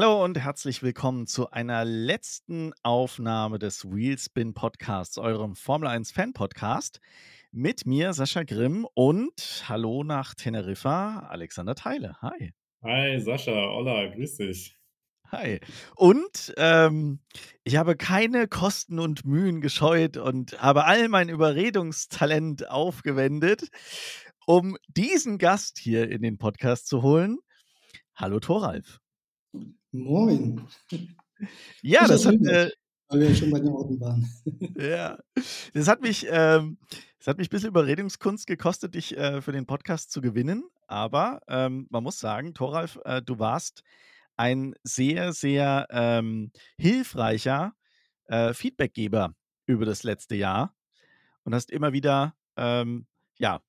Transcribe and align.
Hallo 0.00 0.22
und 0.22 0.38
herzlich 0.38 0.84
willkommen 0.84 1.26
zu 1.26 1.50
einer 1.50 1.84
letzten 1.84 2.72
Aufnahme 2.84 3.58
des 3.58 3.84
Wheelspin 3.84 4.54
Podcasts, 4.54 5.18
eurem 5.18 5.56
Formel 5.56 5.88
1 5.88 6.12
Fan 6.12 6.32
Podcast. 6.32 7.00
Mit 7.50 7.84
mir 7.84 8.12
Sascha 8.12 8.44
Grimm 8.44 8.86
und 8.94 9.64
hallo 9.68 10.04
nach 10.04 10.36
Teneriffa, 10.36 11.26
Alexander 11.28 11.74
Theile. 11.74 12.14
Hi. 12.22 12.52
Hi 12.84 13.18
Sascha, 13.18 13.50
hola, 13.50 14.06
grüß 14.14 14.36
dich. 14.36 14.76
Hi. 15.32 15.58
Und 15.96 16.54
ähm, 16.58 17.18
ich 17.64 17.74
habe 17.74 17.96
keine 17.96 18.46
Kosten 18.46 19.00
und 19.00 19.24
Mühen 19.24 19.60
gescheut 19.60 20.16
und 20.16 20.62
habe 20.62 20.84
all 20.84 21.08
mein 21.08 21.28
Überredungstalent 21.28 22.70
aufgewendet, 22.70 23.68
um 24.46 24.76
diesen 24.86 25.38
Gast 25.38 25.76
hier 25.76 26.08
in 26.08 26.22
den 26.22 26.38
Podcast 26.38 26.86
zu 26.86 27.02
holen. 27.02 27.38
Hallo 28.14 28.38
Thoralf. 28.38 29.00
Moin. 29.92 30.66
Ja, 31.82 32.06
das 32.06 32.26
hat, 32.26 32.34
äh, 32.34 32.70
weil 33.08 33.20
wir 33.20 33.34
schon 33.34 33.50
bei 33.50 33.60
den 33.60 33.68
Orten 33.68 34.00
waren. 34.00 34.28
ja, 34.76 35.18
das 35.72 35.88
hat 35.88 36.02
mich, 36.02 36.26
ähm, 36.28 36.78
das 37.18 37.28
hat 37.28 37.38
mich 37.38 37.48
ein 37.48 37.50
bisschen 37.50 37.70
Überredungskunst 37.70 38.46
gekostet, 38.46 38.94
dich 38.94 39.16
äh, 39.16 39.40
für 39.40 39.52
den 39.52 39.66
Podcast 39.66 40.10
zu 40.10 40.20
gewinnen. 40.20 40.68
Aber 40.86 41.40
ähm, 41.48 41.86
man 41.90 42.02
muss 42.02 42.18
sagen, 42.18 42.54
Thoralf, 42.54 42.98
äh, 43.04 43.22
du 43.22 43.38
warst 43.38 43.82
ein 44.36 44.74
sehr, 44.82 45.32
sehr 45.32 45.86
ähm, 45.90 46.52
hilfreicher 46.76 47.72
äh, 48.26 48.52
Feedbackgeber 48.52 49.34
über 49.66 49.86
das 49.86 50.02
letzte 50.02 50.36
Jahr 50.36 50.74
und 51.44 51.54
hast 51.54 51.70
immer 51.70 51.92
wieder 51.92 52.34
ähm, 52.56 53.06
ja, 53.38 53.60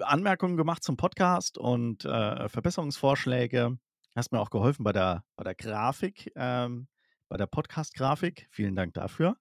Anmerkungen 0.00 0.56
gemacht 0.56 0.84
zum 0.84 0.96
Podcast 0.96 1.56
und 1.56 2.04
äh, 2.04 2.48
Verbesserungsvorschläge. 2.48 3.78
Hast 4.14 4.32
mir 4.32 4.40
auch 4.40 4.50
geholfen 4.50 4.84
bei 4.84 4.92
der, 4.92 5.24
bei 5.36 5.44
der 5.44 5.54
Grafik, 5.54 6.30
ähm, 6.36 6.86
bei 7.28 7.36
der 7.36 7.46
Podcast-Grafik. 7.46 8.46
Vielen 8.50 8.76
Dank 8.76 8.92
dafür. 8.94 9.36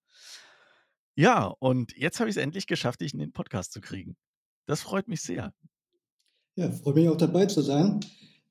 Ja, 1.15 1.53
und 1.59 1.91
jetzt 1.97 2.19
habe 2.19 2.29
ich 2.29 2.37
es 2.37 2.41
endlich 2.41 2.67
geschafft, 2.67 3.01
dich 3.01 3.13
in 3.13 3.19
den 3.19 3.33
Podcast 3.33 3.73
zu 3.73 3.81
kriegen. 3.81 4.15
Das 4.65 4.81
freut 4.81 5.09
mich 5.09 5.21
sehr. 5.21 5.53
Ja, 6.55 6.71
freue 6.71 6.93
mich 6.93 7.09
auch 7.09 7.17
dabei 7.17 7.47
zu 7.47 7.61
sein. 7.61 7.99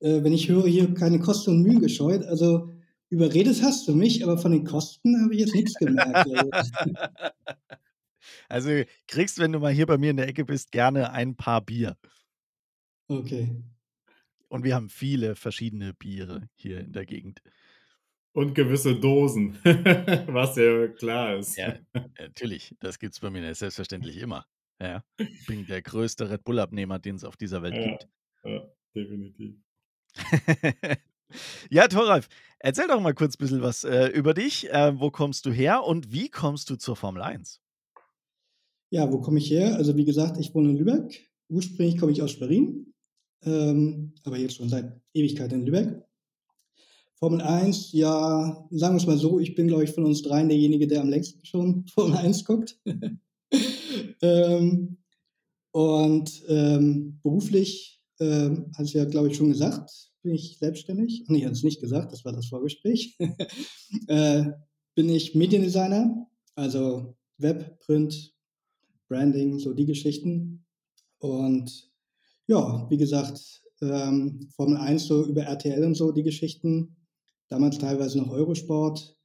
Äh, 0.01 0.23
wenn 0.23 0.33
ich 0.33 0.49
höre, 0.49 0.67
hier 0.67 0.93
keine 0.95 1.21
Kosten 1.21 1.53
und 1.53 1.63
Mühen 1.63 1.81
gescheut, 1.81 2.25
also 2.25 2.71
überredet 3.09 3.63
hast 3.63 3.89
du 3.89 3.95
mich, 3.95 4.23
aber 4.23 4.37
von 4.37 4.53
den 4.53 4.65
Kosten 4.65 5.23
habe 5.23 5.35
ich 5.35 5.41
jetzt 5.41 5.55
nichts 5.55 5.75
gemerkt. 5.75 6.29
Also 8.49 8.71
kriegst, 9.09 9.39
wenn 9.39 9.53
du 9.53 9.59
mal 9.59 9.73
hier 9.73 9.87
bei 9.87 9.97
mir 9.97 10.11
in 10.11 10.19
der 10.19 10.29
Ecke 10.29 10.45
bist, 10.45 10.71
gerne 10.71 11.13
ein 11.13 11.37
paar 11.37 11.63
Bier. 11.63 11.97
okay. 13.09 13.63
Und 14.51 14.65
wir 14.65 14.75
haben 14.75 14.89
viele 14.89 15.37
verschiedene 15.37 15.95
Biere 15.95 16.49
hier 16.57 16.81
in 16.81 16.93
der 16.93 17.07
Gegend. 17.07 17.41
Und 18.33 18.55
gewisse 18.55 18.97
Dosen, 18.97 19.59
was 19.65 20.57
ja 20.57 20.89
klar 20.89 21.37
ist. 21.37 21.57
Ja, 21.57 21.79
natürlich. 22.19 22.75
Das 22.81 22.99
gibt 22.99 23.15
es 23.15 23.21
bei 23.21 23.31
mir 23.31 23.55
selbstverständlich 23.55 24.17
immer. 24.19 24.47
Ja. 24.81 25.05
Ich 25.19 25.47
bin 25.47 25.67
der 25.67 25.83
größte 25.83 26.31
Red 26.31 26.45
Bull-Abnehmer, 26.45 26.99
den 26.99 27.17
es 27.17 27.25
auf 27.25 27.37
dieser 27.37 27.63
Welt 27.63 27.75
Ja, 27.77 27.91
gibt. 27.91 28.09
ja, 28.45 28.69
definitiv. 28.95 29.55
ja, 31.71 31.87
Thoralf, 31.89 32.29
erzähl 32.59 32.89
doch 32.89 33.01
mal 33.01 33.15
kurz 33.15 33.35
ein 33.35 33.39
bisschen 33.39 33.63
was 33.63 33.85
äh, 33.85 34.09
über 34.09 34.35
dich. 34.35 34.69
Äh, 34.71 34.99
wo 34.99 35.11
kommst 35.11 35.47
du 35.47 35.53
her 35.53 35.85
und 35.85 36.13
wie 36.13 36.29
kommst 36.29 36.71
du 36.71 36.77
zur 36.77 36.97
Formel 36.97 37.23
1? 37.23 37.61
Ja, 38.91 39.11
wo 39.13 39.21
komme 39.21 39.39
ich 39.39 39.51
her? 39.51 39.77
Also 39.77 39.97
wie 39.97 40.05
gesagt, 40.05 40.39
ich 40.39 40.53
wohne 40.55 40.71
in 40.71 40.77
Lübeck. 40.77 41.31
Ursprünglich 41.49 41.99
komme 41.99 42.13
ich 42.13 42.23
aus 42.23 42.33
Schwerin, 42.33 42.93
ähm, 43.45 44.13
aber 44.25 44.39
jetzt 44.39 44.57
schon 44.57 44.69
seit 44.69 45.01
Ewigkeit 45.15 45.53
in 45.53 45.65
Lübeck. 45.65 46.03
Formel 47.17 47.43
1, 47.43 47.93
ja, 47.93 48.67
sagen 48.71 48.95
wir 48.95 49.01
es 49.01 49.07
mal 49.07 49.19
so, 49.19 49.39
ich 49.39 49.55
bin, 49.55 49.69
glaube 49.69 49.85
ich, 49.85 49.91
von 49.91 50.05
uns 50.05 50.23
dreien 50.23 50.49
derjenige, 50.49 50.87
der 50.87 51.03
am 51.03 51.11
längsten 51.11 51.45
schon 51.45 51.87
Formel 51.95 52.17
1 52.17 52.45
guckt. 52.45 52.81
ähm, 54.23 54.97
und 55.73 56.43
ähm, 56.49 57.21
beruflich, 57.23 58.01
ähm, 58.21 58.73
hast 58.77 58.95
du 58.95 58.99
ja, 58.99 59.05
glaube 59.05 59.29
ich, 59.29 59.37
schon 59.37 59.51
gesagt, 59.51 60.11
bin 60.23 60.35
ich 60.35 60.59
selbstständig. 60.59 61.25
Nee, 61.29 61.45
hat 61.45 61.53
es 61.53 61.63
nicht 61.63 61.81
gesagt, 61.81 62.13
das 62.13 62.25
war 62.25 62.33
das 62.33 62.47
Vorgespräch. 62.47 63.19
äh, 64.09 64.45
bin 64.95 65.09
ich 65.09 65.35
Mediendesigner, 65.35 66.27
also 66.55 67.17
Web, 67.39 67.79
Print, 67.81 68.35
Branding, 69.09 69.59
so 69.59 69.73
die 69.73 69.87
Geschichten. 69.87 70.65
Und 71.19 71.90
ja, 72.51 72.87
wie 72.91 72.97
gesagt, 72.97 73.63
ähm, 73.81 74.49
Formel 74.57 74.77
1 74.77 75.07
so 75.07 75.25
über 75.25 75.43
RTL 75.43 75.85
und 75.85 75.95
so 75.95 76.11
die 76.11 76.25
Geschichten. 76.25 76.97
Damals 77.49 77.79
teilweise 77.79 78.19
noch 78.19 78.31
Eurosport. 78.31 79.17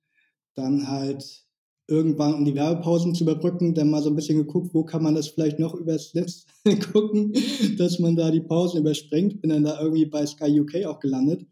Dann 0.54 0.88
halt 0.88 1.44
irgendwann, 1.88 2.36
um 2.36 2.46
die 2.46 2.54
Werbepausen 2.54 3.16
zu 3.16 3.24
überbrücken, 3.24 3.74
dann 3.74 3.90
mal 3.90 4.04
so 4.04 4.10
ein 4.10 4.16
bisschen 4.16 4.38
geguckt, 4.38 4.74
wo 4.74 4.84
kann 4.84 5.02
man 5.02 5.16
das 5.16 5.30
vielleicht 5.30 5.58
noch 5.58 5.74
übers 5.74 6.14
Netz 6.14 6.46
gucken, 6.94 7.34
dass 7.80 7.98
man 7.98 8.16
da 8.16 8.30
die 8.30 8.42
Pausen 8.42 8.82
überspringt. 8.82 9.42
Bin 9.42 9.50
dann 9.50 9.64
da 9.64 9.82
irgendwie 9.82 10.06
bei 10.06 10.26
Sky 10.26 10.60
UK 10.60 10.86
auch 10.86 11.00
gelandet, 11.00 11.48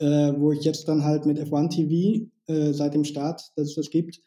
äh, 0.00 0.32
wo 0.36 0.52
ich 0.52 0.62
jetzt 0.62 0.86
dann 0.88 1.04
halt 1.04 1.24
mit 1.24 1.38
F1 1.38 1.70
TV 1.70 2.26
äh, 2.48 2.72
seit 2.74 2.92
dem 2.92 3.04
Start, 3.04 3.42
dass 3.56 3.68
es 3.68 3.74
das 3.74 3.90
gibt, 3.90 4.20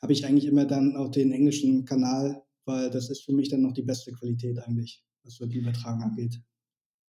habe 0.00 0.12
ich 0.12 0.24
eigentlich 0.24 0.46
immer 0.46 0.66
dann 0.66 0.96
auch 0.96 1.08
den 1.08 1.32
englischen 1.32 1.84
Kanal, 1.84 2.42
weil 2.64 2.90
das 2.90 3.10
ist 3.10 3.24
für 3.24 3.32
mich 3.32 3.48
dann 3.48 3.62
noch 3.62 3.72
die 3.72 3.82
beste 3.82 4.12
Qualität 4.12 4.60
eigentlich, 4.60 5.02
was 5.24 5.34
so 5.34 5.46
die 5.46 5.58
Übertragung 5.58 6.02
angeht. 6.02 6.40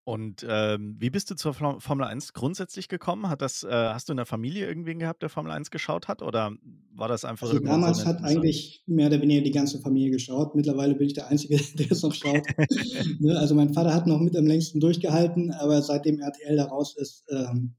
Und 0.07 0.45
ähm, 0.47 0.97
wie 0.99 1.09
bist 1.09 1.31
du 1.31 1.35
zur 1.35 1.55
Formel 1.55 2.05
1 2.05 2.33
grundsätzlich 2.33 2.89
gekommen? 2.89 3.27
Hat 3.27 3.41
das, 3.41 3.63
äh, 3.63 3.69
hast 3.71 4.07
du 4.07 4.13
in 4.13 4.17
der 4.17 4.27
Familie 4.27 4.67
irgendwen 4.67 4.99
gehabt, 4.99 5.23
der 5.23 5.29
Formel 5.29 5.51
1 5.51 5.71
geschaut 5.71 6.07
hat? 6.07 6.21
Oder 6.21 6.51
war 6.93 7.07
das 7.07 7.25
einfach 7.25 7.47
Also 7.47 7.57
so 7.57 7.65
damals 7.65 8.01
ein 8.01 8.05
hat 8.05 8.23
eigentlich 8.23 8.83
mehr 8.85 9.07
oder 9.07 9.19
weniger 9.19 9.41
die 9.41 9.51
ganze 9.51 9.79
Familie 9.79 10.11
geschaut. 10.11 10.53
Mittlerweile 10.53 10.93
bin 10.93 11.07
ich 11.07 11.13
der 11.13 11.27
Einzige, 11.27 11.57
der 11.75 11.91
es 11.91 12.03
noch 12.03 12.13
schaut. 12.13 12.43
Ne, 13.19 13.35
Also 13.39 13.55
mein 13.55 13.73
Vater 13.73 13.95
hat 13.95 14.05
noch 14.05 14.19
mit 14.19 14.35
am 14.37 14.45
längsten 14.45 14.79
durchgehalten, 14.79 15.51
aber 15.51 15.81
seitdem 15.81 16.19
RTL 16.19 16.55
da 16.55 16.65
raus 16.65 16.95
ist, 16.97 17.25
ähm, 17.31 17.73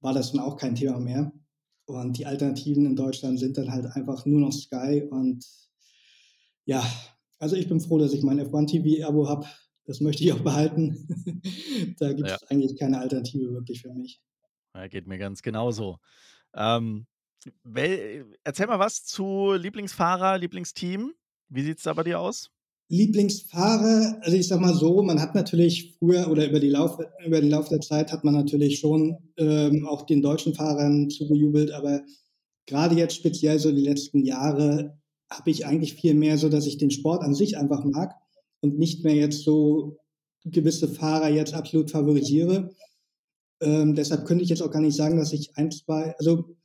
war 0.00 0.14
das 0.14 0.32
dann 0.32 0.40
auch 0.40 0.56
kein 0.56 0.74
Thema 0.74 0.98
mehr. 0.98 1.32
Und 1.84 2.18
die 2.18 2.26
Alternativen 2.26 2.86
in 2.86 2.96
Deutschland 2.96 3.38
sind 3.38 3.56
dann 3.56 3.70
halt 3.70 3.86
einfach 3.86 4.26
nur 4.26 4.40
noch 4.40 4.52
Sky. 4.52 5.04
Und 5.08 5.46
ja, 6.64 6.84
also 7.38 7.54
ich 7.54 7.68
bin 7.68 7.78
froh, 7.78 7.98
dass 7.98 8.12
ich 8.12 8.24
mein 8.24 8.40
F1 8.40 8.66
TV-Abo 8.66 9.28
habe. 9.28 9.46
Das 9.88 10.00
möchte 10.00 10.22
ich 10.22 10.32
auch 10.34 10.40
behalten. 10.40 11.08
da 11.98 12.12
gibt 12.12 12.28
Ja. 12.28 12.36
es 12.36 12.42
eigentlich 12.50 12.76
keine 12.78 12.98
Alternative 12.98 13.54
wirklich 13.54 13.80
für 13.80 13.92
mich. 13.94 14.20
Ja, 14.74 14.86
geht 14.86 15.06
mir 15.06 15.16
ganz 15.16 15.40
genauso. 15.40 15.96
Ähm, 16.54 17.06
erzähl 18.44 18.66
mal 18.66 18.78
was 18.78 19.04
zu 19.04 19.54
Lieblingsfahrer, 19.54 20.36
Lieblingsteam. 20.36 21.14
Wie 21.48 21.62
sieht 21.62 21.78
es 21.78 21.84
da 21.84 21.94
bei 21.94 22.04
dir 22.04 22.20
aus? 22.20 22.50
Lieblingsfahrer, 22.90 24.18
also 24.20 24.36
ich 24.36 24.46
sag 24.46 24.60
mal 24.60 24.74
so, 24.74 25.02
man 25.02 25.22
hat 25.22 25.34
natürlich 25.34 25.96
früher 25.98 26.30
oder 26.30 26.46
über, 26.48 26.60
die 26.60 26.68
Lauf, 26.68 26.98
über 27.24 27.40
den 27.40 27.50
Lauf 27.50 27.68
der 27.70 27.80
Zeit 27.80 28.12
hat 28.12 28.24
man 28.24 28.34
natürlich 28.34 28.78
schon 28.78 29.16
ähm, 29.38 29.86
auch 29.86 30.04
den 30.04 30.20
deutschen 30.20 30.52
Fahrern 30.54 31.08
zugejubelt, 31.08 31.70
aber 31.70 32.02
gerade 32.66 32.94
jetzt 32.94 33.16
speziell 33.16 33.58
so 33.58 33.72
die 33.72 33.82
letzten 33.82 34.22
Jahre 34.22 34.98
habe 35.30 35.50
ich 35.50 35.64
eigentlich 35.66 35.94
viel 35.94 36.12
mehr 36.14 36.36
so, 36.36 36.50
dass 36.50 36.66
ich 36.66 36.76
den 36.76 36.90
Sport 36.90 37.22
an 37.22 37.34
sich 37.34 37.56
einfach 37.56 37.84
mag 37.84 38.14
und 38.60 38.78
nicht 38.78 39.04
mehr 39.04 39.14
jetzt 39.14 39.42
so 39.42 39.98
gewisse 40.44 40.88
Fahrer 40.88 41.28
jetzt 41.28 41.54
absolut 41.54 41.90
favorisiere. 41.90 42.70
Ähm, 43.60 43.94
deshalb 43.94 44.24
könnte 44.24 44.44
ich 44.44 44.50
jetzt 44.50 44.62
auch 44.62 44.70
gar 44.70 44.80
nicht 44.80 44.96
sagen, 44.96 45.16
dass 45.16 45.32
ich 45.32 45.56
ein, 45.56 45.70
zwei, 45.70 46.14
also 46.18 46.56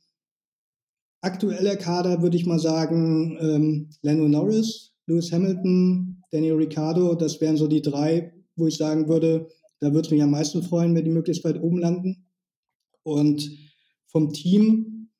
aktueller 1.20 1.76
Kader 1.76 2.22
würde 2.22 2.36
ich 2.36 2.46
mal 2.46 2.58
sagen, 2.58 3.36
ähm, 3.40 3.90
Lando 4.02 4.28
Norris, 4.28 4.92
Lewis 5.06 5.32
Hamilton, 5.32 6.22
Daniel 6.30 6.54
Ricciardo, 6.54 7.14
das 7.14 7.40
wären 7.40 7.56
so 7.56 7.66
die 7.66 7.82
drei, 7.82 8.32
wo 8.56 8.66
ich 8.66 8.76
sagen 8.76 9.08
würde, 9.08 9.48
da 9.80 9.92
würde 9.92 10.06
es 10.06 10.10
mich 10.10 10.22
am 10.22 10.30
meisten 10.30 10.62
freuen, 10.62 10.94
wenn 10.94 11.04
die 11.04 11.10
möglichst 11.10 11.44
weit 11.44 11.60
oben 11.60 11.78
landen. 11.78 12.26
Und 13.02 13.50
vom 14.06 14.32
Team, 14.32 15.10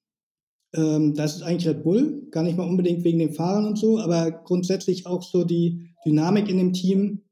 ähm, 0.74 1.14
das 1.14 1.36
ist 1.36 1.42
eigentlich 1.42 1.68
Red 1.68 1.82
Bull, 1.82 2.28
gar 2.30 2.42
nicht 2.42 2.56
mal 2.56 2.68
unbedingt 2.68 3.04
wegen 3.04 3.18
den 3.18 3.32
Fahrern 3.32 3.66
und 3.66 3.78
so, 3.78 3.98
aber 3.98 4.30
grundsätzlich 4.30 5.06
auch 5.06 5.22
so 5.22 5.44
die 5.44 5.93
Dynamik 6.06 6.48
in 6.48 6.58
dem 6.58 6.72
Team 6.72 7.22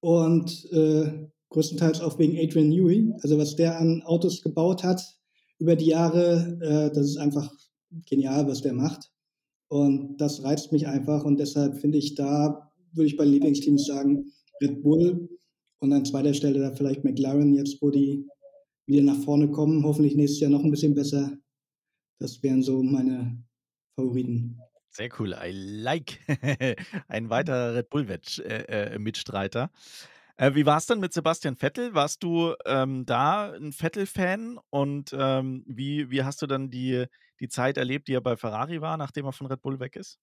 und 0.00 0.70
äh, 0.72 1.28
größtenteils 1.50 2.00
auch 2.00 2.18
wegen 2.18 2.38
Adrian 2.38 2.68
Newey. 2.68 3.14
Also 3.22 3.38
was 3.38 3.56
der 3.56 3.78
an 3.78 4.02
Autos 4.02 4.42
gebaut 4.42 4.84
hat 4.84 5.02
über 5.58 5.76
die 5.76 5.86
Jahre, 5.86 6.58
äh, 6.60 6.94
das 6.94 7.06
ist 7.06 7.16
einfach 7.16 7.52
genial, 8.06 8.46
was 8.48 8.62
der 8.62 8.72
macht. 8.72 9.10
Und 9.68 10.18
das 10.18 10.42
reizt 10.42 10.72
mich 10.72 10.86
einfach 10.86 11.24
und 11.24 11.38
deshalb 11.38 11.78
finde 11.78 11.98
ich 11.98 12.14
da, 12.14 12.70
würde 12.92 13.06
ich 13.06 13.16
bei 13.16 13.24
Lieblingsteams 13.24 13.86
sagen, 13.86 14.32
Red 14.60 14.82
Bull 14.82 15.28
und 15.80 15.92
an 15.92 16.04
zweiter 16.04 16.34
Stelle 16.34 16.60
da 16.60 16.72
vielleicht 16.72 17.04
McLaren, 17.04 17.54
jetzt 17.54 17.80
wo 17.80 17.90
die 17.90 18.26
wieder 18.86 19.02
nach 19.02 19.18
vorne 19.24 19.50
kommen, 19.50 19.84
hoffentlich 19.84 20.16
nächstes 20.16 20.40
Jahr 20.40 20.50
noch 20.50 20.62
ein 20.62 20.70
bisschen 20.70 20.94
besser. 20.94 21.38
Das 22.20 22.42
wären 22.42 22.62
so 22.62 22.82
meine 22.82 23.42
Favoriten. 23.96 24.60
Sehr 24.96 25.08
cool, 25.18 25.32
I 25.34 25.50
like. 25.50 26.20
Ein 27.08 27.28
weiterer 27.28 27.74
Red 27.74 27.90
Bull-Mitstreiter. 27.90 29.70
Äh, 30.36 30.54
wie 30.54 30.66
war's 30.66 30.86
denn 30.86 31.00
mit 31.00 31.12
Sebastian 31.12 31.56
Vettel? 31.56 31.94
Warst 31.94 32.22
du, 32.22 32.54
ähm, 32.66 33.04
da 33.06 33.52
'n 33.54 33.72
Vettel-Fan 33.72 34.58
und, 34.70 35.12
ähm, 35.18 35.64
wie 35.66 36.10
wie 36.10 36.22
hast 36.24 36.42
du 36.42 36.46
dann 36.46 36.70
die 36.70 37.06
die 37.40 37.48
Zeit 37.48 37.76
erlebt, 37.76 38.06
die 38.08 38.14
er 38.14 38.20
bei 38.20 38.36
Ferrari 38.36 38.80
war, 38.80 38.96
nachdem 38.96 39.26
er 39.26 39.32
von 39.32 39.46
Red 39.48 39.62
Bull 39.62 39.80
weg 39.80 39.96
ist? 39.96 40.16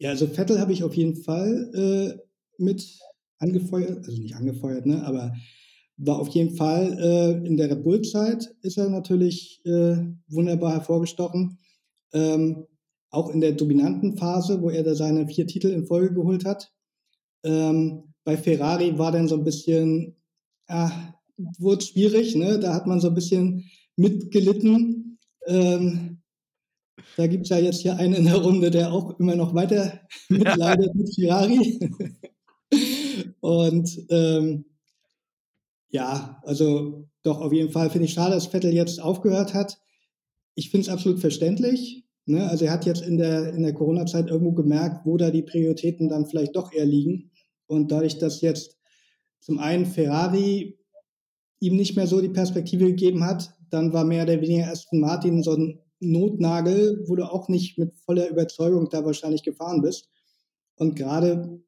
Ja, 0.00 0.10
also 0.10 0.26
Vettel 0.26 0.58
habe 0.60 0.72
ich 0.72 0.82
auf 0.82 0.94
jeden 0.94 1.16
Fall, 1.16 1.70
äh, 1.74 2.18
mit 2.62 2.98
angefeuert 3.38 4.06
also 4.06 4.20
nicht 4.20 4.34
angefeuert, 4.36 4.86
ne, 4.86 5.04
aber 5.04 5.34
war 5.96 6.18
auf 6.18 6.28
jeden 6.28 6.56
Fall, 6.56 6.98
äh, 6.98 7.46
in 7.46 7.56
der 7.56 7.70
Red 7.70 7.84
Bull-Zeit 7.84 8.54
ist 8.62 8.78
er 8.78 8.88
natürlich, 8.88 9.60
äh, 9.64 9.96
wunderbar 10.28 10.72
hervorgestochen. 10.72 11.58
Ähm, 12.12 12.66
auch 13.14 13.30
in 13.30 13.40
der 13.40 13.52
dominanten 13.52 14.16
Phase, 14.18 14.62
wo 14.62 14.70
er 14.70 14.82
da 14.84 14.94
seine 14.94 15.26
4 15.28 15.46
Titel 15.46 15.68
in 15.68 15.86
Folge 15.86 16.14
geholt 16.14 16.44
hat. 16.44 16.72
Ähm, 17.44 18.04
bei 18.24 18.36
Ferrari 18.38 18.98
war 18.98 19.12
dann 19.12 19.28
so 19.28 19.36
'n 19.36 19.44
bisschen 19.44 20.16
ah, 20.68 20.90
wurde 21.58 21.84
schwierig, 21.84 22.36
ne? 22.36 22.58
Da 22.60 22.74
hat 22.74 22.86
man 22.86 23.00
so 23.00 23.08
'n 23.08 23.14
bisschen 23.14 23.64
mitgelitten. 23.96 25.18
Ähm, 25.46 26.18
da 27.16 27.26
gibt's 27.28 27.50
ja 27.50 27.58
jetzt 27.58 27.82
hier 27.82 27.96
einen 27.98 28.14
in 28.14 28.24
der 28.26 28.36
Runde, 28.36 28.70
der 28.70 28.92
auch 28.92 29.18
immer 29.20 29.36
noch 29.36 29.54
weiter 29.54 30.00
mitleidet 30.30 30.94
mit 30.94 31.14
Ferrari. 31.14 31.80
Und, 33.40 33.90
ähm 34.10 34.64
ja, 35.90 36.40
also 36.44 37.08
doch, 37.22 37.40
auf 37.40 37.52
jeden 37.52 37.70
Fall 37.70 37.90
finde 37.90 38.06
ich 38.06 38.14
schade, 38.14 38.34
dass 38.34 38.46
Vettel 38.46 38.72
jetzt 38.72 39.00
aufgehört 39.00 39.54
hat. 39.54 39.78
Ich 40.54 40.70
finde 40.70 40.86
es 40.88 40.92
absolut 40.92 41.20
verständlich, 41.20 42.03
ne? 42.26 42.48
Also, 42.48 42.64
er 42.66 42.72
hat 42.72 42.86
jetzt 42.86 43.02
in 43.02 43.18
der 43.18 43.54
in 43.54 43.62
der 43.62 43.74
Corona-Zeit 43.74 44.28
irgendwo 44.30 44.52
gemerkt, 44.52 45.06
wo 45.06 45.16
da 45.16 45.30
die 45.30 45.42
Prioritäten 45.42 46.08
dann 46.08 46.26
vielleicht 46.26 46.56
doch 46.56 46.72
eher 46.72 46.86
liegen. 46.86 47.30
Und 47.66 47.90
dadurch, 47.92 48.18
dass 48.18 48.40
jetzt 48.40 48.78
zum 49.40 49.58
einen 49.58 49.86
Ferrari 49.86 50.78
ihm 51.60 51.76
nicht 51.76 51.96
mehr 51.96 52.06
so 52.06 52.20
die 52.20 52.28
Perspektive 52.30 52.86
gegeben 52.86 53.24
hat, 53.24 53.52
dann 53.70 53.92
war 53.92 54.04
mehr 54.04 54.24
oder 54.24 54.40
weniger 54.40 54.68
Aston 54.70 55.00
Martin 55.00 55.42
so 55.42 55.52
'n 55.54 55.80
Notnagel, 56.00 57.04
wo 57.08 57.16
du 57.16 57.24
auch 57.30 57.48
nicht 57.48 57.78
mit 57.78 57.94
voller 58.06 58.28
Überzeugung 58.30 58.88
da 58.90 59.04
wahrscheinlich 59.04 59.42
gefahren 59.44 59.82
bist. 59.82 60.10
Und 60.76 60.96
grade, 60.96 61.60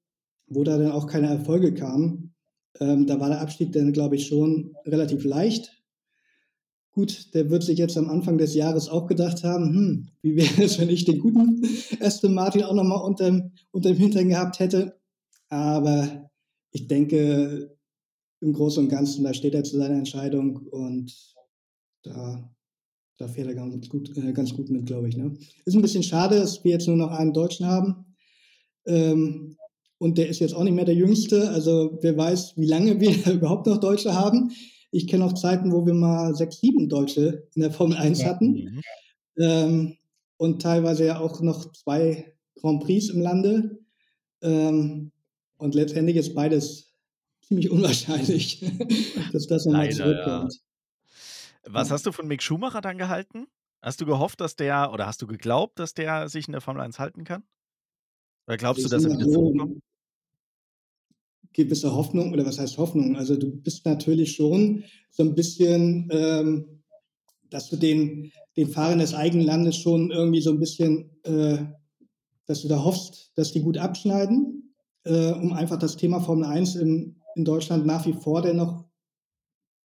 wo 0.48 0.64
da 0.64 0.78
dann 0.78 0.92
auch 0.92 1.06
keine 1.08 1.28
Erfolge 1.28 1.74
kamen, 1.74 2.34
ähm, 2.80 3.06
da 3.06 3.20
war 3.20 3.28
der 3.30 3.40
Abstieg 3.42 3.72
dann, 3.72 3.92
glaube 3.92 4.16
ich, 4.16 4.26
schon 4.28 4.74
relativ 4.86 5.24
leicht. 5.24 5.75
Gut, 6.96 7.34
der 7.34 7.50
wird 7.50 7.62
sich 7.62 7.78
jetzt 7.78 7.98
am 7.98 8.08
Anfang 8.08 8.38
des 8.38 8.54
Jahres 8.54 8.88
auch 8.88 9.06
gedacht 9.06 9.44
haben: 9.44 9.74
„Hm, 9.74 10.08
wie 10.22 10.34
wäre 10.36 10.48
es, 10.64 10.78
wenn 10.78 10.88
ich 10.88 11.04
den 11.04 11.18
guten 11.18 11.62
Aston 12.00 12.32
Martin 12.34 12.62
auch 12.64 12.72
noch 12.74 12.84
mal 12.84 12.96
unterm 12.96 13.52
unterm 13.70 13.96
Hintern 13.96 14.28
gehabt 14.28 14.58
hätte?“ 14.58 14.96
Aber 15.50 16.30
ich 16.72 16.88
denke, 16.88 17.76
im 18.40 18.52
Großen 18.54 18.84
und 18.84 18.90
Ganzen, 18.90 19.24
da 19.24 19.34
steht 19.34 19.54
er 19.54 19.64
zu 19.64 19.78
seiner 19.78 19.96
Entscheidung 19.96 20.56
und 20.70 21.14
da 22.04 22.50
da 23.18 23.28
fährt 23.28 23.48
er 23.48 23.54
ganz 23.54 23.88
gut 23.88 24.16
äh, 24.16 24.32
ganz 24.32 24.54
gut 24.54 24.70
mit, 24.70 24.86
glaube 24.86 25.08
ich, 25.08 25.16
ne? 25.16 25.34
Ist 25.66 25.76
'n 25.76 25.82
bisschen 25.82 26.04
schade, 26.04 26.36
dass 26.40 26.64
wir 26.64 26.72
jetzt 26.72 26.88
nur 26.88 26.96
noch 26.96 27.12
einen 27.12 27.34
Deutschen 27.34 27.66
haben. 27.66 28.06
Ähm, 28.86 29.56
und 29.98 30.18
der 30.18 30.28
ist 30.28 30.40
jetzt 30.40 30.54
auch 30.54 30.64
nicht 30.64 30.74
mehr 30.74 30.84
der 30.84 30.94
Jüngste. 30.94 31.50
Also, 31.50 31.98
wer 32.02 32.16
weiß, 32.16 32.54
wie 32.56 32.66
lange 32.66 33.00
wir 33.00 33.10
überhaupt 33.34 33.66
noch 33.66 33.78
Deutsche 33.78 34.14
haben. 34.14 34.52
Ich 34.96 35.06
kenne 35.08 35.26
auch 35.26 35.34
Zeiten, 35.34 35.72
wo 35.72 35.84
wir 35.84 35.92
mal 35.92 36.34
6, 36.34 36.58
7 36.60 36.88
Deutsche 36.88 37.46
in 37.54 37.60
der 37.60 37.70
Formel 37.70 37.98
1 37.98 38.20
Ja. 38.22 38.28
hatten. 38.28 38.52
Mhm. 38.52 38.80
Ähm, 39.38 39.96
und 40.38 40.62
teilweise 40.62 41.04
ja 41.04 41.18
auch 41.20 41.40
noch 41.42 41.70
2 41.72 42.32
Grand 42.54 42.82
Prix 42.82 43.10
im 43.10 43.20
Lande. 43.20 43.78
Ähm, 44.40 45.12
und 45.58 45.74
letztendlich 45.74 46.16
ist 46.16 46.34
beides 46.34 46.94
ziemlich 47.46 47.70
unwahrscheinlich, 47.76 48.64
dass 49.32 49.46
das 49.46 49.66
noch 49.66 49.72
mal 49.72 49.84
Leider, 49.86 49.92
ja. 49.92 50.14
zurückkommt. 50.24 50.60
Was 51.68 51.88
Ja. 51.88 51.94
hast 51.94 52.06
du 52.06 52.12
von 52.12 52.26
Mick 52.26 52.42
Schumacher 52.42 52.80
dann 52.80 52.96
gehalten? 52.96 53.46
Hast 53.82 54.00
du 54.00 54.06
gehofft, 54.06 54.40
dass 54.40 54.56
der 54.56 54.92
oder 54.92 55.06
hast 55.06 55.20
du 55.20 55.26
geglaubt, 55.26 55.78
dass 55.78 55.92
der 55.92 56.28
sich 56.30 56.48
in 56.48 56.52
der 56.52 56.62
Formel 56.62 56.80
1 56.82 56.98
halten 56.98 57.24
kann? 57.24 57.42
Oder 58.46 58.56
glaubst 58.56 58.80
du, 58.82 58.86
ich 58.86 58.90
dass 58.90 59.02
sage 59.02 59.14
er 59.14 59.20
wieder 59.20 59.30
zurückkommt? 59.30 59.82
Gewisse 61.56 61.94
Hoffnung 61.96 62.32
oder 62.34 62.46
was 62.46 62.60
heißt 62.60 62.78
Hoffnung? 62.78 63.16
Also, 63.16 63.36
du 63.36 63.50
bist 63.56 63.86
natürlich 63.86 64.34
schon 64.36 64.84
so 65.12 65.24
'n 65.24 65.34
bisschen, 65.36 66.10
ähm 66.12 66.66
dass 67.50 67.70
du 67.70 67.76
den 67.76 68.32
den 68.58 68.68
Fahrern 68.68 69.00
des 69.00 69.14
eigenen 69.14 69.46
Landes 69.46 69.76
schon 69.76 70.10
irgendwie 70.12 70.40
so 70.42 70.50
'n 70.52 70.60
bisschen 70.60 71.10
äh, 71.24 71.58
dass 72.46 72.62
du 72.62 72.68
da 72.68 72.84
hoffst, 72.84 73.32
dass 73.36 73.52
die 73.52 73.62
gut 73.62 73.78
abschneiden, 73.78 74.74
äh, 75.04 75.32
um 75.32 75.52
einfach 75.54 75.78
das 75.78 75.96
Thema 75.96 76.20
Formel 76.20 76.46
1 76.46 76.76
in 76.76 77.16
in 77.36 77.44
Deutschland 77.46 77.86
nach 77.86 78.06
wie 78.06 78.14
vor 78.14 78.42
dennoch 78.42 78.84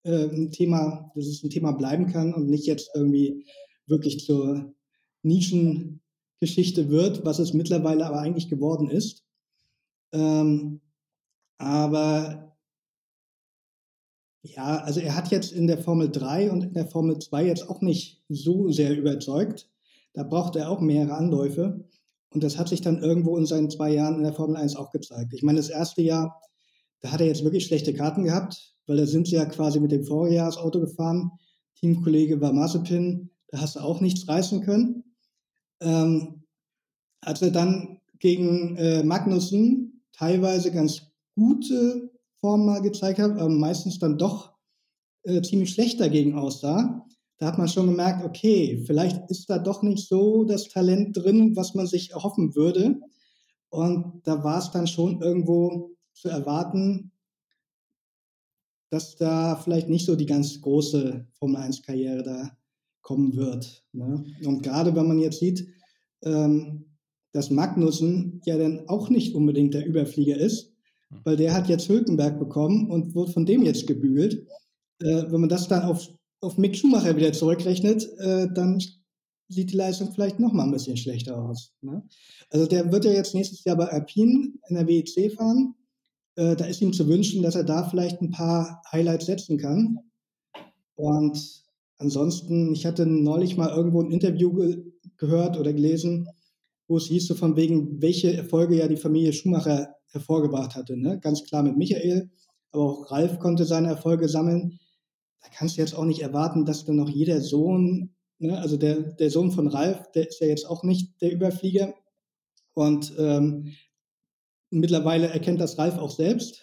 äh, 0.05 0.25
'n 0.29 0.51
Thema 0.51 1.11
dass 1.15 1.25
es 1.27 1.43
'n 1.43 1.49
Thema 1.49 1.71
bleiben 1.73 2.07
kann 2.07 2.33
und 2.33 2.49
nicht 2.49 2.65
jetzt 2.65 2.89
irgendwie 2.95 3.45
wirklich 3.87 4.19
zur 4.25 4.73
Nischengeschichte 5.23 6.89
wird, 6.89 7.23
was 7.25 7.39
es 7.39 7.53
mittlerweile 7.53 8.05
aber 8.07 8.19
eigentlich 8.19 8.49
geworden 8.49 8.89
ist. 8.89 9.23
Ähm, 10.13 10.81
aber 11.61 12.51
ja, 14.43 14.79
also, 14.79 14.99
er 14.99 15.15
hat 15.15 15.29
jetzt 15.29 15.51
in 15.51 15.67
der 15.67 15.77
Formel 15.77 16.09
3 16.09 16.51
und 16.51 16.63
in 16.63 16.73
der 16.73 16.87
Formel 16.87 17.19
2 17.19 17.45
jetzt 17.45 17.69
auch 17.69 17.81
nicht 17.81 18.23
so 18.27 18.71
sehr 18.71 18.97
überzeugt. 18.97 19.69
Da 20.13 20.23
braucht 20.23 20.55
er 20.55 20.69
auch 20.69 20.81
mehrere 20.81 21.13
Anläufe. 21.13 21.87
Und 22.33 22.43
das 22.43 22.57
hat 22.57 22.69
sich 22.69 22.81
dann 22.81 23.03
irgendwo 23.03 23.37
in 23.37 23.45
seinen 23.45 23.69
2 23.69 23.93
Jahren 23.93 24.15
in 24.15 24.23
der 24.23 24.33
Formel 24.33 24.57
1 24.57 24.75
auch 24.75 24.91
gezeigt. 24.91 25.33
Ich 25.33 25.43
meine, 25.43 25.57
das 25.57 25.69
1. 25.69 25.95
Jahr, 25.97 26.41
da 27.01 27.11
hat 27.11 27.21
er 27.21 27.27
jetzt 27.27 27.43
wirklich 27.43 27.65
schlechte 27.65 27.93
Karten 27.93 28.23
gehabt, 28.23 28.75
weil 28.87 28.97
da 28.97 29.05
sind 29.05 29.27
sie 29.27 29.35
ja 29.35 29.45
quasi 29.45 29.79
mit 29.79 29.91
dem 29.91 30.05
Vorjahresauto 30.05 30.79
gefahren. 30.79 31.31
Teamkollege 31.75 32.41
war 32.41 32.53
Mazepin, 32.53 33.29
da 33.49 33.61
hast 33.61 33.75
du 33.75 33.81
auch 33.81 34.01
nichts 34.01 34.27
reißen 34.27 34.61
können. 34.61 35.03
Ähm, 35.81 36.43
als 37.21 37.41
er 37.43 37.51
dann 37.51 37.99
gegen, 38.17 38.75
äh, 38.77 39.03
Magnussen 39.03 40.03
teilweise 40.13 40.71
ganz 40.71 41.10
gute 41.35 42.11
Formen 42.39 42.65
mal 42.65 42.81
gezeigt 42.81 43.19
hat, 43.19 43.31
aber 43.31 43.49
meistens 43.49 43.99
dann 43.99 44.17
doch, 44.17 44.53
äh, 45.23 45.41
ziemlich 45.41 45.71
schlecht 45.71 45.99
dagegen 45.99 46.35
aussah, 46.35 47.05
da 47.39 47.47
hat 47.47 47.57
man 47.59 47.67
schon 47.69 47.87
gemerkt: 47.87 48.25
„Okay, 48.25 48.83
vielleicht 48.85 49.29
ist 49.31 49.49
da 49.49 49.59
doch 49.59 49.83
nicht 49.83 50.07
so 50.07 50.43
das 50.45 50.69
Talent 50.69 51.17
drin, 51.17 51.55
was 51.55 51.75
man 51.75 51.87
sich 51.87 52.11
erhoffen 52.11 52.55
würde.“ 52.55 53.01
Und 53.69 54.21
da 54.25 54.43
war's 54.43 54.71
dann 54.71 54.87
schon 54.87 55.21
irgendwo 55.21 55.91
zu 56.13 56.29
erwarten 56.29 57.11
dass 58.91 59.15
da 59.15 59.55
vielleicht 59.55 59.87
nicht 59.87 60.05
so 60.05 60.15
die 60.17 60.25
ganz 60.25 60.59
große 60.61 61.25
Formel-1-Karriere 61.39 62.23
da 62.23 62.57
kommen 63.01 63.35
wird, 63.37 63.85
ne? 63.93 64.23
Und 64.45 64.63
grade 64.63 64.93
wenn 64.95 65.07
man 65.07 65.17
jetzt 65.19 65.39
sieht, 65.39 65.65
ähm, 66.23 66.85
dass 67.31 67.49
Magnussen 67.49 68.41
ja 68.45 68.57
dann 68.57 68.89
auch 68.89 69.09
nicht 69.09 69.33
unbedingt 69.33 69.73
der 69.73 69.85
Überflieger 69.85 70.37
ist. 70.37 70.70
Weil 71.25 71.37
der 71.37 71.53
hat 71.53 71.69
jetzt 71.69 71.89
Hülkenberg 71.89 72.39
bekommen 72.39 72.89
und 72.91 73.15
wurde 73.15 73.31
von 73.33 73.45
dem 73.45 73.63
jetzt 73.63 73.87
gebügelt. 73.87 74.45
Äh, 75.01 75.23
wenn 75.31 75.41
man 75.41 75.49
das 75.49 75.67
dann 75.67 75.83
auf 75.83 76.09
auf 76.41 76.57
Mick 76.57 76.75
Schumacher 76.77 77.15
wieder 77.17 77.33
zurückrechnet, 77.33 78.07
äh, 78.19 78.47
dann 78.53 78.81
sieht 79.49 79.71
die 79.71 79.77
Leistung 79.77 80.11
vielleicht 80.13 80.39
noch 80.39 80.53
mal 80.53 80.65
'n 80.65 80.71
bisschen 80.71 80.97
schlechter 80.97 81.37
aus, 81.43 81.73
ne? 81.81 82.03
Also, 82.51 82.67
der 82.67 82.91
wird 82.91 83.05
ja 83.05 83.11
jetzt 83.13 83.35
nächstes 83.35 83.63
Jahr 83.65 83.77
bei 83.77 83.87
Alpine 83.89 84.53
in 84.69 84.75
der 84.75 84.87
WEC 84.87 85.31
fahren. 85.35 85.75
Äh, 86.37 86.55
da 86.57 86.65
ist 86.65 86.81
ihm 86.81 86.93
zu 86.93 87.07
wünschen, 87.09 87.43
dass 87.43 87.55
er 87.55 87.63
da 87.65 87.83
vielleicht 87.89 88.21
'n 88.21 88.31
paar 88.31 88.81
Highlights 88.91 89.27
setzen 89.27 89.57
kann. 89.59 89.99
Und 90.95 91.63
ansonsten 91.99 92.73
ich 92.73 92.85
hatte 92.87 93.05
neulich 93.07 93.57
mal 93.57 93.69
irgendwo 93.75 94.01
'n 94.01 94.11
Interview 94.11 94.53
ge 94.53 94.83
gehört 95.17 95.57
oder 95.59 95.73
gelesen, 95.73 96.27
wo 96.89 96.97
es 96.97 97.05
hieß 97.07 97.27
so 97.27 97.35
von 97.35 97.55
wegen, 97.57 98.01
welche 98.01 98.33
Erfolge 98.35 98.77
ja 98.77 98.87
die 98.89 98.97
Familie 98.97 99.33
Schumacher 99.33 99.95
hervorgebracht 100.11 100.75
hatte, 100.75 100.97
ne? 100.97 101.19
Ganz 101.19 101.43
klar 101.43 101.63
mit 101.63 101.77
Michael, 101.77 102.29
aber 102.71 102.83
auch 102.85 103.11
Ralf 103.11 103.39
konnte 103.39 103.65
seine 103.65 103.89
Erfolge 103.89 104.29
sammeln. 104.29 104.79
Da 105.43 105.49
kannst 105.57 105.77
du 105.77 105.81
jetzt 105.81 105.95
auch 105.95 106.05
nicht 106.05 106.21
erwarten, 106.23 106.65
dass 106.65 106.85
dann 106.85 106.97
noch 106.97 107.09
jeder 107.09 107.41
Sohn 107.41 108.11
ne, 108.39 108.59
also, 108.59 108.77
der 108.77 108.97
der 109.01 109.29
Sohn 109.31 109.51
von 109.51 109.67
Ralf, 109.67 110.11
der 110.13 110.27
ist 110.29 110.41
ja 110.41 110.47
jetzt 110.47 110.69
auch 110.69 110.83
nicht 110.83 111.21
der 111.21 111.31
Überflieger. 111.33 111.93
Und, 112.75 113.13
ähm, 113.19 113.73
mittlerweile 114.71 115.27
erkennt 115.29 115.61
das 115.61 115.77
Ralf 115.79 115.97
auch 115.99 116.11
selbst. 116.11 116.61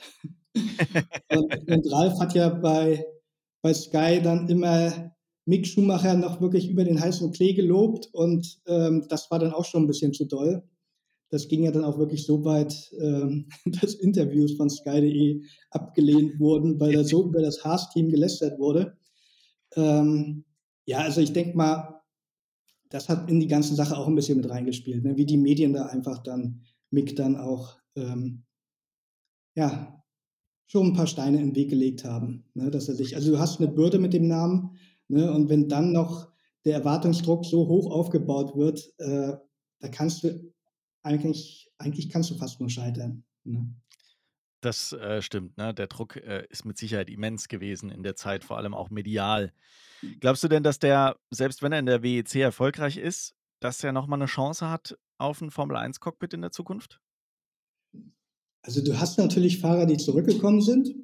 Und 1.30 1.54
und 1.70 1.92
Ralf 1.92 2.20
hat 2.20 2.34
ja 2.34 2.48
bei 2.50 3.06
bei 3.62 3.74
Sky 3.74 4.20
dann 4.22 4.48
immer 4.48 5.12
Mick 5.46 5.66
Schumacher 5.66 6.14
noch 6.16 6.40
wirklich 6.40 6.68
über 6.70 6.84
den 6.84 7.00
heißen 7.00 7.32
Klee 7.32 7.54
gelobt 7.54 8.08
und, 8.14 8.60
ähm, 8.66 9.06
das 9.10 9.30
war 9.30 9.38
dann 9.40 9.52
auch 9.54 9.64
schon 9.66 9.84
'n 9.84 9.88
bisschen 9.88 10.12
zu 10.14 10.26
doll. 10.26 10.62
Das 11.32 11.48
ging 11.48 11.62
ja 11.64 11.70
dann 11.70 11.84
auch 11.84 11.98
wirklich 11.98 12.24
so 12.24 12.44
weit, 12.44 12.90
ähm, 13.00 13.48
dass 13.82 13.94
Interviews 13.94 14.54
von 14.56 14.70
Sky.de 14.70 15.42
abgelehnt 15.70 16.40
wurden, 16.40 16.80
weil 16.80 16.92
da 16.92 17.04
so 17.04 17.24
über 17.26 17.42
das 17.42 17.64
Haas-Team 17.64 18.08
gelästert 18.10 18.58
wurde. 18.58 18.96
Ähm, 19.76 20.44
ja, 20.86 21.00
also, 21.00 21.20
ich 21.22 21.32
denke 21.34 21.56
mal, 21.56 22.00
das 22.90 23.08
hat 23.10 23.30
in 23.30 23.40
die 23.40 23.48
ganze 23.48 23.74
Sache 23.76 23.96
auch 23.98 24.08
'n 24.08 24.16
bisschen 24.16 24.38
mit 24.38 24.50
reingespielt, 24.50 25.04
ne, 25.04 25.16
wie 25.16 25.26
die 25.26 25.38
Medien 25.38 25.72
da 25.74 25.86
einfach 25.86 26.18
dann 26.22 26.62
Mick 26.90 27.16
dann 27.16 27.36
auch, 27.36 27.76
ähm 27.96 28.44
ja 29.56 29.94
schon 30.68 30.88
ein 30.88 30.92
paar 30.94 31.06
Steine 31.06 31.40
im 31.40 31.54
Weg 31.56 31.70
gelegt 31.70 32.04
haben. 32.04 32.44
Ne, 32.54 32.70
dass 32.70 32.88
er 32.88 32.94
sich, 32.96 33.16
also 33.16 33.32
du 33.32 33.38
hast 33.38 33.60
eine 33.60 33.68
Bürde 33.70 33.98
mit 33.98 34.12
dem 34.14 34.28
Namen 34.28 34.76
ne, 35.08 35.32
und 35.32 35.48
wenn 35.48 35.68
dann 35.68 35.92
noch 35.92 36.28
der 36.64 36.74
Erwartungsdruck 36.76 37.46
so 37.46 37.68
hoch 37.68 37.90
aufgebaut 37.92 38.56
wird, 38.56 38.92
äh, 38.98 39.34
da 39.80 39.88
kannst 39.90 40.24
du 40.24 40.52
eigentlich, 41.08 41.70
eigentlich 41.78 42.10
kannst 42.10 42.30
du 42.30 42.36
fast 42.36 42.60
nur 42.60 42.68
scheitern. 42.68 43.24
Ne? 43.44 43.74
Das 44.60 44.92
äh, 44.92 45.22
stimmt, 45.22 45.56
ne? 45.56 45.72
Der 45.72 45.86
Druck 45.86 46.16
äh, 46.16 46.46
ist 46.50 46.64
mit 46.64 46.78
Sicherheit 46.78 47.08
immens 47.08 47.48
gewesen 47.48 47.90
in 47.90 48.02
der 48.02 48.16
Zeit, 48.16 48.44
vor 48.44 48.58
allem 48.58 48.74
auch 48.74 48.90
medial. 48.90 49.52
Glaubst 50.20 50.44
du 50.44 50.48
denn, 50.48 50.62
dass 50.62 50.78
der, 50.78 51.16
selbst 51.30 51.62
wenn 51.62 51.72
er 51.72 51.78
in 51.78 51.86
der 51.86 52.02
WEC 52.02 52.36
erfolgreich 52.36 52.96
ist, 52.96 53.34
dass 53.60 53.82
er 53.82 53.92
nochmal 53.92 54.18
eine 54.18 54.26
Chance 54.26 54.68
hat 54.68 54.96
auf 55.18 55.40
ein 55.40 55.50
Formel-1-Cockpit 55.50 56.34
in 56.34 56.42
der 56.42 56.52
Zukunft? 56.52 57.00
Also 58.62 58.82
du 58.82 58.98
hast 58.98 59.18
natürlich 59.18 59.60
Fahrer, 59.60 59.86
die 59.86 59.96
zurückgekommen 59.96 60.60
sind, 60.60 60.94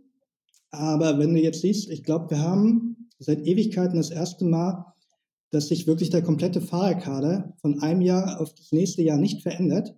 aber 0.70 1.18
wenn 1.18 1.34
du 1.34 1.40
jetzt 1.40 1.62
siehst, 1.62 1.88
ich 1.90 2.02
glaube, 2.02 2.30
wir 2.30 2.40
haben 2.40 3.08
seit 3.18 3.40
Ewigkeiten 3.40 3.96
das 3.96 4.10
erste 4.10 4.44
Mal, 4.44 4.93
dass 5.54 5.68
sich 5.68 5.86
wirklich 5.86 6.10
der 6.10 6.22
komplette 6.22 6.60
Fahrerkader 6.60 7.54
von 7.60 7.80
einem 7.80 8.00
Jahr 8.00 8.40
auf 8.40 8.52
das 8.54 8.72
nächste 8.72 9.02
Jahr 9.02 9.18
nicht 9.18 9.42
verändert. 9.42 9.94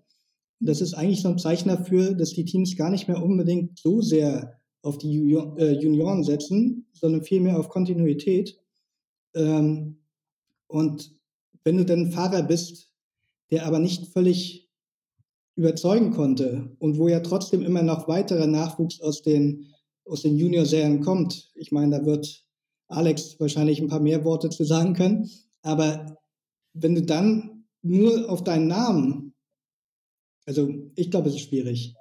Das 0.60 0.82
ist 0.82 0.92
eigentlich 0.92 1.22
so 1.22 1.28
ein 1.28 1.38
Zeichen 1.38 1.70
dafür, 1.70 2.12
dass 2.12 2.34
die 2.34 2.44
Teams 2.44 2.76
gar 2.76 2.90
nicht 2.90 3.08
mehr 3.08 3.22
unbedingt 3.22 3.78
so 3.78 4.02
sehr 4.02 4.60
auf 4.82 4.98
die 4.98 5.32
äh, 5.32 5.72
Junioren 5.80 6.24
setzen, 6.24 6.86
sondern 6.92 7.22
vielmehr 7.22 7.58
auf 7.58 7.70
Kontinuität. 7.70 8.60
Ähm, 9.34 10.02
und 10.66 11.16
wenn 11.64 11.78
du 11.78 11.86
dann 11.86 12.12
Fahrer 12.12 12.42
bist, 12.42 12.92
der 13.50 13.64
aber 13.64 13.78
nicht 13.78 14.08
völlig 14.08 14.70
überzeugen 15.56 16.10
konnte 16.10 16.76
und 16.78 16.98
wo 16.98 17.08
ja 17.08 17.20
trotzdem 17.20 17.62
immer 17.62 17.82
noch 17.82 18.08
weiterer 18.08 18.46
Nachwuchs 18.46 19.00
aus 19.00 19.22
den, 19.22 19.72
aus 20.04 20.20
den 20.20 20.36
Junior-Serien 20.36 21.00
kommt, 21.00 21.50
ich 21.54 21.72
meine, 21.72 21.98
da 21.98 22.04
wird 22.04 22.44
Alex 22.88 23.40
wahrscheinlich 23.40 23.80
ein 23.80 23.88
paar 23.88 24.00
mehr 24.00 24.22
Worte 24.24 24.50
zu 24.50 24.64
sagen 24.64 24.92
können, 24.92 25.30
aber 25.66 26.16
wenn 26.72 26.94
du 26.94 27.02
dann 27.02 27.64
nur 27.82 28.30
auf 28.30 28.44
deinen 28.44 28.68
Namen, 28.68 29.34
also 30.46 30.68
ich 30.94 31.10
glaube, 31.10 31.28
es 31.28 31.36
ist 31.36 31.48
schwierig. 31.48 31.94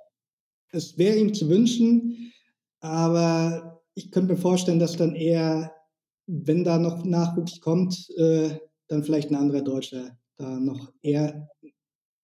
Es 0.71 0.97
wäre 0.97 1.17
ihm 1.17 1.33
zu 1.33 1.49
wünschen, 1.49 2.33
aber 2.79 3.81
ich 3.93 4.11
könnte 4.11 4.33
mir 4.33 4.39
vorstellen, 4.39 4.79
dass 4.79 4.97
dann 4.97 5.15
eher 5.15 5.75
wenn 6.27 6.63
da 6.63 6.77
noch 6.77 7.05
Nachwuchs 7.05 7.59
kommt, 7.59 8.09
äh, 8.17 8.57
dann 8.87 9.03
vielleicht 9.03 9.29
ein 9.29 9.35
anderer 9.35 9.61
Deutscher 9.61 10.17
da 10.37 10.59
noch 10.59 10.91
eher 11.01 11.49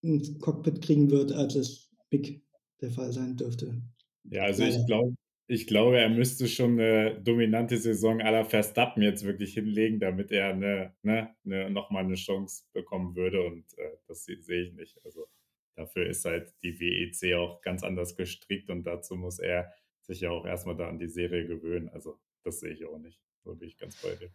ein 0.03 0.39
Cockpit 0.39 0.81
kriegen 0.81 1.09
wird, 1.09 1.31
als 1.31 1.55
es 1.55 1.89
Big 2.09 2.43
der 2.81 2.91
Fall 2.91 3.13
sein 3.13 3.37
dürfte. 3.37 3.81
Ja, 4.29 4.43
also 4.43 4.63
ich 4.63 4.85
glaube, 4.85 5.15
ich 5.51 5.67
glaube, 5.67 5.99
er 5.99 6.07
müsste 6.07 6.47
schon 6.47 6.79
eine 6.79 7.19
dominante 7.21 7.77
Saison 7.77 8.21
aller 8.21 8.45
Verstappen 8.45 9.03
jetzt 9.03 9.25
wirklich 9.25 9.53
hinlegen, 9.53 9.99
damit 9.99 10.31
er 10.31 10.53
eine, 10.53 10.95
ne, 11.01 11.35
eine, 11.43 11.69
nochmal 11.69 12.05
eine 12.05 12.15
Chance 12.15 12.63
bekommen 12.71 13.17
würde. 13.17 13.43
Und 13.43 13.65
äh, 13.77 13.97
das 14.07 14.23
sehe 14.23 14.61
ich 14.61 14.73
nicht. 14.73 14.97
Also 15.03 15.27
dafür 15.75 16.07
ist 16.07 16.23
halt 16.23 16.53
die 16.63 16.79
WEC 16.79 17.35
auch 17.35 17.61
ganz 17.61 17.83
anders 17.83 18.15
gestrickt 18.15 18.69
und 18.69 18.83
dazu 18.83 19.17
muss 19.17 19.39
er 19.39 19.73
sich 19.99 20.21
ja 20.21 20.29
auch 20.29 20.45
erstmal 20.45 20.77
da 20.77 20.87
an 20.87 20.99
die 20.99 21.09
Serie 21.09 21.45
gewöhnen. 21.45 21.89
Also 21.89 22.17
das 22.43 22.61
sehe 22.61 22.71
ich 22.71 22.85
auch 22.85 22.99
nicht. 22.99 23.19
So 23.43 23.53
bin 23.53 23.67
ich 23.67 23.77
ganz 23.77 24.01
bei 24.01 24.15
dir. 24.15 24.31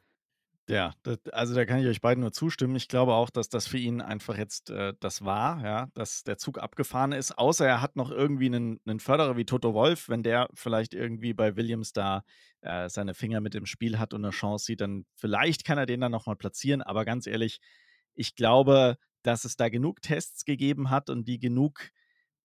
Ja, 0.68 0.94
das, 1.04 1.18
also 1.28 1.54
da 1.54 1.64
kann 1.64 1.78
ich 1.78 1.87
euch 1.87 2.00
beiden 2.00 2.23
nur 2.23 2.32
zustimmen. 2.32 2.75
Ich 2.75 2.88
glaube 2.88 3.14
auch, 3.14 3.30
dass 3.30 3.49
das 3.49 3.68
für 3.68 3.78
ihn 3.78 4.00
einfach 4.00 4.37
jetzt 4.37 4.68
äh, 4.70 4.94
das 4.99 5.25
war, 5.25 5.62
ja, 5.64 5.88
dass 5.94 6.25
der 6.25 6.38
Zug 6.38 6.58
abgefahren 6.58 7.12
ist. 7.12 7.38
Außer 7.38 7.64
er 7.64 7.80
hat 7.82 7.94
noch 7.94 8.11
irgendwie 8.11 8.46
einen, 8.46 8.80
einen 8.85 8.99
Förderer 8.99 9.37
wie 9.37 9.44
Toto 9.44 9.75
Wolf, 9.75 10.08
wenn 10.08 10.25
der 10.25 10.49
vielleicht 10.54 10.92
irgendwie 10.92 11.35
bei 11.35 11.54
Williams 11.54 11.92
da 11.92 12.25
äh, 12.62 12.88
seine 12.88 13.14
Finger 13.14 13.40
mit 13.40 13.54
im 13.54 13.64
Spiel 13.64 13.99
hat 14.00 14.12
und 14.12 14.25
eine 14.25 14.32
Chance 14.32 14.64
sieht, 14.64 14.80
dann 14.80 15.06
vielleicht 15.14 15.64
kann 15.64 15.78
er 15.78 15.87
den 15.87 16.00
dann 16.00 16.11
nochmal 16.11 16.37
platzieren. 16.37 16.82
Aber 16.82 17.04
ganz 17.04 17.28
ehrlich, 17.28 17.61
ich 18.14 18.35
glaube, 18.35 18.96
dass 19.23 19.44
es 19.44 19.54
da 19.56 19.68
genug 19.68 20.02
Tests 20.02 20.44
gegeben 20.44 20.90
hat 20.90 21.11
und 21.11 21.28
die 21.28 21.38
genug 21.38 21.90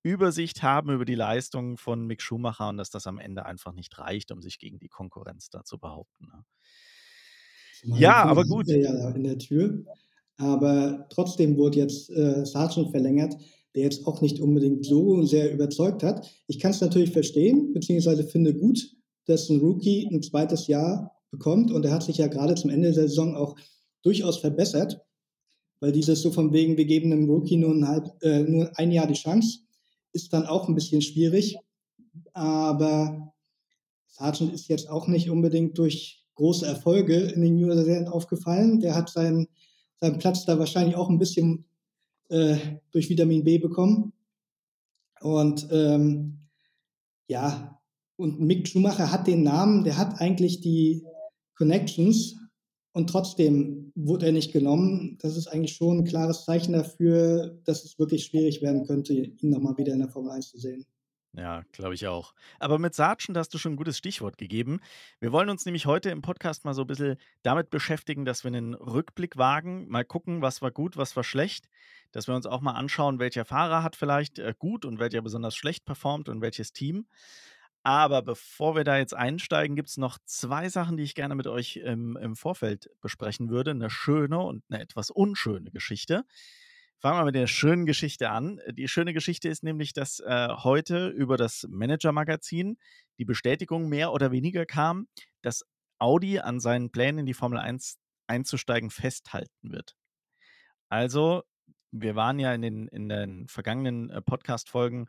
Übersicht 0.04 0.62
haben 0.62 0.92
über 0.92 1.06
die 1.06 1.16
Leistungen 1.16 1.78
von 1.78 2.06
Mick 2.06 2.22
Schumacher 2.22 2.70
und 2.70 2.78
dass 2.78 2.92
das 2.92 3.08
am 3.08 3.18
Ende 3.20 3.46
einfach 3.48 3.72
nicht 3.74 3.98
reicht, 3.98 4.32
um 4.32 4.42
sich 4.42 4.60
gegen 4.60 4.78
die 4.80 4.90
Konkurrenz 4.90 5.50
da 5.50 5.63
zu 5.63 5.80
behaupten. 5.80 6.28
Ne? 6.28 6.44
Ja, 7.84 8.24
aber 8.24 8.46
gut. 8.46 8.68
Ja 8.68 9.10
in 9.12 9.24
der 9.24 9.38
Tür. 9.38 9.84
Aber 10.38 11.08
trotzdem 11.10 11.58
wurde 11.58 11.80
jetzt 11.80 12.10
äh, 12.10 12.46
Sargent 12.46 12.92
verlängert, 12.92 13.36
der 13.76 13.84
jetzt 13.84 14.08
auch 14.08 14.22
nicht 14.22 14.40
unbedingt 14.40 14.86
so 14.86 15.24
sehr 15.24 15.54
überzeugt 15.54 16.04
hat. 16.04 16.28
Ich 16.48 16.60
kann 16.60 16.72
es 16.72 16.82
natürlich 16.82 17.12
verstehen, 17.12 17.74
beziehungsweise 17.74 18.24
finde 18.24 18.54
gut, 18.54 18.92
dass 19.26 19.50
ein 19.50 19.60
Rookie 19.60 20.08
ein 20.12 20.22
zweites 20.24 20.68
Jahr 20.68 21.16
bekommt. 21.30 21.72
Und 21.72 21.86
er 21.86 21.92
hat 21.92 22.04
sich 22.04 22.18
ja 22.18 22.28
gerade 22.28 22.56
zum 22.56 22.70
Ende 22.70 22.92
der 22.92 23.08
Saison 23.08 23.36
auch 23.36 23.56
durchaus 24.02 24.38
verbessert, 24.38 25.00
weil 25.80 25.92
dieses 25.92 26.22
so 26.22 26.32
von 26.32 26.54
wegen, 26.54 26.78
wir 26.78 26.86
geben 26.86 27.12
einem 27.12 27.30
Rookie 27.30 27.58
nur 27.58 27.72
ein, 27.72 27.88
halb, 27.88 28.12
äh, 28.24 28.44
nur 28.44 28.72
ein 28.78 28.92
Jahr 28.92 29.08
die 29.08 29.14
Chance 29.14 29.60
ist 30.14 30.34
dann 30.34 30.46
auch 30.46 30.68
ein 30.68 30.76
bisschen 30.76 31.02
schwierig. 31.02 31.58
Aber 32.34 33.34
Sargent 34.08 34.54
ist 34.54 34.68
jetzt 34.68 34.90
auch 34.90 35.08
nicht 35.08 35.30
unbedingt 35.30 35.78
durch 35.78 36.21
große 36.41 36.65
Erfolge 36.65 37.15
in 37.15 37.41
den 37.41 37.57
Junior-Serien 37.60 38.07
aufgefallen. 38.07 38.79
Der 38.79 38.95
hat 38.95 39.10
seinen, 39.10 39.48
seinen 39.98 40.17
Platz 40.17 40.43
da 40.43 40.57
wahrscheinlich 40.57 40.95
auch 40.95 41.07
ein 41.07 41.19
bisschen 41.19 41.65
äh, 42.29 42.57
durch 42.91 43.10
Vitamin 43.10 43.43
B 43.43 43.60
bekommen. 43.60 44.13
Und 45.21 45.67
ähm, 45.71 46.39
ja, 47.27 47.79
und 48.15 48.39
Mick 48.39 48.67
Schumacher 48.67 49.12
hat 49.12 49.27
den 49.27 49.43
Namen, 49.43 49.83
der 49.83 49.98
hat 49.98 50.19
eigentlich 50.19 50.62
die 50.62 51.03
Connections 51.55 52.38
und 52.91 53.07
trotzdem 53.07 53.91
wurde 53.93 54.25
er 54.25 54.31
nicht 54.31 54.51
genommen. 54.51 55.19
Das 55.21 55.38
ist 55.38 55.48
eigentlich 55.48 55.75
schon 55.75 56.00
ein 56.00 56.05
klares 56.05 56.45
Zeichen 56.45 56.74
dafür, 56.74 57.62
dass 57.65 57.86
es 57.86 58.00
wirklich 58.00 58.25
schwierig 58.25 58.63
werden 58.63 58.88
könnte, 58.88 59.13
ihn 59.13 59.50
nochmal 59.51 59.77
wieder 59.77 59.93
in 59.93 60.00
der 60.00 60.10
Formel 60.10 60.31
1 60.31 60.50
zu 60.50 60.57
sehen. 60.57 60.88
Ja, 61.34 61.64
glaube 61.72 61.94
ich 61.94 62.08
auch. 62.08 62.34
Aber 62.60 62.78
mit 62.78 62.94
Sargent 62.94 63.38
hast 63.38 63.54
du 63.54 63.58
schon 63.58 63.74
ein 63.74 63.78
gutes 63.78 63.98
Stichwort 63.98 64.38
gegeben. 64.38 64.82
Wir 65.22 65.32
wollen 65.32 65.50
uns 65.50 65.66
nämlich 65.66 65.86
heute 65.86 66.10
im 66.10 66.22
Podcast 66.22 66.66
mal 66.66 66.74
so 66.74 66.82
ein 66.82 66.88
bisschen 66.88 67.16
damit 67.42 67.70
beschäftigen, 67.70 68.26
dass 68.26 68.44
wir 68.44 68.50
einen 68.50 68.74
Rückblick 68.74 69.38
wagen, 69.38 69.88
mal 69.88 70.04
gucken, 70.04 70.42
was 70.42 70.62
war 70.62 70.72
gut, 70.72 70.98
was 70.98 71.16
war 71.16 71.24
schlecht, 71.24 71.70
dass 72.12 72.28
wir 72.28 72.36
uns 72.36 72.46
auch 72.46 72.60
mal 72.60 72.74
anschauen, 72.74 73.20
welcher 73.20 73.46
Fahrer 73.46 73.82
hat 73.82 73.96
vielleicht 73.96 74.40
äh, 74.40 74.54
gut 74.60 74.84
und 74.84 75.00
welcher 75.00 75.22
besonders 75.22 75.56
schlecht 75.56 75.86
performt 75.86 76.28
und 76.28 76.42
welches 76.42 76.74
Team. 76.74 77.08
Aber 77.84 78.22
bevor 78.22 78.76
wir 78.76 78.84
da 78.84 78.98
jetzt 78.98 79.14
einsteigen, 79.16 79.76
gibt 79.76 79.90
es 79.90 79.98
noch 79.98 80.20
zwei 80.26 80.68
Sachen, 80.70 80.98
die 80.98 81.04
ich 81.04 81.16
gerne 81.16 81.34
mit 81.36 81.48
euch 81.48 81.78
im, 81.78 82.18
im 82.18 82.36
Vorfeld 82.36 82.90
besprechen 83.00 83.50
würde. 83.50 83.72
Eine 83.72 83.90
schöne 83.90 84.38
und 84.40 84.64
eine 84.70 84.82
etwas 84.82 85.10
unschöne 85.10 85.72
Geschichte. 85.72 86.26
Fangen 87.01 87.17
wir 87.17 87.25
mit 87.25 87.34
der 87.34 87.48
schönen 87.48 87.88
Geschichte 87.88 88.29
an. 88.29 88.62
Die 88.74 88.88
schöne 88.88 89.12
Geschichte 89.13 89.50
ist 89.50 89.63
nämlich, 89.63 89.91
dass 89.91 90.20
äh, 90.20 90.50
heute 90.50 91.08
über 91.08 91.36
das 91.36 91.65
Manager-Magazin 91.67 92.77
die 93.17 93.25
Bestätigung 93.25 93.89
mehr 93.89 94.13
oder 94.13 94.31
weniger 94.31 94.67
kam, 94.67 95.08
dass 95.41 95.65
Audi 95.98 96.38
an 96.38 96.60
seinen 96.60 96.91
Plänen 96.91 97.22
in 97.22 97.25
die 97.25 97.34
Formel 97.34 97.58
1 97.58 97.98
einzusteigen 98.27 98.91
festhalten 98.91 99.72
wird. 99.72 99.96
Also, 100.89 101.41
wir 101.89 102.15
waren 102.15 102.38
ja 102.38 102.53
in 102.53 102.62
den, 102.62 102.88
in 102.89 103.10
den 103.10 103.48
vergangenen 103.48 104.12
äh, 104.12 104.22
Podcast-Folgen, 104.22 105.08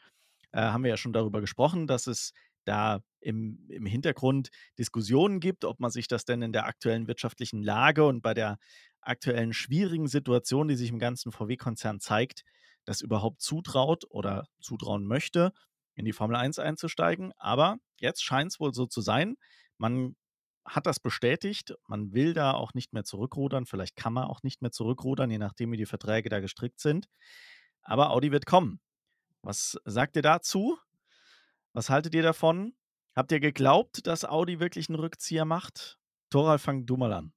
äh, 0.52 0.62
haben 0.62 0.84
wir 0.84 0.90
ja 0.90 0.96
schon 0.96 1.12
darüber 1.12 1.42
gesprochen, 1.42 1.86
dass 1.86 2.06
es 2.06 2.32
da 2.64 3.02
im, 3.20 3.66
im 3.68 3.84
Hintergrund 3.84 4.48
Diskussionen 4.78 5.40
gibt, 5.40 5.66
ob 5.66 5.78
man 5.78 5.90
sich 5.90 6.08
das 6.08 6.24
denn 6.24 6.40
in 6.40 6.52
der 6.52 6.64
aktuellen 6.64 7.06
wirtschaftlichen 7.06 7.62
Lage 7.62 8.06
und 8.06 8.22
bei 8.22 8.32
der 8.32 8.58
aktuellen 9.02 9.52
schwierigen 9.52 10.08
Situation, 10.08 10.68
die 10.68 10.76
sich 10.76 10.90
im 10.90 10.98
ganzen 10.98 11.32
VW-Konzern 11.32 12.00
zeigt, 12.00 12.44
das 12.84 13.00
überhaupt 13.00 13.40
zutraut 13.40 14.04
oder 14.10 14.46
zutrauen 14.60 15.06
möchte, 15.06 15.52
in 15.94 16.04
die 16.04 16.12
Formel 16.12 16.36
1 16.36 16.58
einzusteigen. 16.58 17.32
Aber 17.38 17.76
jetzt 17.98 18.22
scheint 18.24 18.52
es 18.52 18.60
wohl 18.60 18.72
so 18.74 18.86
zu 18.86 19.00
sein. 19.00 19.36
Man 19.78 20.16
hat 20.64 20.86
das 20.86 21.00
bestätigt. 21.00 21.74
Man 21.86 22.12
will 22.12 22.34
da 22.34 22.52
auch 22.52 22.74
nicht 22.74 22.92
mehr 22.92 23.04
zurückrudern. 23.04 23.66
Vielleicht 23.66 23.96
kann 23.96 24.12
man 24.12 24.24
auch 24.24 24.42
nicht 24.42 24.62
mehr 24.62 24.70
zurückrudern, 24.70 25.30
je 25.30 25.38
nachdem, 25.38 25.72
wie 25.72 25.76
die 25.76 25.86
Verträge 25.86 26.28
da 26.28 26.40
gestrickt 26.40 26.80
sind. 26.80 27.08
Aber 27.82 28.10
Audi 28.10 28.32
wird 28.32 28.46
kommen. 28.46 28.80
Was 29.42 29.76
sagt 29.84 30.16
ihr 30.16 30.22
dazu? 30.22 30.78
Was 31.72 31.90
haltet 31.90 32.14
ihr 32.14 32.22
davon? 32.22 32.74
Habt 33.14 33.32
ihr 33.32 33.40
geglaubt, 33.40 34.06
dass 34.06 34.24
Audi 34.24 34.60
wirklich 34.60 34.88
einen 34.88 34.98
Rückzieher 34.98 35.44
macht? 35.44 35.98
Toral, 36.30 36.58
fang 36.58 36.86
du 36.86 36.96
mal 36.96 37.12
an. 37.12 37.32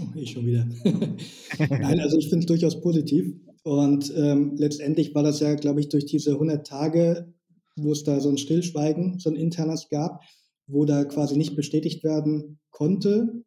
Oh, 0.00 0.06
ich 0.14 0.30
schon 0.30 0.46
wieder. 0.46 0.66
Nein, 1.58 2.00
also 2.00 2.18
ich 2.18 2.28
finde 2.28 2.40
es 2.40 2.46
durchaus 2.46 2.80
positiv. 2.80 3.34
Und 3.64 4.12
ähm, 4.16 4.54
letztendlich 4.56 5.14
war 5.14 5.22
das 5.22 5.40
ja, 5.40 5.54
glaube 5.54 5.80
ich, 5.80 5.88
durch 5.88 6.06
diese 6.06 6.32
100 6.32 6.66
Tage, 6.66 7.32
wo 7.76 7.92
es 7.92 8.04
da 8.04 8.20
so 8.20 8.28
ein 8.28 8.38
Stillschweigen, 8.38 9.18
so 9.18 9.30
ein 9.30 9.36
internes 9.36 9.88
gab, 9.88 10.22
wo 10.66 10.84
da 10.84 11.04
quasi 11.04 11.36
nicht 11.36 11.56
bestätigt 11.56 12.04
werden 12.04 12.58
konnte 12.70 13.44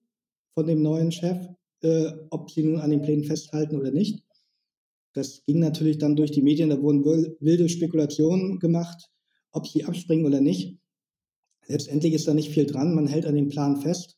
von 0.53 0.67
dem 0.67 0.81
neuen 0.81 1.11
Chef, 1.11 1.37
äh, 1.81 2.11
ob 2.29 2.51
sie 2.51 2.63
nun 2.63 2.79
an 2.79 2.91
den 2.91 3.01
Plänen 3.01 3.23
festhalten 3.23 3.77
oder 3.77 3.91
nicht. 3.91 4.23
Das 5.13 5.43
ging 5.45 5.59
natürlich 5.59 5.97
dann 5.97 6.15
durch 6.15 6.31
die 6.31 6.41
Medien, 6.41 6.69
da 6.69 6.81
wurden 6.81 7.03
wilde 7.39 7.69
Spekulationen 7.69 8.59
gemacht 8.59 9.11
ob 9.51 9.67
sie 9.67 9.85
abspringen 9.85 10.25
oder 10.25 10.41
nicht. 10.41 10.77
Letztendlich 11.67 12.13
ist 12.13 12.27
da 12.27 12.33
nicht 12.33 12.51
viel 12.51 12.65
dran. 12.65 12.95
Man 12.95 13.07
hält 13.07 13.25
an 13.25 13.35
dem 13.35 13.49
Plan 13.49 13.77
fest. 13.77 14.17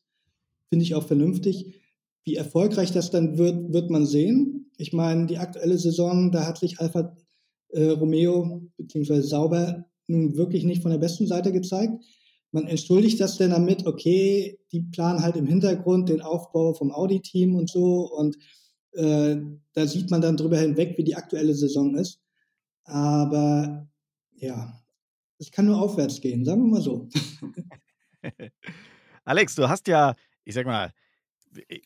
Finde 0.70 0.84
ich 0.84 0.94
auch 0.94 1.06
vernünftig. 1.06 1.80
Wie 2.24 2.36
erfolgreich 2.36 2.92
das 2.92 3.10
dann 3.10 3.38
wird, 3.38 3.72
wird 3.72 3.90
man 3.90 4.06
sehen. 4.06 4.70
Ich 4.78 4.92
meine, 4.92 5.26
die 5.26 5.38
aktuelle 5.38 5.78
Saison, 5.78 6.32
da 6.32 6.46
hat 6.46 6.58
sich 6.58 6.80
Alpha 6.80 7.14
äh, 7.68 7.90
Romeo 7.90 8.62
bzw. 8.78 9.20
Sauber 9.20 9.84
nun 10.06 10.36
wirklich 10.36 10.64
nicht 10.64 10.82
von 10.82 10.90
der 10.90 10.98
besten 10.98 11.26
Seite 11.26 11.52
gezeigt. 11.52 11.92
Man 12.50 12.66
entschuldigt 12.66 13.20
das 13.20 13.36
denn 13.36 13.50
damit, 13.50 13.86
okay, 13.86 14.58
die 14.70 14.82
planen 14.82 15.22
halt 15.22 15.36
im 15.36 15.46
Hintergrund 15.46 16.08
den 16.08 16.22
Aufbau 16.22 16.72
vom 16.74 16.92
Audi-Team 16.92 17.56
und 17.56 17.68
so 17.68 18.10
und 18.12 18.36
äh, 18.92 19.36
da 19.72 19.86
sieht 19.86 20.10
man 20.10 20.20
dann 20.20 20.36
drüber 20.36 20.58
hinweg, 20.58 20.96
wie 20.96 21.04
die 21.04 21.16
aktuelle 21.16 21.54
Saison 21.54 21.96
ist. 21.96 22.20
Aber 22.84 23.88
ja, 24.34 24.72
es 25.38 25.50
kann 25.50 25.66
nur 25.66 25.80
aufwärts 25.80 26.20
gehen, 26.20 26.44
sagen 26.44 26.62
wir 26.62 26.74
mal 26.74 26.80
so. 26.80 27.08
Alex, 29.24 29.54
du 29.56 29.68
hast 29.68 29.88
ja, 29.88 30.14
ich 30.44 30.54
sag 30.54 30.66
mal, 30.66 30.92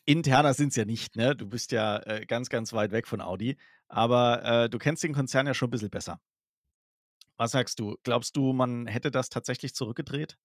interner 0.05 0.53
sind 0.53 0.69
es 0.69 0.75
ja 0.75 0.85
nicht, 0.85 1.15
ne? 1.15 1.35
Du 1.35 1.47
bist 1.47 1.71
ja 1.71 1.97
äh, 2.05 2.25
ganz, 2.25 2.49
ganz 2.49 2.73
weit 2.73 2.91
weg 2.91 3.07
von 3.07 3.21
Audi, 3.21 3.57
aber 3.87 4.43
äh, 4.65 4.69
du 4.69 4.77
kennst 4.77 5.03
den 5.03 5.13
Konzern 5.13 5.47
ja 5.47 5.53
schon 5.53 5.67
ein 5.67 5.71
bisschen 5.71 5.89
besser. 5.89 6.19
Was 7.37 7.51
sagst 7.53 7.79
du? 7.79 7.97
Glaubst 8.03 8.35
du, 8.37 8.53
man 8.53 8.85
hätte 8.85 9.09
das 9.09 9.29
tatsächlich 9.29 9.73
zurückgedreht? 9.73 10.37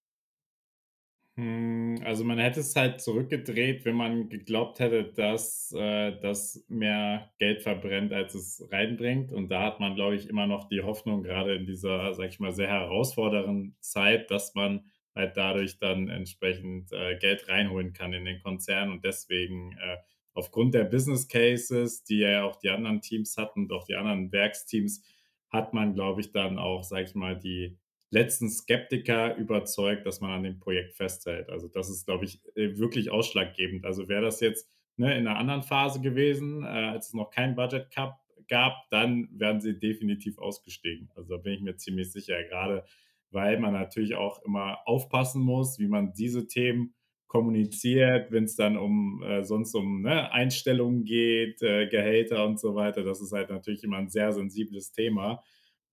Hm, 1.36 2.00
also, 2.04 2.22
man 2.22 2.38
hätte 2.38 2.60
es 2.60 2.76
halt 2.76 3.00
zurückgedreht, 3.00 3.84
wenn 3.84 3.96
man 3.96 4.28
geglaubt 4.28 4.78
hätte, 4.78 5.12
dass, 5.12 5.72
äh, 5.76 6.16
das 6.20 6.64
mehr 6.68 7.32
Geld 7.38 7.62
verbrennt, 7.62 8.12
als 8.12 8.34
es 8.34 8.64
reinbringt. 8.70 9.32
Und 9.32 9.48
da 9.48 9.62
hat 9.62 9.80
man, 9.80 9.96
glaube 9.96 10.14
ich, 10.14 10.28
immer 10.28 10.46
noch 10.46 10.68
die 10.68 10.82
Hoffnung, 10.82 11.24
gerade 11.24 11.56
in 11.56 11.66
dieser, 11.66 12.14
sage 12.14 12.28
ich 12.28 12.38
mal, 12.38 12.52
sehr 12.52 12.68
herausfordernden 12.68 13.76
Zeit, 13.80 14.30
dass 14.30 14.54
man 14.54 14.84
halt 15.14 15.36
dadurch 15.36 15.78
dann 15.78 16.08
entsprechend, 16.08 16.92
äh, 16.92 17.16
Geld 17.18 17.48
reinholen 17.48 17.92
kann 17.92 18.12
in 18.12 18.24
den 18.24 18.40
Konzern 18.40 18.90
und 18.90 19.04
deswegen, 19.04 19.72
äh, 19.72 19.96
aufgrund 20.34 20.74
der 20.74 20.84
Business 20.84 21.28
Cases, 21.28 22.02
die 22.04 22.18
ja 22.18 22.44
auch 22.44 22.56
die 22.56 22.70
anderen 22.70 23.00
Teams 23.00 23.36
hatten 23.36 23.70
auch 23.70 23.86
die 23.86 23.94
anderen 23.94 24.32
Werksteams, 24.32 25.02
hat 25.50 25.72
man, 25.72 25.94
glaube 25.94 26.20
ich, 26.20 26.32
dann 26.32 26.58
auch, 26.58 26.82
sage 26.82 27.04
ich 27.04 27.14
mal, 27.14 27.38
die 27.38 27.78
letzten 28.10 28.48
Skeptiker 28.48 29.36
überzeugt, 29.36 30.06
dass 30.06 30.20
man 30.20 30.30
an 30.30 30.42
dem 30.44 30.58
Projekt 30.58 30.94
festhält. 30.94 31.48
Also 31.50 31.68
das 31.68 31.88
ist, 31.90 32.06
glaube 32.06 32.24
ich, 32.24 32.40
äh, 32.56 32.78
wirklich 32.78 33.10
ausschlaggebend. 33.10 33.84
Also 33.84 34.08
wäre 34.08 34.22
das 34.22 34.40
jetzt 34.40 34.68
ne, 34.96 35.16
in 35.16 35.26
einer 35.26 35.38
anderen 35.38 35.62
Phase 35.62 36.00
gewesen, 36.00 36.62
äh, 36.62 36.66
als 36.66 37.08
es 37.08 37.14
noch 37.14 37.30
kein 37.30 37.54
Budget 37.54 37.90
Cup 37.90 38.20
gab, 38.48 38.88
dann 38.90 39.28
wären 39.32 39.60
sie 39.60 39.78
definitiv 39.78 40.38
ausgestiegen. 40.38 41.10
Also 41.16 41.36
da 41.36 41.42
bin 41.42 41.54
ich 41.54 41.60
mir 41.60 41.76
ziemlich 41.76 42.12
sicher, 42.12 42.42
gerade 42.44 42.84
weil 43.34 43.58
man 43.58 43.72
natürlich 43.72 44.14
auch 44.14 44.42
immer 44.44 44.78
aufpassen 44.86 45.42
muss, 45.42 45.78
wie 45.78 45.88
man 45.88 46.12
diese 46.12 46.46
Themen 46.46 46.94
kommuniziert, 47.26 48.30
wenn 48.30 48.44
es 48.44 48.54
dann 48.54 48.76
um 48.76 49.22
äh, 49.24 49.42
sonst 49.42 49.74
um 49.74 50.02
ne, 50.02 50.30
Einstellungen 50.30 51.04
geht, 51.04 51.60
äh, 51.62 51.88
Gehälter 51.88 52.46
und 52.46 52.60
so 52.60 52.76
weiter. 52.76 53.02
Das 53.02 53.20
ist 53.20 53.32
halt 53.32 53.50
natürlich 53.50 53.82
immer 53.82 53.98
ein 53.98 54.08
sehr 54.08 54.32
sensibles 54.32 54.92
Thema. 54.92 55.42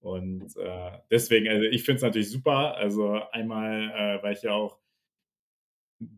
Und 0.02 0.56
äh, 0.58 0.92
deswegen, 1.10 1.48
also 1.48 1.64
ich 1.64 1.84
finde 1.84 1.98
es 1.98 2.04
natürlich 2.04 2.30
super. 2.30 2.76
Also 2.76 3.22
einmal, 3.32 3.90
äh, 3.90 4.24
weil 4.24 4.34
ich 4.34 4.44
ja 4.44 4.54
auch 4.54 4.78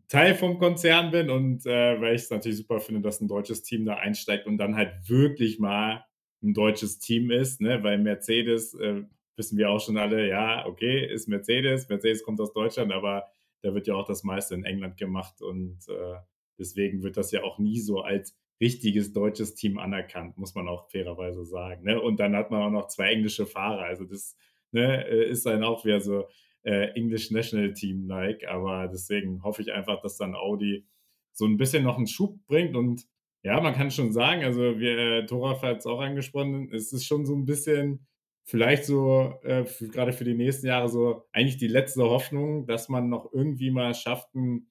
Teil 0.08 0.34
vom 0.34 0.58
Konzern 0.58 1.10
bin 1.10 1.30
und 1.30 1.66
äh, 1.66 2.00
weil 2.00 2.14
ich 2.14 2.22
es 2.22 2.30
natürlich 2.30 2.58
super 2.58 2.80
finde, 2.80 3.00
dass 3.00 3.20
ein 3.20 3.28
deutsches 3.28 3.62
Team 3.62 3.84
da 3.84 3.94
einsteigt 3.96 4.46
und 4.46 4.58
dann 4.58 4.76
halt 4.76 5.08
wirklich 5.08 5.58
mal 5.58 6.04
ein 6.42 6.54
deutsches 6.54 6.98
Team 6.98 7.30
ist, 7.30 7.60
ne? 7.60 7.82
weil 7.82 7.98
Mercedes, 7.98 8.74
äh, 8.74 9.02
wissen 9.36 9.58
wir 9.58 9.70
auch 9.70 9.80
schon 9.80 9.96
alle, 9.96 10.28
ja, 10.28 10.66
okay, 10.66 11.06
ist 11.06 11.28
Mercedes, 11.28 11.88
Mercedes 11.88 12.22
kommt 12.22 12.40
aus 12.40 12.52
Deutschland, 12.52 12.92
aber 12.92 13.26
da 13.62 13.74
wird 13.74 13.86
ja 13.86 13.94
auch 13.94 14.06
das 14.06 14.24
meiste 14.24 14.54
in 14.54 14.64
England 14.64 14.96
gemacht 14.96 15.40
und 15.42 15.78
äh, 15.88 16.16
deswegen 16.58 17.02
wird 17.02 17.16
das 17.16 17.32
ja 17.32 17.42
auch 17.42 17.58
nie 17.58 17.80
so 17.80 18.00
als 18.00 18.36
richtiges 18.60 19.12
deutsches 19.12 19.54
Team 19.54 19.78
anerkannt, 19.78 20.38
muss 20.38 20.54
man 20.54 20.68
auch 20.68 20.90
fairerweise 20.90 21.44
sagen. 21.44 21.84
Ne? 21.84 22.00
Und 22.00 22.20
dann 22.20 22.36
hat 22.36 22.50
man 22.50 22.62
auch 22.62 22.70
noch 22.70 22.88
zwei 22.88 23.12
englische 23.12 23.46
Fahrer. 23.46 23.82
Also 23.82 24.04
das 24.04 24.36
ne, 24.70 25.06
äh, 25.06 25.28
ist 25.28 25.46
dann 25.46 25.64
auch 25.64 25.84
wieder 25.84 26.00
so 26.00 26.28
äh, 26.62 26.90
English 26.94 27.30
National 27.30 27.72
Team 27.72 28.06
like. 28.06 28.46
Aber 28.46 28.88
deswegen 28.88 29.42
hoffe 29.42 29.62
ich 29.62 29.72
einfach, 29.72 30.00
dass 30.00 30.16
dann 30.16 30.34
Audi 30.34 30.86
so 31.32 31.46
ein 31.46 31.56
bisschen 31.56 31.82
noch 31.82 31.96
einen 31.96 32.06
Schub 32.06 32.38
bringt. 32.46 32.76
Und 32.76 33.06
ja, 33.42 33.60
man 33.60 33.74
kann 33.74 33.90
schon 33.90 34.12
sagen, 34.12 34.44
also 34.44 34.78
wir, 34.78 34.98
äh, 34.98 35.26
Toraf 35.26 35.62
hat 35.62 35.78
es 35.78 35.86
auch 35.86 36.00
angesprochen, 36.00 36.72
es 36.72 36.92
ist 36.92 37.06
schon 37.06 37.26
so 37.26 37.34
ein 37.34 37.44
bisschen 37.44 38.06
vielleicht 38.44 38.84
so 38.84 39.38
äh, 39.42 39.64
gerade 39.88 40.12
für 40.12 40.24
die 40.24 40.34
nächsten 40.34 40.66
Jahre 40.66 40.88
so 40.88 41.24
eigentlich 41.32 41.56
die 41.56 41.68
letzte 41.68 42.02
Hoffnung, 42.02 42.66
dass 42.66 42.88
man 42.88 43.08
noch 43.08 43.32
irgendwie 43.32 43.70
mal 43.70 43.94
schafft, 43.94 44.34
ein, 44.34 44.70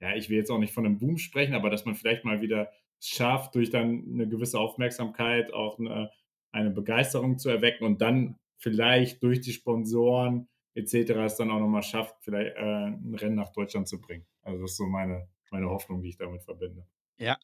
ja, 0.00 0.14
ich 0.14 0.28
will 0.28 0.36
jetzt 0.36 0.50
auch 0.50 0.58
nicht 0.58 0.74
von 0.74 0.84
einem 0.84 0.98
Boom 0.98 1.18
sprechen, 1.18 1.54
aber 1.54 1.70
dass 1.70 1.84
man 1.84 1.94
vielleicht 1.94 2.24
mal 2.24 2.42
wieder 2.42 2.70
schafft, 3.00 3.54
durch 3.54 3.70
dann 3.70 4.04
eine 4.12 4.28
gewisse 4.28 4.58
Aufmerksamkeit 4.58 5.52
auch 5.52 5.78
eine, 5.78 6.10
eine 6.52 6.70
Begeisterung 6.70 7.38
zu 7.38 7.48
erwecken 7.48 7.84
und 7.84 8.00
dann 8.00 8.36
vielleicht 8.56 9.22
durch 9.22 9.40
die 9.40 9.52
Sponsoren 9.52 10.48
etc. 10.74 11.10
es 11.24 11.36
dann 11.36 11.50
auch 11.50 11.60
nochmal 11.60 11.82
schafft, 11.82 12.16
vielleicht 12.20 12.56
äh, 12.56 12.60
ein 12.60 13.14
Rennen 13.14 13.36
nach 13.36 13.52
Deutschland 13.52 13.88
zu 13.88 14.00
bringen. 14.00 14.26
Also 14.42 14.62
das 14.62 14.72
ist 14.72 14.76
so 14.76 14.86
meine, 14.86 15.28
meine 15.50 15.70
Hoffnung, 15.70 16.02
die 16.02 16.10
ich 16.10 16.16
damit 16.16 16.42
verbinde. 16.42 16.86
Ja, 17.16 17.38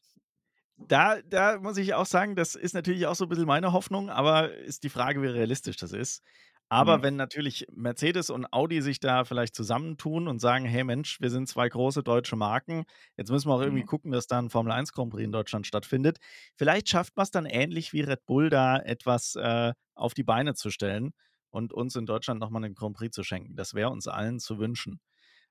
da, 0.77 1.21
da 1.21 1.59
muss 1.59 1.77
ich 1.77 1.93
auch 1.93 2.05
sagen, 2.05 2.35
das 2.35 2.55
ist 2.55 2.73
natürlich 2.73 3.05
auch 3.07 3.15
so 3.15 3.25
ein 3.25 3.29
bisschen 3.29 3.45
meine 3.45 3.73
Hoffnung, 3.73 4.09
aber 4.09 4.53
ist 4.55 4.83
die 4.83 4.89
Frage, 4.89 5.21
wie 5.21 5.27
realistisch 5.27 5.77
das 5.77 5.91
ist. 5.93 6.21
Aber 6.69 7.01
Mhm. 7.01 7.03
wenn 7.03 7.17
natürlich 7.17 7.65
Mercedes 7.73 8.29
und 8.29 8.51
Audi 8.53 8.81
sich 8.81 8.99
da 9.01 9.25
vielleicht 9.25 9.55
zusammentun 9.55 10.27
und 10.29 10.39
sagen: 10.39 10.65
„Hey 10.65 10.83
Mensch, 10.85 11.19
wir 11.19 11.29
sind 11.29 11.47
2 11.49 11.67
große 11.67 12.01
deutsche 12.01 12.37
Marken. 12.37 12.85
Jetzt 13.17 13.29
müssen 13.29 13.49
wir 13.49 13.55
auch 13.55 13.61
irgendwie 13.61 13.83
Mhm. 13.83 13.85
gucken, 13.85 14.11
dass 14.11 14.25
da 14.27 14.39
'n 14.39 14.49
Formel 14.49 14.71
1 14.71 14.93
Grand 14.93 15.11
Prix 15.11 15.25
in 15.25 15.31
Deutschland 15.33 15.67
stattfindet.“ 15.67 16.17
Vielleicht 16.55 16.87
schafft 16.89 17.15
man 17.17 17.23
es 17.25 17.31
dann 17.31 17.45
ähnlich 17.45 17.91
wie 17.93 18.01
Red 18.01 18.25
Bull 18.25 18.49
da 18.49 18.77
etwas, 18.77 19.35
äh, 19.35 19.73
auf 19.95 20.13
die 20.13 20.23
Beine 20.23 20.53
zu 20.55 20.69
stellen 20.71 21.11
und 21.49 21.73
uns 21.73 21.95
in 21.97 22.05
Deutschland 22.05 22.39
noch 22.39 22.49
mal 22.49 22.61
'nen 22.61 22.73
Grand 22.75 22.95
Prix 22.95 23.13
zu 23.13 23.23
schenken. 23.23 23.55
Das 23.57 23.73
wäre 23.73 23.89
uns 23.89 24.07
allen 24.07 24.39
zu 24.39 24.57
wünschen. 24.57 25.01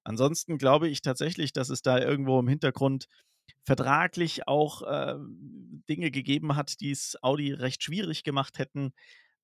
Ansonsten 0.05 0.59
glaube 0.59 0.89
ich 0.89 1.03
tatsächlich, 1.03 1.53
dass 1.53 1.71
es 1.71 1.83
da 1.83 1.99
irgendwo 1.99 2.41
im 2.41 2.49
Hintergrund 2.49 3.07
vertraglich 3.63 4.49
auch, 4.49 4.83
ähm, 4.89 5.83
Dinge 5.89 6.11
gegeben 6.11 6.57
hat, 6.57 6.81
die 6.81 6.91
es 6.91 7.17
Audi 7.23 7.53
recht 7.53 7.83
schwierig 7.83 8.25
gemacht 8.25 8.59
hätten, 8.59 8.93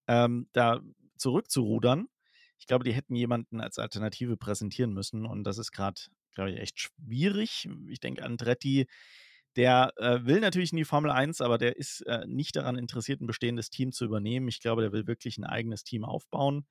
ähm, 0.09 0.49
da 0.53 0.81
zurückzurudern. 1.17 2.09
Ich 2.59 2.67
glaube, 2.67 2.85
die 2.85 2.93
hätten 2.93 3.15
jemanden 3.15 3.61
als 3.61 3.79
Alternative 3.79 4.37
präsentieren 4.37 4.93
müssen 4.93 5.27
und 5.27 5.45
das 5.45 5.59
ist 5.59 5.73
gerade, 5.73 6.01
glaube 6.35 6.53
ich, 6.53 6.59
echt 6.59 6.81
schwierig. 6.81 7.69
Ich 7.89 8.01
denke, 8.01 8.25
Andretti, 8.25 8.87
der, 9.57 9.93
äh, 9.97 10.25
will 10.25 10.41
natürlich 10.41 10.73
in 10.73 10.77
die 10.79 10.85
Formel 10.85 11.11
1, 11.11 11.41
aber 11.41 11.59
der 11.59 11.77
ist, 11.77 12.03
äh, 12.03 12.27
nicht 12.27 12.57
daran 12.57 12.77
interessiert, 12.77 13.21
ein 13.21 13.27
bestehendes 13.27 13.71
Team 13.71 13.93
zu 13.93 14.05
übernehmen. 14.05 14.49
Ich 14.49 14.61
glaube, 14.61 14.83
der 14.83 14.93
will 14.93 15.07
wirklich 15.07 15.39
ein 15.39 15.45
eigenes 15.45 15.83
Team 15.83 16.05
aufbauen. 16.05 16.67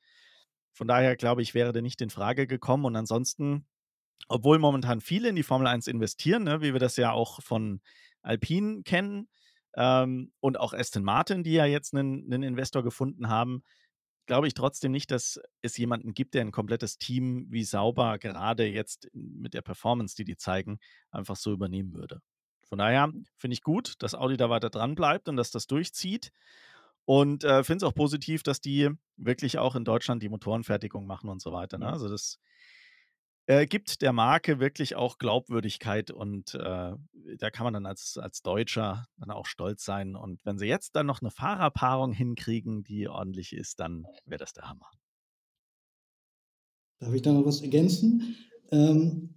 Von 0.73 0.87
daher 0.87 1.15
glaube 1.15 1.41
ich, 1.41 1.53
wäre 1.53 1.73
der 1.73 1.81
nicht 1.81 2.01
in 2.01 2.09
Frage 2.09 2.47
gekommen 2.47 2.85
und 2.85 2.95
ansonsten 2.95 3.65
obwohl 4.29 4.59
momentan 4.59 5.01
viele 5.01 5.29
in 5.29 5.35
die 5.35 5.43
Formel 5.43 5.67
1 5.67 5.87
investieren, 5.87 6.43
ne, 6.43 6.61
wie 6.61 6.73
wir 6.73 6.79
das 6.79 6.97
ja 6.97 7.11
auch 7.11 7.41
von 7.43 7.81
Alpine 8.21 8.83
kennen, 8.83 9.29
ähm, 9.75 10.31
und 10.39 10.59
auch 10.59 10.73
Aston 10.73 11.03
Martin, 11.03 11.43
die 11.43 11.53
ja 11.53 11.65
jetzt 11.65 11.93
einen 11.95 12.27
'nen 12.27 12.43
Investor 12.43 12.83
gefunden 12.83 13.29
haben, 13.29 13.63
glaube 14.27 14.47
ich 14.47 14.53
trotzdem 14.55 14.91
nicht, 14.93 15.11
dass 15.11 15.39
es 15.61 15.77
jemanden 15.77 16.13
gibt, 16.13 16.33
der 16.35 16.41
ein 16.41 16.51
komplettes 16.53 16.97
Team 16.99 17.47
wie 17.51 17.63
Sauber 17.65 18.19
gerade 18.19 18.65
jetzt 18.67 19.09
mit 19.13 19.53
der 19.55 19.61
Performance, 19.63 20.15
die 20.15 20.25
die 20.25 20.37
zeigen, 20.37 20.79
einfach 21.11 21.35
so 21.37 21.51
übernehmen 21.53 21.93
würde. 21.93 22.21
Von 22.67 22.79
daher 22.79 23.11
finde 23.37 23.53
ich 23.55 23.61
gut, 23.63 23.95
dass 23.99 24.15
Audi 24.15 24.37
da 24.37 24.49
weiter 24.49 24.69
dran 24.71 24.95
bleibt 24.95 25.29
und 25.29 25.37
dass 25.37 25.51
das 25.51 25.67
durchzieht 25.67 26.31
und, 27.05 27.43
äh, 27.45 27.63
finde 27.63 27.85
es 27.85 27.91
auch 27.91 27.95
positiv, 27.95 28.43
dass 28.43 28.61
die 28.61 28.89
wirklich 29.17 29.59
auch 29.59 29.75
in 29.75 29.85
Deutschland 29.85 30.23
die 30.23 30.29
Motorenfertigung 30.29 31.05
machen 31.07 31.29
und 31.29 31.41
so 31.41 31.51
weiter, 31.53 31.77
ne? 31.79 31.87
Ja. 31.87 31.91
Also, 31.91 32.09
das 32.09 32.39
äh, 33.47 33.65
gibt 33.65 34.01
der 34.01 34.13
Marke 34.13 34.59
wirklich 34.59 34.95
auch 34.95 35.17
Glaubwürdigkeit 35.17 36.11
und, 36.11 36.55
äh, 36.55 36.93
da 37.37 37.49
kann 37.51 37.63
man 37.63 37.73
dann 37.73 37.85
als 37.85 38.17
als 38.17 38.41
Deutscher 38.41 39.07
dann 39.17 39.31
auch 39.31 39.45
stolz 39.45 39.83
sein. 39.83 40.15
Und 40.15 40.45
wenn 40.45 40.57
sie 40.57 40.67
jetzt 40.67 40.95
dann 40.95 41.05
noch 41.05 41.21
eine 41.21 41.31
Fahrerpaarung 41.31 42.11
hinkriegen, 42.11 42.83
die 42.83 43.07
ordentlich 43.07 43.53
ist, 43.53 43.79
dann 43.79 44.05
wäre 44.25 44.39
das 44.39 44.53
der 44.53 44.69
Hammer. 44.69 44.89
Darf 46.99 47.13
ich 47.13 47.21
da 47.21 47.33
noch 47.33 47.45
was 47.45 47.61
ergänzen? 47.61 48.35
Ähm, 48.71 49.35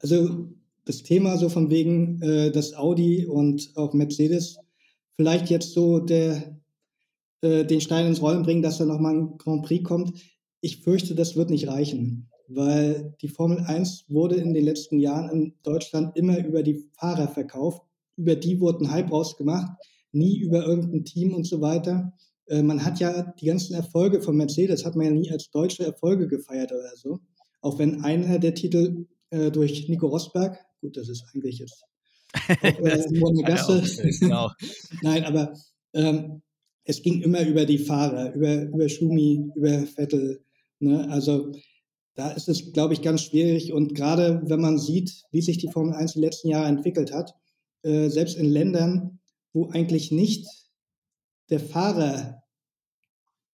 also 0.00 0.48
das 0.84 1.02
Thema 1.02 1.36
so 1.36 1.48
von 1.48 1.70
wegen, 1.70 2.20
äh, 2.22 2.50
dass 2.50 2.74
Audi 2.74 3.26
und 3.26 3.72
auch 3.76 3.94
Mercedes 3.94 4.56
vielleicht 5.16 5.50
jetzt 5.50 5.72
so 5.72 6.00
der, 6.00 6.58
äh, 7.42 7.64
den 7.64 7.80
Stein 7.80 8.06
ins 8.06 8.22
Rollen 8.22 8.42
bringen, 8.42 8.62
dass 8.62 8.78
da 8.78 8.84
nochmal 8.84 9.14
ein 9.14 9.38
Grand 9.38 9.64
Prix 9.64 9.84
kommt. 9.84 10.18
Ich 10.60 10.78
fürchte, 10.82 11.14
das 11.14 11.36
wird 11.36 11.50
nicht 11.50 11.68
reichen, 11.68 12.29
weil 12.54 13.14
die 13.20 13.28
Formel 13.28 13.60
1 13.60 14.06
wurde 14.08 14.36
in 14.36 14.54
den 14.54 14.64
letzten 14.64 14.98
Jahren 14.98 15.30
in 15.30 15.54
Deutschland 15.62 16.16
immer 16.16 16.38
über 16.44 16.62
die 16.62 16.84
Fahrer 16.98 17.28
verkauft. 17.28 17.82
Über 18.16 18.34
die 18.36 18.60
wurde 18.60 18.84
ein 18.84 18.90
Hype 18.90 19.10
rausgemacht, 19.10 19.70
nie 20.12 20.38
über 20.38 20.66
irgendein 20.66 21.04
Team 21.04 21.34
und 21.34 21.44
so 21.44 21.60
weiter. 21.60 22.12
Äh, 22.46 22.62
man 22.62 22.84
hat 22.84 22.98
ja 23.00 23.32
die 23.40 23.46
ganzen 23.46 23.74
Erfolge 23.74 24.20
von 24.20 24.36
Mercedes, 24.36 24.84
hat 24.84 24.96
man 24.96 25.06
ja 25.06 25.12
nie 25.12 25.30
als 25.30 25.50
deutsche 25.50 25.84
Erfolge 25.84 26.28
gefeiert 26.28 26.72
oder 26.72 26.96
so. 26.96 27.20
auch 27.62 27.78
wenn 27.78 28.02
einer 28.02 28.38
der 28.38 28.54
Titel 28.54 29.06
äh, 29.30 29.50
durch 29.50 29.88
Nico 29.88 30.08
Rosberg, 30.08 30.58
gut, 30.80 30.96
das 30.96 31.08
ist 31.08 31.24
eigentlich 31.32 31.58
jetzt 31.58 31.84
auch, 32.34 32.64
äh, 32.64 33.06
nur 33.10 33.30
eine 33.30 33.42
Gasse. 33.42 33.82
genau. 34.18 34.50
Nein, 35.02 35.24
aber 35.24 35.54
ähm, 35.92 36.42
es 36.84 37.02
ging 37.02 37.22
immer 37.22 37.46
über 37.46 37.64
die 37.66 37.78
Fahrer, 37.78 38.34
über, 38.34 38.62
über 38.62 38.88
Schumi, 38.88 39.50
über 39.54 39.86
Vettel. 39.86 40.42
Ne? 40.80 41.08
Also 41.10 41.52
da 42.20 42.32
ist 42.32 42.50
es, 42.50 42.74
glaube 42.74 42.92
ich, 42.92 43.00
ganz 43.00 43.22
schwierig. 43.22 43.72
Und 43.72 43.94
gerade 43.94 44.42
wenn 44.44 44.60
man 44.60 44.78
sieht, 44.78 45.24
wie 45.32 45.40
sich 45.40 45.56
die 45.56 45.70
Formel 45.70 45.94
1 45.94 46.12
die 46.12 46.20
letzten 46.20 46.48
Jahre 46.48 46.68
entwickelt 46.68 47.14
hat, 47.14 47.34
äh, 47.82 48.10
selbst 48.10 48.36
in 48.36 48.44
Ländern, 48.44 49.20
wo 49.54 49.70
eigentlich 49.70 50.12
nicht 50.12 50.46
der 51.48 51.60
Fahrer 51.60 52.42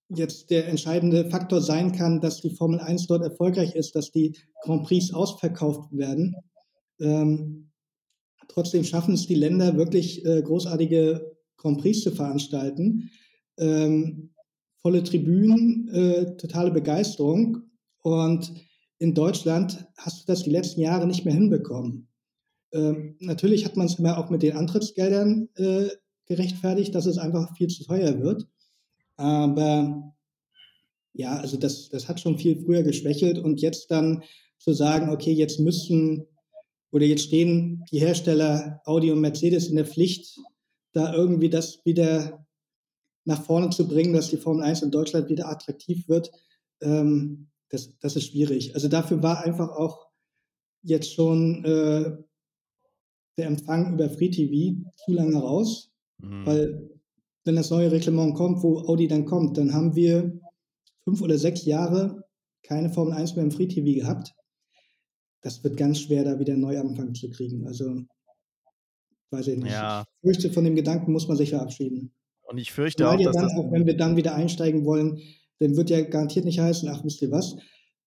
jetzt 0.08 0.50
der 0.50 0.66
entscheidende 0.66 1.30
Faktor 1.30 1.60
sein 1.60 1.92
kann, 1.92 2.20
dass 2.20 2.40
die 2.40 2.50
Formel 2.50 2.80
1 2.80 3.06
dort 3.06 3.22
erfolgreich 3.22 3.76
ist, 3.76 3.94
dass 3.94 4.10
die 4.10 4.36
Grand 4.62 4.82
Prix 4.82 5.14
ausverkauft 5.14 5.96
werden. 5.96 6.34
Ähm, 6.98 7.70
trotzdem 8.48 8.82
schaffen 8.82 9.14
es 9.14 9.28
die 9.28 9.36
Länder 9.36 9.76
wirklich 9.76 10.24
äh, 10.24 10.42
großartige 10.42 11.36
Grand 11.56 11.80
Prix 11.80 12.02
zu 12.02 12.10
veranstalten. 12.10 13.10
Ähm, 13.58 14.30
volle 14.78 15.04
Tribünen, 15.04 15.88
äh, 15.88 16.36
totale 16.36 16.72
Begeisterung. 16.72 17.65
Und 18.06 18.52
in 19.00 19.14
Deutschland 19.14 19.84
hast 19.96 20.20
du 20.20 20.26
das 20.32 20.44
die 20.44 20.50
letzten 20.50 20.80
Jahre 20.80 21.08
nicht 21.08 21.24
mehr 21.24 21.34
hinbekommen. 21.34 22.06
Ähm, 22.72 23.16
natürlich 23.18 23.64
hat 23.64 23.76
man 23.76 23.86
es 23.86 23.98
immer 23.98 24.16
auch 24.16 24.30
mit 24.30 24.42
den 24.44 24.56
Antrittsgeldern 24.56 25.48
äh, 25.56 25.88
gerechtfertigt, 26.26 26.94
dass 26.94 27.06
es 27.06 27.18
einfach 27.18 27.56
viel 27.56 27.66
zu 27.66 27.82
teuer 27.82 28.20
wird. 28.20 28.46
Aber 29.16 30.14
ja, 31.14 31.36
also 31.36 31.56
das, 31.56 31.88
das 31.88 32.06
hat 32.06 32.20
schon 32.20 32.38
viel 32.38 32.54
früher 32.64 32.84
geschwächelt 32.84 33.40
und 33.40 33.60
jetzt 33.60 33.90
dann 33.90 34.22
zu 34.56 34.72
sagen, 34.72 35.10
okay, 35.10 35.32
jetzt 35.32 35.58
müssen 35.58 36.28
oder 36.92 37.06
jetzt 37.06 37.24
stehen 37.24 37.84
die 37.90 37.98
Hersteller 37.98 38.82
Audi 38.84 39.10
und 39.10 39.20
Mercedes 39.20 39.66
in 39.66 39.74
der 39.74 39.84
Pflicht, 39.84 40.38
da 40.92 41.12
irgendwie 41.12 41.50
das 41.50 41.84
wieder 41.84 42.46
nach 43.24 43.42
vorne 43.42 43.70
zu 43.70 43.88
bringen, 43.88 44.12
dass 44.12 44.30
die 44.30 44.36
Formel 44.36 44.62
1 44.62 44.82
in 44.82 44.92
Deutschland 44.92 45.28
wieder 45.28 45.48
attraktiv 45.48 46.08
wird, 46.08 46.30
ähm, 46.80 47.48
das, 47.70 47.96
das 47.98 48.16
ist 48.16 48.28
schwierig. 48.28 48.74
Also 48.74 48.88
dafür 48.88 49.22
war 49.22 49.44
einfach 49.44 49.70
auch 49.70 50.08
jetzt 50.82 51.12
schon 51.12 51.64
äh, 51.64 52.16
der 53.36 53.46
Empfang 53.46 53.94
über 53.94 54.08
Free 54.08 54.30
TV 54.30 54.80
zu 55.04 55.12
lange 55.12 55.36
raus, 55.36 55.92
mhm. 56.18 56.46
weil 56.46 56.90
wenn 57.44 57.56
das 57.56 57.70
neue 57.70 57.92
Reglement 57.92 58.34
kommt, 58.34 58.62
wo 58.62 58.80
Audi 58.80 59.08
dann 59.08 59.24
kommt, 59.24 59.56
dann 59.56 59.72
haben 59.72 59.94
wir 59.94 60.40
fünf 61.04 61.22
oder 61.22 61.38
sechs 61.38 61.64
Jahre 61.64 62.24
keine 62.62 62.90
Formel 62.90 63.14
1 63.14 63.36
mehr 63.36 63.44
im 63.44 63.52
Free 63.52 63.68
TV 63.68 64.00
gehabt. 64.00 64.34
Das 65.42 65.62
wird 65.62 65.76
ganz 65.76 66.00
schwer, 66.00 66.24
da 66.24 66.40
wieder 66.40 66.54
einen 66.54 66.62
Neuanfang 66.62 67.14
zu 67.14 67.30
kriegen. 67.30 67.66
Also 67.66 68.02
weiß 69.30 69.46
ich 69.48 69.58
nicht. 69.58 69.72
Ja. 69.72 70.04
Ich 70.22 70.28
fürchte, 70.28 70.52
von 70.52 70.64
dem 70.64 70.74
Gedanken 70.74 71.12
muss 71.12 71.28
man 71.28 71.36
sich 71.36 71.50
verabschieden. 71.50 72.12
Und 72.42 72.58
ich 72.58 72.72
fürchte 72.72 73.04
Weil 73.04 73.18
auch, 73.18 73.22
dass 73.22 73.36
dann, 73.36 73.48
das 73.48 73.56
auch 73.56 73.70
wenn 73.70 73.86
wir 73.86 73.96
dann 73.96 74.16
wieder 74.16 74.34
einsteigen 74.34 74.84
wollen, 74.84 75.20
dann 75.58 75.76
wird 75.76 75.90
ja 75.90 76.02
garantiert 76.02 76.44
nicht 76.44 76.60
heißen, 76.60 76.88
ach, 76.88 77.04
wisst 77.04 77.22
ihr 77.22 77.30
was, 77.30 77.56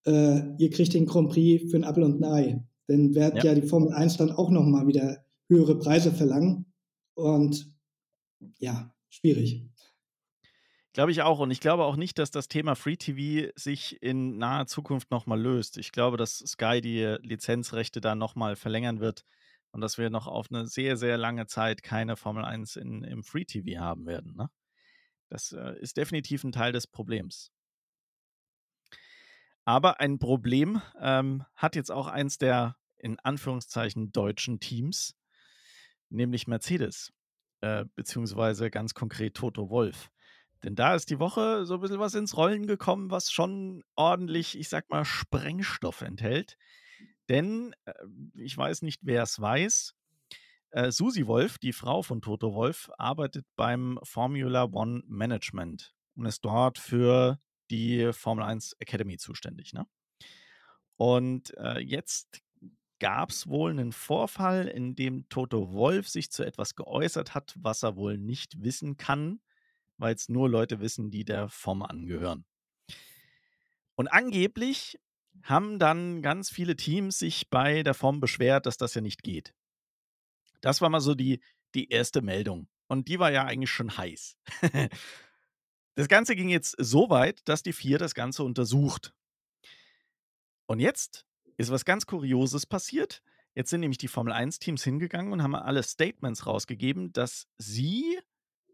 äh, 0.06 0.56
ihr 0.58 0.70
kriegt 0.70 0.94
den 0.94 1.06
Grand 1.06 1.30
Prix 1.30 1.70
für 1.70 1.76
ein 1.76 1.84
Apfel 1.84 2.04
und 2.04 2.22
ein 2.22 2.24
Ei. 2.24 2.64
Dann 2.86 3.14
wird 3.14 3.36
ja. 3.36 3.44
ja 3.44 3.54
die 3.54 3.66
Formel 3.66 3.92
1 3.92 4.16
dann 4.16 4.32
auch 4.32 4.50
nochmal 4.50 4.86
wieder 4.86 5.24
höhere 5.48 5.78
Preise 5.78 6.12
verlangen. 6.12 6.66
Und 7.14 7.72
ja, 8.58 8.94
schwierig. 9.08 9.66
Glaube 10.92 11.12
ich 11.12 11.22
auch. 11.22 11.38
Und 11.38 11.50
ich 11.50 11.60
glaube 11.60 11.84
auch 11.84 11.96
nicht, 11.96 12.18
dass 12.18 12.30
das 12.30 12.48
Thema 12.48 12.74
Free 12.74 12.96
TV 12.96 13.52
sich 13.54 14.02
in 14.02 14.38
naher 14.38 14.66
Zukunft 14.66 15.10
nochmal 15.10 15.40
löst. 15.40 15.78
Ich 15.78 15.92
glaube, 15.92 16.16
dass 16.16 16.38
Sky 16.38 16.80
die 16.80 17.16
Lizenzrechte 17.22 18.00
da 18.00 18.14
nochmal 18.14 18.56
verlängern 18.56 19.00
wird 19.00 19.24
und 19.70 19.82
dass 19.82 19.98
wir 19.98 20.10
noch 20.10 20.26
auf 20.26 20.48
eine 20.50 20.66
sehr, 20.66 20.96
sehr 20.96 21.16
lange 21.16 21.46
Zeit 21.46 21.82
keine 21.82 22.16
Formel 22.16 22.44
1 22.44 22.76
in, 22.76 23.04
im 23.04 23.22
Free 23.22 23.44
TV 23.44 23.80
haben 23.80 24.06
werden. 24.06 24.34
Ne? 24.36 24.50
Das 25.30 25.52
äh, 25.52 25.78
ist 25.80 25.96
definitiv 25.96 26.44
ein 26.44 26.52
Teil 26.52 26.72
des 26.72 26.86
Problems. 26.86 27.50
Aber 29.64 30.00
ein 30.00 30.18
Problem 30.18 30.82
ähm, 31.00 31.44
hat 31.54 31.76
jetzt 31.76 31.90
auch 31.90 32.08
eins 32.08 32.38
der 32.38 32.76
in 32.98 33.18
Anführungszeichen 33.20 34.12
deutschen 34.12 34.60
Teams, 34.60 35.16
nämlich 36.10 36.46
Mercedes, 36.46 37.12
äh, 37.60 37.84
beziehungsweise 37.94 38.70
ganz 38.70 38.94
konkret 38.94 39.34
Toto 39.34 39.70
Wolf. 39.70 40.10
Denn 40.62 40.74
da 40.74 40.94
ist 40.94 41.08
die 41.08 41.20
Woche 41.20 41.64
so 41.64 41.74
ein 41.74 41.80
bisschen 41.80 42.00
was 42.00 42.14
ins 42.14 42.36
Rollen 42.36 42.66
gekommen, 42.66 43.10
was 43.10 43.32
schon 43.32 43.82
ordentlich, 43.96 44.58
ich 44.58 44.68
sag 44.68 44.90
mal, 44.90 45.04
Sprengstoff 45.04 46.02
enthält. 46.02 46.58
Denn 47.28 47.74
äh, 47.84 47.92
ich 48.34 48.56
weiß 48.56 48.82
nicht, 48.82 49.00
wer 49.04 49.22
es 49.22 49.40
weiß. 49.40 49.94
Äh, 50.70 50.92
Susi 50.92 51.26
Wolf, 51.26 51.58
die 51.58 51.72
Frau 51.72 52.02
von 52.02 52.22
Toto 52.22 52.54
Wolf, 52.54 52.90
arbeitet 52.96 53.44
beim 53.56 53.98
Formula 54.02 54.64
One 54.64 55.02
Management 55.06 55.94
und 56.14 56.26
ist 56.26 56.44
dort 56.44 56.78
für 56.78 57.40
die 57.70 58.12
Formel 58.12 58.44
1 58.44 58.74
Academy 58.78 59.16
zuständig. 59.16 59.72
Ne? 59.72 59.86
Und 60.96 61.56
äh, 61.56 61.80
jetzt 61.80 62.42
gab 63.00 63.30
es 63.30 63.48
wohl 63.48 63.70
einen 63.70 63.92
Vorfall, 63.92 64.68
in 64.68 64.94
dem 64.94 65.28
Toto 65.28 65.72
Wolf 65.72 66.08
sich 66.08 66.30
zu 66.30 66.44
etwas 66.44 66.76
geäußert 66.76 67.34
hat, 67.34 67.54
was 67.58 67.82
er 67.82 67.96
wohl 67.96 68.18
nicht 68.18 68.62
wissen 68.62 68.96
kann, 68.96 69.40
weil 69.96 70.14
es 70.14 70.28
nur 70.28 70.48
Leute 70.48 70.80
wissen, 70.80 71.10
die 71.10 71.24
der 71.24 71.48
Form 71.48 71.82
angehören. 71.82 72.44
Und 73.96 74.08
angeblich 74.08 74.98
haben 75.42 75.78
dann 75.78 76.22
ganz 76.22 76.50
viele 76.50 76.76
Teams 76.76 77.18
sich 77.18 77.48
bei 77.48 77.82
der 77.82 77.94
Form 77.94 78.20
beschwert, 78.20 78.66
dass 78.66 78.76
das 78.76 78.94
ja 78.94 79.00
nicht 79.00 79.22
geht. 79.22 79.54
Das 80.60 80.80
war 80.80 80.90
mal 80.90 81.00
so 81.00 81.14
die, 81.14 81.40
die 81.74 81.88
erste 81.88 82.22
Meldung. 82.22 82.68
Und 82.88 83.08
die 83.08 83.18
war 83.18 83.30
ja 83.30 83.44
eigentlich 83.44 83.70
schon 83.70 83.96
heiß. 83.96 84.36
das 85.94 86.08
Ganze 86.08 86.34
ging 86.34 86.48
jetzt 86.48 86.74
so 86.78 87.10
weit, 87.10 87.40
dass 87.48 87.62
die 87.62 87.72
vier 87.72 87.98
das 87.98 88.14
Ganze 88.14 88.42
untersucht. 88.42 89.14
Und 90.66 90.80
jetzt 90.80 91.26
ist 91.56 91.70
was 91.70 91.84
ganz 91.84 92.06
Kurioses 92.06 92.66
passiert. 92.66 93.22
Jetzt 93.54 93.70
sind 93.70 93.80
nämlich 93.80 93.98
die 93.98 94.08
Formel 94.08 94.32
1-Teams 94.32 94.82
hingegangen 94.84 95.32
und 95.32 95.42
haben 95.42 95.54
alle 95.54 95.82
Statements 95.82 96.46
rausgegeben, 96.46 97.12
dass 97.12 97.48
sie 97.58 98.18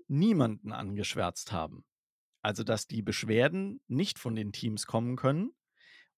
niemanden 0.09 0.73
angeschwärzt 0.73 1.53
haben. 1.53 1.85
Also, 2.43 2.63
dass 2.63 2.87
die 2.87 3.03
Beschwerden 3.03 3.81
nicht 3.89 4.19
von 4.19 4.37
den 4.37 4.53
Teams 4.53 4.87
kommen 4.87 5.17
können. 5.17 5.53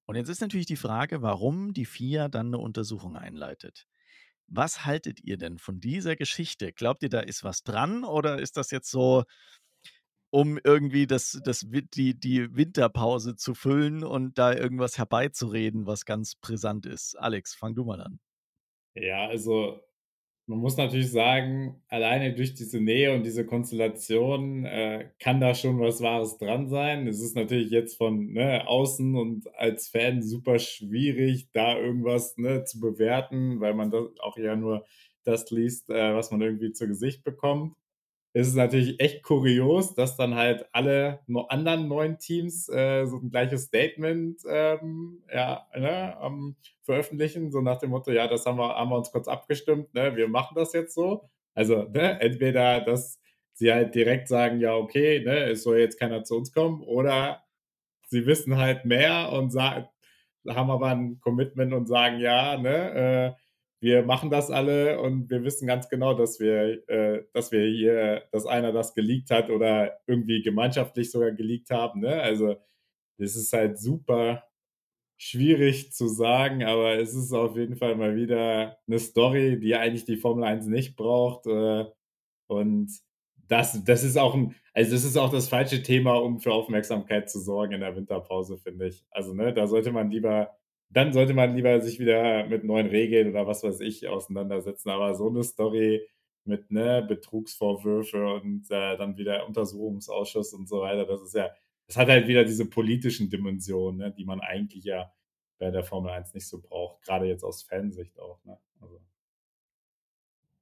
Und 0.05 0.17
jetzt 0.17 0.29
ist 0.29 0.41
natürlich 0.41 0.67
die 0.67 0.77
Frage, 0.77 1.23
warum 1.23 1.73
die 1.73 1.87
FIA 1.87 2.29
dann 2.29 2.49
eine 2.49 2.59
Untersuchung 2.59 3.17
einleitet. 3.17 3.87
Was 4.49 4.85
haltet 4.85 5.21
ihr 5.23 5.37
denn 5.37 5.59
von 5.59 5.81
dieser 5.81 6.17
Geschichte? 6.17 6.73
Glaubt 6.73 7.03
ihr, 7.03 7.09
da 7.09 7.21
ist 7.21 7.45
was 7.45 7.63
dran 7.63 8.05
oder 8.05 8.41
ist 8.41 8.57
das 8.57 8.71
jetzt 8.71 8.91
so, 8.91 9.25
um 10.31 10.59
irgendwie 10.63 11.07
das, 11.07 11.39
das, 11.45 11.67
die, 11.69 12.19
die 12.19 12.55
Winterpause 12.57 13.37
zu 13.37 13.55
füllen 13.55 14.05
und 14.05 14.39
da 14.39 14.55
irgendwas 14.55 14.99
herbeizureden, 14.99 15.87
was 15.87 16.05
ganz 16.05 16.35
brisant 16.35 16.87
ist? 16.87 17.15
Alex, 17.19 17.55
fang 17.55 17.75
du 17.75 17.85
mal 17.85 18.01
an. 18.01 18.21
Ja, 18.95 19.27
also 19.27 19.81
man 20.49 20.59
muss 20.61 20.79
natürlich 20.79 21.11
sagen, 21.11 21.83
alleine 21.89 22.35
durch 22.35 22.55
diese 22.55 22.81
Nähe 22.81 23.15
und 23.15 23.23
diese 23.25 23.45
Konstellation 23.45 24.65
äh, 24.65 25.11
kann 25.21 25.41
da 25.41 25.55
schon 25.55 25.79
was 25.79 26.01
Wahres 26.01 26.39
dran 26.39 26.69
sein. 26.69 27.07
Es 27.07 27.21
ist 27.21 27.37
natürlich 27.37 27.71
jetzt 27.71 27.99
von 27.99 28.33
ne, 28.33 28.67
außen 28.67 29.15
und 29.15 29.47
als 29.57 29.89
Fan 29.89 30.23
super 30.23 30.59
schwierig, 30.59 31.49
da 31.53 31.77
irgendwas 31.79 32.39
ne, 32.39 32.65
zu 32.65 32.81
bewerten, 32.81 33.61
weil 33.61 33.75
man 33.75 33.91
das 33.91 34.07
auch 34.21 34.39
ja 34.39 34.57
nur 34.57 34.87
das 35.25 35.51
liest, 35.51 35.91
äh, 35.91 36.15
was 36.15 36.31
man 36.31 36.41
irgendwie 36.41 36.73
zu 36.73 36.89
Gesicht 36.89 37.25
bekommt 37.25 37.77
ist 38.35 38.49
es 38.49 38.55
natürlich 38.55 39.01
echt 39.01 39.23
kurios, 39.23 39.95
dass 39.95 40.17
dann 40.17 40.35
halt 40.35 40.67
alle 40.73 41.21
anderen 41.49 41.89
neuen 41.89 42.19
Teams 42.19 42.69
äh, 42.69 43.07
so 43.07 43.17
ein 43.17 43.31
gleiches 43.31 43.65
Statement 43.65 44.41
ähm, 44.49 45.23
ja, 45.33 45.67
ne, 45.77 46.17
ähm, 46.23 46.57
veröffentlichen, 46.83 47.51
so 47.51 47.61
nach 47.61 47.79
dem 47.79 47.91
Motto, 47.91 48.11
ja, 48.13 48.29
das 48.29 48.47
haben 48.47 48.59
wir, 48.59 48.75
haben 48.77 48.91
wir 48.91 48.97
uns 48.97 49.11
kurz 49.11 49.29
abgestimmt, 49.29 49.93
ne, 49.95 50.15
wir 50.17 50.29
machen 50.29 50.55
das 50.57 50.73
jetzt 50.73 50.95
so. 50.95 51.29
Also 51.55 51.85
ne, 51.85 52.21
entweder, 52.21 52.81
dass 52.81 53.21
sie 53.55 53.73
halt 53.73 53.95
direkt 53.95 54.29
sagen, 54.29 54.61
ja, 54.61 54.75
okay, 54.77 55.21
ne, 55.25 55.51
es 55.51 55.63
soll 55.65 55.79
jetzt 55.79 55.99
keiner 55.99 56.23
zu 56.25 56.37
uns 56.37 56.53
kommen, 56.53 56.83
oder 56.83 57.43
sie 58.09 58.27
wissen 58.27 58.57
halt 58.59 58.85
mehr 58.85 59.33
und 59.33 59.51
sagen, 59.51 59.89
haben 60.49 60.71
aber 60.71 60.89
ein 60.89 61.21
Commitment 61.21 61.73
und 61.75 61.87
sagen, 61.89 62.21
ja, 62.21 62.57
ne, 62.59 63.35
äh, 63.37 63.43
wir 63.81 64.03
machen 64.05 64.31
das 64.31 64.51
alle 64.51 65.01
und 65.01 65.31
wir 65.31 65.45
wissen 65.45 65.67
ganz 65.67 65.89
genau, 65.89 66.15
dass 66.15 66.41
wir, 66.41 66.89
äh, 66.89 67.25
dass 67.33 67.53
wir 67.53 67.65
hier, 67.67 68.25
dass 68.33 68.47
einer 68.47 68.73
das 68.73 68.95
geleakt 68.95 69.31
hat 69.31 69.51
oder 69.51 70.01
irgendwie 70.07 70.43
gemeinschaftlich 70.43 71.11
sogar 71.11 71.33
geleakt 71.33 71.71
haben. 71.71 72.01
Ne? 72.01 72.21
Also 72.21 72.57
es 73.19 73.37
ist 73.37 73.53
halt 73.53 73.79
super 73.79 74.45
schwierig 75.19 75.93
zu 75.93 76.09
sagen, 76.09 76.65
aber 76.65 76.99
es 76.99 77.15
ist 77.15 77.33
auf 77.33 77.57
jeden 77.57 77.77
Fall 77.77 77.97
mal 77.97 78.17
wieder 78.17 78.79
eine 78.87 78.99
Story, 78.99 79.59
die 79.61 79.75
eigentlich 79.75 80.05
die 80.05 80.17
Formel 80.17 80.45
1 80.45 80.67
nicht 80.67 80.97
braucht. 80.97 81.47
Äh, 81.47 81.87
und 82.49 82.91
das, 83.49 83.83
das 83.85 84.05
ist 84.05 84.19
auch 84.19 84.35
ein, 84.35 84.55
also 84.75 84.93
das 84.93 85.05
ist 85.05 85.17
auch 85.17 85.31
das 85.31 85.49
falsche 85.49 85.83
Thema, 85.83 86.15
um 86.17 86.39
für 86.39 86.53
Aufmerksamkeit 86.53 87.31
zu 87.31 87.41
sorgen 87.41 87.75
in 87.75 87.81
der 87.81 87.97
Winterpause, 87.97 88.59
finde 88.59 88.89
ich. 88.89 89.05
Also, 89.11 89.35
ne, 89.35 89.53
da 89.53 89.67
sollte 89.67 89.91
man 89.93 90.11
lieber 90.11 90.57
dann 90.91 91.13
sollte 91.13 91.35
man 91.35 91.55
lieber 91.55 91.81
sich 91.81 91.99
wieder 91.99 92.47
mit 92.47 92.65
neuen 92.65 92.87
Regeln 92.87 93.31
oder 93.31 93.47
was 93.47 93.63
weiß 93.63 93.81
ich 93.81 94.09
auseinandersetzen. 94.09 94.91
Aber 94.91 95.15
so 95.15 95.29
eine 95.29 95.45
Story 95.45 96.09
mit 96.45 96.71
ne, 96.71 97.05
Betrugsvorwürfe 97.07 98.27
und 98.35 98.71
äh, 98.71 98.97
dann 98.97 99.17
wieder 99.19 99.47
Untersuchungsausschuss 99.47 100.55
und 100.55 100.67
so 100.69 100.81
weiter, 100.81 101.05
das 101.05 101.23
ist 101.23 101.35
ja, 101.35 101.51
das 101.87 101.97
hat 101.97 102.09
halt 102.09 102.27
wieder 102.27 102.45
diese 102.45 102.67
politischen 102.67 103.29
Dimensionen, 103.29 103.99
ne, 103.99 104.13
die 104.13 104.25
man 104.25 104.41
eigentlich 104.41 104.85
ja 104.85 105.13
bei 105.59 105.71
der 105.71 105.85
Formel 105.85 106.11
1 106.11 106.35
nicht 106.35 106.47
so 106.49 106.61
braucht, 106.61 107.03
gerade 107.03 107.27
jetzt 107.27 107.45
aus 107.45 107.63
Fansicht 107.63 108.19
auch. 108.19 108.43
Ne? 108.45 108.59
Also, 108.81 109.01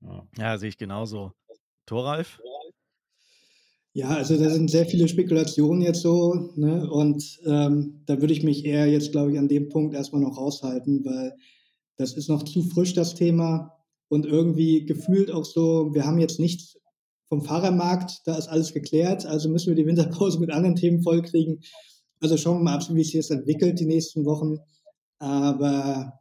ja. 0.01 0.27
ja, 0.39 0.59
sehe 0.59 0.71
ich 0.71 0.79
genauso. 0.79 1.33
Thoralf? 1.87 2.41
Ja, 2.43 2.56
also 4.05 4.37
da 4.37 4.51
sind 4.51 4.71
sehr 4.71 4.85
viele 4.85 5.09
Spekulationen 5.09 5.81
jetzt 5.81 6.03
so, 6.03 6.51
ne? 6.55 6.87
Und 6.91 7.41
ähm, 7.47 8.03
da 8.05 8.21
würde 8.21 8.35
ich 8.35 8.43
mich 8.43 8.67
eher 8.67 8.87
jetzt, 8.87 9.11
glaube 9.11 9.33
ich, 9.33 9.39
an 9.39 9.49
dem 9.49 9.71
Punkt 9.71 9.95
erstmal 9.95 10.21
noch 10.21 10.37
raushalten, 10.37 11.03
weil 11.05 11.33
das 11.97 12.13
ist 12.15 12.29
noch 12.29 12.43
zu 12.43 12.63
frisch, 12.63 12.93
das 12.93 13.15
Thema. 13.15 13.73
Und 14.09 14.27
irgendwie 14.27 14.85
gefühlt 14.85 15.31
auch 15.31 15.47
so, 15.47 15.95
wir 15.95 16.05
haben 16.05 16.19
jetzt 16.19 16.39
nichts 16.39 16.77
vom 17.31 17.43
Fahrermarkt, 17.43 18.21
da 18.27 18.37
ist 18.37 18.49
alles 18.49 18.75
geklärt, 18.75 19.25
also 19.25 19.49
müssen 19.49 19.69
wir 19.69 19.83
die 19.83 19.87
Winterpause 19.87 20.39
mit 20.41 20.51
anderen 20.51 20.77
Themen 20.77 21.03
vollkriegen. 21.03 21.63
Also 22.21 22.37
schauen 22.37 22.59
wir 22.59 22.65
mal 22.65 22.75
ab, 22.75 22.95
wie 22.95 23.03
sich 23.03 23.15
das 23.15 23.31
entwickelt 23.31 23.81
die 23.81 23.87
nächsten 23.87 24.27
Wochen. 24.27 24.59
Aber 25.19 26.21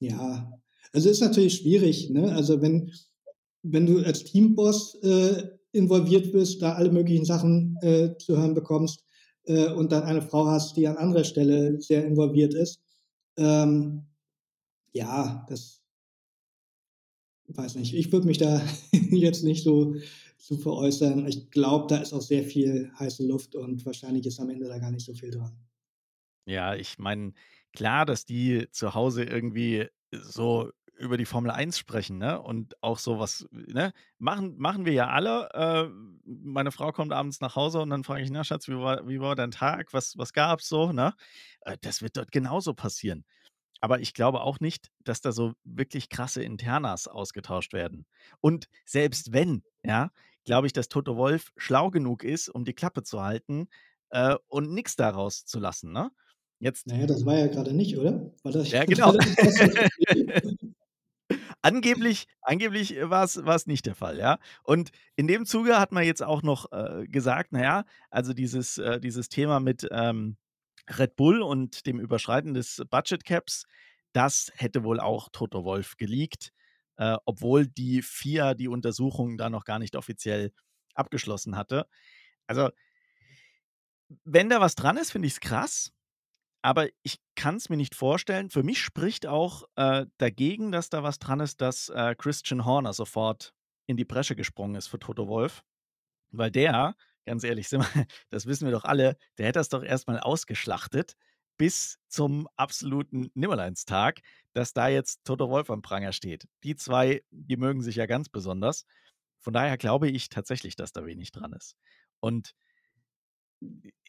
ja, 0.00 0.50
also 0.94 1.10
ist 1.10 1.20
natürlich 1.20 1.56
schwierig, 1.56 2.08
ne? 2.08 2.34
Also 2.34 2.62
wenn, 2.62 2.90
wenn 3.62 3.84
du 3.84 3.98
als 3.98 4.24
Teamboss 4.24 4.94
äh, 5.02 5.42
involviert 5.72 6.32
bist, 6.32 6.62
da 6.62 6.74
alle 6.74 6.90
möglichen 6.90 7.24
Sachen 7.24 7.76
äh, 7.82 8.16
zu 8.18 8.36
hören 8.36 8.54
bekommst 8.54 9.04
äh, 9.44 9.68
und 9.68 9.92
dann 9.92 10.04
eine 10.04 10.22
Frau 10.22 10.46
hast, 10.46 10.76
die 10.76 10.86
an 10.86 10.96
anderer 10.96 11.24
Stelle 11.24 11.80
sehr 11.80 12.04
involviert 12.04 12.54
ist. 12.54 12.80
Ähm, 13.36 14.06
ja, 14.92 15.46
das 15.48 15.82
weiß 17.48 17.76
nicht. 17.76 17.94
Ich 17.94 18.12
würde 18.12 18.26
mich 18.26 18.38
da 18.38 18.62
jetzt 18.92 19.44
nicht 19.44 19.64
so 19.64 19.96
zu 20.38 20.58
veräußern. 20.58 21.26
Ich 21.26 21.50
glaube, 21.50 21.86
da 21.88 21.98
ist 21.98 22.12
auch 22.12 22.20
sehr 22.20 22.44
viel 22.44 22.90
heiße 22.98 23.26
Luft 23.26 23.54
und 23.54 23.84
wahrscheinlich 23.86 24.26
ist 24.26 24.40
am 24.40 24.50
Ende 24.50 24.66
da 24.66 24.78
gar 24.78 24.90
nicht 24.90 25.06
so 25.06 25.14
viel 25.14 25.30
dran. 25.30 25.56
Ja, 26.46 26.74
ich 26.74 26.98
meine, 26.98 27.32
klar, 27.72 28.04
dass 28.04 28.24
die 28.24 28.66
zu 28.72 28.94
Hause 28.94 29.24
irgendwie 29.24 29.86
so 30.10 30.70
über 30.98 31.16
die 31.16 31.24
Formel 31.24 31.50
1 31.50 31.78
sprechen, 31.78 32.18
ne? 32.18 32.40
Und 32.40 32.80
auch 32.82 32.98
so 32.98 33.18
was, 33.18 33.46
ne? 33.50 33.92
Machen, 34.18 34.56
machen 34.58 34.84
wir 34.84 34.92
ja 34.92 35.08
alle. 35.08 35.48
Äh, 35.52 35.88
meine 36.24 36.72
Frau 36.72 36.92
kommt 36.92 37.12
abends 37.12 37.40
nach 37.40 37.56
Hause 37.56 37.80
und 37.80 37.90
dann 37.90 38.04
frage 38.04 38.22
ich, 38.22 38.30
na 38.30 38.44
Schatz, 38.44 38.68
wie 38.68 38.76
war, 38.76 39.08
wie 39.08 39.20
war 39.20 39.34
dein 39.34 39.50
Tag? 39.50 39.92
Was, 39.92 40.16
was 40.16 40.32
gab's 40.32 40.68
so, 40.68 40.92
ne? 40.92 41.14
Äh, 41.62 41.76
das 41.80 42.02
wird 42.02 42.16
dort 42.16 42.32
genauso 42.32 42.74
passieren. 42.74 43.24
Aber 43.80 44.00
ich 44.00 44.14
glaube 44.14 44.42
auch 44.42 44.60
nicht, 44.60 44.90
dass 45.02 45.20
da 45.20 45.32
so 45.32 45.54
wirklich 45.64 46.08
krasse 46.08 46.42
Internas 46.42 47.08
ausgetauscht 47.08 47.72
werden. 47.72 48.06
Und 48.40 48.68
selbst 48.86 49.32
wenn, 49.32 49.64
ja, 49.82 50.10
glaube 50.44 50.68
ich, 50.68 50.72
dass 50.72 50.88
Toto 50.88 51.16
Wolf 51.16 51.52
schlau 51.56 51.90
genug 51.90 52.22
ist, 52.22 52.48
um 52.48 52.64
die 52.64 52.74
Klappe 52.74 53.02
zu 53.02 53.22
halten 53.22 53.68
äh, 54.10 54.36
und 54.48 54.72
nichts 54.72 54.94
daraus 54.96 55.44
zu 55.46 55.58
lassen, 55.58 55.92
ne? 55.92 56.10
Jetzt, 56.60 56.86
naja, 56.86 57.06
das 57.06 57.26
war 57.26 57.36
ja 57.36 57.48
gerade 57.48 57.72
nicht, 57.72 57.98
oder? 57.98 58.32
War 58.44 58.52
das, 58.52 58.70
ja, 58.70 58.84
genau. 58.86 59.14
angeblich 61.62 62.26
angeblich 62.42 62.96
war 63.02 63.24
es 63.24 63.66
nicht 63.66 63.86
der 63.86 63.94
Fall, 63.94 64.18
ja. 64.18 64.38
Und 64.64 64.90
in 65.16 65.26
dem 65.26 65.46
Zuge 65.46 65.78
hat 65.78 65.92
man 65.92 66.04
jetzt 66.04 66.22
auch 66.22 66.42
noch 66.42 66.70
äh, 66.72 67.06
gesagt, 67.06 67.52
naja, 67.52 67.84
also 68.10 68.32
dieses, 68.34 68.78
äh, 68.78 69.00
dieses 69.00 69.28
Thema 69.28 69.60
mit 69.60 69.88
ähm, 69.90 70.36
Red 70.88 71.16
Bull 71.16 71.42
und 71.42 71.86
dem 71.86 72.00
Überschreiten 72.00 72.54
des 72.54 72.82
Budget 72.90 73.24
Caps, 73.24 73.64
das 74.12 74.52
hätte 74.56 74.84
wohl 74.84 75.00
auch 75.00 75.28
Toto 75.32 75.64
Wolf 75.64 75.96
geleakt, 75.96 76.52
äh, 76.96 77.16
obwohl 77.24 77.66
die 77.66 78.02
FIA 78.02 78.54
die 78.54 78.68
Untersuchung 78.68 79.38
da 79.38 79.48
noch 79.48 79.64
gar 79.64 79.78
nicht 79.78 79.96
offiziell 79.96 80.52
abgeschlossen 80.94 81.56
hatte. 81.56 81.86
Also, 82.46 82.70
wenn 84.24 84.50
da 84.50 84.60
was 84.60 84.74
dran 84.74 84.96
ist, 84.96 85.12
finde 85.12 85.26
ich 85.28 85.34
es 85.34 85.40
krass 85.40 85.92
aber 86.62 86.88
ich 87.02 87.20
kann 87.34 87.56
es 87.56 87.68
mir 87.68 87.76
nicht 87.76 87.94
vorstellen. 87.94 88.48
Für 88.48 88.62
mich 88.62 88.80
spricht 88.80 89.26
auch 89.26 89.64
äh, 89.76 90.06
dagegen, 90.18 90.70
dass 90.70 90.88
da 90.88 91.02
was 91.02 91.18
dran 91.18 91.40
ist, 91.40 91.60
dass 91.60 91.88
äh, 91.88 92.14
Christian 92.16 92.64
Horner 92.64 92.92
sofort 92.92 93.52
in 93.86 93.96
die 93.96 94.04
Bresche 94.04 94.36
gesprungen 94.36 94.76
ist 94.76 94.86
für 94.86 95.00
Toto 95.00 95.26
Wolf. 95.26 95.64
Weil 96.30 96.52
der, 96.52 96.94
ganz 97.26 97.44
ehrlich, 97.44 97.68
das 98.30 98.46
wissen 98.46 98.64
wir 98.64 98.72
doch 98.72 98.84
alle, 98.84 99.16
der 99.38 99.46
hätte 99.46 99.58
das 99.58 99.68
doch 99.68 99.82
erstmal 99.82 100.20
ausgeschlachtet 100.20 101.16
bis 101.58 101.98
zum 102.08 102.48
absoluten 102.56 103.30
Nimmerleinstag, 103.34 104.20
dass 104.52 104.72
da 104.72 104.88
jetzt 104.88 105.24
Toto 105.24 105.50
Wolf 105.50 105.70
am 105.70 105.82
Pranger 105.82 106.12
steht. 106.12 106.48
Die 106.64 106.76
zwei, 106.76 107.22
die 107.30 107.56
mögen 107.56 107.82
sich 107.82 107.96
ja 107.96 108.06
ganz 108.06 108.28
besonders. 108.28 108.86
Von 109.40 109.52
daher 109.52 109.76
glaube 109.76 110.08
ich 110.08 110.28
tatsächlich, 110.28 110.76
dass 110.76 110.92
da 110.92 111.04
wenig 111.04 111.32
dran 111.32 111.52
ist. 111.52 111.76
Und 112.20 112.54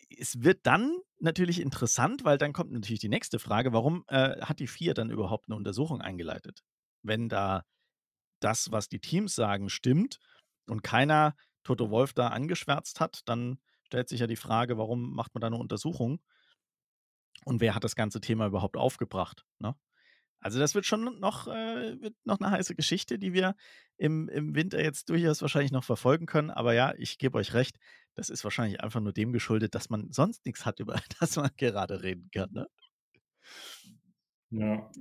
es 0.10 0.44
wird 0.44 0.60
dann 0.64 0.98
natürlich 1.24 1.60
interessant, 1.60 2.24
weil 2.24 2.38
dann 2.38 2.54
kommt 2.54 2.72
natürlich 2.72 3.00
die 3.00 3.10
nächste 3.10 3.40
Frage, 3.40 3.74
warum 3.74 4.04
äh, 4.08 4.42
hat 4.42 4.60
die 4.60 4.68
FIA 4.68 4.94
dann 4.94 5.10
überhaupt 5.10 5.48
eine 5.48 5.56
Untersuchung 5.56 6.02
eingeleitet? 6.02 6.64
Wenn 7.02 7.30
da 7.30 7.64
das, 8.40 8.72
was 8.72 8.90
die 8.90 9.00
Teams 9.00 9.36
sagen, 9.36 9.70
stimmt 9.70 10.20
und 10.68 10.84
keiner 10.84 11.36
Toto 11.64 11.90
Wolf 11.90 12.14
da 12.14 12.28
angeschwärzt 12.28 13.00
hat, 13.00 13.22
dann 13.26 13.60
stellt 13.84 14.10
sich 14.10 14.20
ja 14.20 14.28
die 14.28 14.36
Frage, 14.36 14.78
warum 14.78 15.14
macht 15.14 15.34
man 15.34 15.42
da 15.42 15.48
eine 15.48 15.58
Untersuchung? 15.58 16.20
Und 17.46 17.62
wer 17.62 17.76
hat 17.76 17.84
das 17.84 17.96
ganze 17.96 18.22
Thema 18.22 18.48
überhaupt 18.48 18.78
aufgebracht? 18.78 19.46
Ne? 19.60 19.76
Also 20.40 20.60
das 20.60 20.76
wird 20.76 20.86
schon 20.86 21.20
noch, 21.20 21.48
äh, 21.48 22.02
wird 22.02 22.16
noch 22.26 22.40
eine 22.40 22.52
heiße 22.52 22.76
Geschichte, 22.76 23.18
die 23.18 23.34
wir 23.34 23.56
im, 23.98 24.28
im 24.28 24.56
Winter 24.56 24.84
jetzt 24.84 25.10
durchaus 25.10 25.42
wahrscheinlich 25.42 25.72
noch 25.72 25.86
verfolgen 25.86 26.26
können. 26.26 26.52
Aber 26.52 26.74
ja, 26.74 26.94
ich 26.98 27.18
gebe 27.18 27.38
euch 27.38 27.54
recht, 27.54 27.78
das 28.16 28.30
ist 28.30 28.44
wahrscheinlich 28.44 28.82
einfach 28.82 29.00
nur 29.00 29.14
dem 29.14 29.34
geschuldet, 29.34 29.76
dass 29.76 29.90
man 29.90 30.12
sonst 30.12 30.46
nichts 30.46 30.66
hat, 30.66 30.80
über 30.80 31.00
das 31.20 31.36
man 31.36 31.52
gerade 31.58 32.04
reden 32.04 32.30
kann. 32.32 32.52
Ne? 32.52 32.68
Ja. 34.52 34.92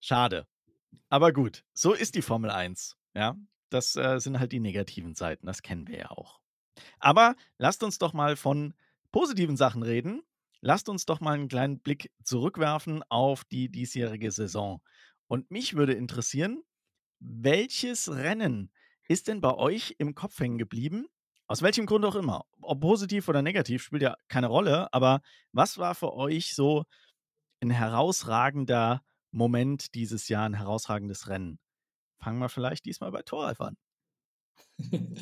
Schade. 0.00 0.46
Aber 1.08 1.32
gut, 1.32 1.64
so 1.72 1.92
ist 1.92 2.14
die 2.14 2.22
Formel 2.22 2.50
1. 2.50 2.96
Ja, 3.14 3.36
das 3.70 3.96
äh, 3.96 4.18
sind 4.18 4.38
halt 4.38 4.52
die 4.52 4.60
negativen 4.60 5.14
Seiten, 5.14 5.46
das 5.46 5.62
kennen 5.62 5.86
wir 5.86 5.98
ja 5.98 6.10
auch. 6.10 6.40
Aber 6.98 7.36
lasst 7.58 7.82
uns 7.82 7.98
doch 7.98 8.12
mal 8.12 8.36
von 8.36 8.74
positiven 9.12 9.56
Sachen 9.56 9.82
reden. 9.82 10.22
Lasst 10.60 10.88
uns 10.88 11.06
doch 11.06 11.20
mal 11.20 11.34
einen 11.34 11.48
kleinen 11.48 11.78
Blick 11.78 12.10
zurückwerfen 12.24 13.02
auf 13.08 13.44
die 13.44 13.68
diesjährige 13.68 14.32
Saison. 14.32 14.82
Und 15.28 15.50
mich 15.50 15.74
würde 15.74 15.92
interessieren, 15.92 16.62
welches 17.20 18.10
Rennen 18.10 18.72
ist 19.06 19.28
denn 19.28 19.40
bei 19.40 19.54
euch 19.54 19.94
im 19.98 20.14
Kopf 20.14 20.40
hängen 20.40 20.58
geblieben? 20.58 21.06
Aus 21.46 21.62
welchem 21.62 21.86
Grund 21.86 22.04
auch 22.04 22.14
immer. 22.14 22.44
Ob 22.60 22.80
positiv 22.80 23.28
oder 23.28 23.42
negativ, 23.42 23.82
spielt 23.82 24.02
ja 24.02 24.16
keine 24.28 24.46
Rolle. 24.46 24.92
Aber 24.92 25.20
was 25.52 25.78
war 25.78 25.94
für 25.94 26.14
euch 26.14 26.54
so 26.54 26.84
ein 27.60 27.70
herausragender 27.70 29.02
Moment 29.30 29.94
dieses 29.94 30.28
Jahr, 30.28 30.46
ein 30.46 30.54
herausragendes 30.54 31.28
Rennen? 31.28 31.58
Fangen 32.18 32.38
wir 32.38 32.48
vielleicht 32.48 32.86
diesmal 32.86 33.10
bei 33.10 33.22
Thoralf 33.22 33.60
an. 33.60 33.76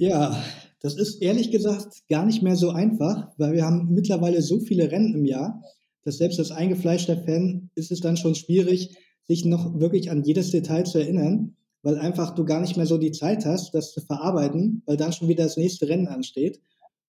Ja, 0.00 0.44
das 0.80 0.94
ist 0.94 1.20
ehrlich 1.20 1.50
gesagt 1.50 2.08
gar 2.08 2.24
nicht 2.24 2.40
mehr 2.40 2.54
so 2.54 2.70
einfach, 2.70 3.32
weil 3.36 3.54
wir 3.54 3.64
haben 3.64 3.92
mittlerweile 3.92 4.42
so 4.42 4.60
viele 4.60 4.92
Rennen 4.92 5.12
im 5.12 5.24
Jahr, 5.24 5.60
dass 6.04 6.18
selbst 6.18 6.38
als 6.38 6.52
eingefleischter 6.52 7.16
Fan 7.24 7.68
ist 7.74 7.90
es 7.90 8.00
dann 8.00 8.16
schon 8.16 8.36
schwierig, 8.36 8.96
sich 9.24 9.44
noch 9.44 9.80
wirklich 9.80 10.12
an 10.12 10.22
jedes 10.22 10.52
Detail 10.52 10.84
zu 10.84 10.98
erinnern 10.98 11.56
weil 11.88 11.96
einfach 11.96 12.34
du 12.34 12.44
gar 12.44 12.60
nicht 12.60 12.76
mehr 12.76 12.84
so 12.84 12.98
die 12.98 13.12
Zeit 13.12 13.46
hast, 13.46 13.72
das 13.72 13.92
zu 13.92 14.02
verarbeiten, 14.02 14.82
weil 14.84 14.98
dann 14.98 15.14
schon 15.14 15.26
wieder 15.28 15.44
das 15.44 15.56
nächste 15.56 15.88
Rennen 15.88 16.06
ansteht. 16.06 16.60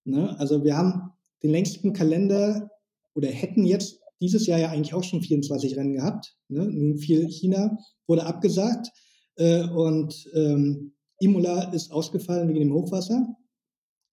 Ne? 0.05 0.39
Also 0.39 0.63
wir 0.63 0.77
haben 0.77 1.11
den 1.43 1.51
längsten 1.51 1.91
Kalender 1.91 2.71
oder 3.13 3.27
hätten 3.27 3.65
jetzt 3.65 3.99
dieses 4.21 4.47
Jahr 4.47 4.57
ja 4.57 4.69
eigentlich 4.69 4.93
auch 4.93 5.03
schon 5.03 5.21
24 5.21 5.75
Rennen 5.75 5.91
gehabt. 5.91 6.37
Ne? 6.47 6.63
Nun 6.63 6.97
viel 6.97 7.27
China 7.27 7.77
wurde 8.07 8.25
abgesagt 8.25 8.89
äh, 9.35 9.63
und 9.63 10.29
ähm, 10.33 10.93
Imola 11.19 11.73
ist 11.73 11.91
ausgefallen 11.91 12.47
wegen 12.47 12.61
dem 12.61 12.73
Hochwasser. 12.73 13.35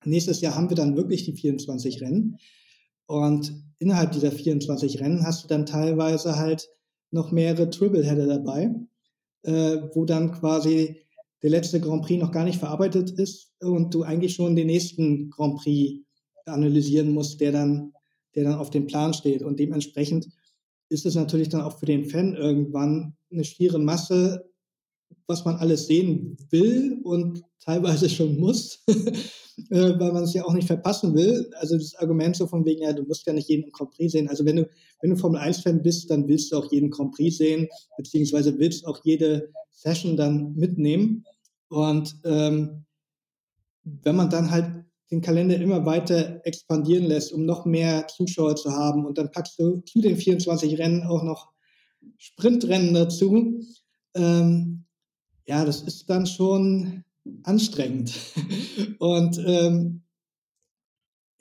Nächstes 0.05 0.41
Jahr 0.41 0.57
haben 0.57 0.69
wir 0.69 0.77
dann 0.77 0.97
wirklich 0.97 1.27
die 1.27 1.35
24 1.35 2.01
Rennen. 2.01 2.39
Und 3.07 3.55
innerhalb 3.79 4.11
dieser 4.11 4.33
24 4.33 4.99
Rennen 4.99 5.25
hast 5.25 5.45
du 5.45 5.47
dann 5.47 5.65
teilweise 5.65 6.35
halt 6.35 6.69
noch 7.13 7.31
mehrere 7.31 7.71
Tripleheader 7.71 8.27
dabei 8.27 8.75
äh, 9.47 9.89
wo 9.95 10.05
dann 10.05 10.33
quasi 10.33 10.97
der 11.43 11.51
letzte 11.51 11.81
Grand 11.81 12.03
Prix 12.03 12.21
noch 12.21 12.33
gar 12.33 12.45
nicht 12.45 12.59
verarbeitet 12.59 13.11
ist 13.11 13.53
und 13.61 13.95
du 13.95 14.03
eigentlich 14.03 14.35
schon 14.35 14.57
den 14.57 14.67
nächsten 14.67 15.31
Grand 15.31 15.57
Prix 15.57 16.03
analysieren 16.45 17.11
musst, 17.13 17.41
der 17.41 17.53
dann, 17.53 17.93
der 18.35 18.45
dann 18.45 18.55
auf 18.55 18.71
dem 18.71 18.87
Plan 18.87 19.15
steht. 19.15 19.43
Und 19.43 19.59
dementsprechend 19.59 20.29
ist 20.89 21.07
es 21.07 21.15
natürlich 21.15 21.49
dann 21.49 21.63
auch 21.63 21.79
für 21.79 21.87
den 21.87 22.05
Fan 22.05 22.35
irgendwann 22.35 23.17
eine 23.31 23.45
schiere 23.45 23.79
Masse, 23.79 24.49
was 25.27 25.45
man 25.45 25.57
alles 25.57 25.87
sehen 25.87 26.37
will 26.51 27.01
und 27.03 27.43
teilweise 27.61 28.09
schon 28.09 28.39
muss, 28.39 28.85
äh, 29.71 29.99
weil 29.99 30.13
man 30.13 30.25
es 30.25 30.35
ja 30.35 30.45
auch 30.45 30.53
nicht 30.53 30.67
verpassen 30.67 31.15
will. 31.15 31.51
Also 31.59 31.77
das 31.77 31.95
Argument 31.97 32.37
so 32.37 32.47
von 32.47 32.65
wegen, 32.65 32.83
ja, 32.83 32.93
du 32.93 33.03
musst 33.05 33.27
ja 33.27 33.33
nicht 33.33 33.49
jeden 33.49 33.71
Grand 33.73 33.91
Prix 33.93 34.13
sehen. 34.13 34.29
Also 34.29 34.45
wenn 34.45 34.57
du, 34.57 34.69
wenn 35.01 35.11
du 35.11 35.17
Formel 35.17 35.41
1-Fan 35.41 35.83
bist, 35.83 36.11
dann 36.11 36.29
willst 36.29 36.53
du 36.53 36.57
auch 36.59 36.71
jeden 36.71 36.91
Grand 36.91 37.15
Prix 37.15 37.39
sehen, 37.39 37.69
beziehungsweise 37.97 38.59
willst 38.59 38.87
auch 38.87 39.01
jede 39.05 39.51
Session 39.71 40.17
dann 40.17 40.55
mitnehmen. 40.55 41.25
Und 41.69 42.17
ähm, 42.25 42.85
wenn 43.83 44.17
man 44.17 44.31
dann 44.31 44.51
halt 44.51 44.85
den 45.11 45.21
Kalender 45.21 45.57
immer 45.57 45.87
weiter 45.87 46.41
expandieren 46.45 47.05
lässt, 47.07 47.33
um 47.33 47.45
noch 47.45 47.65
mehr 47.65 48.07
Zuschauer 48.09 48.57
zu 48.57 48.73
haben 48.73 49.07
und 49.07 49.19
dann 49.19 49.31
packst 49.31 49.59
du 49.59 49.81
zu 49.81 50.01
den 50.01 50.17
24 50.17 50.79
Rennen 50.79 51.05
auch 51.05 51.23
noch 51.23 51.53
Sprintrennen 52.19 52.93
dazu, 52.93 53.61
ähm, 54.15 54.85
ja, 55.47 55.65
das 55.65 55.83
ist 55.83 56.11
dann 56.11 56.27
schon 56.27 57.05
anstrengend. 57.43 58.15
Und 58.99 59.39
ähm, 59.45 60.03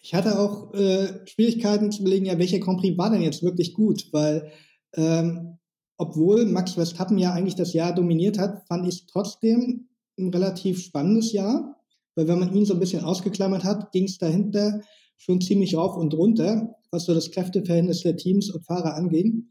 ich 0.01 0.13
hatte 0.13 0.39
auch 0.39 0.73
äh, 0.73 1.25
Schwierigkeiten 1.25 1.91
zu 1.91 2.01
überlegen, 2.01 2.25
ja, 2.25 2.37
welcher 2.37 2.59
Grand 2.59 2.83
war 2.97 3.09
denn 3.09 3.21
jetzt 3.21 3.41
wirklich 3.41 3.73
gut, 3.73 4.09
weil 4.11 4.51
ähm, 4.95 5.57
obwohl 5.97 6.45
Max 6.45 6.73
Verstappen 6.73 7.17
ja 7.17 7.33
eigentlich 7.33 7.55
das 7.55 7.73
Jahr 7.73 7.93
dominiert 7.93 8.37
hat, 8.37 8.67
fand 8.67 8.87
ich 8.87 9.05
trotzdem 9.07 9.87
ein 10.17 10.29
relativ 10.29 10.81
spannendes 10.81 11.31
Jahr, 11.31 11.75
weil 12.15 12.27
wenn 12.27 12.39
man 12.39 12.53
ihn 12.53 12.65
so 12.65 12.73
ein 12.73 12.79
bisschen 12.79 13.03
ausgeklammert 13.03 13.63
hat, 13.63 13.91
ging 13.91 14.05
es 14.05 14.17
dahinter 14.17 14.81
schon 15.17 15.41
ziemlich 15.41 15.75
rauf 15.75 15.95
und 15.95 16.13
runter, 16.13 16.75
was 16.91 17.05
so 17.05 17.13
das 17.13 17.31
Kräfteverhältnis 17.31 18.01
der 18.01 18.17
Teams 18.17 18.49
und 18.49 18.65
Fahrer 18.65 18.95
anging. 18.95 19.49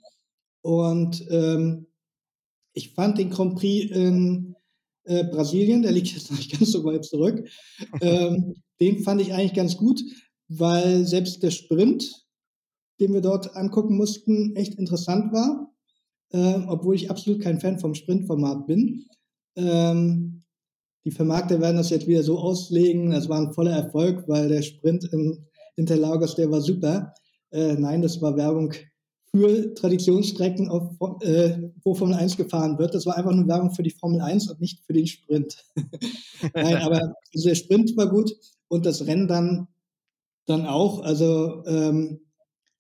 Und 0.62 1.27
ähm, 1.31 1.87
ich 2.73 2.94
fand 2.94 3.18
den 3.18 3.31
Grand 3.31 3.57
Prix 3.57 3.90
in 3.90 4.53
äh, 5.04 5.24
Brasilien, 5.24 5.82
der 5.82 5.92
liegt 5.92 6.08
jetzt 6.08 6.30
noch 6.30 6.38
nicht 6.38 6.58
ganz 6.58 6.72
so 6.72 6.84
weit 6.84 7.04
zurück, 7.04 7.48
ähm, 8.00 8.54
den 8.80 9.00
fand 9.00 9.20
ich 9.20 9.32
eigentlich 9.32 9.54
ganz 9.54 9.76
gut, 9.76 10.02
weil 10.48 11.06
selbst 11.06 11.42
der 11.42 11.50
Sprint, 11.50 12.26
den 13.00 13.12
wir 13.12 13.20
dort 13.20 13.56
angucken 13.56 13.96
mussten, 13.96 14.54
echt 14.56 14.74
interessant 14.74 15.32
war, 15.32 15.72
äh, 16.30 16.60
obwohl 16.68 16.94
ich 16.94 17.10
absolut 17.10 17.40
kein 17.40 17.60
Fan 17.60 17.78
vom 17.78 17.94
Sprintformat 17.94 18.66
bin. 18.66 19.06
Ähm, 19.56 20.42
die 21.04 21.10
Vermarkter 21.10 21.60
werden 21.60 21.76
das 21.76 21.90
jetzt 21.90 22.06
wieder 22.06 22.22
so 22.22 22.38
auslegen, 22.38 23.12
es 23.12 23.28
war 23.28 23.40
ein 23.40 23.52
voller 23.52 23.72
Erfolg, 23.72 24.24
weil 24.26 24.48
der 24.48 24.62
Sprint 24.62 25.04
in 25.12 25.46
Interlagos, 25.76 26.36
der 26.36 26.50
war 26.50 26.60
super. 26.60 27.14
Äh, 27.50 27.74
nein, 27.74 28.02
das 28.02 28.20
war 28.22 28.36
Werbung 28.36 28.72
für 29.35 29.75
Traditionsstrecken, 29.75 30.68
auf, 30.68 30.92
äh, 31.23 31.59
wo 31.83 31.94
Formel 31.94 32.14
1 32.14 32.37
gefahren 32.37 32.79
wird. 32.79 32.94
Das 32.94 33.05
war 33.05 33.16
einfach 33.16 33.33
nur 33.33 33.49
Werbung 33.49 33.73
für 33.73 33.83
die 33.83 33.90
Formel 33.90 34.20
1 34.20 34.49
und 34.49 34.61
nicht 34.61 34.85
für 34.87 34.92
den 34.92 35.09
Sprint. 35.09 35.64
Nein, 36.55 36.77
aber 36.77 37.16
also 37.35 37.49
der 37.49 37.57
Sprint 37.57 37.97
war 37.97 38.09
gut 38.09 38.33
und 38.68 38.87
das 38.87 39.07
Rennen 39.07 39.27
dann, 39.27 39.66
dann 40.47 40.66
auch. 40.66 41.03
Also 41.03 41.64
ähm, 41.66 42.20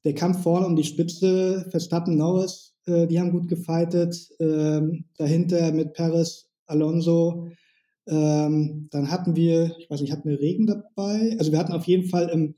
der 0.04 0.14
Kampf 0.14 0.44
vorne 0.44 0.66
um 0.66 0.76
die 0.76 0.84
Spitze, 0.84 1.66
Verstappen, 1.70 2.16
Norris, 2.16 2.76
äh, 2.86 3.08
die 3.08 3.18
haben 3.18 3.32
gut 3.32 3.48
gefightet. 3.48 4.16
Ähm, 4.38 5.06
dahinter 5.16 5.72
mit 5.72 5.94
Perez, 5.94 6.50
Alonso. 6.66 7.48
Ähm, 8.06 8.86
dann 8.92 9.10
hatten 9.10 9.34
wir, 9.34 9.74
ich 9.78 9.90
weiß 9.90 10.02
nicht, 10.02 10.12
hatten 10.12 10.28
wir 10.28 10.38
Regen 10.38 10.66
dabei? 10.66 11.34
Also 11.40 11.50
wir 11.50 11.58
hatten 11.58 11.72
auf 11.72 11.86
jeden 11.88 12.08
Fall 12.08 12.28
im 12.28 12.54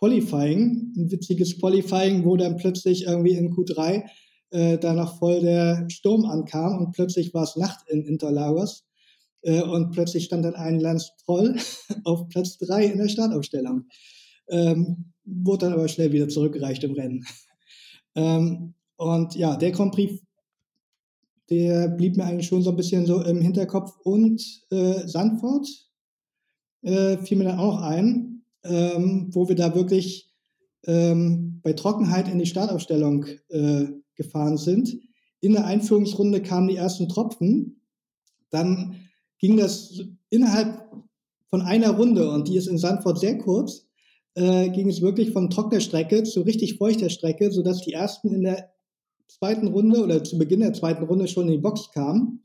Qualifying, 0.00 0.94
ein 0.96 1.10
witziges 1.10 1.58
Qualifying, 1.58 2.24
wo 2.24 2.36
dann 2.36 2.56
plötzlich 2.56 3.04
irgendwie 3.04 3.34
in 3.34 3.54
Q3 3.54 4.04
äh, 4.50 4.78
da 4.78 4.94
noch 4.94 5.18
voll 5.18 5.40
der 5.40 5.86
Sturm 5.90 6.24
ankam 6.24 6.78
und 6.78 6.92
plötzlich 6.92 7.32
war 7.34 7.44
es 7.44 7.56
Nacht 7.56 7.88
in 7.88 8.04
Interlagos 8.04 8.84
äh, 9.42 9.62
und 9.62 9.92
plötzlich 9.92 10.24
stand 10.24 10.44
dann 10.44 10.54
ein 10.54 10.80
Lance 10.80 11.10
Troll 11.24 11.56
auf 12.04 12.28
Platz 12.28 12.58
3 12.58 12.86
in 12.86 12.98
der 12.98 13.08
Startaufstellung. 13.08 13.84
Ähm, 14.48 15.12
wurde 15.24 15.66
dann 15.66 15.74
aber 15.74 15.86
schnell 15.88 16.12
wieder 16.12 16.28
zurückgereicht 16.28 16.84
im 16.84 16.92
Rennen. 16.92 17.24
Ähm, 18.16 18.74
und 18.96 19.36
ja, 19.36 19.56
der 19.56 19.70
Grand 19.70 19.94
Prix, 19.94 20.20
der 21.48 21.86
blieb 21.86 22.16
mir 22.16 22.24
eigentlich 22.24 22.48
schon 22.48 22.60
so 22.60 22.70
ein 22.70 22.76
bisschen 22.76 23.06
so 23.06 23.22
im 23.22 23.40
Hinterkopf 23.40 23.96
und 24.02 24.42
äh, 24.70 25.06
Sandford 25.06 25.68
äh, 26.82 27.18
fiel 27.18 27.38
mir 27.38 27.44
dann 27.44 27.60
auch 27.60 27.80
ein, 27.82 28.39
ähm, 28.64 29.28
wo 29.32 29.48
wir 29.48 29.56
da 29.56 29.74
wirklich 29.74 30.32
ähm, 30.86 31.60
bei 31.62 31.72
Trockenheit 31.72 32.28
in 32.28 32.38
die 32.38 32.46
Startaufstellung 32.46 33.26
äh, 33.48 33.86
gefahren 34.14 34.56
sind. 34.56 34.96
In 35.40 35.52
der 35.52 35.66
Einführungsrunde 35.66 36.42
kamen 36.42 36.68
die 36.68 36.76
ersten 36.76 37.08
Tropfen. 37.08 37.82
Dann 38.50 38.96
ging 39.38 39.56
das 39.56 40.02
innerhalb 40.28 40.86
von 41.48 41.62
einer 41.62 41.90
Runde, 41.90 42.30
und 42.30 42.48
die 42.48 42.56
ist 42.56 42.68
in 42.68 42.78
Sandford 42.78 43.18
sehr 43.18 43.38
kurz, 43.38 43.86
äh, 44.34 44.68
ging 44.70 44.88
es 44.88 45.00
wirklich 45.00 45.32
von 45.32 45.50
trockener 45.50 45.80
Strecke 45.80 46.22
zu 46.22 46.42
richtig 46.42 46.76
feuchter 46.78 47.10
Strecke, 47.10 47.50
sodass 47.50 47.82
die 47.82 47.92
ersten 47.92 48.32
in 48.32 48.42
der 48.42 48.70
zweiten 49.26 49.68
Runde 49.68 50.02
oder 50.02 50.22
zu 50.22 50.38
Beginn 50.38 50.60
der 50.60 50.72
zweiten 50.72 51.04
Runde 51.04 51.26
schon 51.26 51.46
in 51.46 51.52
die 51.52 51.58
Box 51.58 51.90
kamen 51.92 52.42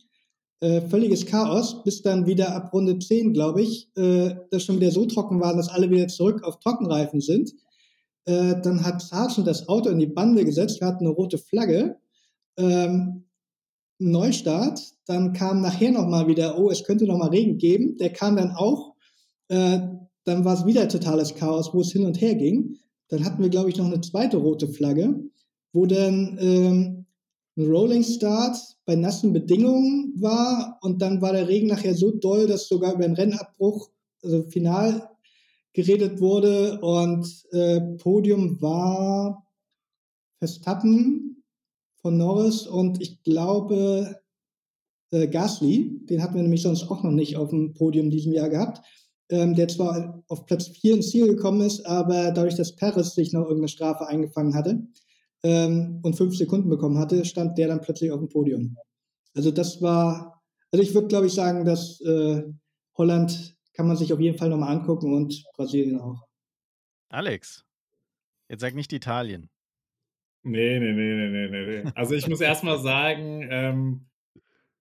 äh, 0.62 0.82
völliges 0.82 1.26
Chaos, 1.26 1.84
bis 1.84 2.02
dann 2.02 2.26
wieder 2.26 2.56
ab 2.56 2.74
Runde 2.74 2.98
10, 2.98 3.34
glaube 3.34 3.62
ich, 3.62 3.90
äh, 3.96 4.36
das 4.52 4.64
schon 4.64 4.78
wieder 4.78 4.92
so 4.92 5.06
trocken 5.06 5.40
war, 5.40 5.56
dass 5.56 5.70
alle 5.70 5.90
wieder 5.90 6.08
zurück 6.08 6.44
auf 6.44 6.60
Trockenreifen 6.60 7.22
sind. 7.22 7.54
Äh, 8.26 8.56
dann 8.62 8.84
hat 8.84 9.02
Sargent 9.02 9.48
das 9.48 9.68
Auto 9.68 9.90
in 9.90 10.00
die 10.00 10.08
Bande 10.08 10.46
gesetzt, 10.46 10.80
wir 10.82 10.88
hatten 10.88 11.06
eine 11.06 11.14
rote 11.14 11.38
Flagge. 11.38 11.98
Ähm, 12.58 13.26
Neustart, 14.00 14.82
dann 15.06 15.34
kam 15.34 15.62
nachher 15.62 15.92
nochmal 15.92 16.28
wieder, 16.28 16.60
oh, 16.60 16.70
es 16.70 16.84
könnte 16.84 17.06
nochmal 17.06 17.30
Regen 17.30 17.58
geben. 17.58 17.98
Der 17.98 18.12
kam 18.12 18.36
dann 18.36 18.52
auch. 18.52 18.96
Äh, 19.48 19.80
dann 20.26 20.44
war 20.44 20.58
es 20.58 20.66
wieder 20.66 20.90
totales 20.90 21.36
Chaos, 21.36 21.74
wo 21.74 21.82
es 21.82 21.92
hin 21.92 22.06
und 22.06 22.20
her 22.20 22.36
ging. 22.36 22.78
Dann 23.10 23.24
hatten 23.24 23.42
wir, 23.42 23.50
glaube 23.50 23.70
ich, 23.70 23.78
noch 23.78 23.86
eine 23.86 24.02
zweite 24.02 24.38
rote 24.38 24.68
Flagge, 24.68 25.20
wo 25.72 25.86
dann 25.86 26.38
ähm, 26.42 27.05
ein 27.58 27.68
Rolling 27.68 28.04
Start 28.04 28.58
bei 28.86 28.96
nassen 28.96 29.32
Bedingungen 29.34 30.14
war 30.22 30.78
und 30.82 31.02
dann 31.02 31.22
war 31.22 31.32
der 31.32 31.48
Regen 31.48 31.68
nachher 31.68 31.96
so 31.96 32.12
doll, 32.12 32.48
dass 32.48 32.68
sogar 32.68 32.94
über 32.94 33.06
einen 33.06 33.16
Rennabbruch, 33.16 33.90
also 34.22 34.44
final 34.50 35.10
geredet 35.74 36.20
wurde 36.20 36.80
und 36.82 37.28
äh, 37.52 37.82
Podium 37.98 38.62
war 38.62 39.46
Verstappen 40.40 41.44
von 42.02 42.18
Norris 42.18 42.68
und 42.68 43.02
ich 43.02 43.24
glaube 43.24 44.22
äh, 45.12 45.28
Gasly, 45.28 46.06
den 46.06 46.22
hatten 46.22 46.36
wir 46.36 46.44
nämlich 46.44 46.62
sonst 46.62 46.84
auch 46.90 47.04
noch 47.04 47.12
nicht 47.12 47.38
auf 47.38 47.50
dem 47.50 47.74
Podium 47.74 48.10
diesem 48.10 48.34
Jahr 48.34 48.50
gehabt, 48.50 48.86
ähm, 49.30 49.56
der 49.56 49.68
zwar 49.68 50.24
auf 50.28 50.46
Platz 50.46 50.68
4 50.68 50.96
ins 50.96 51.10
Ziel 51.10 51.28
gekommen 51.28 51.62
ist, 51.62 51.86
aber 51.86 52.32
dadurch, 52.32 52.56
dass 52.56 52.76
Perez 52.76 53.16
sich 53.16 53.34
noch 53.34 53.44
irgendeine 53.44 53.70
Strafe 53.70 54.08
eingefangen 54.08 54.56
hatte, 54.56 54.88
ähm, 55.46 56.00
und 56.02 56.16
fünf 56.16 56.36
Sekunden 56.36 56.70
bekommen 56.70 56.98
hatte, 56.98 57.24
stand 57.24 57.58
der 57.58 57.68
dann 57.68 57.82
plötzlich 57.82 58.12
auf 58.12 58.20
dem 58.20 58.30
Podium. 58.30 58.78
Also 59.36 59.52
das 59.52 59.80
war, 59.80 60.42
also 60.72 60.82
ich 60.82 60.94
würde 60.96 61.08
glaube 61.08 61.28
ich 61.28 61.34
sagen, 61.34 61.66
dass 61.66 62.02
äh, 62.02 62.44
Holland 62.98 63.56
kann 63.74 63.88
man 63.88 63.96
sich 63.96 64.12
auf 64.12 64.20
jeden 64.20 64.38
Fall 64.38 64.50
nochmal 64.50 64.76
angucken 64.76 65.14
und 65.14 65.44
Brasilien 65.56 66.00
auch. 66.00 66.26
Alex, 67.10 67.64
jetzt 68.50 68.62
sag 68.62 68.74
nicht 68.74 68.92
Italien. 68.92 69.50
Nee, 70.42 70.80
nee, 70.80 70.94
nee, 70.94 71.28
nee, 71.28 71.48
nee, 71.48 71.84
nee. 71.84 71.92
Also 71.96 72.16
ich 72.16 72.28
muss 72.28 72.42
erstmal 72.42 72.80
sagen, 72.80 73.48
ähm, 73.50 74.06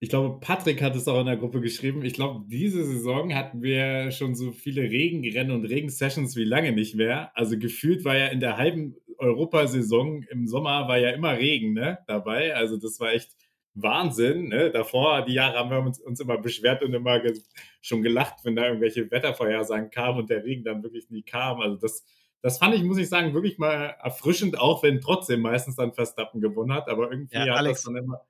ich 0.01 0.09
glaube, 0.11 0.39
Patrick 0.41 0.83
hat 0.83 0.97
es 0.97 1.09
auch 1.09 1.21
in 1.21 1.27
der 1.27 1.37
Gruppe 1.37 1.61
geschrieben. 1.61 2.05
Ich 2.05 2.13
glaube, 2.13 2.45
diese 2.49 2.85
Saison 2.85 3.35
hatten 3.35 3.63
wir 3.63 4.11
schon 4.11 4.35
so 4.35 4.53
viele 4.53 4.83
Regenrennen 4.83 5.55
und 5.55 5.65
Regensessions 5.65 6.37
wie 6.37 6.45
lange 6.45 6.73
nicht 6.73 6.95
mehr. 6.95 7.31
Also 7.35 7.59
gefühlt 7.59 8.05
war 8.05 8.17
ja 8.17 8.27
in 8.27 8.41
der 8.41 8.57
halben 8.57 8.97
Europasaison 9.19 10.25
im 10.25 10.47
Sommer 10.47 10.89
war 10.89 10.99
ja 10.99 11.11
immer 11.11 11.39
Regen 11.39 11.73
ne, 11.73 11.99
dabei. 12.07 12.55
Also 12.55 12.77
das 12.77 13.01
war 13.01 13.13
echt 13.13 13.31
Wahnsinn. 13.75 14.49
Ne? 14.49 14.71
Davor, 14.71 15.25
die 15.25 15.35
Jahre 15.35 15.59
haben 15.59 15.71
wir 15.71 15.79
uns, 15.79 15.99
uns 16.01 16.21
immer 16.21 16.39
beschwert 16.39 16.83
und 16.83 16.95
immer 16.95 17.21
ge 17.21 17.35
schon 17.81 18.03
gelacht, 18.03 18.45
wenn 18.45 18.57
da 18.57 18.67
irgendwelche 18.67 19.11
Wettervorhersagen 19.11 19.91
kamen 19.91 20.21
und 20.21 20.31
der 20.31 20.45
Regen 20.45 20.65
dann 20.65 20.83
wirklich 20.83 21.11
nie 21.11 21.23
kam. 21.23 21.61
Also 21.61 21.77
das, 21.77 22.05
das 22.41 22.59
fand 22.59 22.75
ich, 22.75 22.83
muss 22.83 22.99
ich 22.99 23.09
sagen, 23.09 23.35
wirklich 23.35 23.59
mal 23.59 23.97
erfrischend, 24.01 24.59
auch 24.59 24.83
wenn 24.83 25.01
trotzdem 25.01 25.41
meistens 25.41 25.77
dann 25.77 25.93
Verstappen 25.93 26.41
gewonnen 26.41 26.73
hat. 26.73 26.89
Aber 26.89 27.11
irgendwie 27.11 27.35
ja, 27.35 27.43
hat 27.43 27.59
Alex, 27.59 27.83
das 27.83 27.93
dann 27.93 28.03
immer. 28.03 28.21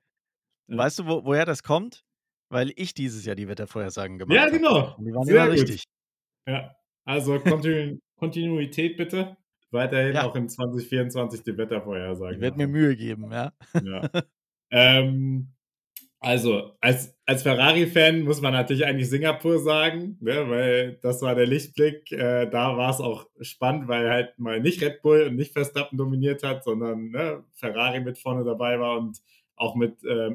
Weißt 0.67 0.99
du, 0.99 1.05
wo, 1.05 1.25
woher 1.25 1.45
das 1.45 1.63
kommt? 1.63 2.03
Weil 2.49 2.71
ich 2.75 2.93
dieses 2.93 3.25
Jahr 3.25 3.35
die 3.35 3.47
Wettervorhersagen 3.47 4.17
gemacht 4.17 4.37
habe. 4.37 4.51
Ja, 4.51 4.55
genau. 4.55 4.87
Hab. 4.89 4.97
Die 4.97 5.13
waren 5.13 5.25
Sehr 5.25 5.35
immer 5.35 5.55
gut. 5.55 5.61
richtig. 5.61 5.83
Ja, 6.47 6.75
also 7.05 7.39
Kontinu 7.39 7.99
Kontinuität 8.17 8.97
bitte 8.97 9.35
weiterhin 9.71 10.15
ja. 10.15 10.23
auch 10.23 10.35
in 10.35 10.47
2024 10.47 11.43
die 11.43 11.57
Wettervorhersagen. 11.57 12.35
Ich 12.35 12.41
werde 12.41 12.57
mir 12.57 12.67
Mühe 12.67 12.95
geben, 12.95 13.31
ja. 13.31 13.51
ja. 13.83 14.09
ähm, 14.71 15.55
also, 16.19 16.71
als, 16.81 17.15
als 17.27 17.43
Ferrari-Fan 17.43 18.21
muss 18.21 18.41
man 18.41 18.53
natürlich 18.53 18.85
eigentlich 18.85 19.09
Singapur 19.09 19.59
sagen, 19.59 20.17
ne, 20.21 20.49
weil 20.49 20.97
das 21.03 21.21
war 21.21 21.35
der 21.35 21.45
Lichtblick. 21.45 22.11
Äh, 22.11 22.49
da 22.49 22.75
war 22.77 22.89
es 22.89 22.99
auch 22.99 23.27
spannend, 23.41 23.87
weil 23.87 24.09
halt 24.09 24.39
mal 24.39 24.59
nicht 24.59 24.81
Red 24.81 25.03
Bull 25.03 25.27
und 25.27 25.35
nicht 25.35 25.53
Verstappen 25.53 25.99
dominiert 25.99 26.41
hat, 26.41 26.63
sondern 26.63 27.09
ne, 27.09 27.43
Ferrari 27.53 27.99
mit 27.99 28.17
vorne 28.17 28.43
dabei 28.43 28.79
war 28.79 28.97
und 28.97 29.19
auch 29.55 29.75
mit 29.75 30.03
äh, 30.03 30.27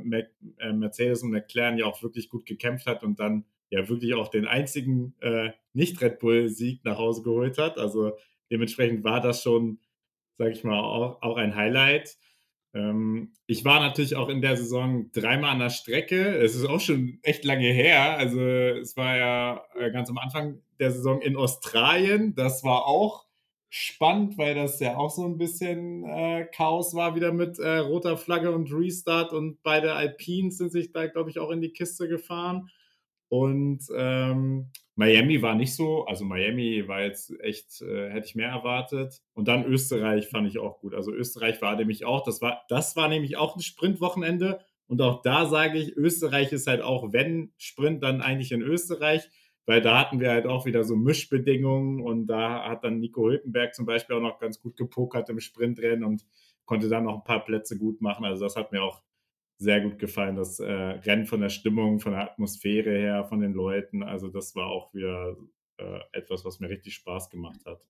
äh, 0.58 0.72
Mercedes 0.72 1.22
und 1.22 1.30
McLaren 1.30 1.78
ja 1.78 1.86
auch 1.86 2.02
wirklich 2.02 2.28
gut 2.28 2.46
gekämpft 2.46 2.86
hat 2.86 3.02
und 3.02 3.20
dann 3.20 3.44
ja 3.70 3.88
wirklich 3.88 4.14
auch 4.14 4.28
den 4.28 4.46
einzigen 4.46 5.14
äh, 5.20 5.50
Nicht-Red 5.72 6.18
Bull-Sieg 6.18 6.84
nach 6.84 6.98
Hause 6.98 7.22
geholt 7.22 7.58
hat. 7.58 7.78
Also 7.78 8.12
dementsprechend 8.50 9.04
war 9.04 9.20
das 9.20 9.42
schon, 9.42 9.78
sage 10.38 10.52
ich 10.52 10.64
mal, 10.64 10.80
auch, 10.80 11.22
auch 11.22 11.36
ein 11.36 11.54
Highlight. 11.54 12.16
Ähm, 12.72 13.32
ich 13.46 13.64
war 13.64 13.80
natürlich 13.80 14.16
auch 14.16 14.28
in 14.28 14.40
der 14.40 14.56
Saison 14.56 15.10
dreimal 15.12 15.50
an 15.50 15.58
der 15.60 15.70
Strecke. 15.70 16.36
Es 16.36 16.54
ist 16.54 16.64
auch 16.64 16.80
schon 16.80 17.18
echt 17.22 17.44
lange 17.44 17.70
her. 17.72 18.16
Also 18.16 18.40
es 18.40 18.96
war 18.96 19.16
ja 19.16 19.64
äh, 19.78 19.90
ganz 19.90 20.08
am 20.08 20.18
Anfang 20.18 20.62
der 20.78 20.90
Saison 20.90 21.20
in 21.20 21.36
Australien. 21.36 22.34
Das 22.34 22.64
war 22.64 22.86
auch 22.86 23.26
spannend, 23.70 24.36
weil 24.36 24.56
das 24.56 24.80
ja 24.80 24.96
auch 24.96 25.10
so 25.10 25.24
ein 25.24 25.38
bisschen 25.38 26.04
äh, 26.04 26.46
Chaos 26.52 26.94
war 26.94 27.14
wieder 27.14 27.32
mit 27.32 27.58
äh, 27.60 27.78
roter 27.78 28.16
Flagge 28.16 28.50
und 28.50 28.72
Restart 28.72 29.32
und 29.32 29.62
beide 29.62 29.94
Alpines 29.94 30.58
sind 30.58 30.72
sich 30.72 30.92
da, 30.92 31.06
glaube 31.06 31.30
ich, 31.30 31.38
auch 31.38 31.50
in 31.50 31.60
die 31.60 31.72
Kiste 31.72 32.08
gefahren. 32.08 32.68
Und 33.28 33.84
ähm, 33.96 34.72
Miami 34.96 35.40
war 35.40 35.54
nicht 35.54 35.76
so, 35.76 36.04
also 36.06 36.24
Miami 36.24 36.88
war 36.88 37.02
jetzt 37.02 37.32
echt, 37.40 37.80
äh, 37.80 38.10
hätte 38.10 38.26
ich 38.26 38.34
mehr 38.34 38.48
erwartet. 38.48 39.22
Und 39.34 39.46
dann 39.46 39.64
Österreich 39.64 40.28
fand 40.28 40.48
ich 40.48 40.58
auch 40.58 40.80
gut. 40.80 40.92
Also 40.92 41.12
Österreich 41.12 41.62
war 41.62 41.76
nämlich 41.76 42.04
auch, 42.04 42.24
das 42.24 42.42
war, 42.42 42.64
das 42.68 42.96
war 42.96 43.08
nämlich 43.08 43.36
auch 43.36 43.54
ein 43.54 43.62
Sprintwochenende. 43.62 44.58
Und 44.88 45.00
auch 45.00 45.22
da 45.22 45.46
sage 45.46 45.78
ich, 45.78 45.96
Österreich 45.96 46.50
ist 46.50 46.66
halt 46.66 46.82
auch, 46.82 47.12
wenn 47.12 47.52
Sprint, 47.56 48.02
dann 48.02 48.20
eigentlich 48.20 48.50
in 48.50 48.62
Österreich, 48.62 49.28
weil 49.70 49.80
da 49.80 50.00
hatten 50.00 50.18
wir 50.18 50.32
halt 50.32 50.46
auch 50.46 50.66
wieder 50.66 50.82
so 50.82 50.96
Mischbedingungen 50.96 52.00
und 52.00 52.26
da 52.26 52.68
hat 52.68 52.82
dann 52.82 52.98
Nico 52.98 53.28
Hülkenberg 53.28 53.72
zum 53.72 53.86
Beispiel 53.86 54.16
auch 54.16 54.20
noch 54.20 54.40
ganz 54.40 54.60
gut 54.60 54.76
gepokert 54.76 55.28
im 55.28 55.38
Sprintrennen 55.38 56.02
und 56.02 56.26
konnte 56.64 56.88
dann 56.88 57.04
noch 57.04 57.18
ein 57.18 57.22
paar 57.22 57.44
Plätze 57.44 57.78
gut 57.78 58.00
machen. 58.00 58.24
Also 58.24 58.46
das 58.46 58.56
hat 58.56 58.72
mir 58.72 58.82
auch 58.82 59.00
sehr 59.58 59.80
gut 59.80 60.00
gefallen. 60.00 60.34
Das 60.34 60.58
äh, 60.58 60.72
Rennen 60.72 61.24
von 61.24 61.40
der 61.40 61.50
Stimmung, 61.50 62.00
von 62.00 62.10
der 62.10 62.22
Atmosphäre 62.22 62.90
her, 62.90 63.24
von 63.26 63.38
den 63.38 63.52
Leuten. 63.52 64.02
Also 64.02 64.26
das 64.26 64.56
war 64.56 64.66
auch 64.66 64.92
wieder 64.92 65.36
äh, 65.76 66.00
etwas, 66.14 66.44
was 66.44 66.58
mir 66.58 66.68
richtig 66.68 66.96
Spaß 66.96 67.30
gemacht 67.30 67.60
hat. 67.64 67.80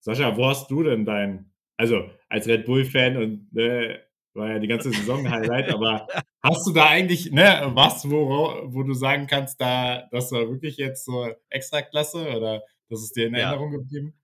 Sascha, 0.00 0.36
wo 0.36 0.44
hast 0.44 0.70
du 0.70 0.82
denn 0.82 1.06
dein, 1.06 1.54
also 1.78 2.10
als 2.28 2.48
Red 2.48 2.66
Bull-Fan 2.66 3.16
und 3.16 3.50
ne, 3.54 3.98
war 4.34 4.48
ja 4.48 4.58
die 4.58 4.68
ganze 4.68 4.90
Saison 4.90 5.28
Highlight, 5.30 5.70
aber 5.70 6.06
hast 6.42 6.66
du 6.66 6.72
da 6.72 6.86
eigentlich 6.86 7.30
ne, 7.32 7.70
was, 7.74 8.08
wo, 8.08 8.62
wo 8.66 8.82
du 8.82 8.94
sagen 8.94 9.26
kannst, 9.26 9.60
da, 9.60 10.08
das 10.10 10.32
war 10.32 10.48
wirklich 10.48 10.76
jetzt 10.76 11.04
so 11.04 11.28
extra 11.48 11.82
klasse 11.82 12.36
oder 12.36 12.62
das 12.88 13.02
ist 13.02 13.16
dir 13.16 13.26
in 13.26 13.34
Erinnerung 13.34 13.72
ja. 13.72 13.78
geblieben? 13.78 14.14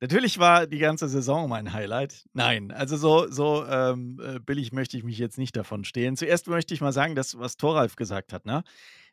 Natürlich 0.00 0.38
war 0.38 0.66
die 0.66 0.78
ganze 0.78 1.08
Saison 1.08 1.48
mein 1.48 1.72
Highlight. 1.72 2.26
Nein, 2.34 2.70
also 2.70 2.96
so, 2.96 3.30
so 3.30 3.64
ähm, 3.64 4.20
äh, 4.22 4.38
billig 4.40 4.72
möchte 4.72 4.96
ich 4.98 5.04
mich 5.04 5.18
jetzt 5.18 5.38
nicht 5.38 5.56
davon 5.56 5.84
stehlen. 5.84 6.16
Zuerst 6.16 6.48
möchte 6.48 6.74
ich 6.74 6.82
mal 6.82 6.92
sagen, 6.92 7.14
das, 7.14 7.38
was 7.38 7.56
Thoralf 7.56 7.96
gesagt 7.96 8.34
hat, 8.34 8.44
ne? 8.44 8.62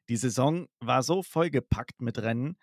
Die 0.10 0.18
Saison 0.18 0.68
war 0.82 1.02
so 1.02 1.24
vollgepackt 1.24 2.02
mit 2.02 2.22
Rennen. 2.22 2.58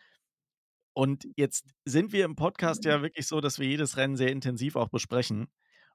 Und 0.93 1.27
jetzt 1.37 1.71
sind 1.87 2.13
wir 2.13 2.27
im 2.27 2.37
Podcast 2.37 2.85
ja 2.85 3.01
wirklich 3.01 3.27
so, 3.27 3.41
dass 3.41 3.59
wir 3.59 3.67
jedes 3.67 3.97
Rennen 3.97 4.17
sehr 4.17 4.31
intensiv 4.31 4.77
auch 4.77 4.89
besprechen. 4.89 5.49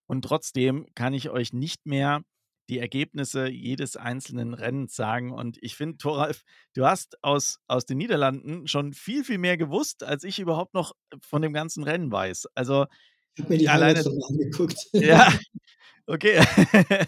Und 0.07 0.23
trotzdem 0.23 0.85
kann 0.95 1.13
ich 1.13 1.29
euch 1.29 1.53
nicht 1.53 1.85
mehr 1.85 2.21
die 2.69 2.79
Ergebnisse 2.79 3.47
jedes 3.47 3.95
einzelnen 3.95 4.53
Rennens 4.53 4.95
sagen. 4.95 5.31
Und 5.31 5.57
ich 5.61 5.75
finde, 5.75 5.97
Thoralf, 5.97 6.41
du 6.73 6.85
hast 6.85 7.23
aus, 7.23 7.59
aus 7.67 7.85
den 7.85 7.97
Niederlanden 7.97 8.67
schon 8.67 8.93
viel, 8.93 9.23
viel 9.23 9.37
mehr 9.37 9.57
gewusst, 9.57 10.03
als 10.03 10.23
ich 10.23 10.39
überhaupt 10.39 10.73
noch 10.73 10.93
von 11.21 11.41
dem 11.41 11.53
ganzen 11.53 11.83
Rennen 11.83 12.11
weiß. 12.11 12.47
Also 12.55 12.87
ich 13.35 13.43
habe 13.43 13.53
mir 13.53 13.59
die 13.59 13.69
alleine 13.69 14.01
schon 14.01 14.19
angeguckt. 14.29 14.77
Ja, 14.93 15.31
okay. 16.07 16.43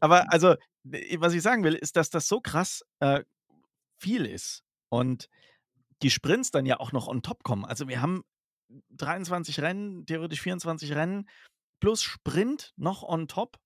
Aber 0.00 0.30
also, 0.32 0.56
was 0.84 1.34
ich 1.34 1.42
sagen 1.42 1.64
will, 1.64 1.74
ist, 1.74 1.96
dass 1.96 2.10
das 2.10 2.28
so 2.28 2.40
krass 2.40 2.82
äh, 3.00 3.22
viel 3.98 4.26
ist. 4.26 4.62
Und 4.88 5.28
die 6.02 6.10
Sprints 6.10 6.50
dann 6.50 6.66
ja 6.66 6.80
auch 6.80 6.92
noch 6.92 7.06
on 7.06 7.22
top 7.22 7.44
kommen. 7.44 7.64
Also 7.64 7.88
wir 7.88 8.02
haben 8.02 8.24
23 8.90 9.60
Rennen, 9.60 10.04
theoretisch 10.06 10.40
24 10.40 10.94
Rennen, 10.94 11.28
plus 11.82 12.02
Sprint 12.02 12.72
noch 12.76 13.02
on 13.02 13.28
top 13.28 13.58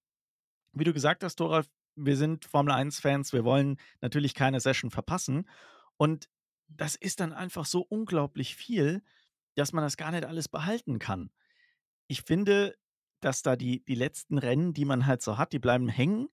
wie 0.77 0.85
du 0.85 0.93
gesagt 0.93 1.25
hast, 1.25 1.37
Thoralf, 1.37 1.67
wir 1.97 2.17
sind 2.17 2.45
Formel 2.45 2.75
1-Fans, 2.75 3.33
wir 3.33 3.45
wollen 3.45 3.79
natürlich 4.03 4.35
keine 4.35 4.61
Session 4.61 4.91
verpassen. 4.91 5.49
Und 5.97 6.29
das 6.69 6.95
ist 6.95 7.21
dann 7.21 7.33
einfach 7.33 7.65
so 7.65 7.81
unglaublich 7.81 8.55
viel, 8.55 9.03
dass 9.55 9.73
man 9.73 9.83
das 9.83 9.97
gar 9.97 10.11
nicht 10.11 10.27
alles 10.27 10.49
behalten 10.49 10.99
kann. 10.99 11.31
Ich 12.09 12.23
finde, 12.23 12.77
dass 13.21 13.43
da 13.43 13.57
die, 13.57 13.83
die 13.85 13.95
letzten 13.95 14.37
Rennen, 14.37 14.75
die 14.75 14.85
man 14.85 15.07
halt 15.07 15.23
so 15.23 15.39
hat, 15.39 15.55
die 15.55 15.59
bleiben 15.59 15.89
hängen. 15.89 16.29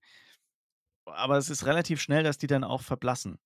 Aber 1.06 1.38
es 1.38 1.48
ist 1.48 1.64
relativ 1.64 2.02
schnell, 2.02 2.22
dass 2.22 2.36
die 2.36 2.46
dann 2.46 2.64
auch 2.64 2.82
verblassen. 2.82 3.38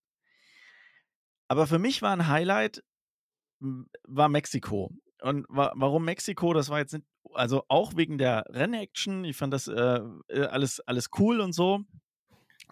Aber 1.47 1.69
für 1.69 1.79
mich 1.79 2.03
war 2.03 2.13
ein 2.13 2.27
Highlight, 2.27 2.83
war 3.61 4.29
Mexiko. 4.29 4.93
Und 5.23 5.47
wa 5.49 5.73
warum 5.77 6.05
Mexiko? 6.05 6.53
Das 6.53 6.69
war 6.69 6.81
jetzt 6.81 6.99
also 7.35 7.65
auch 7.69 7.97
wegen 7.97 8.19
der 8.19 8.45
Rennaction. 8.49 9.25
Ich 9.25 9.37
fand 9.37 9.53
das 9.53 9.69
äh, 9.69 10.01
äh, 10.29 10.45
alles, 10.47 10.81
alles 10.81 11.09
cool 11.19 11.41
und 11.41 11.53
so. 11.53 11.81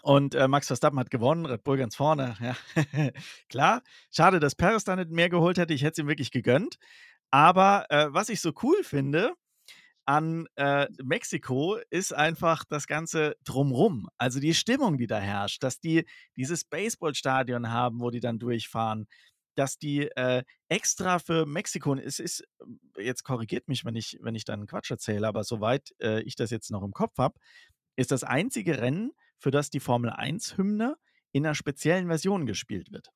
Und 0.02 0.34
äh, 0.34 0.46
Max 0.46 0.68
Verstappen 0.68 0.98
hat 0.98 1.11
gewonnen, 1.11 1.46
Red 1.46 1.64
Bull 1.64 1.78
ganz 1.78 1.96
vorne. 1.96 2.36
Ja. 2.40 2.57
Klar, 3.48 3.82
schade, 4.11 4.40
dass 4.40 4.54
Paris 4.54 4.84
da 4.84 4.94
nicht 4.96 5.11
mehr 5.11 5.28
geholt 5.28 5.59
hätte. 5.59 5.74
Ich 5.74 5.82
hätte 5.82 5.92
es 5.92 5.98
ihm 5.98 6.09
wirklich 6.09 6.30
gegönnt. 6.30 6.76
Aber 7.30 7.86
äh, 7.90 8.07
was 8.12 8.28
ich 8.28 8.40
so 8.40 8.52
cool 8.62 8.82
finde 8.82 9.32
an 10.07 10.46
äh, 10.54 10.86
Mexiko 11.02 11.78
ist 11.90 12.14
einfach 12.14 12.64
das 12.64 12.86
Ganze 12.86 13.36
drumrum. 13.44 14.09
Also 14.18 14.38
die 14.38 14.54
Stimmung, 14.54 14.98
die 14.98 15.09
da 15.09 15.18
herrscht, 15.18 15.62
dass 15.64 15.80
die 15.80 16.04
dieses 16.36 16.64
Baseballstadion 16.64 17.70
haben, 17.70 18.00
wo 18.00 18.11
die 18.11 18.20
dann 18.20 18.38
durchfahren 18.38 19.09
dass 19.59 19.78
die 19.78 20.09
äh, 20.16 20.42
extra 20.68 21.18
für 21.18 21.46
Mexiko, 21.46 21.94
es 21.94 22.18
ist, 22.18 22.44
jetzt 22.96 23.24
korrigiert 23.24 23.68
mich, 23.68 23.84
wenn 23.84 23.96
ich, 23.96 24.18
wenn 24.20 24.34
ich 24.34 24.44
dann 24.44 24.66
Quatsch 24.66 24.90
erzähle, 24.90 25.26
aber 25.26 25.44
soweit 25.44 25.94
äh, 26.00 26.22
ich 26.22 26.36
das 26.36 26.50
jetzt 26.50 26.70
noch 26.70 26.82
im 26.82 26.92
Kopf 26.92 27.18
habe, 27.18 27.38
ist 27.96 28.11
das 28.11 28.24
einzige 28.24 28.78
Rennen, 28.78 29.12
für 29.38 29.50
das 29.50 29.70
die 29.70 29.80
Formel 29.80 30.11
1-Hymne 30.11 30.96
in 31.32 31.44
einer 31.44 31.54
speziellen 31.54 32.07
Version 32.07 32.46
gespielt 32.46 32.92
wird. 32.92 33.11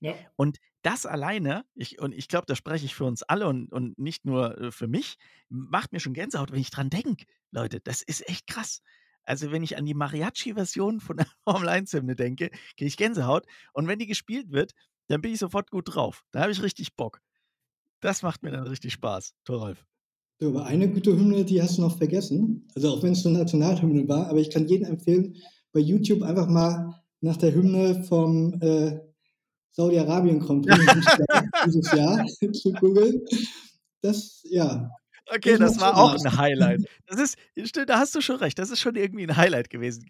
Ja. 0.00 0.14
Und 0.36 0.58
das 0.82 1.04
alleine, 1.04 1.64
ich, 1.74 2.00
und 2.00 2.14
ich 2.14 2.28
glaube, 2.28 2.46
da 2.46 2.56
spreche 2.56 2.86
ich 2.86 2.94
für 2.94 3.04
uns 3.04 3.22
alle 3.22 3.46
und, 3.46 3.70
und 3.70 3.98
nicht 3.98 4.24
nur 4.24 4.58
äh, 4.58 4.72
für 4.72 4.88
mich, 4.88 5.16
macht 5.48 5.92
mir 5.92 6.00
schon 6.00 6.14
Gänsehaut, 6.14 6.52
wenn 6.52 6.60
ich 6.60 6.70
dran 6.70 6.90
denke. 6.90 7.26
Leute, 7.50 7.80
das 7.80 8.02
ist 8.02 8.26
echt 8.28 8.46
krass. 8.46 8.80
Also, 9.24 9.52
wenn 9.52 9.62
ich 9.62 9.76
an 9.76 9.84
die 9.84 9.94
Mariachi-Version 9.94 11.00
von 11.00 11.18
der 11.18 11.26
Formel 11.44 11.68
1-Hymne 11.68 12.16
denke, 12.16 12.48
kriege 12.76 12.86
ich 12.86 12.96
Gänsehaut. 12.96 13.46
Und 13.74 13.86
wenn 13.86 13.98
die 13.98 14.06
gespielt 14.06 14.50
wird, 14.50 14.72
dann 15.10 15.20
bin 15.20 15.32
ich 15.32 15.40
sofort 15.40 15.70
gut 15.70 15.94
drauf. 15.94 16.24
Da 16.30 16.40
habe 16.40 16.52
ich 16.52 16.62
richtig 16.62 16.94
Bock. 16.94 17.20
Das 18.00 18.22
macht 18.22 18.42
mir 18.42 18.52
dann 18.52 18.66
richtig 18.66 18.92
Spaß, 18.92 19.34
Thoralf. 19.44 19.84
So, 20.38 20.48
aber 20.48 20.64
eine 20.64 20.88
gute 20.88 21.10
Hymne, 21.10 21.44
die 21.44 21.60
hast 21.60 21.78
du 21.78 21.82
noch 21.82 21.98
vergessen. 21.98 22.66
Also 22.74 22.90
auch 22.90 23.02
wenn 23.02 23.12
es 23.12 23.26
eine 23.26 23.38
Nationalhymne 23.38 24.08
war, 24.08 24.28
aber 24.28 24.38
ich 24.38 24.50
kann 24.50 24.68
jedem 24.68 24.86
empfehlen, 24.86 25.36
bei 25.72 25.80
YouTube 25.80 26.22
einfach 26.22 26.48
mal 26.48 26.94
nach 27.20 27.36
der 27.36 27.52
Hymne 27.52 28.04
vom 28.04 28.54
äh, 28.62 29.00
Saudi-Arabien 29.72 30.38
Prix 30.38 30.66
dieses 31.66 31.92
Jahr 31.92 32.24
zu 32.52 32.72
googeln. 32.72 33.20
Das, 34.00 34.42
ja. 34.44 34.90
Okay, 35.26 35.58
das, 35.58 35.74
das 35.74 35.80
war 35.80 35.96
auch 35.96 36.14
ein 36.14 36.36
Highlight. 36.38 36.88
Das 37.06 37.20
ist, 37.20 37.36
da 37.86 37.98
hast 37.98 38.14
du 38.14 38.20
schon 38.20 38.36
recht, 38.36 38.58
das 38.58 38.70
ist 38.70 38.80
schon 38.80 38.94
irgendwie 38.94 39.24
ein 39.24 39.36
Highlight 39.36 39.70
gewesen 39.70 40.04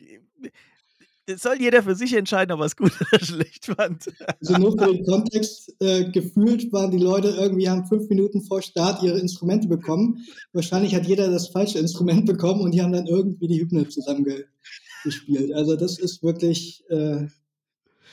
soll 1.37 1.61
jeder 1.61 1.83
für 1.83 1.95
sich 1.95 2.14
entscheiden, 2.14 2.53
ob 2.53 2.61
er 2.61 2.66
es 2.66 2.76
gut 2.76 2.93
oder 3.12 3.24
schlecht 3.24 3.66
fand. 3.66 4.12
Also 4.41 4.59
nur 4.59 4.72
für 4.72 4.93
den 4.93 5.05
Kontext, 5.05 5.74
äh, 5.81 6.11
gefühlt 6.11 6.72
waren 6.72 6.91
die 6.91 6.99
Leute 6.99 7.28
irgendwie, 7.28 7.68
haben 7.68 7.87
fünf 7.87 8.09
Minuten 8.09 8.43
vor 8.43 8.62
Start 8.62 9.03
ihre 9.03 9.18
Instrumente 9.18 9.68
bekommen. 9.68 10.24
Wahrscheinlich 10.53 10.95
hat 10.95 11.07
jeder 11.07 11.31
das 11.31 11.49
falsche 11.49 11.78
Instrument 11.78 12.26
bekommen 12.26 12.61
und 12.61 12.72
die 12.72 12.83
haben 12.83 12.93
dann 12.93 13.07
irgendwie 13.07 13.49
die 13.49 13.61
Hymne 13.61 13.89
zusammengespielt. 13.89 15.53
Also 15.55 15.76
das 15.76 15.99
ist 15.99 16.22
wirklich 16.22 16.85
äh, 16.89 17.26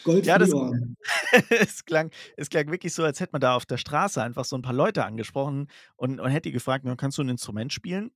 Gold 0.03 0.25
ja, 0.25 0.39
Ohren. 0.53 0.95
es, 1.49 1.83
klang, 1.85 2.11
es 2.37 2.49
klang 2.49 2.71
wirklich 2.71 2.93
so, 2.93 3.03
als 3.03 3.19
hätte 3.19 3.33
man 3.33 3.41
da 3.41 3.55
auf 3.55 3.65
der 3.65 3.77
Straße 3.77 4.21
einfach 4.21 4.45
so 4.45 4.55
ein 4.55 4.61
paar 4.61 4.73
Leute 4.73 5.05
angesprochen 5.05 5.67
und, 5.95 6.19
und 6.19 6.29
hätte 6.29 6.49
die 6.49 6.53
gefragt, 6.53 6.85
kannst 6.97 7.17
du 7.17 7.23
ein 7.23 7.29
Instrument 7.29 7.73
spielen? 7.73 8.11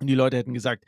Und 0.00 0.06
die 0.06 0.14
Leute 0.14 0.36
hätten 0.36 0.54
gesagt, 0.54 0.84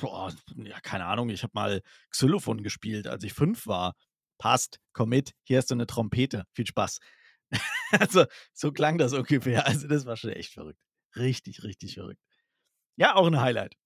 boah, 0.00 0.32
ja, 0.56 0.80
keine 0.80 1.06
Ahnung, 1.06 1.30
ich 1.30 1.42
habe 1.42 1.52
mal 1.54 1.82
Xylophon 2.10 2.62
gespielt, 2.62 3.06
als 3.06 3.24
ich 3.24 3.32
fünf 3.32 3.66
war. 3.66 3.94
Passt, 4.38 4.80
komm 4.92 5.10
mit, 5.10 5.32
hier 5.44 5.58
hast 5.58 5.70
du 5.70 5.74
eine 5.74 5.86
Trompete. 5.86 6.44
Viel 6.52 6.66
Spaß. 6.66 6.98
also, 7.90 8.26
so 8.52 8.72
klang 8.72 8.98
das 8.98 9.12
ungefähr. 9.12 9.66
Also, 9.66 9.88
das 9.88 10.06
war 10.06 10.16
schon 10.16 10.30
echt 10.30 10.52
verrückt. 10.52 10.80
Richtig, 11.16 11.62
richtig 11.62 11.94
verrückt. 11.94 12.20
Ja, 12.96 13.14
auch 13.14 13.26
ein 13.26 13.40
Highlight. 13.40 13.76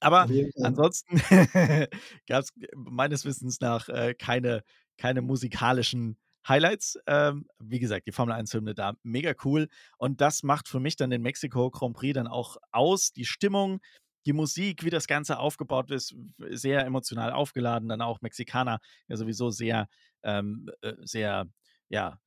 Aber 0.00 0.28
ansonsten 0.62 1.16
gab 2.26 2.42
es 2.42 2.52
meines 2.74 3.24
Wissens 3.24 3.60
nach 3.60 3.88
äh, 3.88 4.14
keine, 4.14 4.62
keine 4.98 5.22
musikalischen 5.22 6.18
Highlights. 6.46 6.98
Ähm, 7.06 7.46
wie 7.58 7.78
gesagt, 7.78 8.06
die 8.06 8.12
Formel 8.12 8.34
1-Hymne 8.34 8.74
da 8.74 8.94
mega 9.02 9.34
cool. 9.44 9.68
Und 9.98 10.20
das 10.20 10.42
macht 10.42 10.68
für 10.68 10.80
mich 10.80 10.96
dann 10.96 11.10
den 11.10 11.22
Mexiko 11.22 11.70
Grand 11.70 11.96
Prix 11.96 12.14
dann 12.14 12.26
auch 12.26 12.56
aus. 12.72 13.12
Die 13.12 13.24
Stimmung, 13.24 13.80
die 14.26 14.32
Musik, 14.32 14.84
wie 14.84 14.90
das 14.90 15.06
Ganze 15.06 15.38
aufgebaut 15.38 15.90
ist, 15.90 16.14
sehr 16.50 16.84
emotional 16.84 17.32
aufgeladen. 17.32 17.88
Dann 17.88 18.02
auch 18.02 18.20
Mexikaner, 18.20 18.80
ja 19.08 19.16
sowieso 19.16 19.50
sehr, 19.50 19.88
ähm, 20.22 20.70
äh, 20.82 20.94
sehr, 21.04 21.46
ja, 21.88 22.18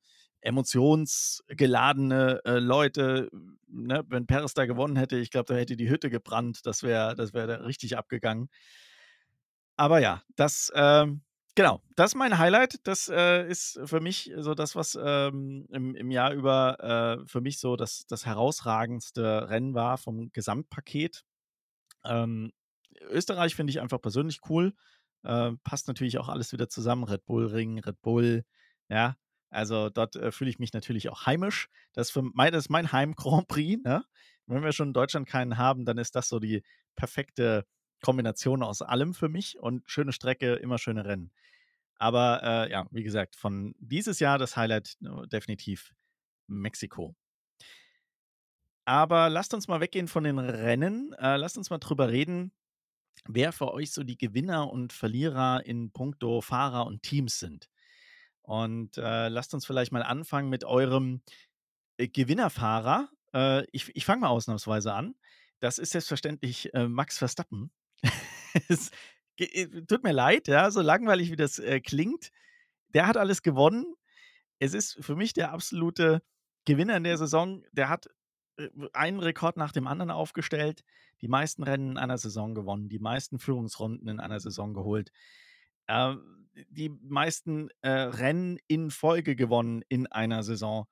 emotionsgeladene 0.42 2.40
äh, 2.44 2.58
Leute. 2.58 3.30
Ne? 3.68 4.04
Wenn 4.08 4.26
Paris 4.26 4.54
da 4.54 4.66
gewonnen 4.66 4.96
hätte, 4.96 5.16
ich 5.16 5.30
glaube, 5.30 5.52
da 5.52 5.58
hätte 5.58 5.76
die 5.76 5.90
Hütte 5.90 6.10
gebrannt. 6.10 6.64
Das 6.64 6.82
wäre 6.82 7.14
das 7.14 7.34
wär 7.34 7.64
richtig 7.64 7.96
abgegangen. 7.98 8.48
Aber 9.76 9.98
ja, 10.00 10.22
das, 10.36 10.72
ähm, 10.74 11.22
genau, 11.54 11.82
das 11.96 12.12
ist 12.12 12.16
mein 12.16 12.38
Highlight. 12.38 12.86
Das 12.86 13.08
äh, 13.08 13.48
ist 13.48 13.80
für 13.84 14.00
mich 14.00 14.32
so 14.38 14.54
das, 14.54 14.76
was 14.76 14.98
ähm, 15.02 15.66
im, 15.70 15.94
im 15.94 16.10
Jahr 16.10 16.32
über 16.32 17.20
äh, 17.22 17.26
für 17.26 17.40
mich 17.40 17.58
so 17.58 17.76
das, 17.76 18.06
das 18.06 18.26
herausragendste 18.26 19.48
Rennen 19.48 19.74
war 19.74 19.98
vom 19.98 20.32
Gesamtpaket. 20.32 21.24
Ähm, 22.04 22.52
Österreich 23.02 23.54
finde 23.54 23.70
ich 23.70 23.80
einfach 23.80 24.00
persönlich 24.00 24.40
cool. 24.48 24.74
Äh, 25.22 25.52
passt 25.64 25.88
natürlich 25.88 26.18
auch 26.18 26.28
alles 26.28 26.52
wieder 26.52 26.68
zusammen. 26.68 27.04
Red 27.04 27.24
Bull 27.24 27.46
Ring, 27.46 27.78
Red 27.78 28.00
Bull, 28.02 28.44
ja. 28.88 29.16
Also 29.50 29.90
dort 29.90 30.16
äh, 30.16 30.30
fühle 30.30 30.50
ich 30.50 30.58
mich 30.58 30.72
natürlich 30.72 31.08
auch 31.08 31.26
heimisch. 31.26 31.68
Das 31.92 32.08
ist, 32.08 32.12
für 32.12 32.22
mein, 32.22 32.52
das 32.52 32.66
ist 32.66 32.70
mein 32.70 32.92
Heim-Grand 32.92 33.48
Prix. 33.48 33.82
Ne? 33.82 34.04
Wenn 34.46 34.62
wir 34.62 34.72
schon 34.72 34.88
in 34.88 34.94
Deutschland 34.94 35.28
keinen 35.28 35.58
haben, 35.58 35.84
dann 35.84 35.98
ist 35.98 36.14
das 36.14 36.28
so 36.28 36.38
die 36.38 36.62
perfekte 36.94 37.66
Kombination 38.00 38.62
aus 38.62 38.80
allem 38.80 39.12
für 39.12 39.28
mich 39.28 39.58
und 39.58 39.82
schöne 39.90 40.12
Strecke, 40.12 40.54
immer 40.54 40.78
schöne 40.78 41.04
Rennen. 41.04 41.32
Aber 41.96 42.42
äh, 42.42 42.70
ja, 42.70 42.86
wie 42.92 43.02
gesagt, 43.02 43.36
von 43.36 43.74
dieses 43.78 44.20
Jahr 44.20 44.38
das 44.38 44.56
Highlight 44.56 44.96
äh, 45.02 45.26
definitiv 45.26 45.92
Mexiko. 46.46 47.14
Aber 48.90 49.30
lasst 49.30 49.54
uns 49.54 49.68
mal 49.68 49.80
weggehen 49.80 50.08
von 50.08 50.24
den 50.24 50.40
Rennen. 50.40 51.12
Äh, 51.12 51.36
lasst 51.36 51.56
uns 51.56 51.70
mal 51.70 51.78
drüber 51.78 52.08
reden, 52.08 52.50
wer 53.24 53.52
für 53.52 53.72
euch 53.72 53.92
so 53.92 54.02
die 54.02 54.18
Gewinner 54.18 54.68
und 54.68 54.92
Verlierer 54.92 55.64
in 55.64 55.92
puncto 55.92 56.40
Fahrer 56.40 56.86
und 56.86 57.04
Teams 57.04 57.38
sind. 57.38 57.70
Und 58.42 58.98
äh, 58.98 59.28
lasst 59.28 59.54
uns 59.54 59.64
vielleicht 59.64 59.92
mal 59.92 60.02
anfangen 60.02 60.48
mit 60.48 60.64
eurem 60.64 61.22
äh, 61.98 62.08
Gewinnerfahrer. 62.08 63.08
Äh, 63.32 63.64
ich 63.70 63.94
ich 63.94 64.04
fange 64.04 64.22
mal 64.22 64.30
ausnahmsweise 64.30 64.92
an. 64.92 65.14
Das 65.60 65.78
ist 65.78 65.92
selbstverständlich 65.92 66.74
äh, 66.74 66.88
Max 66.88 67.16
Verstappen. 67.16 67.70
es 68.68 68.90
äh, 69.36 69.68
tut 69.82 70.02
mir 70.02 70.12
leid, 70.12 70.48
ja, 70.48 70.68
so 70.72 70.80
langweilig 70.80 71.30
wie 71.30 71.36
das 71.36 71.62
klingt. 71.84 72.32
Der 72.88 73.06
hat 73.06 73.16
alles 73.16 73.42
gewonnen. 73.42 73.94
Es 74.58 74.74
ist 74.74 74.98
für 75.00 75.14
mich 75.14 75.32
der 75.32 75.52
absolute 75.52 76.24
Gewinner 76.64 76.96
in 76.96 77.04
der 77.04 77.18
Saison. 77.18 77.62
Der 77.70 77.88
hat 77.88 78.08
einen 78.92 79.20
Rekord 79.20 79.56
nach 79.56 79.72
dem 79.72 79.86
anderen 79.86 80.10
aufgestellt, 80.10 80.82
die 81.20 81.28
meisten 81.28 81.62
Rennen 81.62 81.92
in 81.92 81.98
einer 81.98 82.18
Saison 82.18 82.54
gewonnen, 82.54 82.88
die 82.88 82.98
meisten 82.98 83.38
Führungsrunden 83.38 84.08
in 84.08 84.20
einer 84.20 84.40
Saison 84.40 84.74
geholt, 84.74 85.10
äh, 85.86 86.14
die 86.68 86.88
meisten 86.88 87.68
äh, 87.82 87.90
Rennen 87.90 88.58
in 88.66 88.90
Folge 88.90 89.36
gewonnen 89.36 89.82
in 89.88 90.06
einer 90.06 90.42
Saison. 90.42 90.86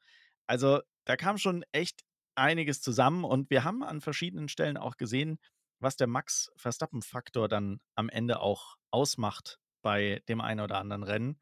Also 0.46 0.80
da 1.04 1.16
kam 1.16 1.38
schon 1.38 1.64
echt 1.72 2.02
einiges 2.34 2.80
zusammen 2.80 3.24
und 3.24 3.50
wir 3.50 3.64
haben 3.64 3.82
an 3.82 4.00
verschiedenen 4.00 4.48
Stellen 4.48 4.76
auch 4.76 4.96
gesehen, 4.96 5.38
was 5.80 5.96
der 5.96 6.06
Max 6.06 6.50
Verstappen-Faktor 6.56 7.48
dann 7.48 7.80
am 7.94 8.08
Ende 8.08 8.40
auch 8.40 8.76
ausmacht 8.90 9.58
bei 9.82 10.22
dem 10.28 10.40
einen 10.40 10.60
oder 10.60 10.78
anderen 10.78 11.02
Rennen. 11.02 11.40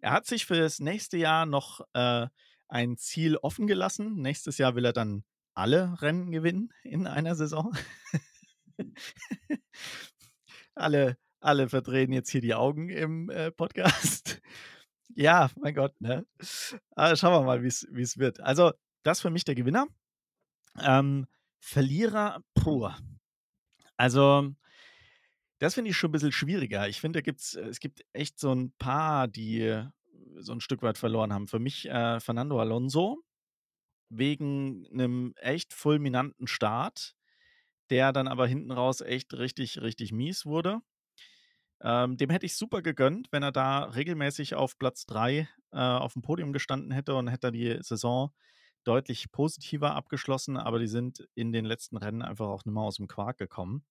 Er 0.00 0.12
hat 0.12 0.26
sich 0.26 0.46
für 0.46 0.56
das 0.56 0.80
nächste 0.80 1.16
Jahr 1.16 1.46
noch 1.46 1.80
äh, 1.92 2.26
ein 2.68 2.96
Ziel 2.96 3.36
offen 3.36 3.66
gelassen. 3.66 4.20
Nächstes 4.20 4.58
Jahr 4.58 4.74
will 4.74 4.84
er 4.84 4.92
dann 4.92 5.24
alle 5.56 6.00
Rennen 6.02 6.30
gewinnen 6.30 6.72
in 6.84 7.06
einer 7.06 7.34
Saison. 7.34 7.76
alle, 10.74 11.16
alle 11.40 11.68
verdrehen 11.68 12.12
jetzt 12.12 12.30
hier 12.30 12.42
die 12.42 12.54
Augen 12.54 12.90
im 12.90 13.30
äh, 13.30 13.50
Podcast. 13.50 14.40
ja, 15.14 15.50
mein 15.56 15.74
Gott, 15.74 15.98
ne? 16.00 16.26
Aber 16.90 17.12
ah, 17.12 17.16
schauen 17.16 17.32
wir 17.32 17.46
mal, 17.46 17.62
wie 17.62 17.68
es 17.68 18.18
wird. 18.18 18.40
Also, 18.40 18.72
das 19.02 19.20
für 19.20 19.30
mich 19.30 19.44
der 19.44 19.54
Gewinner. 19.54 19.86
Ähm, 20.78 21.26
Verlierer, 21.58 22.42
puh, 22.54 22.90
also, 23.96 24.52
das 25.58 25.74
finde 25.74 25.90
ich 25.90 25.96
schon 25.96 26.10
ein 26.10 26.12
bisschen 26.12 26.32
schwieriger. 26.32 26.86
Ich 26.86 27.00
finde, 27.00 27.20
äh, 27.20 27.32
es 27.32 27.80
gibt 27.80 28.04
echt 28.12 28.38
so 28.38 28.52
ein 28.54 28.72
paar, 28.78 29.26
die 29.26 29.62
äh, 29.62 29.86
so 30.38 30.52
ein 30.52 30.60
Stück 30.60 30.82
weit 30.82 30.98
verloren 30.98 31.32
haben. 31.32 31.48
Für 31.48 31.58
mich, 31.58 31.88
äh, 31.88 32.20
Fernando 32.20 32.60
Alonso 32.60 33.22
wegen 34.08 34.86
einem 34.92 35.34
echt 35.36 35.72
fulminanten 35.72 36.46
Start, 36.46 37.14
der 37.90 38.12
dann 38.12 38.28
aber 38.28 38.46
hinten 38.46 38.72
raus 38.72 39.00
echt 39.00 39.34
richtig, 39.34 39.80
richtig 39.80 40.12
mies 40.12 40.46
wurde. 40.46 40.80
Ähm, 41.82 42.16
dem 42.16 42.30
hätte 42.30 42.46
ich 42.46 42.56
super 42.56 42.82
gegönnt, 42.82 43.28
wenn 43.32 43.42
er 43.42 43.52
da 43.52 43.84
regelmäßig 43.84 44.54
auf 44.54 44.78
Platz 44.78 45.04
3 45.06 45.48
äh, 45.72 45.78
auf 45.78 46.14
dem 46.14 46.22
Podium 46.22 46.52
gestanden 46.52 46.90
hätte 46.90 47.14
und 47.14 47.28
hätte 47.28 47.52
die 47.52 47.78
Saison 47.82 48.32
deutlich 48.84 49.30
positiver 49.32 49.94
abgeschlossen, 49.94 50.56
aber 50.56 50.78
die 50.78 50.86
sind 50.86 51.28
in 51.34 51.52
den 51.52 51.64
letzten 51.64 51.96
Rennen 51.96 52.22
einfach 52.22 52.46
auch 52.46 52.64
nicht 52.64 52.72
mehr 52.72 52.84
aus 52.84 52.96
dem 52.96 53.08
Quark 53.08 53.36
gekommen. 53.36 53.84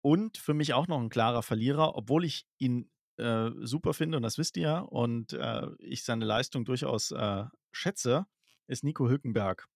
Und 0.00 0.38
für 0.38 0.54
mich 0.54 0.72
auch 0.74 0.88
noch 0.88 1.00
ein 1.00 1.10
klarer 1.10 1.42
Verlierer, 1.42 1.96
obwohl 1.96 2.24
ich 2.24 2.46
ihn 2.58 2.90
äh, 3.18 3.50
super 3.60 3.92
finde, 3.92 4.16
und 4.16 4.22
das 4.22 4.38
wisst 4.38 4.56
ihr, 4.56 4.86
und 4.90 5.32
äh, 5.32 5.66
ich 5.78 6.04
seine 6.04 6.24
Leistung 6.24 6.64
durchaus 6.64 7.10
äh, 7.10 7.44
schätze, 7.70 8.26
ist 8.72 8.84
Nico 8.84 9.08
Hülkenberg. 9.08 9.68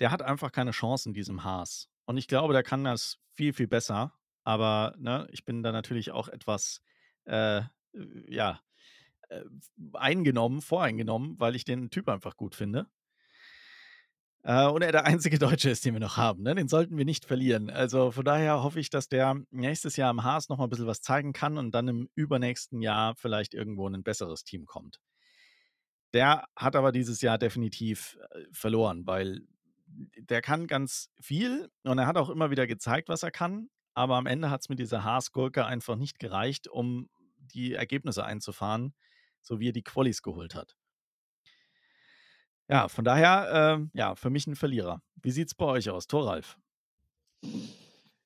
Der 0.00 0.10
hat 0.10 0.22
einfach 0.22 0.50
keine 0.50 0.72
Chance 0.72 1.08
in 1.08 1.14
diesem 1.14 1.44
Haas. 1.44 1.88
Und 2.06 2.16
ich 2.16 2.26
glaube, 2.26 2.52
der 2.52 2.62
kann 2.62 2.82
das 2.84 3.18
viel, 3.34 3.52
viel 3.52 3.68
besser. 3.68 4.12
Aber 4.44 4.94
ne, 4.98 5.28
ich 5.30 5.44
bin 5.44 5.62
da 5.62 5.70
natürlich 5.70 6.10
auch 6.10 6.28
etwas, 6.28 6.82
äh, 7.24 7.62
ja, 8.26 8.60
äh, 9.28 9.44
eingenommen, 9.92 10.60
voreingenommen, 10.60 11.38
weil 11.38 11.54
ich 11.54 11.64
den 11.64 11.90
Typ 11.90 12.08
einfach 12.08 12.36
gut 12.36 12.54
finde. 12.56 12.88
Äh, 14.44 14.66
und 14.66 14.82
er 14.82 14.92
der 14.92 15.04
einzige 15.04 15.38
Deutsche 15.38 15.70
ist, 15.70 15.84
den 15.84 15.94
wir 15.94 16.00
noch 16.00 16.16
haben. 16.16 16.42
Ne? 16.42 16.54
Den 16.54 16.68
sollten 16.68 16.96
wir 16.96 17.04
nicht 17.04 17.24
verlieren. 17.24 17.70
Also 17.70 18.10
von 18.10 18.24
daher 18.24 18.62
hoffe 18.62 18.80
ich, 18.80 18.90
dass 18.90 19.08
der 19.08 19.40
nächstes 19.50 19.96
Jahr 19.96 20.10
im 20.10 20.24
Haas 20.24 20.48
noch 20.48 20.58
mal 20.58 20.64
ein 20.64 20.70
bisschen 20.70 20.86
was 20.86 21.02
zeigen 21.02 21.32
kann 21.32 21.58
und 21.58 21.72
dann 21.72 21.88
im 21.88 22.08
übernächsten 22.14 22.80
Jahr 22.80 23.14
vielleicht 23.14 23.54
irgendwo 23.54 23.86
in 23.86 23.94
ein 23.94 24.02
besseres 24.02 24.44
Team 24.44 24.66
kommt. 24.66 25.00
Der 26.12 26.44
hat 26.56 26.76
aber 26.76 26.92
dieses 26.92 27.20
Jahr 27.22 27.38
definitiv 27.38 28.18
äh, 28.30 28.44
verloren, 28.52 29.06
weil 29.06 29.42
der 30.16 30.40
kann 30.42 30.66
ganz 30.66 31.10
viel 31.20 31.70
und 31.84 31.98
er 31.98 32.06
hat 32.06 32.16
auch 32.16 32.30
immer 32.30 32.50
wieder 32.50 32.66
gezeigt, 32.66 33.08
was 33.08 33.22
er 33.22 33.30
kann. 33.30 33.68
Aber 33.94 34.16
am 34.16 34.26
Ende 34.26 34.50
hat 34.50 34.62
es 34.62 34.68
mit 34.68 34.78
dieser 34.78 35.04
Haas-Gurke 35.04 35.66
einfach 35.66 35.96
nicht 35.96 36.18
gereicht, 36.18 36.68
um 36.68 37.08
die 37.36 37.74
Ergebnisse 37.74 38.24
einzufahren, 38.24 38.94
so 39.42 39.60
wie 39.60 39.68
er 39.68 39.72
die 39.72 39.82
Qualis 39.82 40.22
geholt 40.22 40.54
hat. 40.54 40.76
Ja, 42.68 42.88
von 42.88 43.04
daher, 43.04 43.80
äh, 43.92 43.98
ja, 43.98 44.14
für 44.14 44.30
mich 44.30 44.46
ein 44.46 44.56
Verlierer. 44.56 45.02
Wie 45.22 45.30
sieht 45.30 45.48
es 45.48 45.54
bei 45.54 45.66
euch 45.66 45.90
aus, 45.90 46.06
Thoralf? 46.06 46.56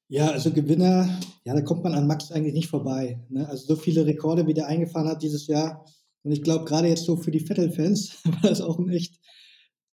Ja, 0.09 0.30
also 0.30 0.53
Gewinner, 0.53 1.09
ja, 1.45 1.55
da 1.55 1.62
kommt 1.62 1.82
man 1.82 1.95
an 1.95 2.07
Max 2.07 2.30
eigentlich 2.30 2.55
nicht 2.55 2.68
vorbei. 2.68 3.18
Ne? 3.28 3.49
Also 3.49 3.74
so 3.74 3.76
viele 3.76 4.07
Rekorde, 4.07 4.47
wie 4.47 4.55
der 4.55 4.68
eingefahren 4.68 5.09
hat 5.09 5.22
dieses 5.22 5.49
Jahr. 5.49 5.84
Und 6.27 6.33
ich 6.33 6.43
glaube, 6.43 6.64
gerade 6.64 6.89
jetzt 6.89 7.05
so 7.05 7.16
für 7.16 7.31
die 7.31 7.39
Vettel-Fans 7.39 8.16
war 8.24 8.51
das 8.51 8.61
auch 8.61 8.81
ein 8.81 8.89
echt 8.89 9.20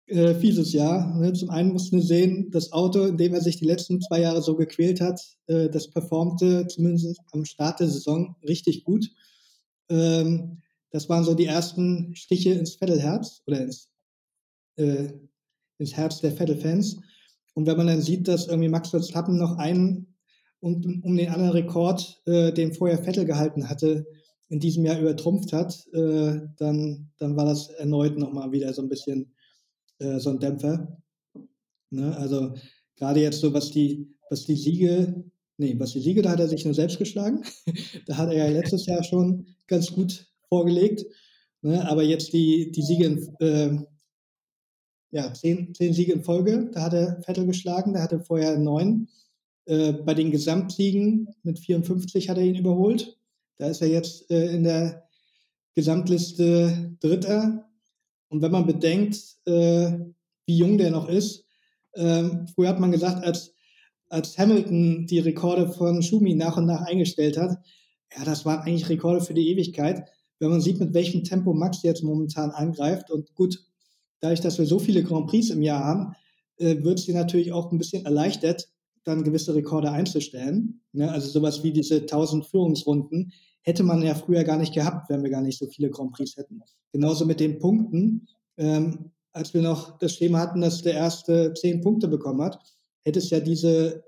äh, 0.07 0.34
fieses 0.34 0.73
Jahr. 0.73 1.15
Ne? 1.19 1.31
Zum 1.34 1.51
einen 1.51 1.71
mussten 1.71 1.97
wir 1.97 2.03
sehen, 2.03 2.49
das 2.49 2.71
Auto, 2.71 3.05
in 3.05 3.17
dem 3.17 3.36
er 3.36 3.41
sich 3.41 3.57
die 3.57 3.67
letzten 3.67 4.01
zwei 4.01 4.21
Jahre 4.21 4.41
so 4.41 4.55
gequält 4.55 4.99
hat, 4.99 5.21
äh, 5.45 5.69
das 5.69 5.91
performte 5.91 6.65
zumindest 6.65 7.21
am 7.34 7.45
Start 7.45 7.81
der 7.81 7.88
Saison 7.88 8.36
richtig 8.47 8.84
gut. 8.84 9.11
Ähm, 9.89 10.63
das 10.89 11.07
waren 11.07 11.23
so 11.23 11.36
die 11.36 11.45
ersten 11.45 12.15
Stiche 12.15 12.53
ins 12.53 12.73
Vettelherz 12.73 13.43
oder 13.45 13.61
ins, 13.61 13.89
äh, 14.77 15.09
ins 15.77 15.93
Herz 15.93 16.19
der 16.21 16.31
Vettel-Fans. 16.31 16.97
Und 17.53 17.67
wenn 17.67 17.77
man 17.77 17.86
dann 17.86 18.01
sieht, 18.01 18.27
dass 18.27 18.47
irgendwie 18.47 18.69
Max 18.69 18.89
Verstappen 18.89 19.38
noch 19.38 19.57
einen 19.57 20.15
und 20.59 20.88
um 21.03 21.15
den 21.15 21.29
anderen 21.29 21.51
Rekord, 21.51 22.23
äh, 22.25 22.51
den 22.51 22.73
vorher 22.73 22.97
Vettel 22.97 23.25
gehalten 23.25 23.69
hatte, 23.69 24.07
in 24.49 24.59
diesem 24.59 24.85
Jahr 24.85 24.99
übertrumpft 24.99 25.53
hat, 25.53 25.87
äh, 25.93 26.41
dann, 26.57 27.09
dann 27.17 27.35
war 27.35 27.45
das 27.45 27.69
erneut 27.69 28.17
nochmal 28.17 28.51
wieder 28.51 28.73
so 28.73 28.81
ein 28.81 28.89
bisschen 28.89 29.33
äh, 29.99 30.19
so 30.19 30.31
ein 30.31 30.39
Dämpfer. 30.39 30.97
Ne? 31.89 32.15
Also 32.17 32.53
gerade 32.95 33.21
jetzt 33.21 33.39
so, 33.39 33.53
was 33.53 33.71
die, 33.71 34.13
was 34.29 34.45
die 34.45 34.55
Siege, 34.55 35.23
nee, 35.57 35.75
was 35.79 35.91
die 35.91 36.01
Siege, 36.01 36.21
da 36.21 36.31
hat 36.31 36.39
er 36.39 36.47
sich 36.47 36.65
nur 36.65 36.73
selbst 36.73 36.97
geschlagen. 36.99 37.43
da 38.07 38.17
hat 38.17 38.29
er 38.29 38.45
ja 38.45 38.49
letztes 38.49 38.85
Jahr 38.85 39.03
schon 39.03 39.47
ganz 39.67 39.91
gut 39.91 40.27
vorgelegt. 40.49 41.05
Ne? 41.61 41.87
Aber 41.89 42.03
jetzt 42.03 42.33
die, 42.33 42.71
die 42.71 42.81
Siege 42.81 43.05
in, 43.05 43.35
äh, 43.39 43.77
ja, 45.11 45.33
zehn, 45.33 45.73
zehn 45.75 45.93
Siege 45.93 46.13
in 46.13 46.23
Folge, 46.23 46.69
da 46.73 46.81
hat 46.81 46.93
er 46.93 47.21
Vettel 47.21 47.45
geschlagen, 47.45 47.93
da 47.93 48.01
hatte 48.01 48.19
vorher 48.19 48.57
neun. 48.57 49.07
Äh, 49.65 49.93
bei 49.93 50.13
den 50.13 50.31
Gesamtsiegen 50.31 51.29
mit 51.43 51.59
54 51.59 52.29
hat 52.29 52.37
er 52.37 52.43
ihn 52.43 52.55
überholt. 52.55 53.17
Da 53.57 53.67
ist 53.67 53.81
er 53.81 53.87
jetzt 53.87 54.29
äh, 54.31 54.53
in 54.53 54.63
der 54.63 55.07
Gesamtliste 55.75 56.95
Dritter. 56.99 57.69
Und 58.29 58.41
wenn 58.41 58.51
man 58.51 58.65
bedenkt, 58.65 59.17
äh, 59.45 59.93
wie 60.45 60.57
jung 60.57 60.77
der 60.77 60.91
noch 60.91 61.07
ist, 61.07 61.45
ähm, 61.95 62.47
früher 62.53 62.69
hat 62.69 62.79
man 62.79 62.91
gesagt, 62.91 63.23
als 63.23 63.53
als 64.13 64.37
Hamilton 64.37 65.07
die 65.07 65.17
Rekorde 65.17 65.67
von 65.67 66.03
Schumi 66.03 66.35
nach 66.35 66.55
und 66.55 66.67
nach 66.67 66.83
eingestellt 66.83 67.35
hat, 67.35 67.57
ja, 68.15 68.23
das 68.23 68.45
waren 68.45 68.59
eigentlich 68.59 68.87
Rekorde 68.87 69.21
für 69.21 69.33
die 69.33 69.49
Ewigkeit. 69.49 70.07
Wenn 70.37 70.51
man 70.51 70.61
sieht, 70.61 70.79
mit 70.79 70.93
welchem 70.93 71.23
Tempo 71.23 71.51
Max 71.51 71.81
jetzt 71.81 72.03
momentan 72.03 72.51
angreift 72.51 73.09
und 73.09 73.33
gut, 73.33 73.65
dadurch, 74.19 74.39
dass 74.39 74.59
wir 74.59 74.67
so 74.67 74.77
viele 74.77 75.03
Grand 75.03 75.25
Prix 75.25 75.49
im 75.49 75.63
Jahr 75.63 75.83
haben, 75.83 76.15
äh, 76.57 76.83
wird 76.83 76.99
sie 76.99 77.13
natürlich 77.13 77.51
auch 77.53 77.71
ein 77.71 77.79
bisschen 77.79 78.05
erleichtert, 78.05 78.69
dann 79.03 79.23
gewisse 79.23 79.53
Rekorde 79.55 79.91
einzustellen. 79.91 80.81
Ne? 80.91 81.11
Also 81.11 81.29
sowas 81.29 81.63
wie 81.63 81.71
diese 81.71 82.01
1000 82.01 82.45
Führungsrunden 82.45 83.33
hätte 83.61 83.83
man 83.83 84.01
ja 84.01 84.15
früher 84.15 84.43
gar 84.43 84.57
nicht 84.57 84.73
gehabt, 84.73 85.09
wenn 85.09 85.23
wir 85.23 85.29
gar 85.29 85.41
nicht 85.41 85.57
so 85.57 85.67
viele 85.67 85.89
Grand 85.89 86.11
Prix 86.11 86.35
hätten. 86.37 86.61
Genauso 86.91 87.25
mit 87.25 87.39
den 87.39 87.59
Punkten. 87.59 88.27
Ähm, 88.57 89.11
als 89.31 89.53
wir 89.53 89.61
noch 89.61 89.97
das 89.97 90.15
Schema 90.15 90.39
hatten, 90.39 90.61
dass 90.61 90.83
der 90.83 90.93
erste 90.93 91.53
zehn 91.53 91.81
Punkte 91.81 92.07
bekommen 92.07 92.41
hat, 92.41 92.59
hätte 93.03 93.19
es 93.19 93.29
ja 93.29 93.39
diese 93.39 94.03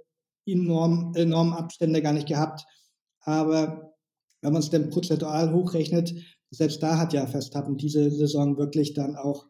enorm, 0.45 1.13
enormen 1.15 1.53
Abstände 1.53 2.01
gar 2.01 2.13
nicht 2.13 2.27
gehabt. 2.27 2.65
Aber 3.21 3.95
wenn 4.41 4.53
man 4.53 4.61
es 4.61 4.69
dann 4.69 4.91
prozentual 4.91 5.51
hochrechnet, 5.51 6.13
selbst 6.51 6.83
da 6.83 6.99
hat 6.99 7.13
ja 7.13 7.25
Verstappen 7.25 7.77
diese 7.77 8.11
Saison 8.11 8.57
wirklich 8.57 8.93
dann 8.93 9.15
auch 9.15 9.47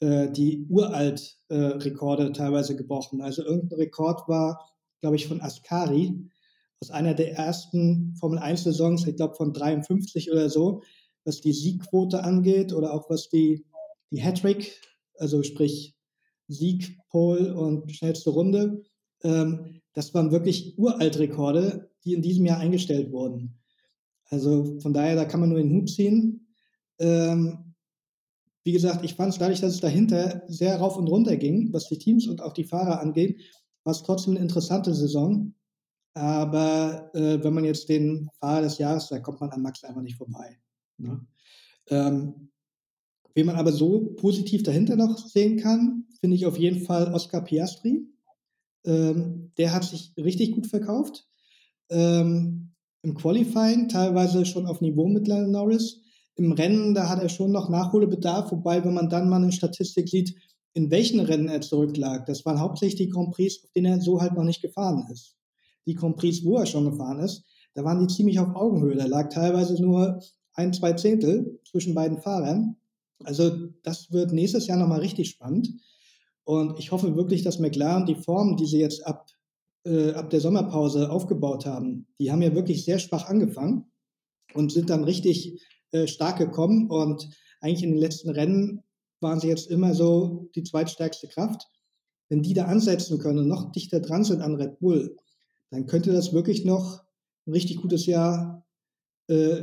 äh, 0.00 0.30
die 0.30 0.66
uralt 0.68 1.36
äh, 1.48 1.56
Rekorde 1.56 2.32
teilweise 2.32 2.76
gebrochen. 2.76 3.20
Also 3.20 3.44
irgendein 3.44 3.80
Rekord 3.80 4.28
war, 4.28 4.70
glaube 5.00 5.16
ich, 5.16 5.26
von 5.26 5.40
Ascari 5.40 6.28
aus 6.80 6.90
einer 6.90 7.14
der 7.14 7.36
ersten 7.36 8.14
Formel 8.16 8.38
1 8.38 8.64
Saisons, 8.64 9.06
ich 9.06 9.16
glaube 9.16 9.34
von 9.34 9.52
53 9.52 10.30
oder 10.30 10.48
so, 10.48 10.82
was 11.24 11.40
die 11.40 11.52
Siegquote 11.52 12.22
angeht 12.22 12.72
oder 12.72 12.94
auch 12.94 13.10
was 13.10 13.28
die, 13.28 13.66
die 14.10 14.22
Hattrick, 14.22 14.80
also 15.16 15.42
sprich 15.42 15.96
Sieg, 16.46 16.98
Pole 17.10 17.54
und 17.54 17.90
schnellste 17.92 18.30
Runde, 18.30 18.82
ähm, 19.22 19.80
das 19.92 20.14
waren 20.14 20.30
wirklich 20.30 20.78
uralt 20.78 21.18
Rekorde, 21.18 21.90
die 22.04 22.14
in 22.14 22.22
diesem 22.22 22.46
Jahr 22.46 22.58
eingestellt 22.58 23.10
wurden. 23.10 23.58
Also 24.30 24.78
von 24.80 24.92
daher, 24.92 25.16
da 25.16 25.24
kann 25.24 25.40
man 25.40 25.48
nur 25.48 25.58
den 25.58 25.72
Hut 25.72 25.90
ziehen. 25.90 26.46
Ähm, 26.98 27.74
wie 28.64 28.72
gesagt, 28.72 29.04
ich 29.04 29.14
fand 29.14 29.32
es 29.32 29.38
dadurch, 29.38 29.60
dass 29.60 29.74
es 29.74 29.80
dahinter 29.80 30.42
sehr 30.46 30.76
rauf 30.76 30.96
und 30.96 31.08
runter 31.08 31.36
ging, 31.36 31.72
was 31.72 31.88
die 31.88 31.98
Teams 31.98 32.26
und 32.26 32.42
auch 32.42 32.52
die 32.52 32.64
Fahrer 32.64 33.00
angeht, 33.00 33.40
war 33.84 33.92
es 33.92 34.02
trotzdem 34.02 34.34
eine 34.34 34.42
interessante 34.42 34.94
Saison. 34.94 35.54
Aber 36.14 37.10
äh, 37.14 37.42
wenn 37.42 37.54
man 37.54 37.64
jetzt 37.64 37.88
den 37.88 38.28
Fahrer 38.40 38.62
des 38.62 38.78
Jahres, 38.78 39.08
da 39.08 39.20
kommt 39.20 39.40
man 39.40 39.50
an 39.50 39.62
Max 39.62 39.84
einfach 39.84 40.02
nicht 40.02 40.16
vorbei. 40.16 40.58
Ne? 40.96 41.24
Ähm, 41.90 42.50
wen 43.34 43.46
man 43.46 43.56
aber 43.56 43.72
so 43.72 44.14
positiv 44.16 44.62
dahinter 44.62 44.96
noch 44.96 45.16
sehen 45.16 45.58
kann, 45.58 46.06
finde 46.20 46.36
ich 46.36 46.46
auf 46.46 46.58
jeden 46.58 46.80
Fall 46.84 47.14
Oscar 47.14 47.42
Piastri. 47.42 48.04
Ähm, 48.84 49.52
der 49.58 49.72
hat 49.72 49.84
sich 49.84 50.12
richtig 50.16 50.52
gut 50.52 50.66
verkauft. 50.66 51.28
Ähm, 51.90 52.74
Im 53.02 53.14
Qualifying 53.14 53.88
teilweise 53.88 54.44
schon 54.44 54.66
auf 54.66 54.80
Niveau 54.80 55.06
mit 55.06 55.28
Lennon 55.28 55.52
Norris. 55.52 56.02
Im 56.34 56.52
Rennen, 56.52 56.94
da 56.94 57.08
hat 57.08 57.22
er 57.22 57.28
schon 57.28 57.52
noch 57.52 57.68
Nachholbedarf, 57.68 58.50
wobei, 58.52 58.84
wenn 58.84 58.94
man 58.94 59.08
dann 59.08 59.28
mal 59.28 59.42
eine 59.42 59.52
Statistik 59.52 60.08
sieht, 60.08 60.34
in 60.78 60.92
welchen 60.92 61.18
Rennen 61.18 61.48
er 61.48 61.60
zurücklag, 61.60 62.24
das 62.26 62.46
waren 62.46 62.60
hauptsächlich 62.60 62.94
die 62.94 63.08
Grand 63.08 63.32
Prix, 63.32 63.64
auf 63.64 63.70
denen 63.72 63.86
er 63.86 64.00
so 64.00 64.20
halt 64.20 64.34
noch 64.34 64.44
nicht 64.44 64.62
gefahren 64.62 65.08
ist. 65.10 65.34
Die 65.86 65.94
Grand 65.94 66.14
Prix, 66.14 66.44
wo 66.44 66.56
er 66.56 66.66
schon 66.66 66.88
gefahren 66.88 67.18
ist, 67.18 67.42
da 67.74 67.82
waren 67.82 67.98
die 67.98 68.14
ziemlich 68.14 68.38
auf 68.38 68.54
Augenhöhe. 68.54 68.94
Da 68.94 69.06
lag 69.06 69.28
teilweise 69.28 69.82
nur 69.82 70.20
ein, 70.54 70.72
zwei 70.72 70.92
Zehntel 70.92 71.58
zwischen 71.68 71.96
beiden 71.96 72.18
Fahrern. 72.22 72.76
Also 73.24 73.50
das 73.82 74.12
wird 74.12 74.32
nächstes 74.32 74.68
Jahr 74.68 74.78
nochmal 74.78 75.00
richtig 75.00 75.30
spannend. 75.30 75.68
Und 76.44 76.78
ich 76.78 76.92
hoffe 76.92 77.16
wirklich, 77.16 77.42
dass 77.42 77.58
McLaren 77.58 78.06
die 78.06 78.14
Form, 78.14 78.56
die 78.56 78.66
sie 78.66 78.78
jetzt 78.78 79.04
ab, 79.04 79.26
äh, 79.84 80.12
ab 80.12 80.30
der 80.30 80.40
Sommerpause 80.40 81.10
aufgebaut 81.10 81.66
haben, 81.66 82.06
die 82.20 82.30
haben 82.30 82.42
ja 82.42 82.54
wirklich 82.54 82.84
sehr 82.84 83.00
schwach 83.00 83.28
angefangen 83.28 83.90
und 84.54 84.70
sind 84.70 84.90
dann 84.90 85.02
richtig 85.02 85.60
äh, 85.90 86.06
stark 86.06 86.38
gekommen. 86.38 86.88
Und 86.88 87.28
eigentlich 87.60 87.82
in 87.82 87.90
den 87.90 88.00
letzten 88.00 88.30
Rennen 88.30 88.84
waren 89.20 89.40
sie 89.40 89.48
jetzt 89.48 89.70
immer 89.70 89.94
so 89.94 90.50
die 90.54 90.62
zweitstärkste 90.62 91.28
Kraft. 91.28 91.66
Wenn 92.28 92.42
die 92.42 92.54
da 92.54 92.66
ansetzen 92.66 93.18
können 93.18 93.38
und 93.38 93.48
noch 93.48 93.72
dichter 93.72 94.00
dran 94.00 94.24
sind 94.24 94.42
an 94.42 94.56
Red 94.56 94.80
Bull, 94.80 95.16
dann 95.70 95.86
könnte 95.86 96.12
das 96.12 96.32
wirklich 96.32 96.64
noch 96.64 97.02
ein 97.46 97.52
richtig 97.52 97.78
gutes 97.78 98.06
Jahr, 98.06 98.66
äh, 99.28 99.62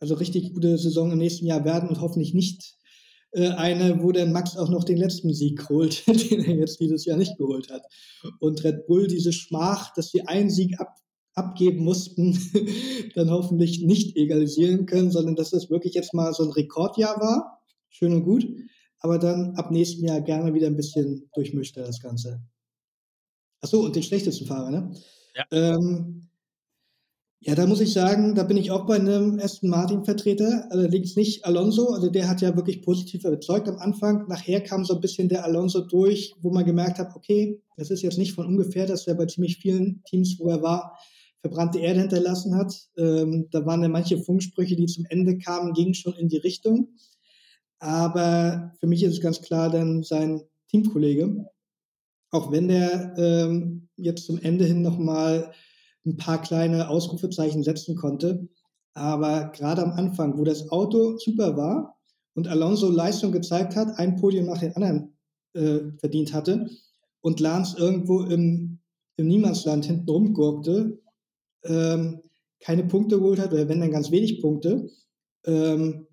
also 0.00 0.14
richtig 0.14 0.54
gute 0.54 0.78
Saison 0.78 1.12
im 1.12 1.18
nächsten 1.18 1.46
Jahr 1.46 1.64
werden 1.64 1.88
und 1.88 2.00
hoffentlich 2.00 2.34
nicht 2.34 2.78
äh, 3.32 3.48
eine, 3.50 4.02
wo 4.02 4.12
der 4.12 4.26
Max 4.26 4.56
auch 4.56 4.68
noch 4.68 4.84
den 4.84 4.96
letzten 4.96 5.32
Sieg 5.32 5.68
holt, 5.68 6.06
den 6.30 6.44
er 6.44 6.56
jetzt 6.56 6.80
dieses 6.80 7.04
Jahr 7.04 7.16
nicht 7.16 7.36
geholt 7.38 7.70
hat. 7.70 7.82
Und 8.40 8.64
Red 8.64 8.86
Bull 8.86 9.06
diese 9.06 9.32
Schmach, 9.32 9.92
dass 9.94 10.10
sie 10.10 10.26
einen 10.26 10.50
Sieg 10.50 10.80
ab, 10.80 10.96
abgeben 11.34 11.84
mussten, 11.84 12.38
dann 13.14 13.30
hoffentlich 13.30 13.82
nicht 13.82 14.16
egalisieren 14.16 14.86
können, 14.86 15.10
sondern 15.10 15.36
dass 15.36 15.52
es 15.52 15.70
wirklich 15.70 15.94
jetzt 15.94 16.12
mal 16.12 16.32
so 16.32 16.42
ein 16.42 16.50
Rekordjahr 16.50 17.20
war. 17.20 17.60
Schön 17.88 18.14
und 18.14 18.24
gut. 18.24 18.46
Aber 19.00 19.18
dann 19.18 19.56
ab 19.56 19.70
nächsten 19.70 20.04
Jahr 20.04 20.20
gerne 20.20 20.54
wieder 20.54 20.66
ein 20.66 20.76
bisschen 20.76 21.28
durchmischter 21.34 21.82
das 21.82 22.00
Ganze. 22.00 22.40
Achso, 23.62 23.80
und 23.80 23.96
den 23.96 24.02
schlechtesten 24.02 24.46
Fahrer, 24.46 24.70
ne? 24.70 24.94
Ja. 25.34 25.46
Ähm, 25.50 26.30
ja, 27.42 27.54
da 27.54 27.66
muss 27.66 27.80
ich 27.80 27.94
sagen, 27.94 28.34
da 28.34 28.42
bin 28.42 28.58
ich 28.58 28.70
auch 28.70 28.84
bei 28.84 28.96
einem 28.96 29.40
Aston 29.40 29.70
Martin-Vertreter, 29.70 30.66
allerdings 30.70 31.16
nicht 31.16 31.46
Alonso. 31.46 31.88
Also 31.88 32.10
der 32.10 32.28
hat 32.28 32.42
ja 32.42 32.54
wirklich 32.54 32.82
positiv 32.82 33.24
überzeugt 33.24 33.66
am 33.66 33.78
Anfang. 33.78 34.28
Nachher 34.28 34.60
kam 34.60 34.84
so 34.84 34.94
ein 34.94 35.00
bisschen 35.00 35.30
der 35.30 35.44
Alonso 35.44 35.80
durch, 35.80 36.34
wo 36.42 36.50
man 36.50 36.66
gemerkt 36.66 36.98
hat, 36.98 37.16
okay, 37.16 37.62
das 37.78 37.90
ist 37.90 38.02
jetzt 38.02 38.18
nicht 38.18 38.34
von 38.34 38.46
ungefähr, 38.46 38.84
dass 38.84 39.06
er 39.06 39.14
bei 39.14 39.24
ziemlich 39.24 39.56
vielen 39.56 40.02
Teams, 40.04 40.36
wo 40.38 40.50
er 40.50 40.60
war, 40.60 40.98
verbrannte 41.40 41.78
Erde 41.78 42.00
hinterlassen 42.00 42.54
hat. 42.56 42.74
Ähm, 42.98 43.48
da 43.50 43.64
waren 43.64 43.82
ja 43.82 43.88
manche 43.88 44.18
Funksprüche, 44.18 44.76
die 44.76 44.84
zum 44.84 45.06
Ende 45.08 45.38
kamen, 45.38 45.72
gingen 45.72 45.94
schon 45.94 46.12
in 46.16 46.28
die 46.28 46.36
Richtung. 46.36 46.88
Aber 47.80 48.72
für 48.78 48.86
mich 48.86 49.02
ist 49.02 49.14
es 49.14 49.20
ganz 49.20 49.40
klar 49.40 49.70
dann 49.70 50.02
sein 50.02 50.42
Teamkollege. 50.68 51.46
Auch 52.30 52.52
wenn 52.52 52.68
der 52.68 53.14
ähm, 53.16 53.88
jetzt 53.96 54.26
zum 54.26 54.38
Ende 54.38 54.64
hin 54.64 54.82
nochmal 54.82 55.52
ein 56.06 56.16
paar 56.16 56.40
kleine 56.40 56.88
Ausrufezeichen 56.88 57.62
setzen 57.62 57.96
konnte. 57.96 58.48
Aber 58.94 59.50
gerade 59.50 59.82
am 59.82 59.92
Anfang, 59.92 60.38
wo 60.38 60.44
das 60.44 60.70
Auto 60.70 61.16
super 61.18 61.56
war 61.56 61.98
und 62.34 62.48
Alonso 62.48 62.88
Leistung 62.88 63.32
gezeigt 63.32 63.76
hat, 63.76 63.98
ein 63.98 64.16
Podium 64.16 64.46
nach 64.46 64.58
dem 64.58 64.74
anderen 64.74 65.16
äh, 65.54 65.92
verdient 65.98 66.32
hatte 66.32 66.68
und 67.20 67.40
Lance 67.40 67.76
irgendwo 67.78 68.22
im, 68.22 68.78
im 69.16 69.26
Niemandsland 69.26 69.84
hinten 69.84 70.08
rumgurkte, 70.08 71.00
ähm, 71.64 72.20
keine 72.60 72.84
Punkte 72.84 73.18
geholt 73.18 73.38
hat, 73.38 73.52
oder 73.52 73.68
wenn 73.68 73.80
dann 73.80 73.90
ganz 73.90 74.10
wenig 74.10 74.40
Punkte, 74.40 74.90
ähm, 75.44 76.06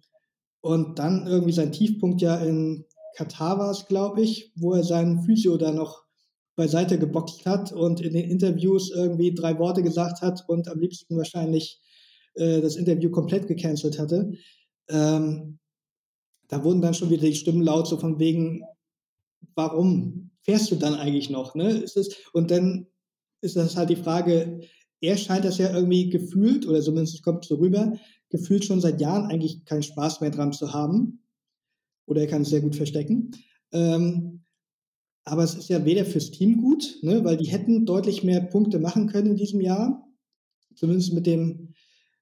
und 0.62 0.99
dann 0.99 1.28
irgendwie 1.28 1.53
sein 1.53 1.72
Tiefpunkt 1.72 2.22
ja 2.22 2.38
in 2.38 2.86
Katar 3.16 3.58
war 3.58 3.72
es, 3.72 3.88
glaube 3.88 4.22
ich, 4.22 4.51
wo 4.55 4.74
er 4.74 4.84
seinen 4.84 5.24
Physio 5.24 5.58
da 5.58 5.72
noch 5.72 6.03
beiseite 6.55 6.99
geboxt 6.99 7.45
hat 7.45 7.72
und 7.72 8.01
in 8.01 8.14
den 8.14 8.30
Interviews 8.30 8.91
irgendwie 8.91 9.34
drei 9.34 9.58
Worte 9.60 9.84
gesagt 9.84 10.22
hat 10.22 10.43
und 10.47 10.68
am 10.68 10.80
liebsten 10.80 11.18
wahrscheinlich 11.18 11.80
äh, 12.36 12.62
das 12.62 12.76
Interview 12.76 13.10
komplett 13.10 13.47
gecancelt 13.47 13.99
hatte. 13.99 14.34
Ähm, 14.89 15.60
da 16.47 16.64
wurden 16.64 16.82
dann 16.82 16.93
schon 16.93 17.10
wieder 17.10 17.28
die 17.28 17.36
Stimmen 17.36 17.62
laut, 17.62 17.88
so 17.88 17.97
von 17.97 18.20
wegen, 18.20 18.64
warum 19.55 20.32
fährst 20.41 20.72
du 20.72 20.76
dann 20.76 20.95
eigentlich 20.95 21.30
noch? 21.30 21.55
Ne? 21.55 21.70
Ist 21.70 21.97
es, 21.97 22.16
und 22.34 22.51
dann 22.51 22.88
ist 23.41 23.55
das 23.55 23.76
halt 23.76 23.89
die 23.89 23.95
Frage, 23.95 24.62
er 25.01 25.18
scheint 25.18 25.45
das 25.45 25.58
ja 25.58 25.74
irgendwie 25.74 26.10
gefühlt, 26.10 26.68
oder 26.68 26.82
zumindest 26.82 27.24
kommt 27.24 27.45
so 27.45 27.55
rüber, 27.55 27.93
gefühlt 28.30 28.65
schon 28.65 28.82
seit 28.82 29.01
Jahren 29.01 29.30
eigentlich 29.30 29.65
keinen 29.65 29.84
Spaß 29.84 30.21
mehr 30.21 30.32
dran 30.32 30.53
zu 30.53 30.73
haben. 30.73 31.19
Oder 32.05 32.21
er 32.21 32.28
kann 32.28 32.43
es 32.43 32.49
sehr 32.49 32.61
gut 32.61 32.75
verstecken. 32.75 33.32
Ähm, 33.71 34.43
aber 35.25 35.43
es 35.43 35.55
ist 35.55 35.69
ja 35.69 35.84
weder 35.84 36.05
fürs 36.05 36.32
Team 36.32 36.61
gut, 36.61 36.99
ne, 37.01 37.23
weil 37.25 37.36
die 37.36 37.49
hätten 37.49 37.86
deutlich 37.86 38.23
mehr 38.23 38.39
Punkte 38.39 38.80
machen 38.80 39.07
können 39.07 39.32
in 39.32 39.36
diesem 39.36 39.59
Jahr. 39.59 40.07
Zumindest 40.75 41.13
mit 41.13 41.25
dem, 41.25 41.73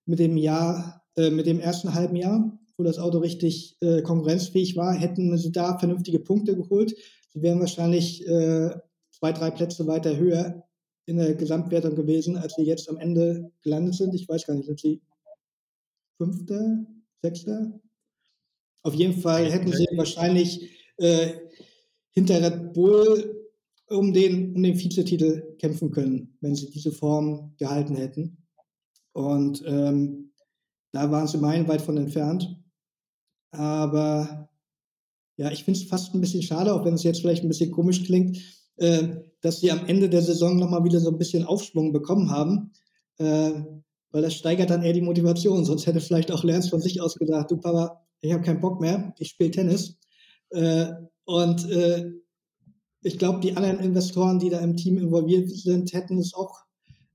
mit 0.05 0.19
dem 0.19 0.37
Jahr, 0.37 1.03
äh, 1.15 1.29
mit 1.29 1.45
dem 1.45 1.59
ersten 1.59 1.93
halben 1.93 2.15
Jahr, 2.15 2.57
wo 2.77 2.83
das 2.83 2.97
Auto 2.97 3.19
richtig 3.19 3.77
äh, 3.81 4.01
konkurrenzfähig 4.01 4.75
war, 4.75 4.93
hätten 4.93 5.37
sie 5.37 5.51
da 5.51 5.77
vernünftige 5.77 6.19
Punkte 6.19 6.55
geholt. 6.55 6.95
Sie 7.31 7.41
wären 7.41 7.59
wahrscheinlich 7.59 8.25
äh, 8.27 8.71
zwei, 9.11 9.31
drei 9.31 9.51
Plätze 9.51 9.85
weiter 9.87 10.17
höher 10.17 10.63
in 11.05 11.17
der 11.17 11.35
Gesamtwertung 11.35 11.95
gewesen, 11.95 12.37
als 12.37 12.55
sie 12.55 12.63
jetzt 12.63 12.89
am 12.89 12.97
Ende 12.97 13.51
gelandet 13.61 13.95
sind. 13.95 14.15
Ich 14.15 14.27
weiß 14.27 14.47
gar 14.47 14.55
nicht, 14.55 14.65
sind 14.65 14.79
sie 14.79 15.01
Fünfter, 16.17 16.85
Sechster? 17.21 17.79
Auf 18.83 18.93
jeden 18.93 19.19
Fall 19.19 19.51
hätten 19.51 19.71
sie 19.71 19.87
wahrscheinlich 19.95 20.69
äh, 20.97 21.33
hinter 22.11 22.41
Red 22.41 22.73
Bull 22.73 23.47
um 23.87 24.13
den, 24.13 24.55
um 24.55 24.63
den 24.63 24.79
Vizetitel 24.79 25.55
kämpfen 25.59 25.91
können, 25.91 26.37
wenn 26.41 26.55
sie 26.55 26.69
diese 26.69 26.91
Form 26.91 27.55
gehalten 27.57 27.95
hätten. 27.95 28.37
Und 29.13 29.63
ähm, 29.65 30.33
da 30.91 31.11
waren 31.11 31.27
sie 31.27 31.37
meilenweit 31.37 31.81
von 31.81 31.97
entfernt. 31.97 32.61
Aber 33.51 34.49
ja, 35.37 35.51
ich 35.51 35.63
finde 35.63 35.79
es 35.79 35.87
fast 35.87 36.13
ein 36.13 36.21
bisschen 36.21 36.41
schade, 36.41 36.73
auch 36.73 36.85
wenn 36.85 36.93
es 36.93 37.03
jetzt 37.03 37.21
vielleicht 37.21 37.43
ein 37.43 37.49
bisschen 37.49 37.71
komisch 37.71 38.03
klingt, 38.03 38.37
äh, 38.77 39.15
dass 39.41 39.59
sie 39.59 39.71
am 39.71 39.85
Ende 39.87 40.09
der 40.09 40.21
Saison 40.21 40.57
nochmal 40.57 40.83
wieder 40.83 40.99
so 40.99 41.09
ein 41.09 41.17
bisschen 41.17 41.43
Aufschwung 41.43 41.91
bekommen 41.91 42.31
haben, 42.31 42.71
äh, 43.17 43.51
weil 44.15 44.21
das 44.21 44.35
steigert 44.35 44.69
dann 44.69 44.81
eher 44.81 44.93
die 44.93 45.01
Motivation. 45.01 45.65
Sonst 45.65 45.87
hätte 45.87 45.99
vielleicht 45.99 46.31
auch 46.31 46.45
Lance 46.45 46.69
von 46.69 46.79
sich 46.79 47.01
aus 47.01 47.15
gesagt, 47.15 47.51
du 47.51 47.57
Papa, 47.57 48.01
ich 48.21 48.31
habe 48.31 48.43
keinen 48.43 48.61
Bock 48.61 48.79
mehr, 48.79 49.13
ich 49.19 49.27
spiele 49.27 49.51
Tennis. 49.51 49.97
Äh, 50.51 50.85
und 51.25 51.69
äh, 51.69 52.11
ich 53.01 53.19
glaube, 53.19 53.41
die 53.41 53.57
anderen 53.57 53.81
Investoren, 53.81 54.39
die 54.39 54.49
da 54.49 54.59
im 54.59 54.77
Team 54.77 54.97
involviert 54.97 55.49
sind, 55.49 55.91
hätten 55.91 56.17
es 56.17 56.33
auch 56.33 56.63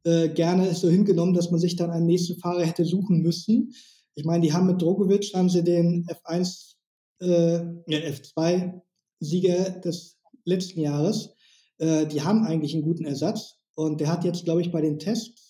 äh, 0.05 0.28
gerne 0.28 0.74
so 0.74 0.90
hingenommen, 0.90 1.32
dass 1.32 1.51
man 1.51 1.59
sich 1.59 1.74
dann 1.74 1.90
einen 1.90 2.05
nächsten 2.05 2.38
Fahrer 2.38 2.66
hätte 2.66 2.84
suchen 2.84 3.22
müssen. 3.22 3.72
Ich 4.14 4.26
meine, 4.26 4.42
die 4.42 4.53
haben 4.53 4.66
mit 4.66 4.82
Drogovic 4.82 5.32
haben 5.32 5.48
sie 5.48 5.64
den 5.64 6.05
F1, 6.05 6.74
äh, 7.20 7.61
F2-Sieger 7.88 9.70
des 9.80 10.18
letzten 10.44 10.80
Jahres. 10.80 11.30
Äh, 11.78 12.05
die 12.09 12.20
haben 12.20 12.44
eigentlich 12.44 12.74
einen 12.74 12.84
guten 12.84 13.07
Ersatz. 13.07 13.55
Und 13.74 14.03
der 14.03 14.09
hat 14.09 14.22
jetzt, 14.24 14.44
glaube 14.44 14.61
ich, 14.61 14.70
bei 14.70 14.82
den 14.82 14.98
Tests, 14.98 15.49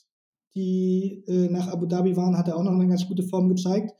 die 0.55 1.25
äh, 1.27 1.49
nach 1.49 1.69
Abu 1.69 1.87
Dhabi 1.87 2.17
waren, 2.17 2.37
hat 2.37 2.49
er 2.49 2.57
auch 2.57 2.63
noch 2.63 2.73
eine 2.73 2.89
ganz 2.89 3.07
gute 3.07 3.23
Form 3.23 3.49
gezeigt. 3.49 3.93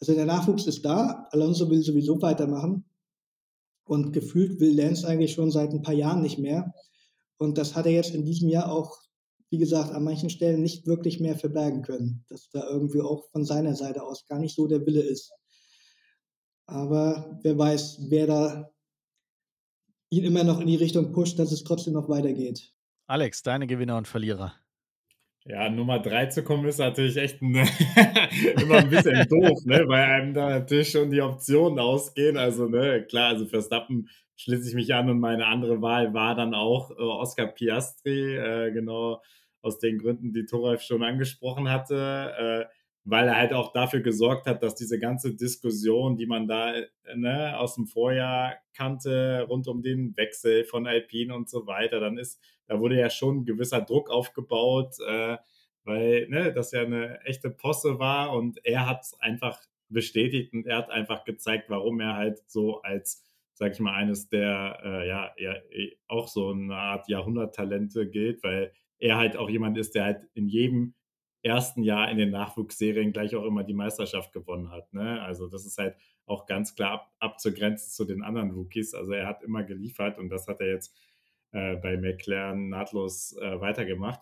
Also 0.00 0.14
der 0.14 0.26
Nachwuchs 0.26 0.66
ist 0.66 0.84
da. 0.84 1.28
Alonso 1.30 1.70
will 1.70 1.82
sowieso 1.82 2.20
weitermachen. 2.22 2.84
Und 3.84 4.12
gefühlt 4.12 4.60
will 4.60 4.76
Lance 4.76 5.06
eigentlich 5.06 5.32
schon 5.32 5.50
seit 5.50 5.70
ein 5.70 5.82
paar 5.82 5.94
Jahren 5.94 6.22
nicht 6.22 6.38
mehr. 6.38 6.72
Und 7.36 7.58
das 7.58 7.74
hat 7.74 7.86
er 7.86 7.92
jetzt 7.92 8.14
in 8.14 8.24
diesem 8.24 8.48
Jahr 8.48 8.70
auch, 8.70 8.98
wie 9.50 9.58
gesagt, 9.58 9.92
an 9.92 10.04
manchen 10.04 10.30
Stellen 10.30 10.62
nicht 10.62 10.86
wirklich 10.86 11.20
mehr 11.20 11.36
verbergen 11.36 11.82
können. 11.82 12.24
Dass 12.28 12.48
da 12.50 12.68
irgendwie 12.68 13.00
auch 13.00 13.28
von 13.30 13.44
seiner 13.44 13.74
Seite 13.74 14.02
aus 14.02 14.26
gar 14.26 14.38
nicht 14.38 14.54
so 14.54 14.66
der 14.66 14.86
Wille 14.86 15.02
ist. 15.02 15.32
Aber 16.66 17.38
wer 17.42 17.58
weiß, 17.58 18.06
wer 18.08 18.26
da 18.26 18.72
ihn 20.10 20.24
immer 20.24 20.44
noch 20.44 20.60
in 20.60 20.66
die 20.66 20.76
Richtung 20.76 21.12
pusht, 21.12 21.38
dass 21.38 21.52
es 21.52 21.64
trotzdem 21.64 21.94
noch 21.94 22.08
weitergeht. 22.08 22.72
Alex, 23.06 23.42
deine 23.42 23.66
Gewinner 23.66 23.96
und 23.96 24.06
Verlierer. 24.06 24.54
Ja, 25.44 25.68
Nummer 25.68 25.98
drei 25.98 26.26
zu 26.26 26.44
kommen 26.44 26.66
ist 26.66 26.78
natürlich 26.78 27.16
echt 27.16 27.42
ein, 27.42 27.54
immer 28.62 28.76
ein 28.76 28.90
bisschen 28.90 29.26
doof, 29.28 29.58
ne? 29.64 29.82
weil 29.88 30.04
einem 30.04 30.34
da 30.34 30.50
natürlich 30.50 30.90
schon 30.90 31.10
die 31.10 31.20
Optionen 31.20 31.80
ausgehen. 31.80 32.36
Also, 32.36 32.68
ne, 32.68 33.04
klar, 33.08 33.30
also 33.30 33.46
Verstappen 33.46 34.08
schließe 34.36 34.68
ich 34.68 34.74
mich 34.74 34.94
an 34.94 35.10
und 35.10 35.18
meine 35.18 35.46
andere 35.46 35.82
Wahl 35.82 36.14
war 36.14 36.36
dann 36.36 36.54
auch 36.54 36.92
äh, 36.92 36.94
Oscar 36.94 37.46
Piastri, 37.46 38.36
äh, 38.36 38.70
genau 38.70 39.20
aus 39.62 39.78
den 39.80 39.98
Gründen, 39.98 40.32
die 40.32 40.46
Thoralf 40.46 40.82
schon 40.82 41.02
angesprochen 41.02 41.68
hatte. 41.68 42.68
Äh, 42.68 42.72
weil 43.04 43.26
er 43.26 43.36
halt 43.36 43.52
auch 43.52 43.72
dafür 43.72 44.00
gesorgt 44.00 44.46
hat, 44.46 44.62
dass 44.62 44.76
diese 44.76 44.98
ganze 44.98 45.34
Diskussion, 45.34 46.16
die 46.16 46.26
man 46.26 46.46
da 46.46 46.74
ne, 47.14 47.58
aus 47.58 47.74
dem 47.74 47.86
Vorjahr 47.86 48.54
kannte, 48.74 49.44
rund 49.48 49.66
um 49.66 49.82
den 49.82 50.16
Wechsel 50.16 50.64
von 50.64 50.86
Alpine 50.86 51.34
und 51.34 51.50
so 51.50 51.66
weiter, 51.66 51.98
dann 51.98 52.16
ist, 52.16 52.40
da 52.72 52.80
wurde 52.80 52.98
ja 52.98 53.10
schon 53.10 53.44
gewisser 53.44 53.82
Druck 53.82 54.08
aufgebaut, 54.08 54.94
äh, 55.06 55.36
weil 55.84 56.26
ne, 56.28 56.52
das 56.54 56.72
ja 56.72 56.80
eine 56.80 57.20
echte 57.24 57.50
Posse 57.50 57.98
war 57.98 58.32
und 58.34 58.64
er 58.64 58.88
hat 58.88 59.02
es 59.02 59.20
einfach 59.20 59.60
bestätigt 59.90 60.54
und 60.54 60.66
er 60.66 60.78
hat 60.78 60.90
einfach 60.90 61.24
gezeigt, 61.24 61.68
warum 61.68 62.00
er 62.00 62.16
halt 62.16 62.38
so 62.46 62.80
als, 62.80 63.26
sag 63.52 63.72
ich 63.72 63.80
mal, 63.80 63.92
eines 63.92 64.30
der, 64.30 64.80
äh, 64.82 65.06
ja, 65.06 65.32
ja, 65.36 65.56
auch 66.08 66.28
so 66.28 66.50
eine 66.50 66.74
Art 66.74 67.08
Jahrhunderttalente 67.08 68.08
gilt, 68.08 68.42
weil 68.42 68.72
er 68.98 69.18
halt 69.18 69.36
auch 69.36 69.50
jemand 69.50 69.76
ist, 69.76 69.94
der 69.94 70.04
halt 70.04 70.22
in 70.32 70.48
jedem 70.48 70.94
ersten 71.42 71.82
Jahr 71.82 72.10
in 72.10 72.16
den 72.16 72.30
Nachwuchsserien 72.30 73.12
gleich 73.12 73.36
auch 73.36 73.44
immer 73.44 73.64
die 73.64 73.74
Meisterschaft 73.74 74.32
gewonnen 74.32 74.70
hat. 74.70 74.94
Ne? 74.94 75.20
Also 75.20 75.46
das 75.46 75.66
ist 75.66 75.76
halt 75.76 75.96
auch 76.24 76.46
ganz 76.46 76.74
klar 76.74 76.92
ab, 76.92 77.12
abzugrenzen 77.18 77.90
zu 77.90 78.06
den 78.06 78.22
anderen 78.22 78.52
Rookies. 78.52 78.94
Also 78.94 79.12
er 79.12 79.26
hat 79.26 79.42
immer 79.42 79.62
geliefert 79.62 80.18
und 80.18 80.30
das 80.30 80.46
hat 80.48 80.60
er 80.60 80.68
jetzt 80.68 80.96
äh, 81.52 81.76
bei 81.76 81.96
McLaren 81.96 82.68
nahtlos 82.68 83.36
äh, 83.40 83.60
weitergemacht. 83.60 84.20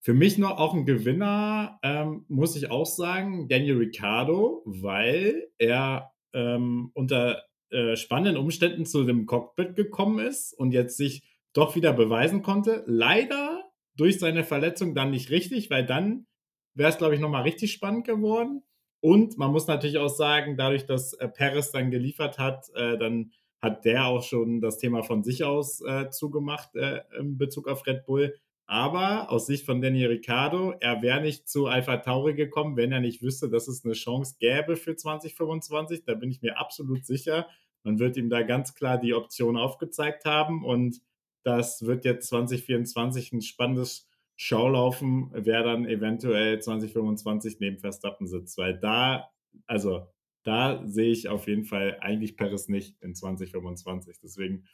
Für 0.00 0.12
mich 0.14 0.36
noch 0.36 0.58
auch 0.58 0.74
ein 0.74 0.84
Gewinner, 0.84 1.78
ähm, 1.82 2.26
muss 2.28 2.56
ich 2.56 2.70
auch 2.70 2.84
sagen, 2.84 3.48
Daniel 3.48 3.78
Ricciardo, 3.78 4.62
weil 4.66 5.48
er 5.56 6.12
ähm, 6.34 6.90
unter 6.92 7.42
äh, 7.70 7.96
spannenden 7.96 8.36
Umständen 8.36 8.84
zu 8.84 9.04
dem 9.04 9.24
Cockpit 9.24 9.76
gekommen 9.76 10.18
ist 10.24 10.52
und 10.52 10.72
jetzt 10.72 10.96
sich 10.96 11.22
doch 11.54 11.74
wieder 11.74 11.92
beweisen 11.92 12.42
konnte. 12.42 12.84
Leider 12.86 13.64
durch 13.96 14.18
seine 14.18 14.44
Verletzung 14.44 14.94
dann 14.94 15.10
nicht 15.10 15.30
richtig, 15.30 15.70
weil 15.70 15.86
dann 15.86 16.26
wäre 16.74 16.90
es, 16.90 16.98
glaube 16.98 17.14
ich, 17.14 17.20
nochmal 17.20 17.42
richtig 17.42 17.72
spannend 17.72 18.06
geworden. 18.06 18.62
Und 19.00 19.38
man 19.38 19.52
muss 19.52 19.66
natürlich 19.66 19.98
auch 19.98 20.08
sagen, 20.08 20.56
dadurch, 20.56 20.86
dass 20.86 21.14
äh, 21.14 21.28
Perez 21.28 21.70
dann 21.70 21.90
geliefert 21.90 22.38
hat, 22.38 22.66
äh, 22.74 22.98
dann 22.98 23.32
hat 23.64 23.84
der 23.84 24.06
auch 24.06 24.22
schon 24.22 24.60
das 24.60 24.78
Thema 24.78 25.02
von 25.02 25.24
sich 25.24 25.42
aus 25.42 25.80
äh, 25.80 26.10
zugemacht 26.10 26.76
äh, 26.76 27.00
in 27.18 27.38
Bezug 27.38 27.66
auf 27.66 27.86
Red 27.86 28.04
Bull. 28.06 28.36
Aber 28.66 29.30
aus 29.30 29.46
Sicht 29.46 29.66
von 29.66 29.82
Danny 29.82 30.04
Ricciardo, 30.04 30.74
er 30.80 31.02
wäre 31.02 31.20
nicht 31.20 31.48
zu 31.48 31.66
Alpha 31.66 31.98
Tauri 31.98 32.34
gekommen, 32.34 32.76
wenn 32.76 32.92
er 32.92 33.00
nicht 33.00 33.22
wüsste, 33.22 33.50
dass 33.50 33.68
es 33.68 33.84
eine 33.84 33.94
Chance 33.94 34.36
gäbe 34.38 34.76
für 34.76 34.96
2025. 34.96 36.04
Da 36.04 36.14
bin 36.14 36.30
ich 36.30 36.40
mir 36.40 36.58
absolut 36.58 37.04
sicher. 37.04 37.46
Man 37.82 37.98
wird 37.98 38.16
ihm 38.16 38.30
da 38.30 38.42
ganz 38.42 38.74
klar 38.74 38.98
die 38.98 39.14
Option 39.14 39.56
aufgezeigt 39.56 40.24
haben 40.24 40.64
und 40.64 41.00
das 41.42 41.84
wird 41.84 42.06
jetzt 42.06 42.28
2024 42.28 43.32
ein 43.32 43.42
spannendes 43.42 44.08
Schaulaufen, 44.36 45.30
wer 45.32 45.62
dann 45.62 45.86
eventuell 45.86 46.58
2025 46.58 47.60
neben 47.60 47.78
Verstappen 47.78 48.26
sitzt, 48.26 48.56
weil 48.56 48.78
da, 48.78 49.30
also 49.66 50.08
da 50.44 50.82
sehe 50.86 51.10
ich 51.10 51.28
auf 51.28 51.48
jeden 51.48 51.64
Fall 51.64 51.98
eigentlich 52.00 52.36
Paris 52.36 52.68
nicht 52.68 53.00
in 53.02 53.14
2025. 53.14 54.18
Deswegen 54.22 54.64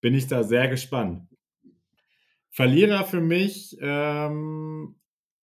bin 0.00 0.14
ich 0.14 0.26
da 0.26 0.44
sehr 0.44 0.68
gespannt. 0.68 1.28
Verlierer 2.50 3.04
für 3.04 3.20
mich 3.20 3.76
ähm, 3.80 4.96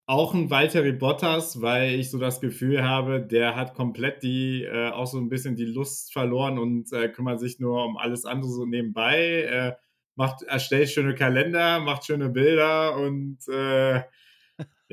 auch 0.05 0.33
ein 0.33 0.49
Valtteri 0.49 0.91
Bottas, 0.91 1.61
weil 1.61 1.99
ich 1.99 2.11
so 2.11 2.19
das 2.19 2.41
Gefühl 2.41 2.83
habe, 2.83 3.21
der 3.21 3.55
hat 3.55 3.73
komplett 3.73 4.21
die 4.21 4.63
äh, 4.63 4.89
auch 4.89 5.07
so 5.07 5.17
ein 5.17 5.29
bisschen 5.29 5.55
die 5.55 5.65
Lust 5.65 6.11
verloren 6.11 6.59
und 6.59 6.91
äh, 6.91 7.09
kümmert 7.09 7.39
sich 7.39 7.59
nur 7.59 7.85
um 7.85 7.97
alles 7.97 8.25
andere 8.25 8.51
so 8.51 8.65
nebenbei. 8.65 9.43
Äh, 9.43 9.73
macht, 10.15 10.43
erstellt 10.43 10.89
schöne 10.89 11.15
Kalender, 11.15 11.79
macht 11.79 12.05
schöne 12.05 12.29
Bilder 12.29 12.97
und 12.97 13.39
äh, 13.47 14.01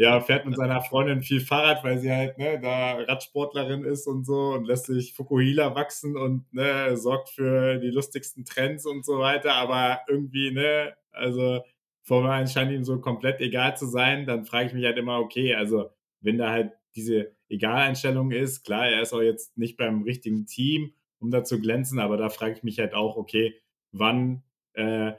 ja, 0.00 0.18
fährt 0.22 0.46
mit 0.46 0.56
seiner 0.56 0.80
Freundin 0.80 1.20
viel 1.20 1.40
Fahrrad, 1.40 1.84
weil 1.84 1.98
sie 1.98 2.10
halt 2.10 2.38
ne, 2.38 2.58
da 2.58 2.94
Radsportlerin 2.94 3.84
ist 3.84 4.06
und 4.06 4.24
so 4.24 4.54
und 4.54 4.64
lässt 4.64 4.86
sich 4.86 5.12
Fukuhila 5.12 5.74
wachsen 5.74 6.16
und 6.16 6.50
ne, 6.54 6.96
sorgt 6.96 7.28
für 7.28 7.76
die 7.76 7.90
lustigsten 7.90 8.46
Trends 8.46 8.86
und 8.86 9.04
so 9.04 9.18
weiter. 9.18 9.52
Aber 9.52 10.00
irgendwie, 10.08 10.52
ne, 10.52 10.94
also 11.12 11.62
Formel 12.02 12.30
1 12.30 12.50
scheint 12.50 12.72
ihm 12.72 12.82
so 12.82 12.98
komplett 12.98 13.42
egal 13.42 13.76
zu 13.76 13.84
sein. 13.84 14.24
Dann 14.24 14.46
frage 14.46 14.68
ich 14.68 14.72
mich 14.72 14.86
halt 14.86 14.96
immer, 14.96 15.18
okay, 15.18 15.54
also 15.54 15.90
wenn 16.22 16.38
da 16.38 16.50
halt 16.50 16.72
diese 16.96 17.32
Egaleinstellung 17.50 18.30
ist, 18.30 18.64
klar, 18.64 18.88
er 18.88 19.02
ist 19.02 19.12
auch 19.12 19.20
jetzt 19.20 19.58
nicht 19.58 19.76
beim 19.76 20.04
richtigen 20.04 20.46
Team, 20.46 20.94
um 21.18 21.30
da 21.30 21.44
zu 21.44 21.60
glänzen, 21.60 21.98
aber 21.98 22.16
da 22.16 22.30
frage 22.30 22.54
ich 22.54 22.62
mich 22.62 22.78
halt 22.78 22.94
auch, 22.94 23.18
okay, 23.18 23.54
wann 23.92 24.44
äh, 24.72 25.12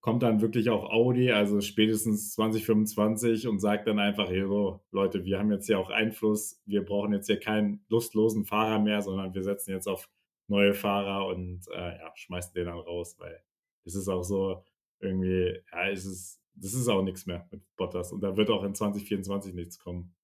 kommt 0.00 0.22
dann 0.22 0.40
wirklich 0.40 0.70
auch 0.70 0.90
Audi, 0.90 1.30
also 1.30 1.60
spätestens 1.60 2.32
2025 2.32 3.46
und 3.46 3.58
sagt 3.58 3.86
dann 3.86 3.98
einfach, 3.98 4.28
hey, 4.30 4.46
so, 4.46 4.80
Leute, 4.90 5.24
wir 5.24 5.38
haben 5.38 5.52
jetzt 5.52 5.66
hier 5.66 5.78
auch 5.78 5.90
Einfluss, 5.90 6.60
wir 6.64 6.84
brauchen 6.84 7.12
jetzt 7.12 7.26
hier 7.26 7.38
keinen 7.38 7.84
lustlosen 7.88 8.44
Fahrer 8.46 8.78
mehr, 8.78 9.02
sondern 9.02 9.34
wir 9.34 9.42
setzen 9.42 9.72
jetzt 9.72 9.86
auf 9.86 10.08
neue 10.48 10.74
Fahrer 10.74 11.26
und 11.26 11.68
äh, 11.68 11.98
ja, 11.98 12.12
schmeißen 12.14 12.54
den 12.54 12.66
dann 12.66 12.78
raus, 12.78 13.16
weil 13.18 13.42
es 13.84 13.94
ist 13.94 14.08
auch 14.08 14.22
so 14.22 14.64
irgendwie, 15.00 15.62
ja, 15.70 15.90
es 15.90 16.06
ist, 16.06 16.40
das 16.54 16.74
ist 16.74 16.88
auch 16.88 17.02
nichts 17.02 17.26
mehr 17.26 17.46
mit 17.50 17.62
Bottas 17.76 18.12
und 18.12 18.22
da 18.22 18.36
wird 18.36 18.50
auch 18.50 18.64
in 18.64 18.74
2024 18.74 19.54
nichts 19.54 19.78
kommen. 19.78 20.14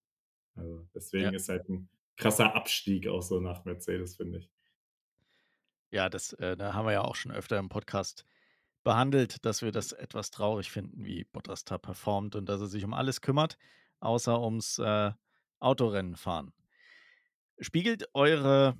Also 0.55 0.87
deswegen 0.93 1.25
ja. 1.25 1.31
ist 1.31 1.49
halt 1.49 1.69
ein 1.69 1.87
krasser 2.17 2.55
Abstieg 2.55 3.07
auch 3.07 3.21
so 3.21 3.39
nach 3.39 3.63
Mercedes, 3.63 4.15
finde 4.17 4.39
ich. 4.39 4.49
Ja, 5.91 6.09
das 6.09 6.33
äh, 6.33 6.57
da 6.57 6.73
haben 6.73 6.85
wir 6.85 6.93
ja 6.93 7.03
auch 7.03 7.15
schon 7.15 7.31
öfter 7.31 7.57
im 7.57 7.69
Podcast 7.69 8.25
behandelt, 8.87 9.43
dass 9.45 9.63
wir 9.63 9.73
das 9.73 9.91
etwas 9.91 10.31
traurig 10.31 10.71
finden, 10.71 11.03
wie 11.03 11.25
Bottas 11.25 11.65
da 11.65 11.77
performt 11.77 12.37
und 12.37 12.47
dass 12.47 12.61
er 12.61 12.67
sich 12.67 12.85
um 12.85 12.93
alles 12.93 13.19
kümmert, 13.19 13.57
außer 13.99 14.41
ums 14.41 14.79
äh, 14.79 15.11
Autorennen 15.59 16.15
fahren. 16.15 16.53
Spiegelt 17.59 18.07
eure 18.13 18.77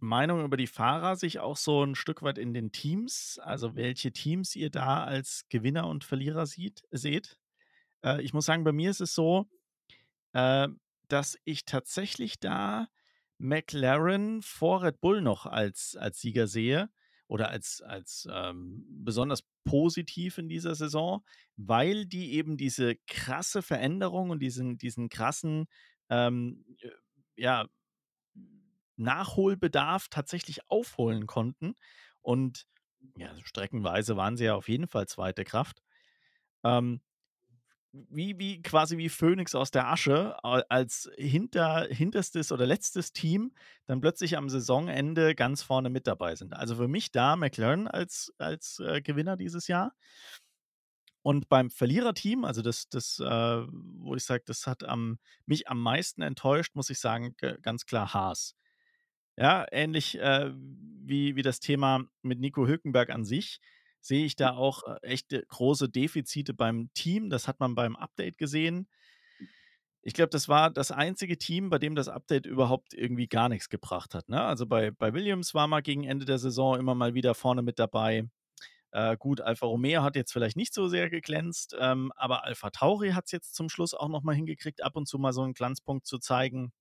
Meinung 0.00 0.42
über 0.42 0.56
die 0.56 0.66
Fahrer 0.66 1.16
sich 1.16 1.38
auch 1.38 1.58
so 1.58 1.84
ein 1.84 1.96
Stück 1.96 2.22
weit 2.22 2.38
in 2.38 2.54
den 2.54 2.72
Teams? 2.72 3.38
Also 3.42 3.76
welche 3.76 4.10
Teams 4.10 4.56
ihr 4.56 4.70
da 4.70 5.04
als 5.04 5.44
Gewinner 5.50 5.86
und 5.86 6.02
Verlierer 6.02 6.46
sieht, 6.46 6.84
seht? 6.90 7.38
Äh, 8.02 8.22
ich 8.22 8.32
muss 8.32 8.46
sagen, 8.46 8.64
bei 8.64 8.72
mir 8.72 8.88
ist 8.88 9.02
es 9.02 9.14
so, 9.14 9.50
äh, 10.32 10.66
dass 11.08 11.38
ich 11.44 11.66
tatsächlich 11.66 12.40
da 12.40 12.88
McLaren 13.36 14.40
vor 14.40 14.82
Red 14.82 15.02
Bull 15.02 15.20
noch 15.20 15.44
als, 15.44 15.94
als 15.94 16.22
Sieger 16.22 16.46
sehe 16.46 16.88
oder 17.32 17.48
als, 17.48 17.80
als 17.80 18.28
ähm, 18.30 18.84
besonders 18.90 19.42
positiv 19.64 20.36
in 20.36 20.50
dieser 20.50 20.74
Saison, 20.74 21.24
weil 21.56 22.04
die 22.04 22.34
eben 22.34 22.58
diese 22.58 22.96
krasse 23.06 23.62
Veränderung 23.62 24.28
und 24.28 24.40
diesen, 24.40 24.76
diesen 24.76 25.08
krassen 25.08 25.64
ähm, 26.10 26.62
äh, 26.82 26.90
ja, 27.36 27.68
Nachholbedarf 28.96 30.08
tatsächlich 30.08 30.68
aufholen 30.70 31.26
konnten. 31.26 31.74
Und 32.20 32.66
ja, 33.16 33.34
streckenweise 33.44 34.16
waren 34.16 34.36
sie 34.36 34.44
ja 34.44 34.54
auf 34.54 34.68
jeden 34.68 34.86
Fall 34.86 35.08
zweite 35.08 35.44
Kraft. 35.44 35.82
ähm, 36.64 37.00
wie, 37.92 38.38
wie 38.38 38.62
quasi 38.62 38.96
wie 38.96 39.08
Phönix 39.08 39.54
aus 39.54 39.70
der 39.70 39.88
Asche 39.88 40.42
als 40.42 41.10
hinter, 41.16 41.86
hinterstes 41.90 42.50
oder 42.50 42.66
letztes 42.66 43.12
Team 43.12 43.52
dann 43.86 44.00
plötzlich 44.00 44.36
am 44.36 44.48
Saisonende 44.48 45.34
ganz 45.34 45.62
vorne 45.62 45.90
mit 45.90 46.06
dabei 46.06 46.34
sind. 46.34 46.54
Also 46.54 46.76
für 46.76 46.88
mich 46.88 47.12
da 47.12 47.36
McLaren 47.36 47.88
als, 47.88 48.32
als 48.38 48.78
äh, 48.80 49.02
Gewinner 49.02 49.36
dieses 49.36 49.68
Jahr. 49.68 49.94
Und 51.22 51.48
beim 51.48 51.70
Verliererteam, 51.70 52.44
also 52.44 52.62
das, 52.62 52.88
das 52.88 53.20
äh, 53.20 53.24
wo 53.24 54.16
ich 54.16 54.24
sage, 54.24 54.42
das 54.46 54.66
hat 54.66 54.82
am, 54.84 55.18
mich 55.46 55.68
am 55.68 55.80
meisten 55.80 56.22
enttäuscht, 56.22 56.74
muss 56.74 56.90
ich 56.90 56.98
sagen, 56.98 57.36
ganz 57.62 57.86
klar 57.86 58.12
Haas. 58.12 58.56
Ja, 59.36 59.66
ähnlich 59.70 60.18
äh, 60.18 60.50
wie, 60.54 61.36
wie 61.36 61.42
das 61.42 61.60
Thema 61.60 62.04
mit 62.22 62.40
Nico 62.40 62.66
Hülkenberg 62.66 63.10
an 63.10 63.24
sich 63.24 63.60
sehe 64.02 64.26
ich 64.26 64.36
da 64.36 64.54
auch 64.54 64.82
äh, 64.82 64.98
echte 65.02 65.42
große 65.46 65.88
Defizite 65.88 66.52
beim 66.52 66.92
Team. 66.92 67.30
Das 67.30 67.48
hat 67.48 67.60
man 67.60 67.74
beim 67.74 67.96
Update 67.96 68.36
gesehen. 68.36 68.88
Ich 70.02 70.14
glaube, 70.14 70.30
das 70.30 70.48
war 70.48 70.70
das 70.70 70.90
einzige 70.90 71.38
Team, 71.38 71.70
bei 71.70 71.78
dem 71.78 71.94
das 71.94 72.08
Update 72.08 72.44
überhaupt 72.44 72.92
irgendwie 72.92 73.28
gar 73.28 73.48
nichts 73.48 73.68
gebracht 73.68 74.14
hat. 74.14 74.28
Ne? 74.28 74.42
Also 74.42 74.66
bei, 74.66 74.90
bei 74.90 75.14
Williams 75.14 75.54
war 75.54 75.68
man 75.68 75.82
gegen 75.84 76.02
Ende 76.02 76.26
der 76.26 76.38
Saison 76.38 76.78
immer 76.78 76.96
mal 76.96 77.14
wieder 77.14 77.36
vorne 77.36 77.62
mit 77.62 77.78
dabei. 77.78 78.28
Äh, 78.90 79.16
gut, 79.16 79.40
Alfa 79.40 79.66
Romeo 79.66 80.02
hat 80.02 80.16
jetzt 80.16 80.32
vielleicht 80.32 80.56
nicht 80.56 80.74
so 80.74 80.88
sehr 80.88 81.08
geglänzt, 81.08 81.76
ähm, 81.78 82.12
aber 82.16 82.44
Alfa 82.44 82.70
Tauri 82.70 83.12
hat 83.12 83.26
es 83.26 83.32
jetzt 83.32 83.54
zum 83.54 83.68
Schluss 83.68 83.94
auch 83.94 84.08
nochmal 84.08 84.34
hingekriegt, 84.34 84.82
ab 84.82 84.96
und 84.96 85.06
zu 85.06 85.18
mal 85.18 85.32
so 85.32 85.42
einen 85.42 85.54
Glanzpunkt 85.54 86.04
zu 86.04 86.18
zeigen. 86.18 86.72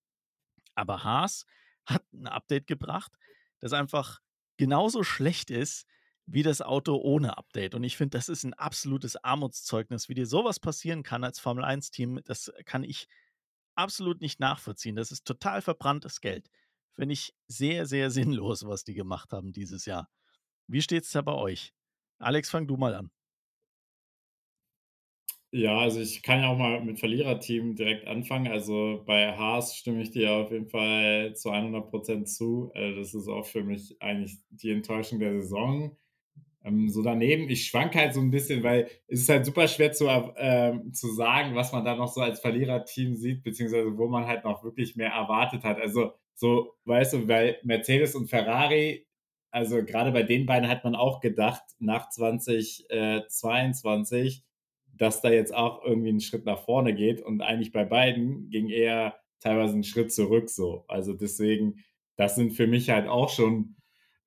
Aber 0.74 1.04
Haas 1.04 1.46
hat 1.86 2.04
ein 2.12 2.28
Update 2.28 2.66
gebracht, 2.66 3.12
das 3.60 3.74
einfach 3.74 4.20
genauso 4.58 5.04
schlecht 5.04 5.52
ist 5.52 5.86
wie 6.34 6.44
das 6.44 6.62
Auto 6.62 6.96
ohne 6.96 7.38
Update. 7.38 7.76
Und 7.76 7.84
ich 7.84 7.98
finde, 7.98 8.18
das 8.18 8.30
ist 8.30 8.44
ein 8.44 8.54
absolutes 8.54 9.18
Armutszeugnis. 9.18 10.10
Wie 10.10 10.14
dir 10.14 10.26
sowas 10.26 10.60
passieren 10.60 11.04
kann 11.04 11.24
als 11.24 11.40
Formel 11.40 11.64
1-Team, 11.64 12.22
das 12.26 12.52
kann 12.66 12.84
ich 12.84 13.08
absolut 13.76 14.22
nicht 14.22 14.40
nachvollziehen. 14.40 14.96
Das 14.96 15.12
ist 15.12 15.26
total 15.26 15.62
verbranntes 15.62 16.22
Geld. 16.22 16.50
Finde 16.96 17.14
ich 17.14 17.34
sehr, 17.48 17.86
sehr 17.86 18.12
sinnlos, 18.12 18.66
was 18.66 18.84
die 18.84 18.94
gemacht 18.94 19.34
haben 19.34 19.52
dieses 19.54 19.86
Jahr. 19.86 20.10
Wie 20.68 20.82
steht 20.82 21.04
es 21.04 21.12
da 21.12 21.22
bei 21.22 21.34
euch? 21.34 21.74
Alex, 22.20 22.50
fang 22.50 22.68
du 22.68 22.78
mal 22.78 22.96
an. 22.96 23.12
Ja, 25.54 25.78
also 25.80 26.00
ich 26.00 26.24
kann 26.24 26.40
ja 26.40 26.48
auch 26.48 26.58
mal 26.58 26.82
mit 26.84 27.00
Verliererteam 27.00 27.76
direkt 27.76 28.08
anfangen. 28.08 28.48
Also 28.52 29.04
bei 29.06 29.36
Haas 29.36 29.76
stimme 29.76 30.02
ich 30.02 30.12
dir 30.12 30.32
auf 30.32 30.52
jeden 30.52 30.70
Fall 30.70 31.36
zu 31.36 31.52
100% 31.52 32.24
zu. 32.26 32.72
Äh, 32.74 32.96
das 32.96 33.14
ist 33.14 33.28
auch 33.28 33.46
für 33.46 33.64
mich 33.64 34.02
eigentlich 34.02 34.38
die 34.50 34.72
Enttäuschung 34.72 35.20
der 35.20 35.34
Saison. 35.42 35.98
Ähm, 36.64 36.90
so 36.90 37.02
daneben, 37.02 37.50
ich 37.50 37.66
schwank 37.68 37.96
halt 37.96 38.14
so 38.14 38.22
ein 38.22 38.32
bisschen, 38.32 38.64
weil 38.64 38.88
es 39.08 39.22
ist 39.22 39.30
halt 39.30 39.46
super 39.46 39.68
schwer 39.68 39.92
zu, 39.94 40.08
ähm, 40.38 40.94
zu 40.94 41.12
sagen, 41.14 41.56
was 41.56 41.72
man 41.72 41.84
da 41.86 41.96
noch 41.96 42.12
so 42.14 42.22
als 42.22 42.40
Verliererteam 42.40 43.16
sieht, 43.16 43.44
beziehungsweise 43.44 43.98
wo 43.98 44.08
man 44.08 44.28
halt 44.28 44.44
noch 44.44 44.64
wirklich 44.64 44.96
mehr 44.96 45.12
erwartet 45.12 45.64
hat. 45.64 45.80
Also 45.80 46.14
so, 46.36 46.76
weißt 46.86 47.14
du, 47.14 47.28
weil 47.28 47.58
Mercedes 47.64 48.16
und 48.16 48.30
Ferrari, 48.30 49.08
also 49.52 49.84
gerade 49.84 50.12
bei 50.12 50.24
den 50.24 50.46
beiden 50.46 50.70
hat 50.70 50.84
man 50.84 50.96
auch 50.96 51.20
gedacht, 51.20 51.64
nach 51.80 52.10
2022, 52.10 54.38
äh, 54.38 54.42
dass 54.98 55.22
da 55.22 55.30
jetzt 55.32 55.54
auch 55.54 55.84
irgendwie 55.84 56.12
ein 56.12 56.20
Schritt 56.20 56.46
nach 56.46 56.64
vorne 56.64 56.94
geht 56.94 57.22
und 57.22 57.42
eigentlich 57.42 57.72
bei 57.72 57.86
beiden 57.86 58.50
ging 58.50 58.70
eher 58.70 59.16
teilweise 59.40 59.76
ein 59.76 59.84
Schritt 59.84 60.14
zurück 60.14 60.50
so. 60.50 60.86
Also 60.88 61.14
deswegen, 61.14 61.84
das 62.18 62.36
sind 62.36 62.52
für 62.52 62.68
mich 62.68 62.90
halt 62.92 63.08
auch 63.08 63.30
schon 63.30 63.76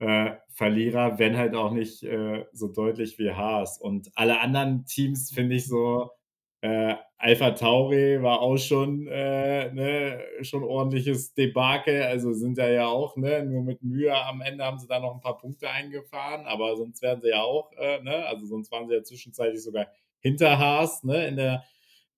äh, 0.00 0.32
Verlierer, 0.48 1.18
wenn 1.18 1.36
halt 1.36 1.54
auch 1.54 1.72
nicht 1.72 2.02
äh, 2.04 2.44
so 2.52 2.68
deutlich 2.68 3.18
wie 3.18 3.32
Haas. 3.32 3.78
Und 3.80 4.10
alle 4.14 4.40
anderen 4.40 4.84
Teams 4.86 5.30
finde 5.32 5.56
ich 5.56 5.66
so, 5.66 6.10
äh, 6.60 6.94
Alpha 7.18 7.52
Tauri 7.52 8.22
war 8.22 8.40
auch 8.40 8.56
schon, 8.58 9.06
äh, 9.08 9.72
ne, 9.72 10.20
schon 10.42 10.62
ordentliches 10.64 11.34
Debakel. 11.34 12.02
Also 12.02 12.32
sind 12.32 12.58
ja 12.58 12.68
ja 12.68 12.86
auch, 12.86 13.16
ne, 13.16 13.44
nur 13.44 13.62
mit 13.62 13.82
Mühe 13.82 14.14
am 14.14 14.40
Ende 14.42 14.64
haben 14.64 14.78
sie 14.78 14.86
da 14.86 15.00
noch 15.00 15.14
ein 15.14 15.20
paar 15.20 15.38
Punkte 15.38 15.70
eingefahren, 15.70 16.46
aber 16.46 16.76
sonst 16.76 17.02
wären 17.02 17.20
sie 17.20 17.30
ja 17.30 17.42
auch, 17.42 17.72
äh, 17.78 18.00
ne, 18.02 18.26
also 18.26 18.46
sonst 18.46 18.70
waren 18.72 18.88
sie 18.88 18.94
ja 18.94 19.02
zwischenzeitlich 19.02 19.62
sogar 19.62 19.86
hinter 20.20 20.58
Haas, 20.58 21.02
ne, 21.04 21.26
in 21.26 21.36
der 21.36 21.64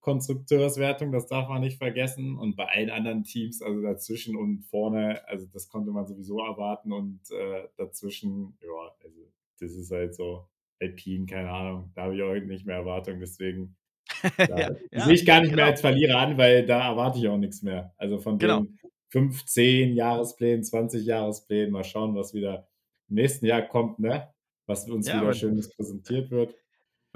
Konstrukteurswertung, 0.06 1.10
das 1.10 1.26
darf 1.26 1.48
man 1.48 1.62
nicht 1.62 1.78
vergessen. 1.78 2.38
Und 2.38 2.54
bei 2.54 2.66
allen 2.68 2.90
anderen 2.90 3.24
Teams, 3.24 3.60
also 3.60 3.82
dazwischen 3.82 4.36
und 4.36 4.62
vorne, 4.62 5.26
also 5.26 5.46
das 5.52 5.68
konnte 5.68 5.90
man 5.90 6.06
sowieso 6.06 6.38
erwarten. 6.38 6.92
Und 6.92 7.20
äh, 7.32 7.64
dazwischen, 7.76 8.56
ja, 8.60 8.94
also 9.02 9.16
das 9.58 9.72
ist 9.72 9.90
halt 9.90 10.14
so 10.14 10.46
Alpine, 10.80 11.26
keine 11.26 11.50
Ahnung, 11.50 11.90
da 11.96 12.02
habe 12.02 12.14
ich 12.14 12.22
auch 12.22 12.34
nicht 12.34 12.64
mehr 12.64 12.76
Erwartungen. 12.76 13.18
Deswegen 13.18 13.76
ja, 14.38 14.70
ja, 14.92 15.04
sehe 15.04 15.14
ich 15.14 15.26
gar 15.26 15.40
nicht 15.40 15.50
genau. 15.50 15.62
mehr 15.62 15.72
als 15.72 15.80
Verlierer 15.80 16.18
an, 16.18 16.38
weil 16.38 16.64
da 16.64 16.88
erwarte 16.88 17.18
ich 17.18 17.26
auch 17.26 17.36
nichts 17.36 17.62
mehr. 17.62 17.92
Also 17.96 18.18
von 18.18 18.38
genau. 18.38 18.60
den 18.60 18.78
15 19.08 19.92
Jahresplänen, 19.92 20.62
20 20.62 21.04
Jahresplänen, 21.04 21.72
mal 21.72 21.82
schauen, 21.82 22.14
was 22.14 22.32
wieder 22.32 22.68
im 23.08 23.16
nächsten 23.16 23.46
Jahr 23.46 23.62
kommt, 23.62 23.98
ne? 23.98 24.32
Was 24.66 24.88
uns 24.88 25.08
ja, 25.08 25.20
wieder 25.20 25.32
Schönes 25.32 25.74
präsentiert 25.74 26.30
wird. 26.30 26.54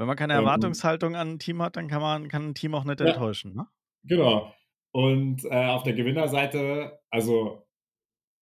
Wenn 0.01 0.07
man 0.07 0.17
keine 0.17 0.33
Erwartungshaltung 0.33 1.15
an 1.15 1.33
ein 1.33 1.39
Team 1.39 1.61
hat, 1.61 1.77
dann 1.77 1.87
kann 1.87 2.01
man 2.01 2.29
kann 2.29 2.49
ein 2.49 2.55
Team 2.55 2.75
auch 2.75 2.85
nicht 2.85 3.01
ja, 3.01 3.09
enttäuschen, 3.09 3.55
ne? 3.55 3.67
Genau. 4.05 4.51
Und 4.93 5.45
äh, 5.45 5.67
auf 5.67 5.83
der 5.83 5.93
Gewinnerseite, 5.93 6.99
also 7.11 7.67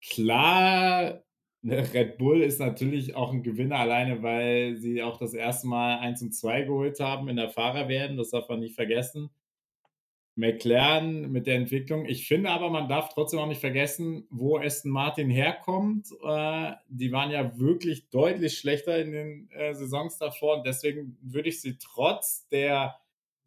klar, 0.07 1.23
ne, 1.63 1.93
Red 1.95 2.19
Bull 2.19 2.43
ist 2.43 2.59
natürlich 2.59 3.15
auch 3.15 3.33
ein 3.33 3.41
Gewinner 3.41 3.77
alleine, 3.77 4.21
weil 4.21 4.75
sie 4.75 5.01
auch 5.01 5.17
das 5.17 5.33
erste 5.33 5.67
Mal 5.67 5.97
1 5.97 6.21
und 6.21 6.35
2 6.35 6.61
geholt 6.61 6.99
haben 6.99 7.27
in 7.27 7.37
der 7.37 7.49
Fahrerwerden. 7.49 8.17
Das 8.17 8.29
darf 8.29 8.47
man 8.49 8.59
nicht 8.59 8.75
vergessen. 8.75 9.31
McLaren 10.37 11.31
mit 11.31 11.47
der 11.47 11.55
Entwicklung. 11.55 12.05
Ich 12.05 12.27
finde 12.27 12.51
aber, 12.51 12.69
man 12.69 12.87
darf 12.87 13.09
trotzdem 13.09 13.39
auch 13.39 13.47
nicht 13.47 13.59
vergessen, 13.59 14.27
wo 14.29 14.57
Aston 14.57 14.91
Martin 14.91 15.31
herkommt. 15.31 16.09
Äh, 16.23 16.73
die 16.87 17.11
waren 17.11 17.31
ja 17.31 17.57
wirklich 17.57 18.09
deutlich 18.09 18.57
schlechter 18.57 18.99
in 18.99 19.11
den 19.11 19.49
äh, 19.49 19.73
Saisons 19.73 20.19
davor 20.19 20.57
und 20.57 20.67
deswegen 20.67 21.17
würde 21.21 21.49
ich 21.49 21.59
sie 21.59 21.79
trotz 21.79 22.47
der, 22.49 22.97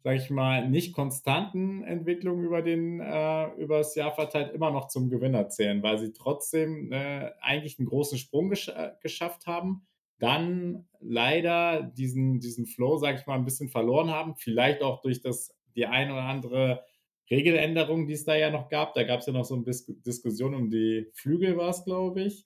sag 0.03 0.17
ich 0.17 0.29
mal, 0.29 0.69
nicht 0.69 0.93
konstanten 0.93 1.81
Entwicklung 1.83 2.43
über, 2.43 2.61
den, 2.61 2.99
äh, 2.99 3.53
über 3.53 3.77
das 3.77 3.95
Jahr 3.95 4.13
verteilt 4.13 4.53
immer 4.53 4.71
noch 4.71 4.89
zum 4.89 5.09
Gewinner 5.09 5.47
zählen, 5.47 5.81
weil 5.81 5.97
sie 5.97 6.11
trotzdem 6.11 6.91
äh, 6.91 7.31
eigentlich 7.39 7.79
einen 7.79 7.87
großen 7.87 8.17
Sprung 8.17 8.49
gesch 8.49 8.67
äh, 8.67 8.91
geschafft 9.01 9.47
haben. 9.47 9.87
Dann 10.19 10.85
leider 10.99 11.81
diesen, 11.81 12.41
diesen 12.41 12.65
Flow, 12.65 12.97
sag 12.97 13.17
ich 13.17 13.25
mal, 13.25 13.35
ein 13.35 13.45
bisschen 13.45 13.69
verloren 13.69 14.11
haben. 14.11 14.35
Vielleicht 14.35 14.83
auch 14.83 15.01
durch 15.01 15.21
das 15.21 15.55
die 15.75 15.85
ein 15.85 16.11
oder 16.11 16.23
andere 16.23 16.83
Regeländerung, 17.29 18.07
die 18.07 18.13
es 18.13 18.25
da 18.25 18.35
ja 18.35 18.49
noch 18.51 18.69
gab. 18.69 18.93
Da 18.93 19.03
gab 19.03 19.21
es 19.21 19.25
ja 19.25 19.33
noch 19.33 19.45
so 19.45 19.55
eine 19.55 19.63
Dis 19.63 19.85
Diskussion 19.87 20.53
um 20.53 20.69
die 20.69 21.09
Flügel, 21.13 21.57
war 21.57 21.69
es, 21.69 21.83
glaube 21.85 22.23
ich. 22.23 22.45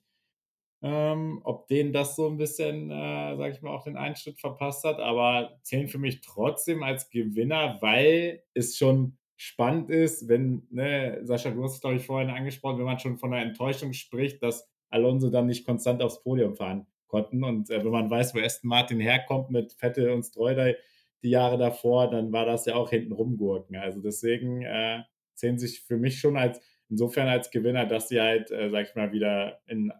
Ähm, 0.82 1.42
ob 1.44 1.68
denen 1.68 1.94
das 1.94 2.16
so 2.16 2.28
ein 2.30 2.38
bisschen, 2.38 2.92
äh, 2.92 3.36
sage 3.38 3.54
ich 3.56 3.62
mal, 3.62 3.72
auch 3.74 3.86
den 3.86 3.98
Einschnitt 3.98 4.40
verpasst 4.40 4.84
hat, 4.84 5.00
aber 5.00 5.58
zählen 5.64 5.88
für 5.88 5.98
mich 5.98 6.22
trotzdem 6.22 6.84
als 6.84 7.10
Gewinner, 7.10 7.78
weil 7.82 8.44
es 8.54 8.78
schon 8.78 9.18
spannend 9.36 9.90
ist, 9.90 10.28
wenn, 10.28 10.68
ne, 10.70 11.20
Sascha, 11.24 11.50
du 11.50 11.64
hast 11.64 11.76
es, 11.76 11.82
glaube 11.82 11.96
ich, 11.96 12.06
vorhin 12.06 12.30
angesprochen, 12.30 12.78
wenn 12.78 12.86
man 12.86 13.00
schon 13.00 13.18
von 13.18 13.34
einer 13.34 13.46
Enttäuschung 13.46 13.94
spricht, 13.94 14.44
dass 14.44 14.70
Alonso 14.90 15.30
dann 15.30 15.48
nicht 15.48 15.66
konstant 15.66 16.02
aufs 16.04 16.22
Podium 16.22 16.56
fahren 16.56 16.86
konnten. 17.08 17.44
Und 17.44 17.70
äh, 17.70 17.84
wenn 17.84 17.92
man 17.92 18.10
weiß, 18.10 18.36
wo 18.36 18.40
Aston 18.40 18.70
Martin 18.70 19.00
herkommt 19.00 19.50
mit 19.50 19.74
Vettel 19.74 20.12
und 20.12 20.24
Streudel, 20.24 20.78
die 21.24 21.30
Jahre 21.30 21.58
davor, 21.58 22.10
dann 22.10 22.32
war 22.32 22.46
das 22.46 22.66
ja 22.66 22.76
auch 22.76 22.90
hinten 22.90 23.12
rumgurken. 23.12 23.76
Also 23.78 24.02
deswegen 24.02 24.62
äh, 24.62 25.04
zählen 25.34 25.58
sich 25.58 25.82
für 25.82 25.98
mich 25.98 26.20
schon 26.20 26.38
als 26.38 26.62
insofern 26.90 27.28
als 27.28 27.50
Gewinner, 27.50 27.86
dass 27.86 28.10
sie 28.10 28.22
halt, 28.22 28.52
äh, 28.52 28.70
sag 28.70 28.90
ich 28.90 28.96
mal, 28.96 29.12
wieder 29.12 29.60
in 29.66 29.92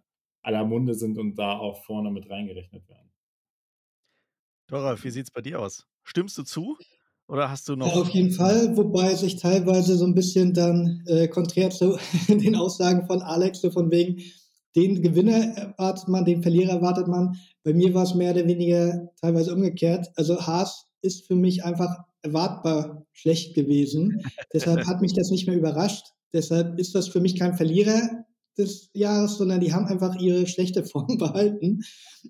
aller 0.42 0.66
Munde 0.66 0.94
sind 0.94 1.18
und 1.18 1.36
da 1.36 1.58
auch 1.58 1.84
vorne 1.84 2.12
mit 2.12 2.30
reingerechnet 2.30 2.88
werden. 2.88 3.12
Dora, 4.68 5.02
wie 5.04 5.10
sieht 5.10 5.26
es 5.26 5.32
bei 5.32 5.42
dir 5.42 5.60
aus? 5.60 5.88
Stimmst 6.04 6.38
du 6.38 6.44
zu? 6.44 6.78
Oder 7.28 7.50
hast 7.50 7.68
du 7.68 7.76
noch. 7.76 7.88
Ja, 7.88 8.02
auf 8.02 8.10
jeden 8.10 8.32
Fall, 8.32 8.78
wobei 8.78 9.16
sich 9.16 9.38
teilweise 9.38 9.96
so 9.96 10.06
ein 10.06 10.14
bisschen 10.14 10.54
dann 10.54 11.04
äh, 11.08 11.28
konträr 11.28 11.72
zu 11.72 11.98
den 12.28 12.56
Aussagen 12.56 13.08
von 13.08 13.22
Alex, 13.22 13.62
so 13.62 13.72
von 13.72 13.90
wegen, 13.92 14.22
den 14.76 15.02
Gewinner 15.02 15.56
erwartet 15.56 16.08
man, 16.08 16.26
den 16.26 16.44
Verlierer 16.44 16.74
erwartet 16.74 17.08
man. 17.08 17.38
Bei 17.64 17.74
mir 17.74 17.94
war 17.94 18.04
es 18.04 18.14
mehr 18.14 18.32
oder 18.34 18.46
weniger 18.46 19.10
teilweise 19.22 19.54
umgekehrt. 19.54 20.12
Also 20.16 20.40
Haas 20.46 20.85
ist 21.06 21.28
für 21.28 21.36
mich 21.36 21.64
einfach 21.64 21.96
erwartbar 22.22 23.06
schlecht 23.14 23.56
gewesen. 23.56 24.22
Deshalb 24.54 24.86
hat 24.86 25.02
mich 25.02 25.14
das 25.14 25.30
nicht 25.30 25.48
mehr 25.48 25.56
überrascht. 25.56 26.08
Deshalb 26.34 26.80
ist 26.80 26.96
das 26.96 27.08
für 27.08 27.22
mich 27.22 27.38
kein 27.38 27.56
Verlierer 27.56 28.26
des 28.58 28.90
Jahres, 28.94 29.38
sondern 29.38 29.62
die 29.62 29.74
haben 29.74 29.86
einfach 29.86 30.20
ihre 30.20 30.48
schlechte 30.48 30.84
Form 30.84 31.18
behalten. 31.18 31.82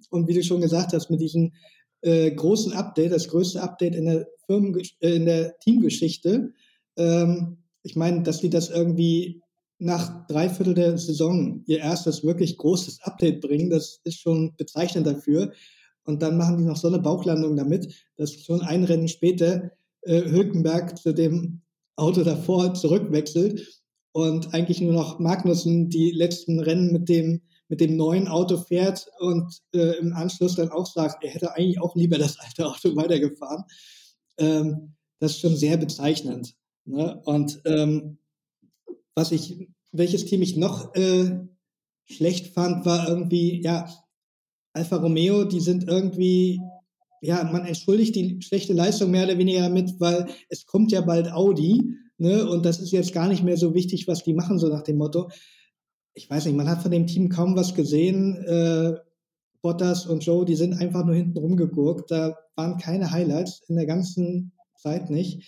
Und 0.10 0.28
wie 0.28 0.34
du 0.34 0.44
schon 0.44 0.62
gesagt 0.62 0.94
hast, 0.94 1.10
mit 1.10 1.22
diesem 1.22 1.54
äh, 2.02 2.32
großen 2.32 2.74
Update, 2.74 3.12
das 3.12 3.30
größte 3.30 3.62
Update 3.62 3.96
in 3.96 4.06
der, 4.06 4.28
Firmen 4.46 4.80
äh, 5.00 5.16
in 5.16 5.26
der 5.26 5.58
Teamgeschichte, 5.60 6.54
ähm, 6.98 7.58
ich 7.84 7.96
meine, 7.96 8.24
dass 8.24 8.40
die 8.40 8.50
das 8.50 8.70
irgendwie 8.70 9.42
nach 9.78 10.26
dreiviertel 10.28 10.74
der 10.74 10.98
Saison 10.98 11.64
ihr 11.66 11.80
erstes 11.80 12.24
wirklich 12.24 12.58
großes 12.58 13.02
Update 13.02 13.42
bringen, 13.42 13.70
das 13.70 14.00
ist 14.04 14.20
schon 14.20 14.56
bezeichnend 14.58 15.06
dafür. 15.06 15.52
Und 16.06 16.22
dann 16.22 16.38
machen 16.38 16.58
die 16.58 16.64
noch 16.64 16.78
so 16.78 16.88
eine 16.88 17.00
Bauchlandung 17.00 17.56
damit, 17.56 17.94
dass 18.18 18.34
schon 18.34 18.62
ein 18.62 18.84
Rennen 18.84 19.08
später 19.08 19.72
äh, 20.02 20.22
Hülkenberg 20.22 20.98
zu 20.98 21.14
dem 21.14 21.62
Auto 21.96 22.24
davor 22.24 22.74
zurückwechselt 22.74 23.82
und 24.12 24.54
eigentlich 24.54 24.82
nur 24.82 24.94
noch 24.94 25.20
Magnussen 25.20 25.90
die 25.90 26.12
letzten 26.12 26.60
Rennen 26.60 26.92
mit 26.92 27.10
dem 27.10 27.42
mit 27.68 27.82
dem 27.82 27.98
neuen 27.98 28.28
Auto 28.28 28.58
fährt 28.58 29.08
und 29.20 29.62
äh, 29.74 29.98
im 29.98 30.14
Anschluss 30.14 30.56
dann 30.56 30.70
auch 30.70 30.86
sagt, 30.86 31.24
er 31.24 31.32
hätte 31.32 31.56
eigentlich 31.56 31.82
auch 31.82 31.96
lieber 31.96 32.18
das 32.18 32.40
alte 32.40 32.68
Auto 32.68 32.96
weitergefahren. 32.96 33.64
Ähm, 34.38 34.94
das 35.20 35.32
ist 35.32 35.40
schon 35.40 35.56
sehr 35.56 35.78
bezeichnend. 35.78 36.56
Ne? 36.86 37.20
Und 37.26 37.62
ähm, 37.66 38.20
was 39.16 39.32
ich, 39.32 39.68
welches 39.92 40.26
Team 40.26 40.42
ich 40.42 40.58
noch 40.58 40.94
äh, 40.94 41.40
schlecht 42.06 42.54
fand, 42.54 42.86
war 42.86 43.08
irgendwie, 43.10 43.62
ja, 43.64 43.90
Alfa 44.76 44.98
Romeo, 44.98 45.46
die 45.46 45.62
sind 45.62 45.88
irgendwie, 45.88 46.60
ja, 47.22 47.44
man 47.46 47.66
entschuldigt 47.66 48.14
die 48.16 48.42
schlechte 48.42 48.74
Leistung 48.74 49.10
mehr 49.10 49.24
oder 49.24 49.38
weniger 49.38 49.62
damit, 49.62 50.00
weil 50.00 50.28
es 50.50 50.66
kommt 50.66 50.92
ja 50.92 51.00
bald 51.00 51.32
Audi, 51.32 51.82
ne, 52.18 52.48
und 52.48 52.66
das 52.66 52.80
ist 52.80 52.92
jetzt 52.92 53.14
gar 53.14 53.30
nicht 53.30 53.42
mehr 53.42 53.56
so 53.56 53.74
wichtig, 53.74 54.06
was 54.08 54.24
die 54.24 54.34
machen, 54.34 54.60
so 54.60 54.68
nach 54.68 54.84
dem 54.84 54.98
Motto. 54.98 55.30
Ich 56.14 56.30
weiß 56.30 56.46
nicht, 56.46 56.58
man 56.58 56.70
hat 56.70 56.82
von 56.82 56.92
dem 56.92 57.08
Team 57.08 57.30
kaum 57.30 57.56
was 57.56 57.74
gesehen. 57.74 58.36
Äh, 58.44 58.96
Bottas 59.62 60.06
und 60.06 60.26
Joe, 60.26 60.46
die 60.46 60.56
sind 60.56 60.74
einfach 60.74 61.06
nur 61.06 61.16
hinten 61.16 61.38
rumgegurkt. 61.38 62.12
Da 62.12 62.38
waren 62.56 62.78
keine 62.78 63.12
Highlights 63.12 63.64
in 63.68 63.78
der 63.78 63.86
ganzen 63.86 64.52
Zeit 64.78 65.10
nicht. 65.10 65.42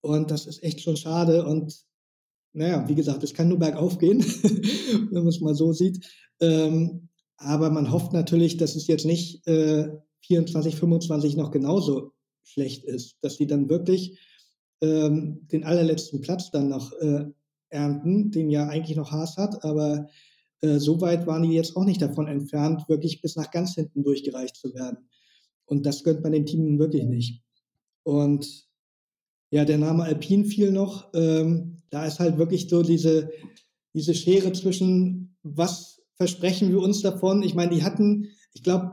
Und 0.00 0.30
das 0.30 0.46
ist 0.46 0.62
echt 0.62 0.80
schon 0.80 0.96
schade. 0.96 1.44
Und 1.44 1.74
naja, 2.52 2.88
wie 2.88 2.94
gesagt, 2.94 3.22
es 3.24 3.34
kann 3.34 3.48
nur 3.48 3.58
bergauf 3.58 3.98
gehen, 3.98 4.20
wenn 5.10 5.24
man 5.24 5.28
es 5.28 5.40
mal 5.40 5.54
so 5.54 5.72
sieht. 5.72 6.06
Ähm, 6.40 7.09
aber 7.40 7.70
man 7.70 7.90
hofft 7.90 8.12
natürlich, 8.12 8.58
dass 8.58 8.76
es 8.76 8.86
jetzt 8.86 9.06
nicht 9.06 9.46
äh, 9.46 9.88
24, 10.26 10.76
25 10.76 11.36
noch 11.36 11.50
genauso 11.50 12.12
schlecht 12.42 12.84
ist, 12.84 13.16
dass 13.22 13.36
sie 13.36 13.46
dann 13.46 13.68
wirklich 13.68 14.18
ähm, 14.82 15.48
den 15.50 15.64
allerletzten 15.64 16.20
Platz 16.20 16.50
dann 16.50 16.68
noch 16.68 16.92
äh, 17.00 17.24
ernten, 17.70 18.30
den 18.30 18.50
ja 18.50 18.68
eigentlich 18.68 18.96
noch 18.96 19.10
Haas 19.10 19.36
hat, 19.36 19.64
aber 19.64 20.08
äh, 20.60 20.78
so 20.78 21.00
weit 21.00 21.26
waren 21.26 21.42
die 21.42 21.54
jetzt 21.54 21.76
auch 21.76 21.84
nicht 21.84 22.02
davon 22.02 22.26
entfernt, 22.26 22.88
wirklich 22.88 23.22
bis 23.22 23.36
nach 23.36 23.50
ganz 23.50 23.74
hinten 23.74 24.02
durchgereicht 24.02 24.56
zu 24.56 24.74
werden. 24.74 25.08
Und 25.64 25.86
das 25.86 26.04
gönnt 26.04 26.22
man 26.22 26.32
dem 26.32 26.46
Team 26.46 26.78
wirklich 26.78 27.04
nicht. 27.04 27.42
Und 28.02 28.68
ja, 29.50 29.64
der 29.64 29.78
Name 29.78 30.04
Alpine 30.04 30.44
fiel 30.44 30.72
noch. 30.72 31.08
Ähm, 31.14 31.82
da 31.90 32.04
ist 32.04 32.20
halt 32.20 32.38
wirklich 32.38 32.68
so 32.68 32.82
diese, 32.82 33.30
diese 33.94 34.14
Schere 34.14 34.52
zwischen, 34.52 35.36
was 35.42 35.89
versprechen 36.20 36.68
wir 36.68 36.80
uns 36.80 37.00
davon? 37.00 37.42
Ich 37.42 37.54
meine, 37.54 37.74
die 37.74 37.82
hatten, 37.82 38.28
ich 38.52 38.62
glaube, 38.62 38.92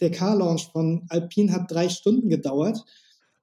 der 0.00 0.10
Car-Launch 0.12 0.68
von 0.70 1.06
Alpine 1.08 1.50
hat 1.50 1.68
drei 1.72 1.88
Stunden 1.88 2.28
gedauert. 2.28 2.84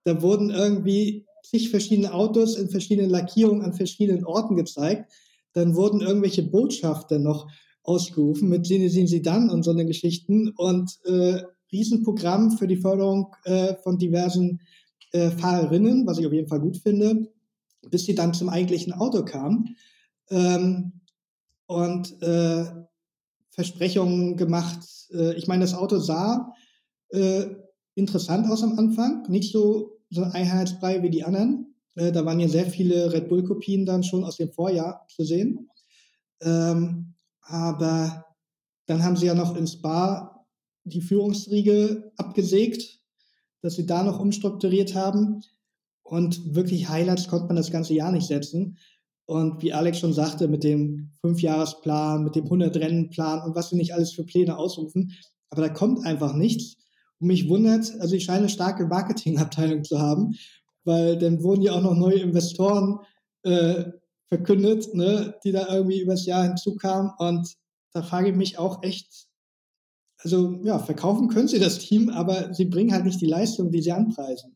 Da 0.06 0.22
wurden 0.22 0.52
irgendwie 0.52 1.26
zig 1.44 1.70
verschiedene 1.70 2.14
Autos 2.14 2.56
in 2.56 2.70
verschiedenen 2.70 3.10
Lackierungen 3.10 3.62
an 3.62 3.74
verschiedenen 3.74 4.24
Orten 4.24 4.56
gezeigt. 4.56 5.12
Dann 5.52 5.76
wurden 5.76 6.00
irgendwelche 6.00 6.44
Botschafter 6.44 7.20
noch 7.20 7.50
ausgerufen 7.84 8.48
mit 8.48 8.66
Zinedine 8.66 9.06
Zidane 9.06 9.52
und 9.52 9.64
so 9.64 9.72
eine 9.72 9.86
Geschichten 9.86 10.52
und 10.52 10.98
äh, 11.04 11.42
Riesenprogramm 11.74 12.52
für 12.52 12.68
die 12.68 12.78
Förderung 12.78 13.36
äh, 13.44 13.76
von 13.84 13.98
diversen 13.98 14.62
äh, 15.12 15.30
Fahrerinnen, 15.30 16.08
was 16.08 16.20
ich 16.20 16.26
auf 16.26 16.32
jeden 16.32 16.48
Fall 16.48 16.62
gut 16.62 16.78
finde, 16.78 17.30
bis 17.90 18.06
sie 18.06 18.16
dann 18.16 18.34
zum 18.34 18.48
eigentlichen 18.48 18.94
Auto 18.94 19.26
kamen 19.26 19.76
ähm, 20.30 21.02
und 21.68 22.22
äh, 22.22 22.86
Versprechungen 23.56 24.38
gemacht. 24.38 24.80
Äh, 25.12 25.34
ich 25.36 25.48
meine, 25.48 25.64
das 25.64 25.74
Auto 25.74 25.98
sah 25.98 26.54
äh, 27.10 27.46
interessant 27.96 28.50
aus 28.50 28.64
am 28.64 28.78
Anfang, 28.78 29.24
nicht 29.30 29.52
so, 29.52 29.98
so 30.10 30.24
einheitsbrei 30.24 31.02
wie 31.02 31.10
die 31.10 31.24
anderen. 31.24 31.76
Äh, 31.96 32.12
da 32.12 32.26
waren 32.26 32.40
ja 32.40 32.48
sehr 32.48 32.66
viele 32.66 33.12
Red 33.12 33.30
Bull-Kopien 33.30 33.86
dann 33.86 34.04
schon 34.04 34.24
aus 34.24 34.38
dem 34.38 34.52
Vorjahr 34.52 35.06
zu 35.08 35.24
sehen. 35.24 35.70
Ähm, 36.42 37.16
aber 37.42 38.26
dann 38.86 39.04
haben 39.04 39.18
sie 39.18 39.26
ja 39.26 39.34
noch 39.34 39.56
in 39.56 39.68
Spa 39.68 40.46
die 40.84 41.02
Führungsriege 41.02 42.12
abgesägt 42.18 42.96
dass 43.66 43.74
sie 43.74 43.88
da 43.88 44.04
noch 44.04 44.20
umstrukturiert 44.20 44.94
haben. 44.94 45.44
Und 46.04 46.54
wirklich 46.54 46.88
Highlights 46.88 47.28
konnte 47.28 47.48
man 47.48 47.56
das 47.56 47.72
ganze 47.72 47.96
Jahr 47.96 48.12
nicht 48.12 48.28
setzen. 48.28 48.78
Und 49.26 49.64
wie 49.64 49.74
Alex 49.74 50.00
schon 50.00 50.14
sagte, 50.14 50.48
mit 50.48 50.64
dem 50.64 51.12
Fünfjahresplan, 51.22 52.24
mit 52.24 52.36
dem 52.36 52.46
100-Rennen-Plan 52.46 53.42
und 53.42 53.56
was 53.56 53.70
sie 53.70 53.76
nicht 53.76 53.94
alles 53.94 54.14
für 54.14 54.24
Pläne 54.24 54.58
ausrufen. 54.58 55.14
Aber 55.50 55.62
da 55.62 55.70
kommt 55.70 56.06
einfach 56.06 56.34
nichts. 56.34 56.78
Und 57.20 57.28
mich 57.28 57.50
wundert, 57.50 57.92
also 58.00 58.16
ich 58.16 58.26
scheine 58.26 58.40
eine 58.40 58.50
starke 58.50 58.86
Marketingabteilung 58.86 59.84
zu 59.84 60.00
haben, 60.00 60.36
weil 60.84 61.18
dann 61.18 61.42
wurden 61.42 61.64
ja 61.64 61.74
auch 61.74 61.82
noch 61.82 61.96
neue 61.96 62.20
Investoren 62.20 63.00
äh, 63.44 63.86
verkündet, 64.28 64.94
ne, 64.94 65.36
die 65.44 65.52
da 65.52 65.74
irgendwie 65.74 66.02
übers 66.02 66.26
Jahr 66.26 66.44
hinzukamen. 66.44 67.12
Und 67.18 67.56
da 67.94 68.04
frage 68.04 68.30
ich 68.30 68.36
mich 68.36 68.60
auch 68.60 68.84
echt, 68.84 69.28
also 70.20 70.60
ja, 70.64 70.78
verkaufen 70.80 71.30
können 71.30 71.48
sie 71.48 71.60
das 71.60 71.80
Team, 71.80 72.10
aber 72.10 72.54
sie 72.54 72.66
bringen 72.66 72.92
halt 72.92 73.06
nicht 73.06 73.22
die 73.22 73.28
Leistung, 73.28 73.72
die 73.72 73.82
sie 73.82 73.92
anpreisen. 73.92 74.56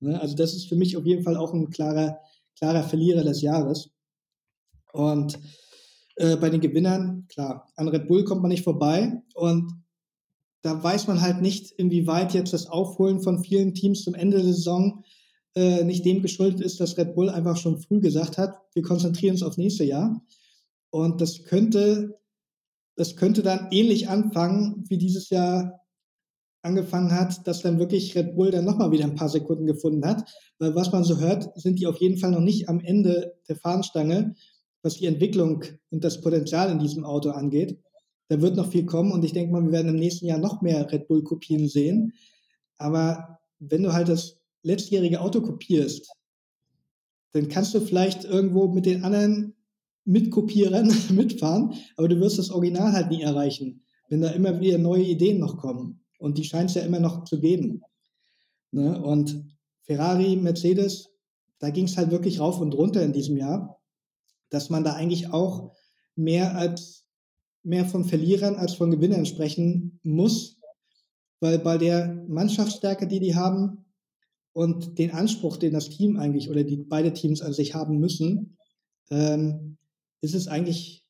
Ne? 0.00 0.20
Also 0.20 0.34
das 0.34 0.54
ist 0.54 0.68
für 0.68 0.76
mich 0.76 0.96
auf 0.96 1.04
jeden 1.04 1.22
Fall 1.22 1.36
auch 1.36 1.52
ein 1.52 1.70
klarer, 1.70 2.18
klarer 2.56 2.82
Verlierer 2.82 3.22
des 3.22 3.42
Jahres. 3.42 3.90
Und 4.92 5.38
äh, 6.16 6.36
bei 6.36 6.50
den 6.50 6.60
Gewinnern, 6.60 7.26
klar, 7.28 7.70
an 7.76 7.88
Red 7.88 8.08
Bull 8.08 8.24
kommt 8.24 8.42
man 8.42 8.50
nicht 8.50 8.64
vorbei 8.64 9.22
und 9.34 9.72
da 10.62 10.82
weiß 10.82 11.06
man 11.06 11.20
halt 11.20 11.40
nicht, 11.40 11.70
inwieweit 11.72 12.34
jetzt 12.34 12.52
das 12.52 12.66
Aufholen 12.66 13.20
von 13.20 13.44
vielen 13.44 13.74
Teams 13.74 14.02
zum 14.02 14.14
Ende 14.14 14.38
der 14.38 14.46
Saison 14.46 15.04
äh, 15.54 15.84
nicht 15.84 16.04
dem 16.04 16.20
geschuldet 16.20 16.60
ist, 16.60 16.80
dass 16.80 16.98
Red 16.98 17.14
Bull 17.14 17.30
einfach 17.30 17.56
schon 17.56 17.78
früh 17.78 18.00
gesagt 18.00 18.38
hat, 18.38 18.60
wir 18.74 18.82
konzentrieren 18.82 19.34
uns 19.34 19.42
aufs 19.42 19.56
nächste 19.56 19.84
Jahr. 19.84 20.20
Und 20.90 21.20
das 21.20 21.44
könnte 21.44 22.18
das 22.98 23.14
könnte 23.14 23.42
dann 23.42 23.68
ähnlich 23.70 24.08
anfangen, 24.08 24.84
wie 24.88 24.98
dieses 24.98 25.30
Jahr 25.30 25.80
angefangen 26.62 27.12
hat, 27.12 27.46
dass 27.46 27.62
dann 27.62 27.78
wirklich 27.78 28.16
Red 28.16 28.34
Bull 28.34 28.50
dann 28.50 28.64
nochmal 28.64 28.90
wieder 28.90 29.04
ein 29.04 29.14
paar 29.14 29.28
Sekunden 29.28 29.66
gefunden 29.66 30.04
hat. 30.04 30.28
Weil 30.58 30.74
was 30.74 30.90
man 30.90 31.04
so 31.04 31.20
hört, 31.20 31.48
sind 31.56 31.78
die 31.78 31.86
auf 31.86 32.00
jeden 32.00 32.18
Fall 32.18 32.32
noch 32.32 32.40
nicht 32.40 32.68
am 32.68 32.80
Ende 32.80 33.36
der 33.48 33.54
Fahnenstange, 33.54 34.34
was 34.88 34.96
die 34.96 35.06
Entwicklung 35.06 35.64
und 35.90 36.02
das 36.02 36.22
Potenzial 36.22 36.70
in 36.70 36.78
diesem 36.78 37.04
Auto 37.04 37.28
angeht. 37.28 37.78
Da 38.28 38.40
wird 38.40 38.56
noch 38.56 38.70
viel 38.70 38.86
kommen 38.86 39.12
und 39.12 39.22
ich 39.22 39.34
denke 39.34 39.52
mal, 39.52 39.62
wir 39.62 39.70
werden 39.70 39.88
im 39.88 39.96
nächsten 39.96 40.24
Jahr 40.24 40.38
noch 40.38 40.62
mehr 40.62 40.90
Red 40.90 41.08
Bull-Kopien 41.08 41.68
sehen. 41.68 42.14
Aber 42.78 43.38
wenn 43.58 43.82
du 43.82 43.92
halt 43.92 44.08
das 44.08 44.38
letztjährige 44.62 45.20
Auto 45.20 45.42
kopierst, 45.42 46.10
dann 47.32 47.48
kannst 47.48 47.74
du 47.74 47.80
vielleicht 47.80 48.24
irgendwo 48.24 48.68
mit 48.68 48.86
den 48.86 49.04
anderen 49.04 49.54
mitkopieren, 50.06 50.90
mitfahren, 51.10 51.74
aber 51.98 52.08
du 52.08 52.18
wirst 52.18 52.38
das 52.38 52.50
Original 52.50 52.92
halt 52.92 53.10
nie 53.10 53.20
erreichen, 53.20 53.82
wenn 54.08 54.22
da 54.22 54.30
immer 54.30 54.58
wieder 54.58 54.78
neue 54.78 55.04
Ideen 55.04 55.38
noch 55.38 55.58
kommen. 55.58 56.00
Und 56.18 56.38
die 56.38 56.44
scheint 56.44 56.70
es 56.70 56.76
ja 56.76 56.82
immer 56.82 56.98
noch 56.98 57.24
zu 57.24 57.38
geben. 57.40 57.82
Ne? 58.70 59.02
Und 59.02 59.44
Ferrari, 59.82 60.36
Mercedes, 60.36 61.10
da 61.58 61.68
ging 61.68 61.84
es 61.84 61.98
halt 61.98 62.10
wirklich 62.10 62.40
rauf 62.40 62.58
und 62.58 62.74
runter 62.74 63.02
in 63.02 63.12
diesem 63.12 63.36
Jahr, 63.36 63.77
dass 64.50 64.70
man 64.70 64.84
da 64.84 64.94
eigentlich 64.94 65.32
auch 65.32 65.72
mehr 66.16 66.56
als 66.56 67.04
mehr 67.62 67.84
von 67.84 68.04
Verlierern 68.04 68.56
als 68.56 68.74
von 68.74 68.90
Gewinnern 68.90 69.26
sprechen 69.26 70.00
muss, 70.02 70.58
weil 71.40 71.58
bei 71.58 71.78
der 71.78 72.24
Mannschaftsstärke, 72.28 73.06
die 73.06 73.20
die 73.20 73.34
haben 73.34 73.84
und 74.52 74.98
den 74.98 75.12
Anspruch, 75.12 75.56
den 75.56 75.72
das 75.72 75.90
Team 75.90 76.18
eigentlich 76.18 76.50
oder 76.50 76.64
die 76.64 76.76
beide 76.76 77.12
Teams 77.12 77.42
an 77.42 77.52
sich 77.52 77.74
haben 77.74 77.98
müssen, 77.98 78.56
ähm, 79.10 79.76
ist 80.20 80.34
es 80.34 80.48
eigentlich 80.48 81.04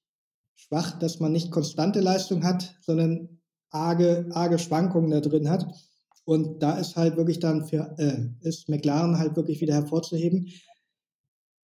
schwach, 0.55 0.99
dass 0.99 1.21
man 1.21 1.33
nicht 1.33 1.51
konstante 1.51 2.01
Leistung 2.01 2.45
hat, 2.45 2.77
sondern 2.81 3.41
arge, 3.71 4.29
arge 4.33 4.59
Schwankungen 4.59 5.11
da 5.11 5.21
drin 5.21 5.49
hat. 5.49 5.67
Und 6.25 6.63
da 6.63 6.79
ist 6.79 6.97
halt 6.97 7.17
wirklich 7.17 7.39
dann 7.39 7.65
für, 7.65 7.95
äh, 7.99 8.47
ist 8.47 8.69
McLaren 8.69 9.19
halt 9.19 9.37
wirklich 9.37 9.61
wieder 9.61 9.75
hervorzuheben. 9.75 10.49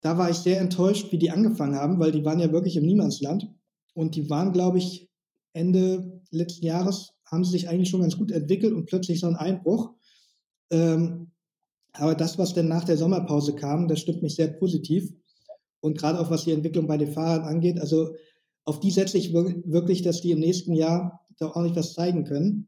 Da 0.04 0.18
war 0.18 0.30
ich 0.30 0.38
sehr 0.38 0.60
enttäuscht, 0.60 1.12
wie 1.12 1.18
die 1.18 1.32
angefangen 1.32 1.76
haben, 1.76 1.98
weil 2.00 2.12
die 2.12 2.26
waren 2.26 2.40
ja 2.40 2.52
wirklich 2.52 2.76
im 2.76 2.86
Niemandsland. 2.86 3.48
Und 3.94 4.16
die 4.16 4.30
waren, 4.30 4.52
glaube 4.52 4.78
ich, 4.78 5.10
Ende 5.54 6.22
letzten 6.30 6.66
Jahres 6.66 7.14
haben 7.26 7.46
sie 7.46 7.52
sich 7.52 7.70
eigentlich 7.70 7.90
schon 7.90 8.02
ganz 8.02 8.18
gut 8.18 8.32
entwickelt 8.32 8.74
und 8.74 8.86
plötzlich 8.86 9.22
so 9.22 9.28
ein 9.28 9.36
Einbruch. 9.36 9.94
Ähm, 10.72 11.32
aber 11.94 12.16
das, 12.16 12.38
was 12.38 12.54
dann 12.54 12.68
nach 12.68 12.84
der 12.84 12.98
Sommerpause 12.98 13.56
kam, 13.56 13.88
das 13.88 14.02
stimmt 14.02 14.22
mich 14.22 14.36
sehr 14.36 14.50
positiv. 14.50 15.14
Und 15.80 15.98
gerade 15.98 16.20
auch 16.20 16.30
was 16.30 16.44
die 16.44 16.52
Entwicklung 16.52 16.86
bei 16.86 16.98
den 16.98 17.12
Fahrern 17.12 17.44
angeht, 17.44 17.80
also 17.80 18.16
auf 18.66 18.80
die 18.80 18.92
setze 18.92 19.18
ich 19.18 19.34
wirklich, 19.34 20.02
dass 20.02 20.22
die 20.22 20.32
im 20.32 20.40
nächsten 20.40 20.74
Jahr 20.74 21.26
da 21.38 21.62
nicht 21.62 21.76
was 21.76 21.94
zeigen 21.94 22.26
können. 22.26 22.68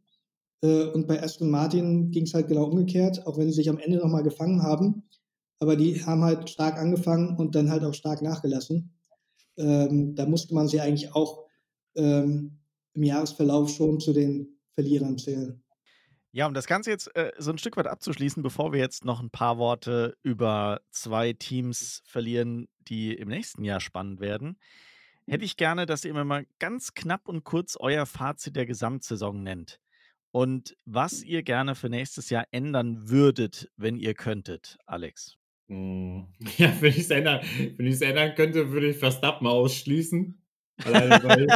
Äh, 0.61 0.85
und 0.85 1.07
bei 1.07 1.21
Aston 1.21 1.49
Martin 1.49 2.11
ging 2.11 2.23
es 2.23 2.33
halt 2.33 2.47
genau 2.47 2.65
umgekehrt, 2.65 3.27
auch 3.27 3.37
wenn 3.37 3.47
sie 3.47 3.55
sich 3.55 3.69
am 3.69 3.77
Ende 3.77 3.97
nochmal 3.97 4.23
gefangen 4.23 4.61
haben. 4.63 5.03
Aber 5.59 5.75
die 5.75 6.03
haben 6.05 6.23
halt 6.23 6.49
stark 6.49 6.77
angefangen 6.77 7.37
und 7.37 7.55
dann 7.55 7.69
halt 7.71 7.83
auch 7.83 7.93
stark 7.93 8.21
nachgelassen. 8.21 8.93
Ähm, 9.57 10.15
da 10.15 10.25
musste 10.27 10.53
man 10.55 10.67
sie 10.67 10.81
eigentlich 10.81 11.13
auch 11.15 11.47
ähm, 11.95 12.59
im 12.93 13.03
Jahresverlauf 13.03 13.69
schon 13.69 13.99
zu 13.99 14.13
den 14.13 14.59
Verlierern 14.73 15.17
zählen. 15.17 15.63
Ja, 16.33 16.47
um 16.47 16.53
das 16.53 16.67
Ganze 16.67 16.89
jetzt, 16.91 17.15
äh, 17.15 17.31
so 17.37 17.51
'n 17.51 17.57
Stück 17.57 17.77
weit 17.77 17.87
abzuschließen, 17.87 18.43
bevor 18.43 18.73
wir 18.73 18.79
jetzt 18.79 19.05
noch 19.05 19.21
'n 19.21 19.29
paar 19.31 19.57
Worte 19.57 20.17
über 20.21 20.81
2 20.91 21.31
Teams 21.33 22.01
verlieren, 22.05 22.67
die 22.79 23.13
im 23.13 23.29
nächsten 23.29 23.63
Jahr 23.63 23.79
spannend 23.79 24.19
werden, 24.19 24.57
hätte 25.27 25.45
ich 25.45 25.57
gerne, 25.57 25.85
dass 25.85 26.05
ihr 26.05 26.13
mir 26.13 26.25
mal 26.25 26.45
ganz 26.59 26.93
knapp 26.93 27.27
und 27.29 27.43
kurz 27.45 27.77
euer 27.79 28.05
Fazit 28.05 28.55
der 28.57 28.65
Gesamtsaison 28.65 29.43
nennt 29.43 29.79
und 30.31 30.75
was 30.85 31.23
ihr 31.23 31.43
gerne 31.43 31.75
für 31.75 31.89
nächstes 31.89 32.29
Jahr 32.31 32.45
ändern 32.51 33.09
würdet, 33.09 33.69
wenn 33.77 33.97
ihr 33.97 34.13
könntet, 34.15 34.77
Alex. 34.85 35.37
Hm, 35.67 36.27
ja, 36.57 36.71
wenn 36.79 36.91
ich's 36.91 37.09
ändern 37.09 37.41
wenn 37.77 37.87
ich's 37.87 38.01
ändern 38.01 38.35
könnte, 38.35 38.71
würde 38.71 38.89
ich 38.89 38.97
Verstappen 38.97 39.47
ausschließen. 39.47 40.41
Alleine 40.83 41.23
weil 41.23 41.47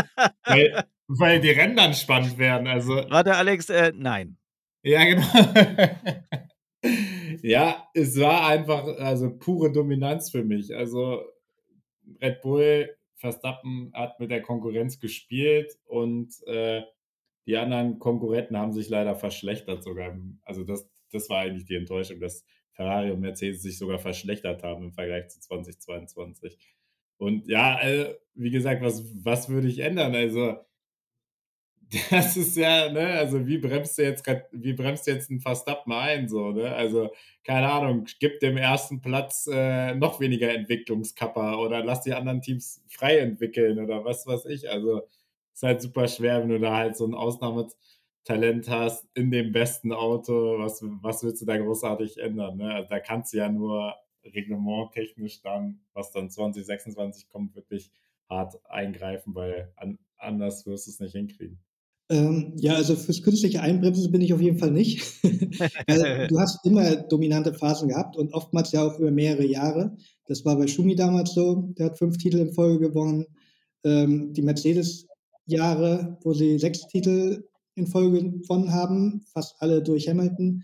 weil 0.45 0.83
weil 1.07 1.39
die 1.41 1.49
Rennen 1.51 1.75
dann 1.75 1.93
spannend 1.93 2.37
werden, 2.37 2.67
also 2.67 2.93
Warte, 3.09 3.35
Alex, 3.35 3.69
äh, 3.69 3.91
nein. 3.95 4.37
Ja, 4.83 5.03
genau. 5.05 5.25
Ja, 7.41 7.87
es 7.93 8.19
war 8.19 8.47
einfach, 8.47 8.85
also, 8.99 9.37
pure 9.37 9.71
Dominanz 9.71 10.31
für 10.31 10.43
mich. 10.43 10.75
Also, 10.75 11.21
Red 12.21 12.41
Bull 12.41 12.95
Verstappen 13.15 13.91
hat 13.93 14.19
mit 14.19 14.31
der 14.31 14.41
Konkurrenz 14.41 14.99
gespielt 14.99 15.77
und, 15.85 16.33
äh, 16.47 16.83
die 17.47 17.57
anderen 17.57 17.99
Konkurrenten 17.99 18.57
haben 18.57 18.73
sich 18.73 18.89
leider 18.89 19.15
verschlechtert 19.15 19.83
sogar. 19.83 20.17
Also, 20.43 20.63
das 20.63 20.89
das 21.11 21.29
war 21.29 21.39
eigentlich 21.39 21.65
die 21.65 21.75
Enttäuschung, 21.75 22.19
dass 22.19 22.45
Ferrari 22.79 23.11
und 23.11 23.19
Mercedes 23.21 23.61
sich 23.63 23.77
sogar 23.77 23.99
verschlechtert 23.99 24.63
haben 24.63 24.85
im 24.85 24.93
Vergleich 24.93 25.29
zu 25.29 25.39
2022. 25.41 26.57
Und 27.17 27.47
ja, 27.49 27.79
äh, 27.81 28.15
wie 28.35 28.51
gesagt, 28.51 28.81
was 28.83 29.03
was 29.25 29.49
würde 29.49 29.67
ich 29.67 29.79
ändern? 29.79 30.15
Also 30.15 30.59
das 32.11 32.37
ist 32.37 32.55
ja, 32.55 32.91
ne, 32.91 33.07
also 33.17 33.47
wie 33.47 33.57
bremst 33.57 33.97
du 33.97 34.03
jetzt 34.03 34.23
wie 34.51 34.73
bremst 34.73 35.07
du 35.07 35.11
jetzt 35.11 35.29
'n 35.31 35.39
Verstappen 35.39 35.91
ein 35.93 36.29
so, 36.29 36.51
ne? 36.51 36.71
Also, 36.75 37.09
keine 37.43 37.71
Ahnung, 37.71 38.05
gib 38.19 38.39
dem 38.41 38.57
1. 38.57 39.01
Platz, 39.01 39.47
äh, 39.51 39.95
noch 39.95 40.19
weniger 40.19 40.53
Entwicklungskappa 40.53 41.55
oder 41.57 41.83
lass 41.83 42.01
die 42.01 42.13
anderen 42.13 42.41
Teams 42.41 42.83
frei 42.89 43.17
entwickeln 43.19 43.79
oder 43.79 44.05
was 44.05 44.27
weiß 44.27 44.45
ich. 44.45 44.69
Also, 44.69 45.01
ist 45.53 45.63
halt 45.63 45.81
super 45.81 46.07
schwer, 46.07 46.41
wenn 46.41 46.49
du 46.49 46.59
da 46.59 46.75
halt 46.77 46.95
so 46.95 47.05
'n 47.05 47.15
Ausnahmetalent 48.29 48.69
hast 48.69 49.07
in 49.15 49.31
dem 49.31 49.51
besten 49.51 49.91
Auto. 49.91 50.59
Was 50.59 50.81
was 51.01 51.23
willst 51.23 51.41
du 51.41 51.45
da 51.45 51.57
großartig 51.57 52.17
ändern, 52.17 52.57
ne? 52.57 52.73
Also, 52.73 52.89
da 52.89 52.99
kannst 52.99 53.33
du 53.33 53.37
ja 53.37 53.49
nur 53.49 53.93
reglementtechnisch 54.23 55.41
dann, 55.41 55.79
was 55.93 56.11
dann 56.11 56.29
2026 56.29 57.29
kommt, 57.29 57.55
wirklich 57.55 57.91
hart 58.29 58.59
eingreifen, 58.65 59.33
weil 59.33 59.71
an 59.75 59.97
anders 60.17 60.65
wirst 60.65 60.87
du's 60.87 60.99
nicht 60.99 61.13
hinkriegen. 61.13 61.59
Ähm, 62.11 62.53
ja, 62.57 62.73
also 62.73 62.95
fürs 62.95 63.21
künstliche 63.21 63.61
Einbremsen 63.61 64.11
bin 64.11 64.21
ich 64.21 64.33
auf 64.33 64.41
jeden 64.41 64.57
Fall 64.57 64.71
nicht. 64.71 65.23
Weil 65.87 66.27
du 66.27 66.39
hast 66.39 66.65
immer 66.65 66.95
dominante 66.95 67.53
Phasen 67.53 67.89
gehabt 67.89 68.17
und 68.17 68.33
oftmals 68.33 68.71
ja 68.71 68.85
auch 68.85 68.99
über 68.99 69.11
mehrere 69.11 69.45
Jahre. 69.45 69.95
Das 70.25 70.43
war 70.43 70.57
bei 70.57 70.67
Schumi 70.67 70.95
damals 70.95 71.33
so, 71.33 71.71
der 71.77 71.87
hat 71.87 71.97
5 71.97 72.17
Titel 72.17 72.39
in 72.39 72.53
Folge 72.53 72.89
gewonnen. 72.89 73.25
Ähm, 73.83 74.33
die 74.33 74.41
Mercedes-Jahre, 74.41 76.17
wo 76.23 76.33
sie 76.33 76.57
6 76.57 76.87
Titel 76.87 77.43
in 77.79 77.87
Folge 77.87 78.23
gewonnen 78.31 78.71
haben, 78.71 79.21
fast 79.33 79.55
alle 79.59 79.81
durch 79.81 80.07
Hamilton. 80.07 80.63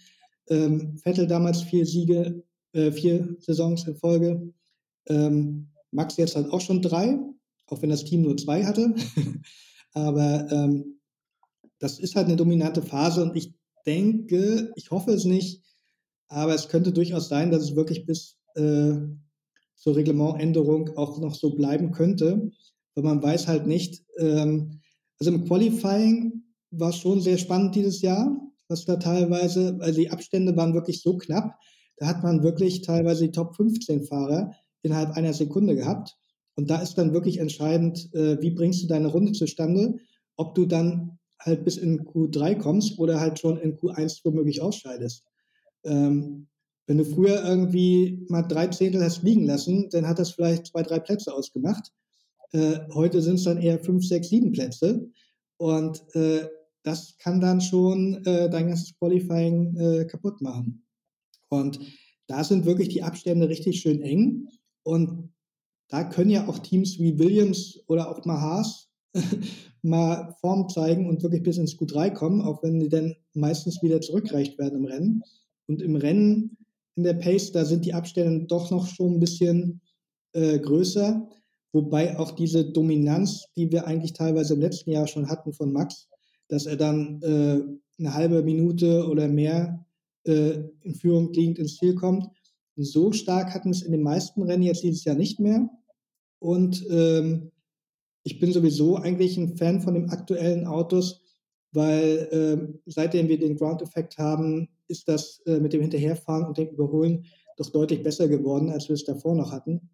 Ähm, 0.49 0.97
Vettel 0.97 1.27
damals 1.27 1.61
4 1.63 1.85
Siege, 1.85 2.43
äh, 2.73 2.91
4 2.91 3.35
Saisons 3.39 3.87
in 3.87 3.95
Folge. 3.95 4.53
Ähm, 5.07 5.69
Max 5.91 6.17
jetzt 6.17 6.35
halt 6.35 6.51
auch 6.51 6.61
schon 6.61 6.81
3, 6.81 7.17
auch 7.67 7.81
wenn 7.81 7.89
das 7.89 8.03
Team 8.03 8.21
nur 8.21 8.37
2 8.37 8.65
hatte. 8.65 8.93
Aber, 9.93 10.47
ähm, 10.51 10.99
das 11.79 11.99
ist 11.99 12.15
halt 12.15 12.27
'ne 12.29 12.35
dominante 12.37 12.81
Phase 12.81 13.21
und 13.23 13.35
ich 13.35 13.53
denke, 13.85 14.71
ich 14.75 14.91
hoffe 14.91 15.11
es 15.11 15.25
nicht, 15.25 15.61
aber 16.29 16.55
es 16.55 16.69
könnte 16.69 16.91
durchaus 16.91 17.27
sein, 17.29 17.51
dass 17.51 17.63
es 17.63 17.75
wirklich 17.75 18.05
bis, 18.05 18.37
äh, 18.55 18.95
zur 19.75 19.95
Reglementänderung 19.95 20.89
auch 20.97 21.19
noch 21.19 21.35
so 21.35 21.53
bleiben 21.55 21.91
könnte, 21.91 22.49
weil 22.95 23.03
man 23.03 23.21
weiß 23.21 23.47
halt 23.47 23.67
nicht 23.67 24.03
ähm, 24.17 24.79
also 25.19 25.31
im 25.31 25.45
Qualifying 25.45 26.44
war's 26.79 26.97
schon 26.97 27.21
sehr 27.21 27.37
spannend 27.37 27.75
dieses 27.75 28.01
Jahr, 28.01 28.35
was 28.67 28.85
da 28.85 28.97
teilweise 28.97 29.77
also 29.79 29.99
die 29.99 30.09
Abstände 30.09 30.55
waren 30.55 30.73
wirklich 30.73 31.01
so 31.01 31.17
knapp. 31.17 31.55
Da 31.97 32.07
hat 32.07 32.23
man 32.23 32.43
wirklich 32.43 32.81
teilweise 32.81 33.25
die 33.25 33.31
Top 33.31 33.55
15 33.55 34.03
Fahrer 34.05 34.51
innerhalb 34.81 35.11
einer 35.11 35.33
Sekunde 35.33 35.75
gehabt. 35.75 36.15
Und 36.55 36.69
da 36.69 36.81
ist 36.81 36.95
dann 36.95 37.13
wirklich 37.13 37.39
entscheidend, 37.39 38.13
äh, 38.13 38.41
wie 38.41 38.51
bringst 38.51 38.83
du 38.83 38.87
deine 38.87 39.07
Runde 39.07 39.33
zustande, 39.33 39.95
ob 40.37 40.55
du 40.55 40.65
dann 40.65 41.19
halt 41.39 41.63
bis 41.63 41.77
in 41.77 42.05
Q3 42.05 42.55
kommst 42.55 42.97
oder 42.97 43.19
halt 43.19 43.39
schon 43.39 43.57
in 43.57 43.77
Q1 43.77 44.21
womöglich 44.23 44.61
ausscheidest. 44.61 45.25
Ähm, 45.83 46.47
wenn 46.87 46.97
du 46.97 47.05
früher 47.05 47.43
irgendwie 47.43 48.25
mal 48.29 48.43
3 48.43 48.67
Zehntel 48.67 49.03
hast 49.03 49.23
liegen 49.23 49.45
lassen, 49.45 49.89
dann 49.89 50.07
hat 50.07 50.19
das 50.19 50.31
vielleicht 50.31 50.67
2, 50.67 50.83
3 50.83 50.99
Plätze 50.99 51.33
ausgemacht. 51.33 51.91
Äh, 52.51 52.79
heute 52.93 53.21
sind's 53.21 53.43
dann 53.43 53.61
eher 53.61 53.79
5, 53.79 54.05
6, 54.05 54.29
7 54.29 54.51
Plätze 54.51 55.09
und, 55.57 56.03
äh, 56.15 56.47
das 56.85 57.17
kann 57.17 57.41
dann 57.41 57.61
schon, 57.61 58.23
äh, 58.25 58.49
dein 58.49 58.67
ganzes 58.67 58.95
Qualifying, 58.99 59.75
äh, 59.75 60.05
kaputt 60.05 60.41
machen. 60.41 60.85
Und 61.49 61.79
da 62.27 62.43
sind 62.43 62.65
wirklich 62.65 62.89
die 62.89 63.03
Abstände 63.03 63.49
richtig 63.49 63.79
schön 63.81 64.01
eng 64.01 64.47
und 64.83 65.33
da 65.89 66.03
können 66.03 66.31
ja 66.31 66.47
auch 66.47 66.59
Teams 66.59 66.99
wie 66.99 67.19
Williams 67.19 67.79
oder 67.87 68.09
auch 68.09 68.23
mal 68.25 68.63
mal 69.81 70.35
Form 70.41 70.67
zeigen 70.69 71.07
und 71.07 71.23
wirklich 71.23 71.43
bis 71.43 71.57
ins 71.57 71.77
Q3 71.77 72.11
kommen, 72.11 72.41
auch 72.41 72.63
wenn 72.63 72.79
die 72.79 72.89
dann 72.89 73.15
meistens 73.33 73.81
wieder 73.81 74.01
zurückgereicht 74.01 74.57
werden 74.57 74.79
im 74.79 74.85
Rennen. 74.85 75.23
Und 75.67 75.81
im 75.81 75.95
Rennen 75.95 76.57
in 76.95 77.03
der 77.03 77.13
Pace, 77.13 77.51
da 77.51 77.65
sind 77.65 77.85
die 77.85 77.93
Abstände 77.93 78.45
doch 78.47 78.71
noch 78.71 78.87
schon 78.87 79.15
'n 79.15 79.19
bisschen, 79.19 79.81
äh, 80.33 80.59
größer, 80.59 81.29
wobei 81.71 82.17
auch 82.19 82.31
diese 82.31 82.71
Dominanz, 82.71 83.45
die 83.55 83.71
wir 83.71 83.87
eigentlich 83.87 84.13
teilweise 84.13 84.55
im 84.55 84.61
letzten 84.61 84.91
Jahr 84.91 85.07
schon 85.07 85.29
hatten 85.29 85.53
von 85.53 85.71
Max, 85.71 86.09
dass 86.49 86.65
er 86.67 86.77
dann, 86.77 87.21
äh, 87.23 87.61
'ne 88.01 88.13
1/2 88.15 88.43
Minute 88.43 89.07
oder 89.09 89.27
mehr, 89.27 89.85
äh, 90.25 90.59
in 90.83 90.95
Führung 90.95 91.33
liegend 91.33 91.59
ins 91.59 91.77
Ziel 91.77 91.95
kommt. 91.95 92.27
So 92.77 93.11
stark 93.13 93.53
hatten 93.53 93.69
wir's 93.71 93.83
in 93.83 93.91
den 93.93 94.03
meisten 94.03 94.43
Rennen 94.43 94.63
jetzt 94.63 94.83
dieses 94.83 95.05
Jahr 95.05 95.15
nicht 95.15 95.39
mehr. 95.39 95.69
Und, 96.39 96.85
ähm, 96.91 97.51
ich 98.23 98.39
bin 98.39 98.51
sowieso 98.53 98.97
eigentlich 98.97 99.37
'n 99.37 99.57
Fan 99.57 99.81
von 99.81 99.95
den 99.95 100.09
aktuellen 100.11 100.65
Autos, 100.67 101.21
weil, 101.73 102.29
ähm, 102.33 102.79
seitdem 102.87 103.29
wir 103.29 103.39
den 103.39 103.57
Ground-Effekt 103.57 104.17
haben, 104.19 104.69
ist 104.89 105.07
das, 105.09 105.41
äh, 105.47 105.59
mit 105.61 105.73
dem 105.73 105.81
Hinterherfahren 105.81 106.45
und 106.47 106.57
dem 106.59 106.69
Überholen 106.69 107.25
doch 107.57 107.69
deutlich 107.71 108.03
besser 108.03 108.27
geworden, 108.29 108.69
als 108.71 108.89
wir 108.89 108.95
es 108.95 109.05
davor 109.05 109.35
noch 109.35 109.51
hatten. 109.53 109.89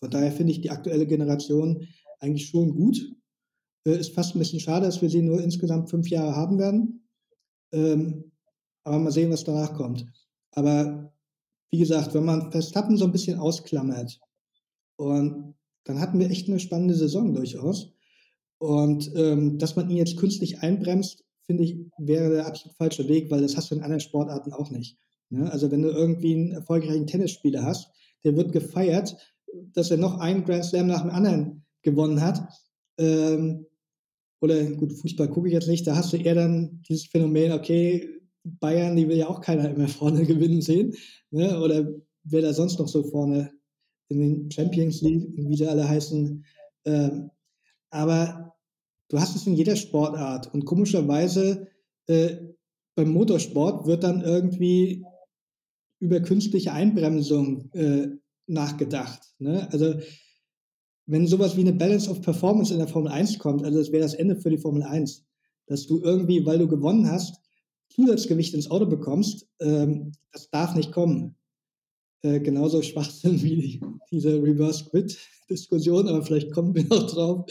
Von 0.00 0.10
daher 0.10 0.32
finde 0.32 0.52
ich 0.52 0.60
die 0.62 0.70
aktuelle 0.70 1.06
Generation 1.08 1.86
eigentlich 2.20 2.48
schon 2.48 2.74
gut. 2.76 3.14
Äh, 3.86 3.98
ist 4.00 4.14
fast 4.14 4.34
'n 4.34 4.38
bisschen 4.40 4.60
schade, 4.60 4.84
dass 4.86 5.00
wir 5.00 5.08
sie 5.08 5.22
nur 5.22 5.40
insgesamt 5.42 5.88
5 5.90 6.08
Jahre 6.10 6.34
haben 6.36 6.58
werden. 6.58 7.06
Ähm, 7.72 8.32
aber 8.84 8.98
mal 9.00 9.12
sehen, 9.12 9.30
was 9.32 9.44
danach 9.44 9.74
kommt. 9.74 10.06
Aber 10.52 11.12
wie 11.72 11.78
gesagt, 11.78 12.14
wenn 12.14 12.24
man 12.24 12.52
Verstappen 12.52 12.96
so 12.98 13.06
'n 13.06 13.12
bisschen 13.12 13.38
ausklammert 13.40 14.20
und 14.98 15.54
dann 15.84 16.00
hatten 16.00 16.18
wir 16.20 16.30
echt 16.30 16.48
'ne 16.48 16.60
spannende 16.60 16.94
Saison 16.94 17.34
durchaus. 17.34 17.92
Und, 18.58 19.12
ähm, 19.16 19.58
dass 19.58 19.76
man 19.76 19.90
ihn 19.90 19.98
jetzt 19.98 20.16
künstlich 20.18 20.60
einbremst, 20.62 21.24
finde 21.44 21.64
ich, 21.64 21.78
wäre 21.98 22.30
der 22.30 22.46
absolut 22.46 22.76
falsche 22.76 23.08
Weg, 23.08 23.30
weil 23.30 23.42
das 23.42 23.56
hast 23.56 23.70
du 23.70 23.76
in 23.76 23.82
anderen 23.82 24.00
Sportarten 24.00 24.52
auch 24.54 24.70
nicht, 24.70 24.98
ne? 25.30 25.50
Also, 25.52 25.70
wenn 25.72 25.82
du 25.82 25.90
irgendwie 25.90 26.34
'n 26.34 26.52
erfolgreichen 26.52 27.06
Tennisspieler 27.08 27.64
hast, 27.64 27.88
der 28.24 28.36
wird 28.36 28.52
gefeiert, 28.52 29.16
dass 29.74 29.90
er 29.92 29.98
noch 29.98 30.18
einen 30.20 30.44
Grand 30.44 30.64
Slam 30.66 30.88
nach 30.88 31.02
dem 31.02 31.10
anderen 31.12 31.64
gewonnen 31.82 32.20
hat. 32.22 32.42
Ähm, 32.98 33.66
oder 34.40 34.62
gut, 34.72 34.92
Fußball 34.92 35.28
gucke 35.28 35.48
ich 35.48 35.54
jetzt 35.54 35.68
nicht, 35.68 35.86
da 35.86 35.96
hast 35.96 36.12
du 36.12 36.16
eher 36.16 36.34
dann 36.34 36.82
dieses 36.88 37.06
Phänomen, 37.06 37.52
okay, 37.52 38.08
Bayern, 38.44 38.96
die 38.96 39.08
will 39.08 39.16
ja 39.16 39.28
auch 39.28 39.40
keiner 39.40 39.70
immer 39.70 39.88
vorne 39.88 40.24
gewinnen 40.26 40.62
sehen, 40.62 40.94
ne? 41.30 41.60
Oder 41.60 41.88
wer 42.24 42.42
da 42.42 42.52
sonst 42.52 42.78
noch 42.78 42.88
so 42.88 43.02
vorne 43.04 43.52
in 44.08 44.20
den 44.20 44.50
Champions 44.50 45.00
League, 45.02 45.32
wie 45.36 45.56
sie 45.56 45.66
alle 45.66 45.88
heißen. 45.88 46.44
Ähm, 46.84 47.30
aber 47.90 48.54
du 49.08 49.18
hast 49.18 49.34
es 49.34 49.46
in 49.46 49.54
jeder 49.54 49.76
Sportart 49.76 50.52
und 50.52 50.64
komischerweise, 50.64 51.68
äh, 52.06 52.36
beim 52.94 53.10
Motorsport 53.10 53.86
wird 53.86 54.04
dann 54.04 54.22
irgendwie 54.22 55.04
über 56.00 56.20
künstliche 56.20 56.72
Einbremsung, 56.72 57.70
äh, 57.72 58.08
nachgedacht, 58.46 59.34
ne? 59.38 59.68
Also, 59.72 59.94
wenn 61.06 61.26
so 61.26 61.38
was 61.38 61.56
wie 61.56 61.64
'ne 61.64 61.72
Balance 61.72 62.10
of 62.10 62.20
Performance 62.22 62.72
in 62.72 62.78
der 62.78 62.88
Formel 62.88 63.12
1 63.12 63.38
kommt, 63.38 63.64
also 63.64 63.78
das 63.78 63.92
wäre 63.92 64.02
das 64.02 64.14
Ende 64.14 64.36
für 64.36 64.50
die 64.50 64.58
Formel 64.58 64.82
1, 64.82 65.24
dass 65.66 65.86
du 65.86 66.00
irgendwie, 66.02 66.44
weil 66.46 66.58
du 66.58 66.68
gewonnen 66.68 67.10
hast, 67.10 67.40
Zusatzgewicht 67.90 68.54
ins 68.54 68.70
Auto 68.70 68.86
bekommst, 68.86 69.46
ähm, 69.60 70.12
das 70.32 70.50
darf 70.50 70.74
nicht 70.74 70.92
kommen. 70.92 71.36
Äh, 72.22 72.40
genauso 72.40 72.82
Schwachsinn 72.82 73.42
wie 73.42 73.80
diese 74.10 74.42
Reverse-Grid-Diskussion, 74.42 76.08
aber 76.08 76.22
vielleicht 76.24 76.50
kommen 76.52 76.74
wir 76.74 76.84
noch 76.84 77.06
drauf, 77.10 77.46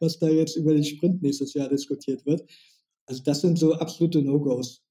was 0.00 0.18
da 0.18 0.28
jetzt 0.28 0.56
über 0.56 0.74
den 0.74 0.84
Sprint 0.84 1.22
nächstes 1.22 1.54
Jahr 1.54 1.68
diskutiert 1.68 2.26
wird. 2.26 2.44
Also, 3.06 3.22
das 3.22 3.40
sind 3.40 3.58
so 3.58 3.74
absolute 3.74 4.22
No-Gos. 4.22 4.82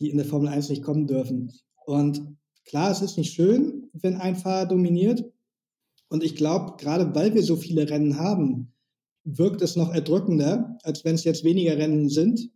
die 0.00 0.10
in 0.10 0.16
der 0.18 0.26
Formel 0.26 0.48
1 0.48 0.68
nicht 0.70 0.82
kommen 0.82 1.06
dürfen. 1.06 1.52
Und 1.86 2.22
klar, 2.64 2.90
es 2.90 3.02
ist 3.02 3.16
nicht 3.18 3.32
schön, 3.34 3.88
wenn 3.94 4.16
ein 4.16 4.36
Fahrer 4.36 4.66
dominiert. 4.66 5.24
Und 6.08 6.22
ich 6.22 6.36
glaube, 6.36 6.76
gerade 6.78 7.14
weil 7.14 7.34
wir 7.34 7.42
so 7.42 7.56
viele 7.56 7.88
Rennen 7.88 8.18
haben, 8.18 8.72
wirkt 9.24 9.60
es 9.60 9.76
noch 9.76 9.92
erdrückender, 9.92 10.78
als 10.82 11.04
wenn 11.04 11.16
es 11.16 11.24
jetzt 11.24 11.44
weniger 11.44 11.76
Rennen 11.76 12.08
sind. 12.08 12.50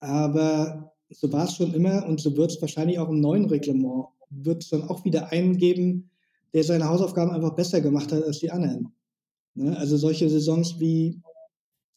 Aber 0.00 0.92
so 1.10 1.32
war 1.32 1.44
es 1.44 1.54
schon 1.54 1.74
immer 1.74 2.06
und 2.06 2.20
so 2.20 2.36
wird 2.36 2.50
es 2.50 2.60
wahrscheinlich 2.60 2.98
auch 2.98 3.08
im 3.08 3.20
neuen 3.20 3.46
Reglement. 3.46 4.06
Wird 4.30 4.62
es 4.64 4.70
dann 4.70 4.88
auch 4.88 5.04
wieder 5.04 5.30
einen 5.30 5.56
geben, 5.56 6.10
der 6.52 6.64
seine 6.64 6.88
Hausaufgaben 6.88 7.30
einfach 7.30 7.54
besser 7.54 7.80
gemacht 7.80 8.12
hat 8.12 8.24
als 8.24 8.40
die 8.40 8.50
anderen. 8.50 8.92
Ne? 9.54 9.76
Also 9.76 9.96
solche 9.96 10.28
Saisons 10.28 10.80
wie, 10.80 11.20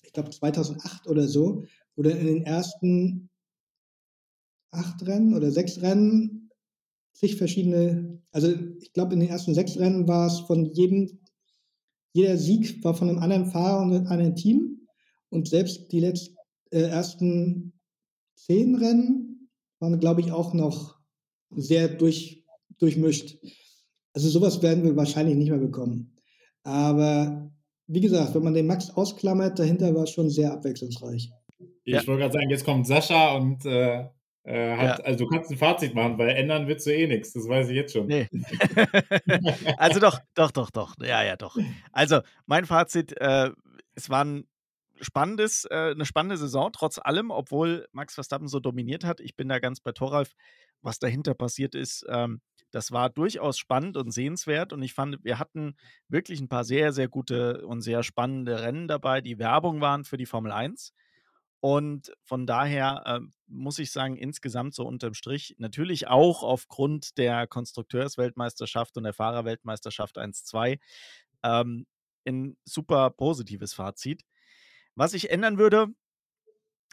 ich 0.04 0.14
glaube 0.14 0.30
2008 0.30 1.08
oder 1.08 1.28
so, 1.28 1.64
wo 1.96 2.04
dann 2.04 2.18
in 2.18 2.28
den 2.28 2.44
ersten 2.44 3.30
acht 4.72 5.06
Rennen 5.06 5.36
oder 5.36 5.52
sechs 5.52 5.82
Rennen 5.82 6.43
sich 7.14 7.36
verschiedene, 7.36 8.22
also 8.32 8.54
ich 8.82 8.92
glaube 8.94 9.14
in 9.14 9.22
den 9.22 9.30
ersten 9.30 9.54
sechs 9.54 9.78
Rennen 9.78 10.08
war 10.08 10.28
es 10.28 10.40
von 10.42 10.66
jedem, 10.66 11.20
jeder 12.14 12.38
Sieg 12.38 12.84
war 12.84 12.94
von 12.96 13.10
einem 13.10 13.20
anderen 13.20 13.46
Fahrer 13.46 13.84
und 13.84 14.08
einem 14.08 14.36
Team 14.36 14.88
und 15.30 15.48
selbst 15.48 15.92
die 15.92 16.00
letzten 16.00 16.36
äh, 16.72 16.82
ersten 16.82 17.74
zehn 18.36 18.76
Rennen 18.76 19.50
waren, 19.80 20.00
glaube 20.00 20.22
ich, 20.22 20.32
auch 20.32 20.54
noch 20.54 20.98
sehr 21.56 21.88
durch, 21.88 22.44
durchmischt. 22.80 23.38
Also 24.14 24.30
sowas 24.30 24.62
werden 24.62 24.84
wir 24.84 24.96
wahrscheinlich 24.96 25.36
nicht 25.36 25.50
mehr 25.50 25.60
bekommen. 25.60 26.16
Aber 26.64 27.52
wie 27.88 28.02
gesagt, 28.02 28.34
wenn 28.34 28.44
man 28.44 28.54
den 28.54 28.68
Max 28.68 28.90
ausklammert, 28.90 29.60
dahinter 29.60 29.94
war 29.94 30.04
es 30.04 30.12
schon 30.12 30.30
sehr 30.30 30.52
abwechslungsreich. 30.54 31.32
Ich 31.84 31.94
ja. 31.94 32.08
wollte 32.08 32.22
gerade 32.22 32.34
sagen, 32.34 32.50
jetzt 32.50 32.66
kommt 32.66 32.88
Sascha 32.88 33.36
und 33.36 33.66
äh, 33.66 34.06
äh, 34.44 34.76
hat, 34.76 35.00
ja. 35.00 35.06
also 35.06 35.26
du 35.26 35.30
kannst 35.30 35.52
ein 35.52 35.58
Fazit 35.58 35.96
machen, 35.96 36.18
weil 36.18 36.30
ändern 36.30 36.68
wird 36.68 36.86
du 36.86 36.94
eh 36.94 37.08
nichts, 37.08 37.34
das 37.34 37.48
weiß 37.48 37.70
ich 37.70 37.76
jetzt 37.76 37.94
schon. 37.94 38.08
Nee. 38.08 38.28
also 39.78 40.00
doch, 40.00 40.20
doch, 40.34 40.52
doch, 40.52 40.70
doch. 40.70 40.96
Ja, 41.02 41.24
ja, 41.24 41.38
doch. 41.38 41.58
Also 41.92 42.22
mein 42.46 42.66
Fazit, 42.66 43.16
äh, 43.22 43.52
es 43.96 44.10
war 44.10 44.26
ein 44.26 44.48
spannendes, 45.00 45.66
äh, 45.66 45.92
eine 45.92 46.06
spannende 46.06 46.38
Saison, 46.38 46.72
trotz 46.74 47.00
allem, 47.00 47.32
obwohl 47.32 47.88
Max 47.94 48.16
Verstappen 48.16 48.48
so 48.48 48.60
dominiert 48.60 49.06
hat. 49.06 49.22
Ich 49.22 49.36
bin 49.36 49.48
da 49.48 49.60
ganz 49.60 49.80
bei 49.80 49.92
Thoralf, 49.92 50.34
was 50.82 51.00
dahinter 51.00 51.34
passiert 51.34 51.74
ist. 51.74 52.06
Ähm, 52.10 52.42
das 52.72 52.92
war 52.92 53.10
durchaus 53.10 53.58
spannend 53.58 53.98
und 53.98 54.12
sehenswert 54.12 54.74
und 54.74 54.82
ich 54.82 54.94
fand, 54.94 55.24
wir 55.24 55.40
hatten 55.40 55.76
wirklich 56.10 56.42
ein 56.42 56.50
paar 56.50 56.64
sehr, 56.64 56.92
sehr 56.92 57.08
gute 57.08 57.66
und 57.66 57.82
sehr 57.82 58.04
spannende 58.04 58.62
Rennen 58.62 58.88
dabei, 58.88 59.22
die 59.22 59.38
Werbung 59.38 59.80
waren 59.80 60.04
für 60.04 60.18
die 60.18 60.26
Formel 60.26 60.52
1. 60.52 60.92
Und 61.66 62.12
von 62.26 62.46
daher 62.46 63.04
äh, 63.06 63.20
muss 63.48 63.80
ich 63.80 63.94
sagen, 63.94 64.18
insgesamt 64.18 64.76
so 64.76 64.86
unterm 64.86 65.14
Strich, 65.14 65.56
natürlich 65.60 66.08
auch 66.08 66.44
aufgrund 66.44 67.18
der 67.18 67.48
Konstrukteursweltmeisterschaft 67.48 68.98
und 68.98 69.06
der 69.06 69.14
Fahrerweltmeisterschaft 69.14 70.18
1-2, 70.18 70.78
ähm, 71.42 71.86
ein 72.28 72.58
super 72.66 73.12
positives 73.12 73.74
Fazit. 73.74 74.26
Was 74.96 75.14
ich 75.14 75.30
ändern 75.30 75.58
würde, 75.58 75.88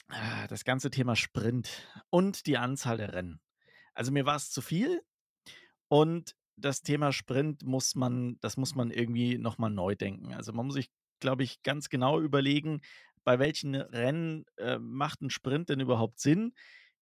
äh, 0.09 0.47
das 0.47 0.62
ganze 0.62 0.92
Thema 0.92 1.16
Sprint 1.16 1.68
und 2.09 2.47
die 2.47 2.56
Anzahl 2.56 2.98
der 2.98 3.12
Rennen. 3.12 3.40
Also 3.92 4.12
mir 4.12 4.24
war 4.24 4.36
es 4.36 4.52
zu 4.52 4.62
viel. 4.62 5.02
Und 5.88 6.36
das 6.55 6.82
Thema 6.82 7.12
Sprint 7.12 7.64
muss 7.64 7.97
man, 7.97 8.38
das 8.38 8.56
muss 8.56 8.76
man 8.76 8.92
irgendwie 8.92 9.36
nochmal 9.36 9.70
neu 9.70 9.97
denken. 9.97 10.32
Also 10.32 10.52
man 10.52 10.66
muss 10.66 10.76
sich, 10.76 10.92
glaube 11.18 11.42
ich, 11.42 11.64
ganz 11.64 11.88
genau 11.88 12.20
überlegen, 12.20 12.82
bei 13.24 13.38
welchen 13.38 13.74
Rennen 13.74 14.44
äh, 14.56 14.78
macht 14.78 15.22
ein 15.22 15.30
Sprint 15.30 15.68
denn 15.68 15.80
überhaupt 15.80 16.20
Sinn? 16.20 16.52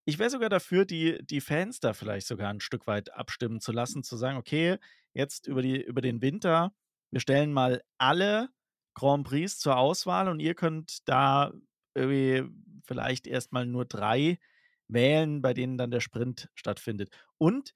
Ich 0.05 0.19
wäre 0.19 0.31
sogar 0.31 0.49
dafür, 0.49 0.85
die, 0.85 1.19
die 1.25 1.41
Fans 1.41 1.81
da 1.81 1.93
vielleicht 1.93 2.27
sogar 2.27 2.51
ein 2.51 2.61
Stück 2.61 2.87
weit 2.87 3.13
abstimmen 3.13 3.61
zu 3.61 3.73
lassen, 3.73 4.03
zu 4.03 4.17
sagen, 4.17 4.39
okay, 4.39 4.79
jetzt 5.13 5.47
über, 5.47 5.63
die, 5.63 5.83
über 5.83 6.01
den 6.01 6.23
Winter, 6.23 6.73
wir 7.11 7.21
stellen 7.21 7.53
mal 7.53 7.83
alle 7.99 8.49
Grand 8.95 9.27
Prix 9.27 9.59
zur 9.59 9.77
Auswahl 9.77 10.29
und 10.29 10.41
ihr 10.41 10.55
könnt 10.55 11.09
da 11.09 11.53
irgendwie 11.95 12.45
vielleicht 12.85 13.27
erstmal 13.27 13.67
nur 13.67 13.85
drei 13.85 14.39
wählen, 14.89 15.43
bei 15.43 15.55
denen 15.55 15.77
dann 15.77 15.91
der 15.91 16.01
Sprint 16.01 16.49
stattfindet. 16.55 17.11
Und 17.37 17.75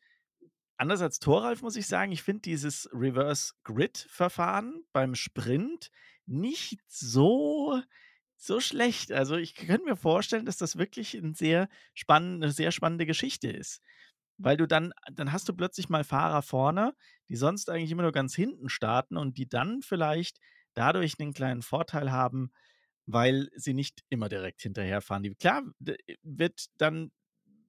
anders 0.76 1.02
als 1.02 1.18
Thoralf 1.18 1.62
muss 1.62 1.76
ich 1.76 1.86
sagen, 1.86 2.12
ich 2.12 2.22
finde 2.22 2.42
dieses 2.42 2.88
Reverse 2.92 3.52
Grid-Verfahren 3.64 4.84
beim 4.92 5.14
Sprint 5.14 5.90
nicht 6.26 6.80
so, 6.88 7.80
so 8.42 8.58
schlecht. 8.58 9.12
Also 9.12 9.36
ich 9.36 9.54
könnte 9.54 9.84
mir 9.84 9.96
vorstellen, 9.96 10.46
dass 10.46 10.56
das 10.56 10.76
wirklich 10.76 11.14
ein 11.14 11.34
sehr 11.34 11.68
spannend, 11.94 12.42
eine 12.42 12.52
sehr 12.52 12.72
spannende 12.72 13.06
Geschichte 13.06 13.48
ist. 13.48 13.80
Weil 14.36 14.56
du 14.56 14.66
dann, 14.66 14.92
dann 15.12 15.30
hast 15.30 15.48
du 15.48 15.54
plötzlich 15.54 15.88
mal 15.88 16.02
Fahrer 16.02 16.42
vorne, 16.42 16.94
die 17.28 17.36
sonst 17.36 17.70
eigentlich 17.70 17.92
immer 17.92 18.02
nur 18.02 18.12
ganz 18.12 18.34
hinten 18.34 18.68
starten 18.68 19.16
und 19.16 19.38
die 19.38 19.48
dann 19.48 19.82
vielleicht 19.82 20.38
dadurch 20.74 21.20
einen 21.20 21.34
kleinen 21.34 21.62
Vorteil 21.62 22.10
haben, 22.10 22.50
weil 23.06 23.48
sie 23.54 23.74
nicht 23.74 24.02
immer 24.08 24.28
direkt 24.28 24.62
hinterherfahren. 24.62 25.22
Die, 25.22 25.34
klar, 25.34 25.62
wird 26.22 26.66
dann 26.78 27.12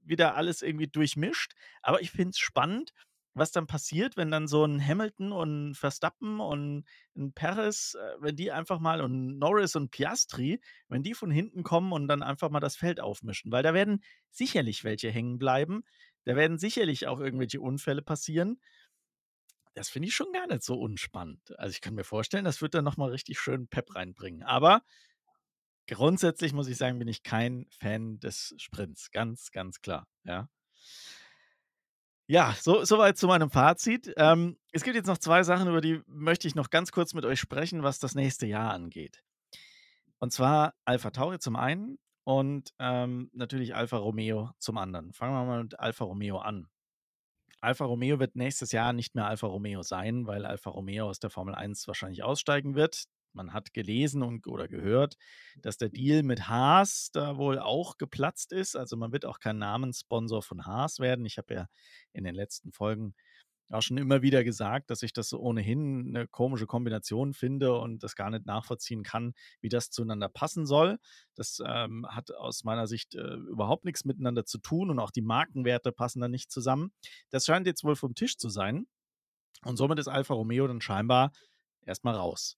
wieder 0.01 0.35
alles 0.35 0.63
irgendwie 0.63 0.87
durchmischt. 0.87 1.53
Aber 1.83 2.01
ich 2.01 2.09
finde 2.09 2.31
es 2.31 2.39
spannend, 2.39 2.93
was 3.33 3.51
dann 3.51 3.67
passiert, 3.67 4.15
wenn 4.17 4.31
dann 4.31 4.47
so 4.47 4.63
ein 4.63 4.85
Hamilton 4.85 5.31
und 5.31 5.75
Verstappen 5.75 6.39
und 6.39 6.85
ein 7.15 7.33
Perez, 7.33 7.95
äh, 7.95 8.21
wenn 8.21 8.35
die 8.35 8.51
einfach 8.51 8.79
mal 8.79 9.01
und 9.01 9.39
Norris 9.39 9.75
und 9.75 9.91
Piastri, 9.91 10.61
wenn 10.87 11.03
die 11.03 11.13
von 11.13 11.31
hinten 11.31 11.63
kommen 11.63 11.91
und 11.91 12.07
dann 12.07 12.23
einfach 12.23 12.49
mal 12.49 12.59
das 12.59 12.75
Feld 12.75 12.99
aufmischen, 12.99 13.51
weil 13.51 13.63
da 13.63 13.73
werden 13.73 14.03
sicherlich 14.29 14.83
welche 14.83 15.09
hängen 15.09 15.39
bleiben, 15.39 15.83
da 16.25 16.35
werden 16.35 16.57
sicherlich 16.57 17.07
auch 17.07 17.19
irgendwelche 17.19 17.59
Unfälle 17.59 18.01
passieren. 18.01 18.59
Das 19.73 19.89
finde 19.89 20.07
ich 20.07 20.15
schon 20.15 20.31
gar 20.31 20.47
nicht 20.47 20.63
so 20.63 20.79
unspannend. 20.79 21.57
Also 21.57 21.71
ich 21.71 21.81
kann 21.81 21.95
mir 21.95 22.03
vorstellen, 22.03 22.45
das 22.45 22.61
wird 22.61 22.75
dann 22.75 22.85
nochmal 22.85 23.09
richtig 23.09 23.39
schön 23.39 23.67
Pep 23.67 23.95
reinbringen. 23.95 24.43
Aber 24.43 24.83
grundsätzlich 25.87 26.53
muss 26.53 26.67
ich 26.67 26.77
sagen, 26.77 26.99
bin 26.99 27.07
ich 27.07 27.23
kein 27.23 27.65
Fan 27.71 28.19
des 28.19 28.53
Sprints. 28.57 29.11
Ganz, 29.11 29.51
ganz 29.51 29.81
klar. 29.81 30.07
Ja. 30.23 30.47
Ja, 32.27 32.55
so, 32.57 32.85
soweit 32.85 33.17
zu 33.17 33.27
meinem 33.27 33.49
Fazit. 33.49 34.13
Ähm, 34.15 34.57
es 34.71 34.83
gibt 34.83 34.95
jetzt 34.95 35.07
noch 35.07 35.17
zwei 35.17 35.43
Sachen, 35.43 35.67
über 35.67 35.81
die 35.81 36.01
möchte 36.07 36.47
ich 36.47 36.55
noch 36.55 36.69
ganz 36.69 36.91
kurz 36.91 37.13
mit 37.13 37.25
euch 37.25 37.39
sprechen, 37.39 37.83
was 37.83 37.99
das 37.99 38.15
nächste 38.15 38.45
Jahr 38.45 38.71
angeht. 38.71 39.23
Und 40.19 40.31
zwar 40.31 40.73
Alpha 40.85 41.11
Tauri 41.11 41.39
zum 41.39 41.57
einen 41.57 41.97
und 42.23 42.73
ähm, 42.79 43.29
natürlich 43.33 43.75
Alfa 43.75 43.97
Romeo 43.97 44.51
zum 44.57 44.77
anderen. 44.77 45.11
Fangen 45.11 45.33
wir 45.33 45.43
mal 45.43 45.63
mit 45.63 45.77
Alfa 45.79 46.05
Romeo 46.05 46.37
an. 46.37 46.69
Alfa 47.59 47.85
Romeo 47.85 48.19
wird 48.19 48.35
nächstes 48.35 48.71
Jahr 48.71 48.93
nicht 48.93 49.15
mehr 49.15 49.25
Alfa 49.25 49.47
Romeo 49.47 49.83
sein, 49.83 50.25
weil 50.25 50.45
Alfa 50.45 50.69
Romeo 50.69 51.09
aus 51.09 51.19
der 51.19 51.29
Formel 51.29 51.55
1 51.55 51.87
wahrscheinlich 51.87 52.23
aussteigen 52.23 52.75
wird 52.75 53.03
man 53.33 53.53
hat 53.53 53.73
gelesen 53.73 54.23
und, 54.23 54.47
oder 54.47 54.67
gehört, 54.67 55.17
dass 55.61 55.77
der 55.77 55.89
Deal 55.89 56.23
mit 56.23 56.47
Haas 56.47 57.09
da 57.11 57.37
wohl 57.37 57.59
auch 57.59 57.97
geplatzt 57.97 58.51
ist. 58.51 58.75
Also 58.75 58.97
man 58.97 59.11
wird 59.11 59.25
auch 59.25 59.39
kein 59.39 59.57
Namenssponsor 59.57 60.41
von 60.41 60.65
Haas 60.65 60.99
werden. 60.99 61.25
Ich 61.25 61.37
habe 61.37 61.53
ja 61.53 61.67
in 62.13 62.23
den 62.23 62.35
letzten 62.35 62.71
Folgen 62.71 63.15
auch 63.73 63.81
schon 63.81 63.97
immer 63.97 64.21
wieder 64.21 64.43
gesagt, 64.43 64.89
dass 64.89 65.03
ich 65.03 65.13
das 65.13 65.33
ohnehin 65.33 66.15
eine 66.15 66.27
komische 66.27 66.67
Kombination 66.67 67.33
finde 67.33 67.77
und 67.77 68.03
das 68.03 68.15
gar 68.15 68.29
nicht 68.29 68.45
nachvollziehen 68.45 69.03
kann, 69.03 69.33
wie 69.61 69.69
das 69.69 69.89
zueinander 69.89 70.29
passen 70.29 70.65
soll. 70.65 70.99
Das 71.35 71.59
ähm, 71.65 72.05
hat 72.07 72.31
aus 72.31 72.63
meiner 72.63 72.87
Sicht 72.87 73.15
äh, 73.15 73.33
überhaupt 73.33 73.85
nichts 73.85 74.05
miteinander 74.05 74.45
zu 74.45 74.59
tun 74.59 74.89
und 74.89 74.99
auch 74.99 75.11
die 75.11 75.21
Markenwerte 75.21 75.91
passen 75.91 76.21
da 76.21 76.27
nicht 76.27 76.51
zusammen. 76.51 76.91
Das 77.29 77.45
scheint 77.45 77.67
jetzt 77.67 77.83
wohl 77.83 77.95
vom 77.95 78.15
Tisch 78.15 78.37
zu 78.37 78.49
sein. 78.49 78.85
Und 79.63 79.77
somit 79.77 79.99
ist 79.99 80.07
Alfa 80.07 80.33
Romeo 80.33 80.67
dann 80.67 80.81
scheinbar 80.81 81.31
erstmal 81.85 82.15
raus. 82.15 82.57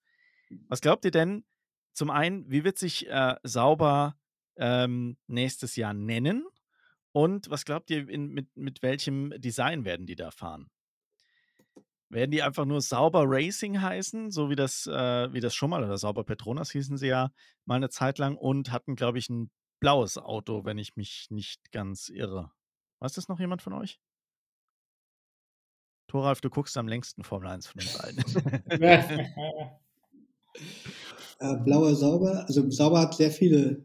Was 0.67 0.81
glaubt 0.81 1.05
ihr 1.05 1.11
denn? 1.11 1.45
Zum 1.93 2.09
einen, 2.09 2.49
wie 2.49 2.63
wird 2.63 2.77
sich 2.77 3.07
äh, 3.07 3.35
Sauber 3.43 4.17
ähm, 4.57 5.17
nächstes 5.27 5.75
Jahr 5.75 5.93
nennen? 5.93 6.45
Und 7.11 7.49
was 7.49 7.63
glaubt 7.63 7.89
ihr, 7.89 8.09
in, 8.09 8.29
mit, 8.29 8.55
mit 8.57 8.81
welchem 8.81 9.33
Design 9.39 9.85
werden 9.85 10.05
die 10.05 10.15
da 10.15 10.31
fahren? 10.31 10.69
Werden 12.09 12.31
die 12.31 12.43
einfach 12.43 12.65
nur 12.65 12.81
Sauber 12.81 13.23
Racing 13.25 13.81
heißen, 13.81 14.31
so 14.31 14.49
wie 14.49 14.55
das, 14.55 14.85
äh, 14.87 15.31
wie 15.33 15.39
das 15.39 15.55
schon 15.55 15.69
mal, 15.69 15.83
oder 15.83 15.97
Sauber 15.97 16.23
Petronas 16.23 16.71
hießen 16.71 16.97
sie 16.97 17.07
ja 17.07 17.31
mal 17.65 17.75
eine 17.75 17.89
Zeit 17.89 18.17
lang 18.17 18.35
und 18.35 18.71
hatten, 18.71 18.95
glaube 18.95 19.17
ich, 19.17 19.29
ein 19.29 19.49
blaues 19.79 20.17
Auto, 20.17 20.65
wenn 20.65 20.77
ich 20.77 20.95
mich 20.95 21.27
nicht 21.29 21.71
ganz 21.71 22.09
irre. 22.09 22.51
Weiß 22.99 23.13
das 23.13 23.27
noch 23.27 23.39
jemand 23.39 23.61
von 23.61 23.73
euch? 23.73 23.99
Thoralf, 26.07 26.41
du 26.41 26.49
guckst 26.49 26.77
am 26.77 26.87
längsten 26.87 27.23
Formel 27.23 27.47
1 27.49 27.67
von 27.67 27.81
uns 27.81 27.99
allen. 27.99 28.17
Äh, 31.39 31.57
Blauer 31.63 31.95
Sauber, 31.95 32.45
also 32.47 32.69
Sauber 32.69 33.01
hat 33.01 33.15
sehr 33.15 33.31
viele 33.31 33.83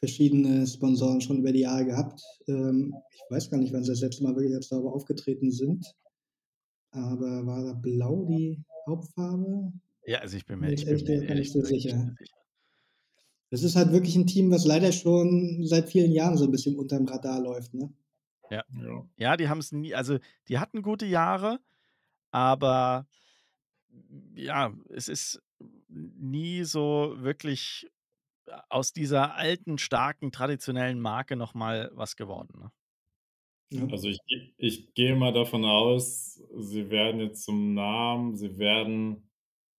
verschiedene 0.00 0.66
Sponsoren 0.66 1.20
schon 1.20 1.38
über 1.38 1.52
die 1.52 1.60
Jahre 1.60 1.84
gehabt. 1.84 2.22
Ähm, 2.46 2.94
ich 3.12 3.22
weiß 3.30 3.50
gar 3.50 3.58
nicht, 3.58 3.72
wann 3.72 3.84
sie 3.84 3.92
das 3.92 4.00
letzte 4.00 4.24
Mal 4.24 4.34
wirklich 4.34 4.54
als 4.54 4.68
Sauber 4.68 4.92
aufgetreten 4.92 5.50
sind. 5.50 5.94
Aber 6.90 7.46
war 7.46 7.64
da 7.64 7.72
Blau 7.74 8.24
die 8.24 8.62
Hauptfarbe? 8.86 9.72
Ja, 10.06 10.20
also 10.20 10.36
ich 10.36 10.46
bin 10.46 10.60
mir, 10.60 10.72
ich 10.72 10.84
bin 10.84 11.04
mir, 11.04 11.34
nicht 11.34 11.52
so 11.52 11.62
sicher. 11.62 12.14
Das 13.50 13.62
ist 13.62 13.76
halt 13.76 13.92
wirklich 13.92 14.16
ein 14.16 14.26
Team, 14.26 14.50
was 14.50 14.64
leider 14.64 14.92
schon 14.92 15.66
seit 15.66 15.88
vielen 15.88 16.12
Jahren 16.12 16.36
so 16.36 16.44
ein 16.44 16.50
bisschen 16.50 16.76
unterm 16.76 17.06
Radar 17.06 17.40
läuft, 17.40 17.74
ne? 17.74 17.92
Ja. 18.50 18.64
Ja. 18.82 19.08
Ja, 19.16 19.36
die 19.36 19.48
haben's 19.48 19.72
nie 19.72 19.94
also, 19.94 20.18
die 20.48 20.58
hatten 20.58 20.82
gute 20.82 21.04
Jahre, 21.04 21.60
aber 22.30 23.06
ja, 24.34 24.72
es 24.88 25.08
ist 25.08 25.42
nie 25.88 26.64
so 26.64 27.14
wirklich 27.18 27.90
aus 28.70 28.92
dieser 28.92 29.34
alten, 29.36 29.78
starken, 29.78 30.32
traditionellen 30.32 31.00
Marke 31.00 31.36
noch 31.36 31.54
mal 31.54 31.90
was 31.94 32.16
geworden, 32.16 32.60
ne? 32.60 32.72
Also, 33.90 34.08
ich 34.08 34.18
gehe 34.26 34.54
ich 34.58 34.94
gehe 34.94 35.14
mal 35.14 35.32
davon 35.32 35.64
aus, 35.64 36.34
sie 36.56 36.90
werden 36.90 37.20
jetzt 37.20 37.44
zum 37.44 37.74
Namen 37.74 38.34
sie 38.36 38.58
werden 38.58 39.30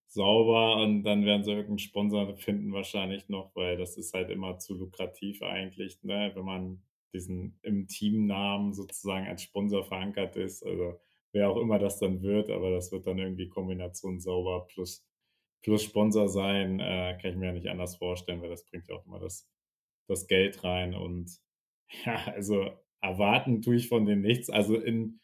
sauber 0.07 0.77
und 0.83 1.03
dann 1.03 1.25
werden 1.25 1.43
sie 1.43 1.51
irgend 1.51 1.71
'n 1.71 1.79
Sponsor 1.79 2.35
finden 2.37 2.71
wahrscheinlich 2.73 3.29
noch, 3.29 3.55
weil 3.55 3.77
das 3.77 3.97
ist 3.97 4.13
halt 4.13 4.29
immer 4.29 4.57
zu 4.59 4.75
lukrativ 4.75 5.41
eigentlich, 5.43 6.03
ne, 6.03 6.31
wenn 6.35 6.45
man 6.45 6.83
diesen 7.13 7.59
im 7.63 7.87
Teamnamen 7.87 8.73
sozusagen 8.73 9.27
als 9.27 9.43
Sponsor 9.43 9.83
verankert 9.83 10.35
ist. 10.37 10.63
Also, 10.65 10.99
wer 11.33 11.49
auch 11.51 11.57
immer 11.57 11.79
das 11.79 11.99
dann 11.99 12.21
wird, 12.23 12.49
aber 12.51 12.71
das 12.71 12.91
wird 12.91 13.05
dann 13.07 13.19
irgendwie 13.19 13.49
Kombination 13.49 14.19
sauber 14.19 14.67
plus 14.67 15.08
plus 15.63 15.83
Sponsor 15.83 16.29
sein, 16.29 16.79
äh, 16.79 17.17
kann 17.21 17.31
ich 17.31 17.37
mir 17.37 17.47
ja 17.47 17.53
nicht 17.53 17.69
anders 17.69 17.97
vorstellen, 17.97 18.41
weil 18.41 18.49
das 18.49 18.65
bringt 18.65 18.87
ja 18.87 18.95
auch 18.95 19.05
immer 19.05 19.19
das 19.19 19.47
das 20.07 20.27
Geld 20.27 20.63
rein 20.63 20.95
und 20.95 21.31
ja, 22.05 22.15
also, 22.27 22.71
erwarten 23.01 23.61
tue 23.61 23.75
ich 23.77 23.87
von 23.89 24.05
denen 24.05 24.21
nichts. 24.21 24.49
Also, 24.49 24.75
in 24.75 25.19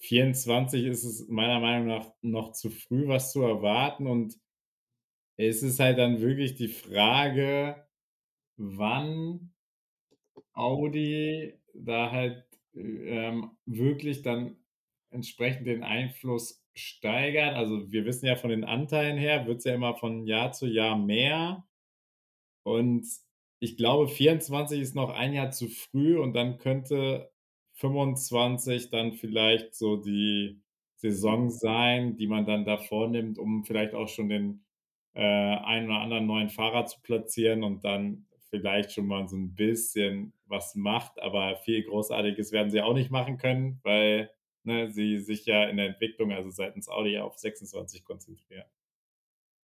24 0.00 0.84
ist 0.84 1.04
es 1.04 1.28
meiner 1.28 1.60
Meinung 1.60 1.88
nach 1.88 2.12
noch 2.22 2.52
zu 2.52 2.70
früh, 2.70 3.08
was 3.08 3.32
zu 3.32 3.42
erwarten 3.42 4.06
und 4.06 4.36
es 5.36 5.62
ist 5.62 5.78
halt 5.80 5.98
dann 5.98 6.20
wirklich 6.20 6.56
die 6.56 6.68
Frage, 6.68 7.86
wann 8.56 9.54
Audi 10.52 11.54
da 11.74 12.10
halt, 12.10 12.44
ähm, 12.74 13.56
wirklich 13.66 14.22
dann 14.22 14.56
entsprechend 15.10 15.66
den 15.66 15.82
Einfluss 15.84 16.64
steigert. 16.78 17.54
Also, 17.56 17.90
wir 17.92 18.04
wissen 18.06 18.26
ja 18.26 18.36
von 18.36 18.50
den 18.50 18.64
Anteilen 18.64 19.18
her 19.18 19.46
wird's 19.46 19.64
ja 19.64 19.74
immer 19.74 19.94
von 19.96 20.26
Jahr 20.26 20.52
zu 20.52 20.66
Jahr 20.66 20.96
mehr. 20.98 21.64
Und 22.66 23.06
ich 23.60 23.76
glaube, 23.76 24.08
24 24.08 24.80
ist 24.80 24.94
noch 24.94 25.10
ein 25.10 25.32
Jahr 25.32 25.50
zu 25.50 25.68
früh 25.68 26.18
und 26.18 26.34
dann 26.34 26.58
könnte 26.58 27.30
25 27.74 28.90
dann 28.90 29.12
vielleicht 29.12 29.74
so 29.74 29.96
die 29.96 30.60
Saison 30.96 31.50
sein, 31.50 32.16
die 32.16 32.26
man 32.26 32.44
dann 32.46 32.64
da 32.64 32.76
vornimmt, 32.76 33.38
um 33.38 33.64
vielleicht 33.64 33.94
auch 33.94 34.08
schon 34.08 34.28
den, 34.28 34.64
äh, 35.14 35.22
einen 35.22 35.86
oder 35.90 36.00
anderen 36.00 36.26
neuen 36.26 36.48
Fahrer 36.50 36.86
zu 36.86 37.00
platzieren 37.02 37.62
und 37.64 37.84
dann 37.84 38.26
vielleicht 38.50 38.92
schon 38.92 39.06
mal 39.06 39.28
so 39.28 39.36
'n 39.36 39.54
bisschen 39.54 40.32
was 40.46 40.74
macht, 40.74 41.20
aber 41.20 41.56
viel 41.58 41.84
Großartiges 41.84 42.52
werden 42.52 42.70
sie 42.70 42.80
auch 42.82 42.94
nicht 42.94 43.10
machen 43.10 43.36
können, 43.38 43.80
weil, 43.82 44.30
ne, 44.68 44.90
sie 44.92 45.18
sich 45.20 45.46
ja 45.46 45.64
in 45.68 45.78
der 45.78 45.88
Entwicklung, 45.88 46.32
also 46.32 46.50
seitens 46.50 46.88
Audi 46.88 47.18
auf 47.18 47.38
26 47.38 48.04
konzentrieren. 48.04 48.66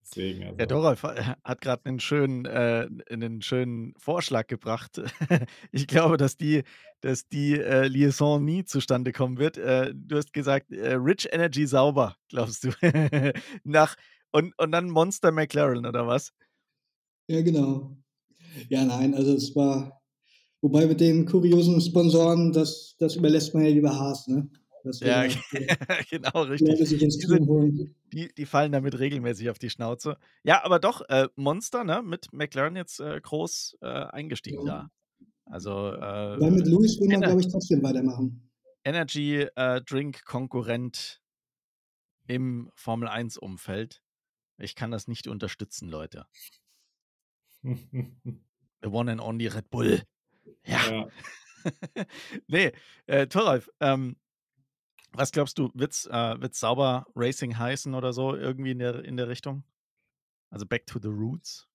Deswegen, 0.02 0.44
Der 0.58 0.66
also 0.66 0.68
Doralf 0.68 1.02
ha 1.02 1.36
hat 1.44 1.60
grad 1.60 1.84
'nen 1.84 1.98
schönen 2.00 2.44
äh, 2.46 2.88
'nen 3.10 3.42
schönen 3.42 3.94
Vorschlag 3.98 4.46
gebracht. 4.46 5.00
Ich 5.72 5.86
glaube, 5.88 6.16
dass 6.16 6.36
die 6.36 6.62
dass 7.00 7.28
die, 7.28 7.54
äh, 7.60 7.86
Liaison 7.88 8.42
nie 8.44 8.64
zustande 8.64 9.12
kommen 9.12 9.38
wird. 9.38 9.58
Äh, 9.58 9.92
du 9.94 10.16
hast 10.16 10.32
gesagt, 10.32 10.70
äh, 10.72 10.94
Rich 10.94 11.28
Energy 11.32 11.66
sauber, 11.66 12.16
glaubst 12.28 12.64
du? 12.64 12.70
Nach 13.64 13.96
und 14.32 14.54
und 14.58 14.72
dann 14.72 14.90
Monster 14.90 15.32
McLaren 15.32 15.86
oder 15.86 16.06
was? 16.06 16.32
Ja, 17.28 17.40
genau. 17.42 17.96
Ja, 18.70 18.84
nein, 18.84 19.14
also 19.14 19.34
es 19.34 19.54
war 19.56 20.02
wobei 20.62 20.86
mit 20.86 21.00
den 21.00 21.26
kuriosen 21.26 21.80
Sponsoren, 21.80 22.52
das 22.52 22.96
das 22.98 23.16
überlässt 23.16 23.54
man 23.54 23.64
ja 23.64 23.70
lieber 23.70 23.98
Haas, 23.98 24.28
ne? 24.28 24.50
Ja, 24.84 25.28
für 25.28 26.04
genau, 26.10 26.42
richtig. 26.42 26.78
Die 26.78 27.90
die 28.12 28.34
die 28.34 28.46
fallen 28.46 28.72
damit 28.72 28.98
regelmäßig 28.98 29.50
auf 29.50 29.58
die 29.58 29.70
Schnauze. 29.70 30.18
Ja, 30.42 30.64
aber 30.64 30.78
doch, 30.78 31.00
äh, 31.08 31.28
Monster, 31.36 31.84
ne, 31.84 32.02
mit 32.02 32.32
McLaren 32.32 32.76
jetzt, 32.76 33.00
äh, 33.00 33.20
groß, 33.20 33.78
äh, 33.80 33.86
eingestiegen 33.86 34.66
Ja. 34.66 34.90
da. 34.90 34.90
Also, 35.46 35.92
äh, 35.92 36.40
Weil 36.40 36.50
mit 36.50 36.66
Lewis 36.66 36.98
will 37.00 37.08
man, 37.08 37.20
glaube 37.22 37.40
ich, 37.40 37.48
trotzdem 37.48 37.82
weitermachen. 37.82 38.50
Energy, 38.84 39.46
äh, 39.56 39.80
Drink 39.82 40.24
Konkurrent 40.24 41.20
im 42.26 42.70
Formel-1-Umfeld. 42.74 44.02
Ich 44.58 44.74
kann 44.74 44.90
das 44.90 45.08
nicht 45.08 45.26
unterstützen, 45.26 45.88
Leute. 45.88 46.26
The 47.64 48.88
one 48.90 49.10
and 49.10 49.20
only 49.20 49.46
Red 49.46 49.70
Bull. 49.70 50.02
Ja. 50.66 50.90
Ja. 50.90 51.08
Ne, 52.46 52.72
äh, 53.06 53.26
Thoralf, 53.26 53.70
ähm, 53.80 54.16
was 55.14 55.32
glaubst 55.32 55.58
du, 55.58 55.70
wird's 55.74 56.06
äh, 56.06 56.40
wird's 56.40 56.60
sauber 56.60 57.06
Racing 57.14 57.58
heißen 57.58 57.94
oder 57.94 58.12
so 58.12 58.34
irgendwie 58.36 58.72
in 58.72 58.78
der 58.78 59.04
in 59.04 59.16
der 59.16 59.28
Richtung? 59.28 59.64
Also, 60.50 60.66
back 60.66 60.86
to 60.86 61.00
the 61.00 61.08
roots? 61.08 61.68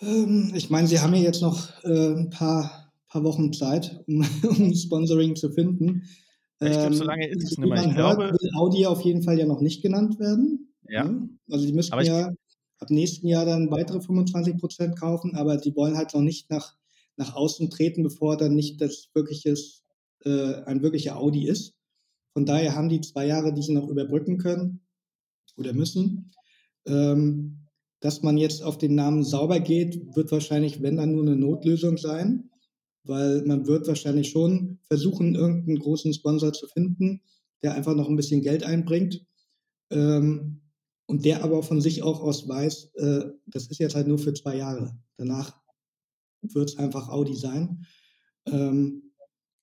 Ähm, 0.00 0.52
ich 0.54 0.70
meine, 0.70 0.86
sie 0.88 1.00
haben 1.00 1.14
ja 1.14 1.20
jetzt 1.22 1.42
noch, 1.42 1.82
äh, 1.84 1.88
'n 2.14 2.30
paar 2.30 2.92
paar 3.08 3.24
Wochen 3.24 3.52
Zeit, 3.52 4.02
um 4.06 4.20
um 4.70 4.74
Sponsoring 4.74 5.36
zu 5.36 5.50
finden. 5.52 6.04
Ich 6.64 6.78
glaube, 6.78 6.94
so 6.94 7.04
Ähm, 7.04 7.04
lange 7.04 7.28
ist 7.28 7.44
es 7.44 7.58
wie 7.58 7.58
nimmer. 7.58 7.76
Ich 7.76 7.88
man 7.88 7.94
hört, 7.96 8.18
glaube 8.18 8.38
will 8.40 8.50
Audi 8.56 8.86
auf 8.86 9.02
jeden 9.02 9.22
Fall 9.22 9.38
ja 9.38 9.46
noch 9.46 9.60
nicht 9.60 9.82
genannt 9.82 10.18
werden, 10.18 10.74
Ja. 10.88 11.04
ne? 11.04 11.28
Also, 11.50 11.66
die 11.66 11.72
müssten 11.72 12.02
ich 12.02 12.08
ja 12.08 12.30
ab 12.78 12.90
nächsten 12.90 13.26
Jahr 13.28 13.44
dann 13.46 13.70
weitere 13.70 14.00
25% 14.00 14.98
kaufen, 14.98 15.34
aber 15.36 15.56
die 15.56 15.74
wollen 15.76 15.96
halt 15.96 16.14
noch 16.14 16.22
nicht 16.22 16.50
nach 16.50 16.76
nach 17.16 17.34
außen 17.34 17.68
treten, 17.70 18.02
bevor 18.02 18.36
dann 18.38 18.54
nicht 18.54 18.80
das 18.80 19.10
wirkliches 19.14 19.82
äh, 20.24 20.54
ein 20.64 20.82
wirklicher 20.82 21.16
Audi 21.18 21.46
ist. 21.46 21.74
Von 22.36 22.46
daher 22.46 22.74
haben 22.74 22.88
die 22.88 23.00
2 23.00 23.26
Jahre, 23.26 23.52
die 23.52 23.62
sie 23.62 23.74
noch 23.74 23.88
überbrücken 23.88 24.38
können 24.38 24.80
oder 25.56 25.72
müssen. 25.74 26.32
Ähm, 26.86 27.68
dass 28.00 28.22
man 28.22 28.38
jetzt 28.38 28.62
auf 28.62 28.78
den 28.78 28.94
Namen 28.96 29.24
Sauber 29.24 29.60
geht, 29.60 30.16
wird 30.16 30.32
wahrscheinlich, 30.32 30.82
wenn 30.82 30.96
dann 30.98 31.12
nur 31.12 31.24
'ne 31.24 31.36
Notlösung 31.36 31.98
sein, 31.98 32.50
weil 33.04 33.42
man 33.44 33.66
wird 33.66 33.88
wahrscheinlich 33.88 34.30
schon 34.30 34.78
versuchen, 34.84 35.34
irgend 35.36 35.68
'n 35.68 35.78
großen 35.78 36.14
Sponsor 36.14 36.52
zu 36.54 36.66
finden, 36.68 37.22
der 37.62 37.74
einfach 37.74 37.96
noch 37.96 38.08
'n 38.10 38.16
bisschen 38.16 38.42
Geld 38.42 38.64
einbringt, 38.64 39.24
ähm, 39.90 40.62
und 41.06 41.24
der 41.26 41.44
aber 41.44 41.62
von 41.64 41.80
sich 41.82 42.02
auch 42.02 42.20
aus 42.22 42.48
weiß, 42.48 42.92
äh, 42.96 43.24
das 43.46 43.68
ist 43.68 43.78
jetzt 43.80 43.94
halt 43.96 44.08
nur 44.08 44.18
für 44.18 44.34
2 44.34 44.56
Jahre. 44.58 44.96
Danach 45.18 45.60
wird's 46.42 46.78
einfach 46.78 47.08
Audi 47.10 47.36
sein. 47.36 47.86
Ähm, 48.46 49.12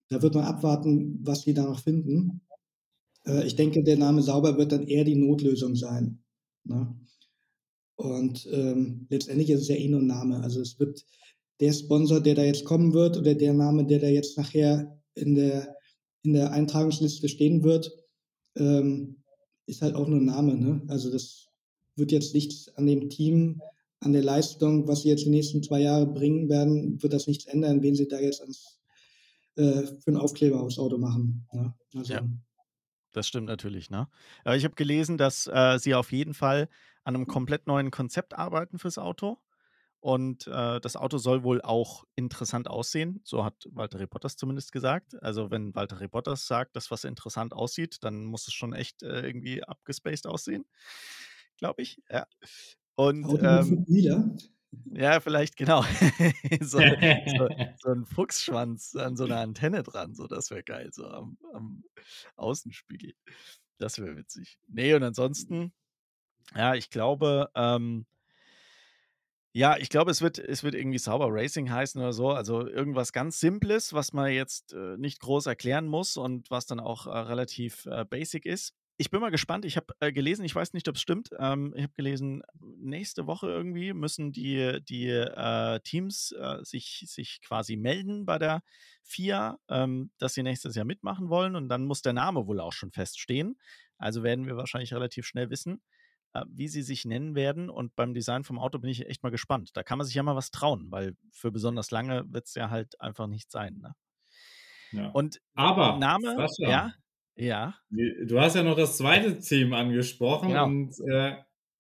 da 0.10 0.22
wird 0.24 0.36
man 0.36 0.46
abwarten, 0.46 1.20
was 1.24 1.44
die 1.44 1.54
da 1.56 1.64
noch 1.66 1.82
finden. 1.82 2.42
Äh, 3.30 3.46
ich 3.46 3.56
denke, 3.56 3.84
der 3.84 3.98
Name 3.98 4.22
Sauber 4.22 4.58
wird 4.58 4.72
dann 4.72 4.88
eher 4.88 5.04
die 5.04 5.16
Notlösung 5.16 5.76
sein, 5.76 6.20
ne? 6.64 6.96
Und, 7.98 8.48
ähm, 8.54 9.08
letztendlich 9.10 9.50
ist 9.52 9.62
es 9.64 9.68
ja 9.70 9.76
eh 9.76 9.90
nur 9.90 10.02
'n 10.02 10.08
Name. 10.08 10.42
Also, 10.44 10.62
es 10.62 10.80
wird 10.80 11.06
der 11.62 11.74
Sponsor, 11.74 12.22
der 12.22 12.36
da 12.36 12.44
jetzt 12.44 12.66
kommen 12.66 12.94
wird 12.94 13.18
oder 13.18 13.36
der 13.36 13.54
Name, 13.54 13.86
der 13.88 14.00
da 14.00 14.08
jetzt 14.10 14.38
nachher 14.38 15.02
in 15.16 15.36
der 15.36 15.76
in 16.24 16.34
der 16.34 16.52
Eintragungsliste 16.54 17.30
stehen 17.30 17.64
wird, 17.64 17.92
ähm, 18.58 19.18
ist 19.68 19.82
halt 19.84 19.96
auch 19.96 20.08
nur 20.10 20.20
'n 20.20 20.26
Name, 20.26 20.56
ne? 20.58 20.84
Also, 20.90 21.12
das 21.12 21.48
wird 21.98 22.12
jetzt 22.14 22.34
nichts 22.36 22.70
an 22.78 22.88
dem 22.88 23.10
Team, 23.10 23.62
an 24.02 24.14
der 24.14 24.24
Leistung, 24.24 24.88
was 24.88 25.04
sie 25.04 25.10
jetzt 25.10 25.26
die 25.26 25.30
nächsten 25.32 25.64
2 25.64 25.82
Jahre 25.82 26.08
bringen 26.08 26.50
werden 26.50 27.02
wird 27.04 27.14
das 27.14 27.28
nichts 27.28 27.46
ändern, 27.48 27.84
wen 27.84 27.96
sie 27.96 28.08
da 28.10 28.20
jetzt 28.22 28.42
ans 28.42 28.80
äh, 29.58 29.84
für 30.04 30.12
'n 30.12 30.18
Aufkleber 30.18 30.62
aufs 30.62 30.80
Auto 30.80 30.98
machen, 31.00 31.48
ne? 31.54 31.74
Also 31.96 32.14
Ja. 32.14 32.22
Das 33.20 33.28
stimmt 33.28 33.48
natürlich, 33.48 33.90
ne? 33.90 34.08
Aber 34.46 34.56
ich 34.56 34.64
habe 34.64 34.76
gelesen, 34.76 35.18
dass, 35.18 35.46
äh, 35.48 35.78
sie 35.78 35.94
auf 35.94 36.14
jeden 36.14 36.34
Fall 36.34 36.70
an 37.04 37.14
'nem 37.16 37.28
komplett 37.28 37.68
neuen 37.68 37.92
Konzept 37.92 38.34
arbeiten 38.34 38.80
fürs 38.80 38.98
Auto 38.98 39.40
und, 40.00 40.48
äh, 40.48 40.80
das 40.82 40.96
Auto 40.96 41.18
soll 41.18 41.44
wohl 41.44 41.62
auch 41.62 42.06
interessant 42.16 42.70
aussehen. 42.70 43.22
So 43.26 43.44
hat 43.46 43.68
Valtteri 43.72 44.08
Bottas 44.08 44.38
zumindest 44.38 44.72
gesagt. 44.72 45.22
Also, 45.24 45.52
wenn 45.52 45.76
Valtteri 45.76 46.08
Bottas 46.08 46.48
sagt, 46.48 46.76
dass 46.78 46.92
was 46.92 47.04
interessant 47.04 47.54
aussieht, 47.54 47.98
dann 48.04 48.24
muss 48.26 48.48
es 48.48 48.54
schon 48.54 48.74
echt, 48.74 49.04
äh, 49.04 49.22
irgendwie 49.28 49.64
abgespaced 49.64 50.28
aussehen, 50.28 50.66
glaube 51.58 51.82
ich, 51.84 52.02
ja. 52.10 52.28
Und, 52.96 53.36
ähm 53.44 53.82
Fukuhila? 53.86 54.16
Ja, 54.92 55.20
vielleicht, 55.20 55.56
genau. 55.58 55.84
So 56.62 56.86
so 57.26 57.50
so 57.76 57.90
'n 57.92 58.06
Fuchsschwanz 58.06 58.96
an 58.96 59.16
so 59.18 59.26
'ner 59.26 59.40
Antenne 59.40 59.84
dran, 59.84 60.14
so, 60.16 60.28
das 60.28 60.50
wäre 60.52 60.64
geil, 60.64 60.90
so 60.94 61.08
am 61.08 61.38
am 61.54 61.84
Außenspiegel. 62.36 63.14
Das 63.80 64.00
wäre 64.00 64.18
witzig. 64.18 64.60
Ne, 64.68 64.96
und 64.96 65.04
ansonsten, 65.04 65.74
ja, 66.56 66.76
ich 66.76 66.90
glaube, 66.92 67.52
ähm 67.56 68.06
ja, 69.56 69.78
ich 69.78 69.90
glaube, 69.90 70.12
es 70.12 70.22
wird 70.22 70.38
es 70.38 70.64
wird 70.64 70.76
irgendwie 70.76 71.00
sauber 71.00 71.28
Racing 71.32 71.72
heißen 71.72 72.00
oder 72.00 72.14
so, 72.14 72.30
also 72.30 72.68
irgendwas 72.68 73.14
ganz 73.14 73.40
Simples, 73.40 73.94
was 73.94 74.14
man 74.14 74.32
jetzt, 74.32 74.74
äh, 74.74 74.96
nicht 74.98 75.20
groß 75.22 75.48
erklären 75.48 75.88
muss 75.88 76.18
und 76.18 76.52
was 76.52 76.68
dann 76.68 76.80
auch, 76.80 77.08
äh, 77.08 77.10
relativ, 77.18 77.86
äh, 77.88 78.06
basic 78.06 78.46
ist. 78.46 78.72
Ich 79.00 79.10
bin 79.10 79.22
mal 79.22 79.32
gespannt. 79.32 79.64
Ich 79.64 79.78
habe 79.78 79.94
äh, 80.02 80.12
gelesen, 80.12 80.44
ich 80.44 80.54
weiß 80.54 80.74
nicht, 80.74 80.90
ob 80.90 80.96
es 80.96 81.02
stimmt. 81.02 81.30
Ähm, 81.40 81.74
ich 81.74 81.84
habe 81.84 81.94
gelesen, 81.94 82.44
nächste 82.60 83.28
Woche 83.28 83.48
irgendwie 83.48 83.94
müssen 83.94 84.34
die, 84.34 84.84
die 84.84 85.08
äh, 85.08 85.80
Teams 85.80 86.34
äh, 86.34 86.58
sich, 86.64 87.06
sich 87.08 87.40
quasi 87.42 87.78
melden 87.78 88.26
bei 88.26 88.38
der 88.38 88.62
FIA, 89.04 89.58
ähm, 89.70 90.12
dass 90.18 90.34
sie 90.34 90.44
nächstes 90.44 90.76
Jahr 90.76 90.84
mitmachen 90.84 91.30
wollen. 91.30 91.56
Und 91.56 91.70
dann 91.70 91.86
muss 91.86 92.02
der 92.02 92.12
Name 92.12 92.46
wohl 92.46 92.60
auch 92.60 92.74
schon 92.74 92.92
feststehen. 92.92 93.58
Also 93.98 94.22
werden 94.22 94.48
wir 94.48 94.58
wahrscheinlich 94.58 94.94
relativ 94.94 95.26
schnell 95.26 95.50
wissen, 95.50 95.82
äh, 96.34 96.44
wie 96.50 96.68
sie 96.68 96.82
sich 96.82 97.06
nennen 97.06 97.36
werden. 97.36 97.70
Und 97.70 97.96
beim 97.96 98.14
Design 98.14 98.44
vom 98.44 98.60
Auto 98.60 98.80
bin 98.80 98.90
ich 98.90 99.08
echt 99.08 99.24
mal 99.24 99.30
gespannt. 99.30 99.70
Da 99.76 99.84
kann 99.84 99.98
man 99.98 100.08
sich 100.08 100.16
ja 100.16 100.24
mal 100.24 100.36
was 100.36 100.52
trauen, 100.52 100.92
weil 100.92 101.16
für 101.32 101.54
besonders 101.54 101.90
lange 101.90 102.26
wird 102.34 102.48
es 102.48 102.54
ja 102.54 102.70
halt 102.70 103.00
einfach 103.00 103.28
nicht 103.28 103.50
sein. 103.50 103.78
Ne? 103.78 103.96
Ja. 104.92 105.10
Und 105.12 105.40
Aber, 105.56 105.98
Name, 106.00 106.36
Sascha, 106.36 106.70
ja, 106.70 106.94
ja. 107.40 107.74
du 107.90 108.40
hast 108.40 108.56
ja 108.56 108.64
noch 108.64 108.76
das 108.78 108.98
zweite 108.98 109.40
Team 109.40 109.74
angesprochen 109.74 110.50
Genau. 110.50 110.66
und 110.66 110.94
äh, 111.10 111.36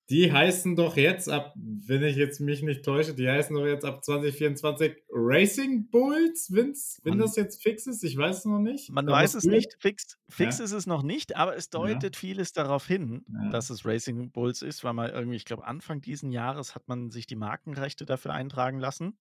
die 0.09 0.31
heißen 0.33 0.75
doch 0.75 0.97
jetzt 0.97 1.29
ab, 1.29 1.53
wenn 1.55 2.01
ich 2.01 2.15
jetzt 2.15 2.39
mich 2.39 2.63
nicht 2.63 2.83
täusche, 2.83 3.13
die 3.13 3.29
heißen 3.29 3.55
doch 3.55 3.67
jetzt 3.67 3.85
ab 3.85 4.03
2024 4.03 5.03
Racing 5.11 5.87
Bulls, 5.91 6.49
wenn's, 6.51 6.99
wenn 7.03 7.11
Man- 7.11 7.19
das 7.19 7.35
jetzt 7.35 7.61
fix 7.61 7.85
ist, 7.85 8.03
ich 8.03 8.17
weiß 8.17 8.39
es 8.39 8.45
noch 8.45 8.57
nicht. 8.57 8.89
Man 8.91 9.05
Da 9.05 9.11
weiß 9.13 9.35
es 9.35 9.43
nicht, 9.43 9.75
fix, 9.79 10.17
fix 10.27 10.57
Ja. 10.57 10.65
ist 10.65 10.71
es 10.71 10.87
noch 10.87 11.03
nicht, 11.03 11.35
aber 11.35 11.55
es 11.55 11.69
Ja. 11.71 11.79
deutet 11.79 12.15
vieles 12.15 12.53
darauf 12.53 12.87
hin, 12.87 13.23
Ja. 13.31 13.49
dass 13.51 13.69
es 13.69 13.85
Racing 13.85 14.31
Bulls 14.31 14.63
ist, 14.63 14.83
weil 14.83 14.93
man 14.93 15.11
irgendwie, 15.11 15.37
ich 15.37 15.45
glaube, 15.45 15.67
Anfang 15.67 16.01
diesen 16.01 16.31
Jahres 16.31 16.73
hat 16.73 16.87
man 16.87 17.11
sich 17.11 17.27
die 17.27 17.35
Markenrechte 17.35 18.05
dafür 18.07 18.33
eintragen 18.33 18.79
lassen. 18.79 19.15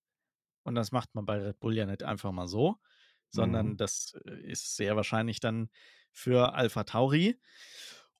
Und 0.64 0.74
das 0.74 0.90
macht 0.90 1.14
man 1.14 1.26
bei 1.26 1.36
Red 1.38 1.60
Bull 1.60 1.74
ja 1.76 1.84
nicht 1.84 2.02
einfach 2.02 2.32
mal 2.32 2.46
so, 2.46 2.76
sondern 3.30 3.72
Mhm. 3.72 3.76
das 3.76 4.14
äh, 4.26 4.40
ist 4.50 4.76
sehr 4.76 4.96
wahrscheinlich 4.96 5.40
dann 5.40 5.70
für 6.12 6.54
Alpha 6.54 6.84
Tauri. 6.84 7.38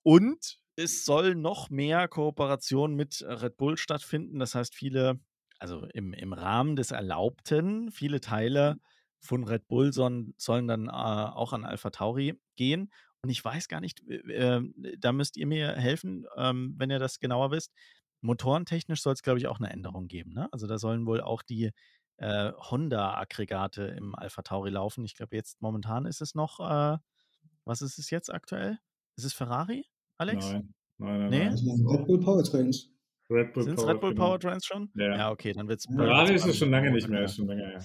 Und 0.03 0.59
es 0.77 1.05
soll 1.05 1.35
noch 1.35 1.71
mehr 1.71 2.09
Kooperation 2.09 2.95
mit 2.95 3.23
Red 3.27 3.57
Bull 3.57 3.77
stattfinden. 3.77 4.39
Das 4.39 4.55
heißt, 4.55 4.75
viele, 4.75 5.21
also 5.59 5.85
im, 5.93 6.13
im 6.13 6.33
Rahmen 6.33 6.77
des 6.77 6.91
Erlaubten, 6.93 7.91
viele 7.91 8.21
Teile 8.21 8.79
von 9.21 9.45
Red 9.45 9.67
Bull 9.69 9.93
sollen, 9.93 10.35
sollen 10.37 10.69
dann 10.69 10.87
äh, 10.89 10.91
auch 10.93 11.53
an 11.53 11.65
Alpha 11.65 11.91
Tauri 11.91 12.41
gehen. 12.57 12.93
Und 13.23 13.31
ich 13.31 13.45
weiß 13.45 13.67
gar 13.69 13.81
nicht, 13.81 14.03
äh, 14.09 14.15
äh, 14.59 14.97
da 14.99 15.13
müsst 15.13 15.37
ihr 15.37 15.47
mir 15.47 15.73
helfen, 15.73 16.27
ähm, 16.37 16.75
wenn 16.79 16.91
ihr 16.91 17.01
das 17.01 17.19
genauer 17.19 17.51
wisst. 17.51 17.73
Motorentechnisch 18.21 19.03
soll 19.03 19.15
es, 19.15 19.23
glaube 19.23 19.39
ich, 19.41 19.47
auch 19.49 19.59
eine 19.59 19.71
Änderung 19.71 20.07
geben. 20.09 20.33
Ne? 20.33 20.49
Also 20.53 20.67
da 20.69 20.79
sollen 20.79 21.07
wohl 21.07 21.21
auch 21.21 21.43
die 21.43 21.71
äh, 22.19 22.53
Honda-Aggregate 22.53 23.83
im 23.97 24.15
Alpha 24.15 24.43
Tauri 24.43 24.71
laufen. 24.71 25.05
Ich 25.05 25.15
glaube, 25.15 25.37
jetzt 25.37 25.61
momentan 25.63 26.07
ist 26.07 26.21
es 26.21 26.35
noch, 26.35 26.61
äh, 26.61 26.99
was 27.65 27.83
ist 27.83 27.99
es 27.99 28.11
jetzt 28.11 28.33
aktuell? 28.33 28.79
Ist 29.17 29.25
es 29.25 29.33
Ferrari, 29.33 29.87
Alex? 30.17 30.53
Nein, 30.53 30.75
nein, 30.99 31.21
nein. 31.21 31.31
Nee? 31.31 31.45
nein. 31.45 31.87
Red 31.87 32.07
Bull 32.07 32.21
Powertrains. 32.21 32.91
Red 33.31 33.53
Bull, 33.53 33.65
Sind 33.65 33.79
es 33.79 33.87
Red 33.87 34.01
Bull 34.01 34.15
genau. 34.15 34.27
Powertrains 34.27 34.65
schon? 34.65 34.91
Ja. 34.95 35.17
Ja, 35.17 35.31
okay, 35.31 35.53
dann 35.53 35.69
wird 35.69 35.81
es. 35.81 35.87
Ferrari 35.87 36.35
ist 36.35 36.47
es 36.47 36.59
schon 36.59 36.71
lange 36.71 36.91
nicht 36.91 37.09
mehr, 37.09 37.25
ist 37.25 37.37
schon 37.37 37.47
länger 37.47 37.67
her. 37.67 37.85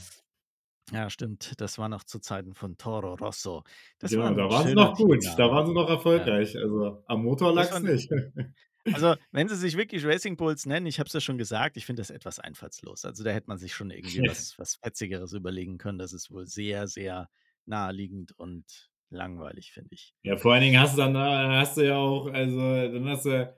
Ja, 0.92 1.10
stimmt. 1.10 1.54
Das 1.60 1.78
war 1.78 1.90
noch 1.90 2.04
zu 2.04 2.20
Zeiten 2.20 2.54
von 2.54 2.78
Toro 2.78 3.16
Rosso. 3.16 3.64
Das 4.00 4.12
genau, 4.12 4.26
war 4.26 4.36
da 4.36 4.50
waren 4.50 4.68
sie 4.68 4.74
noch 4.74 4.96
gut, 4.96 5.22
Teamname. 5.22 5.38
da 5.38 5.52
waren 5.52 5.68
sie 5.68 5.74
noch 5.74 5.90
erfolgreich. 5.90 6.58
Also 6.58 7.04
am 7.08 7.24
Motor 7.24 7.54
lag 7.54 7.72
es 7.72 7.82
nicht. 7.82 8.12
Also, 8.92 9.16
wenn 9.32 9.48
sie 9.48 9.56
sich 9.56 9.78
wirklich 9.78 10.06
Racing 10.06 10.36
Bulls 10.38 10.66
nennen, 10.66 10.86
ich 10.86 11.00
habe 11.00 11.08
es 11.08 11.14
ja 11.14 11.22
schon 11.22 11.38
gesagt, 11.38 11.78
ich 11.78 11.86
finde 11.86 12.02
das 12.02 12.10
etwas 12.10 12.40
einfallslos. 12.40 13.06
Also, 13.06 13.24
da 13.24 13.32
hätte 13.32 13.48
man 13.48 13.58
sich 13.58 13.74
schon 13.74 13.90
irgendwie 13.92 14.20
was, 14.28 14.54
was 14.58 14.76
Fetzigeres 14.76 15.34
überlegen 15.34 15.78
können. 15.78 15.98
Das 16.00 16.14
ist 16.14 16.32
wohl 16.32 16.46
sehr, 16.48 16.88
sehr 16.88 17.30
naheliegend 17.66 18.34
und 18.38 18.92
langweilig, 19.10 19.72
finde 19.72 19.90
ich. 19.94 20.14
Ja, 20.24 20.38
vor 20.38 20.54
allen 20.54 20.64
Dingen 20.64 20.80
hast 20.80 20.94
du 20.94 21.02
dann, 21.02 21.14
dann 21.14 21.52
hast 21.52 21.78
du 21.78 21.86
ja 21.86 21.98
auch, 21.98 22.28
also 22.28 22.58
dann 22.60 23.08
hast 23.08 23.26
du 23.26 23.56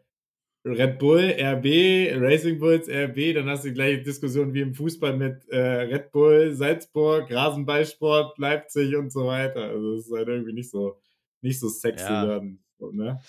Red 0.65 0.97
Bull, 0.97 1.21
RB, 1.37 2.11
Racing 2.19 2.59
Bulls, 2.59 2.89
RB, 2.89 3.33
dann 3.35 3.47
hast 3.47 3.63
du 3.63 3.69
die 3.69 3.75
gleiche 3.75 4.01
Diskussion 4.01 4.53
wie 4.53 4.61
im 4.61 4.73
Fußball 4.73 5.15
mit 5.15 5.47
äh, 5.49 5.59
Red 5.59 6.11
Bull, 6.11 6.53
Salzburg, 6.53 7.31
Rasenballsport, 7.31 8.37
Leipzig 8.39 8.95
und 8.95 9.11
so 9.11 9.27
weiter. 9.27 9.61
Also 9.65 9.93
es 9.93 10.07
ist 10.07 10.11
halt 10.13 10.27
irgendwie 10.27 10.53
nicht 10.53 10.71
so, 10.71 10.99
nicht 11.41 11.59
so 11.59 11.69
sexy 11.69 12.03
Ja. 12.13 12.27
werden. 12.27 12.63
So, 12.79 12.91
ne? 12.91 13.19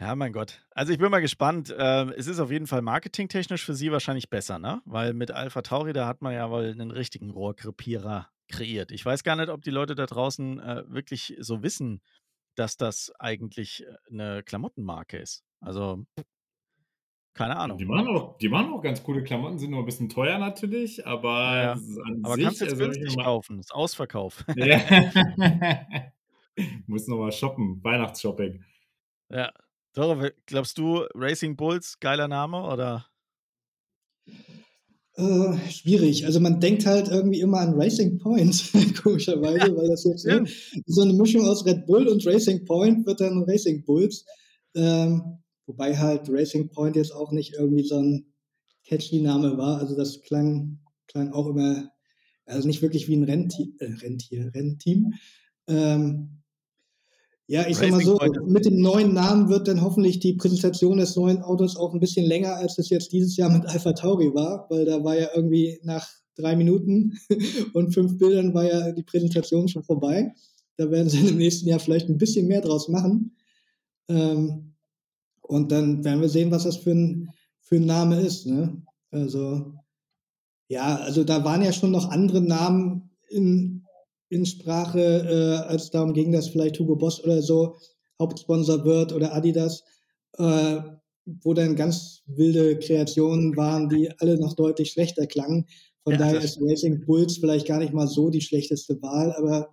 Ja, 0.00 0.14
mein 0.16 0.32
Gott. 0.32 0.64
Also 0.70 0.92
ich 0.92 0.98
bin 0.98 1.10
mal 1.10 1.20
gespannt. 1.20 1.74
Ähm, 1.78 2.12
es 2.16 2.26
ist 2.26 2.40
auf 2.40 2.50
jeden 2.50 2.66
Fall 2.66 2.80
marketingtechnisch 2.80 3.64
für 3.64 3.74
sie 3.74 3.92
wahrscheinlich 3.92 4.30
besser, 4.30 4.58
ne? 4.58 4.80
Weil 4.86 5.12
mit 5.12 5.30
Alpha 5.30 5.60
Tauri, 5.60 5.92
da 5.92 6.06
hat 6.06 6.22
man 6.22 6.32
ja 6.32 6.50
wohl 6.50 6.70
einen 6.70 6.90
richtigen 6.90 7.28
Rohrkrepierer 7.30 8.30
kreiert. 8.48 8.92
Ich 8.92 9.04
weiß 9.04 9.22
gar 9.24 9.36
nicht, 9.36 9.50
ob 9.50 9.60
die 9.62 9.70
Leute 9.70 9.94
da 9.94 10.06
draußen 10.06 10.58
äh, 10.58 10.84
wirklich 10.88 11.36
so 11.40 11.62
wissen, 11.62 12.00
dass 12.54 12.78
das 12.78 13.12
eigentlich 13.18 13.84
äh, 13.84 13.94
eine 14.10 14.42
Klamottenmarke 14.42 15.18
ist. 15.18 15.44
Also, 15.60 16.04
keine 17.34 17.54
Die 17.54 17.58
Ahnung. 17.60 17.84
machen, 17.84 18.08
auch, 18.08 18.38
die 18.38 18.48
machen 18.48 18.72
auch 18.72 18.80
ganz 18.82 19.02
coole 19.04 19.22
Klamotten, 19.22 19.58
sind 19.58 19.70
nur 19.70 19.80
ein 19.80 19.86
bisschen 19.86 20.08
teuer 20.08 20.38
natürlich, 20.38 21.06
aber 21.06 21.30
Ja, 21.62 21.72
an 21.72 22.20
Aber 22.22 22.34
sich, 22.36 22.44
kannst 22.44 22.60
jetzt 22.62 22.70
also 22.72 22.84
günstig 22.84 23.16
kaufen. 23.18 23.58
Das 23.58 23.66
ist 23.66 23.74
Ausverkauf. 23.74 24.44
Ja. 24.56 24.80
Muss 26.86 27.06
nochmal 27.06 27.32
shoppen, 27.32 27.84
Weihnachtsshopping. 27.84 28.64
ja. 29.30 29.52
Doro, 29.92 30.20
we- 30.20 30.34
glaubst 30.46 30.78
du, 30.78 31.04
Racing 31.14 31.56
Bulls, 31.56 31.98
geiler 32.00 32.28
Name 32.28 32.62
oder? 32.62 33.06
Äh, 35.16 35.58
schwierig. 35.70 36.24
Also 36.24 36.38
man 36.40 36.60
denkt 36.60 36.86
halt 36.86 37.08
irgendwie 37.08 37.40
immer 37.40 37.58
an 37.58 37.74
Racing 37.74 38.18
Point, 38.18 38.70
komischerweise, 39.02 39.76
weil 39.76 39.88
das 39.88 40.04
jetzt 40.04 40.24
ne, 40.24 40.44
so 40.86 41.02
eine 41.02 41.12
Mischung 41.12 41.46
aus 41.46 41.66
Red 41.66 41.86
Bull 41.86 42.06
und 42.08 42.24
Racing 42.24 42.64
Point 42.64 43.04
wird 43.06 43.20
dann 43.20 43.42
Racing 43.42 43.84
Bulls. 43.84 44.24
Ähm, 44.74 45.38
wobei 45.66 45.96
halt 45.96 46.28
Racing 46.28 46.70
Point 46.70 46.94
jetzt 46.96 47.12
auch 47.12 47.32
nicht 47.32 47.54
irgendwie 47.54 47.82
so 47.82 47.98
ein 47.98 48.32
catchy 48.86 49.20
Name 49.20 49.58
war. 49.58 49.78
Also 49.80 49.96
das 49.96 50.20
klang, 50.22 50.78
klang 51.08 51.32
auch 51.32 51.48
immer, 51.48 51.90
also 52.46 52.68
nicht 52.68 52.80
wirklich 52.80 53.08
wie 53.08 53.16
ein 53.16 53.24
Rentier, 53.24 53.66
äh, 53.80 53.92
Rentier 54.00 54.52
Rennteam. 54.54 55.14
Ähm, 55.66 56.39
ja, 57.50 57.66
ich 57.66 57.78
sag 57.78 57.90
mal 57.90 57.96
Racing 57.96 58.12
so, 58.12 58.16
Point 58.16 58.46
mit 58.46 58.64
dem 58.64 58.80
neuen 58.80 59.12
Namen 59.12 59.48
wird 59.48 59.66
dann 59.66 59.82
hoffentlich 59.82 60.20
die 60.20 60.34
Präsentation 60.34 60.98
des 60.98 61.16
neuen 61.16 61.42
Autos 61.42 61.76
auch 61.76 61.92
ein 61.92 61.98
bisschen 61.98 62.24
länger, 62.24 62.54
als 62.54 62.78
es 62.78 62.90
jetzt 62.90 63.10
dieses 63.10 63.36
Jahr 63.36 63.50
mit 63.50 63.66
Alpha 63.66 63.92
Tauri 63.92 64.32
war, 64.32 64.66
weil 64.70 64.84
da 64.84 65.02
war 65.02 65.18
ja 65.18 65.30
irgendwie 65.34 65.80
nach 65.82 66.08
drei 66.36 66.54
Minuten 66.54 67.18
und 67.74 67.92
fünf 67.92 68.18
Bildern 68.18 68.54
war 68.54 68.66
ja 68.66 68.92
die 68.92 69.02
Präsentation 69.02 69.66
schon 69.66 69.82
vorbei. 69.82 70.32
Da 70.76 70.92
werden 70.92 71.08
sie 71.08 71.26
im 71.26 71.38
nächsten 71.38 71.68
Jahr 71.68 71.80
vielleicht 71.80 72.08
ein 72.08 72.18
bisschen 72.18 72.46
mehr 72.46 72.60
draus 72.60 72.88
machen. 72.88 73.34
Ähm, 74.08 74.76
und 75.40 75.72
dann 75.72 76.04
werden 76.04 76.20
wir 76.20 76.28
sehen, 76.28 76.52
was 76.52 76.62
das 76.62 76.76
für 76.76 76.92
ein, 76.92 77.30
für 77.58 77.76
ein 77.76 77.86
Name 77.86 78.20
ist. 78.20 78.46
Ne? 78.46 78.80
Also, 79.10 79.74
ja, 80.68 80.98
also 80.98 81.24
da 81.24 81.42
waren 81.42 81.62
ja 81.62 81.72
schon 81.72 81.90
noch 81.90 82.10
andere 82.10 82.42
Namen 82.42 83.10
in, 83.28 83.79
in 84.30 84.46
Sprache, 84.46 85.00
äh, 85.00 85.68
als 85.68 85.84
es 85.84 85.90
darum 85.90 86.14
ging, 86.14 86.32
dass 86.32 86.48
vielleicht 86.48 86.78
Hugo 86.80 86.96
Boss 86.96 87.22
oder 87.22 87.42
so 87.42 87.76
Hauptsponsor 88.20 88.84
wird 88.84 89.12
oder 89.12 89.34
Adidas, 89.34 89.84
äh, 90.38 90.80
wo 91.42 91.54
dann 91.54 91.76
ganz 91.76 92.22
wilde 92.26 92.78
Kreationen 92.78 93.56
waren, 93.56 93.88
die 93.88 94.10
alle 94.20 94.38
noch 94.38 94.54
deutlich 94.54 94.92
schlechter 94.92 95.26
klangen. 95.26 95.66
Von 96.04 96.14
Ja, 96.14 96.18
daher 96.18 96.40
ist 96.40 96.58
Racing 96.60 97.04
Bulls 97.04 97.38
vielleicht 97.38 97.66
gar 97.66 97.78
nicht 97.78 97.92
mal 97.92 98.08
so 98.08 98.30
die 98.30 98.40
schlechteste 98.40 99.00
Wahl, 99.02 99.32
aber 99.32 99.68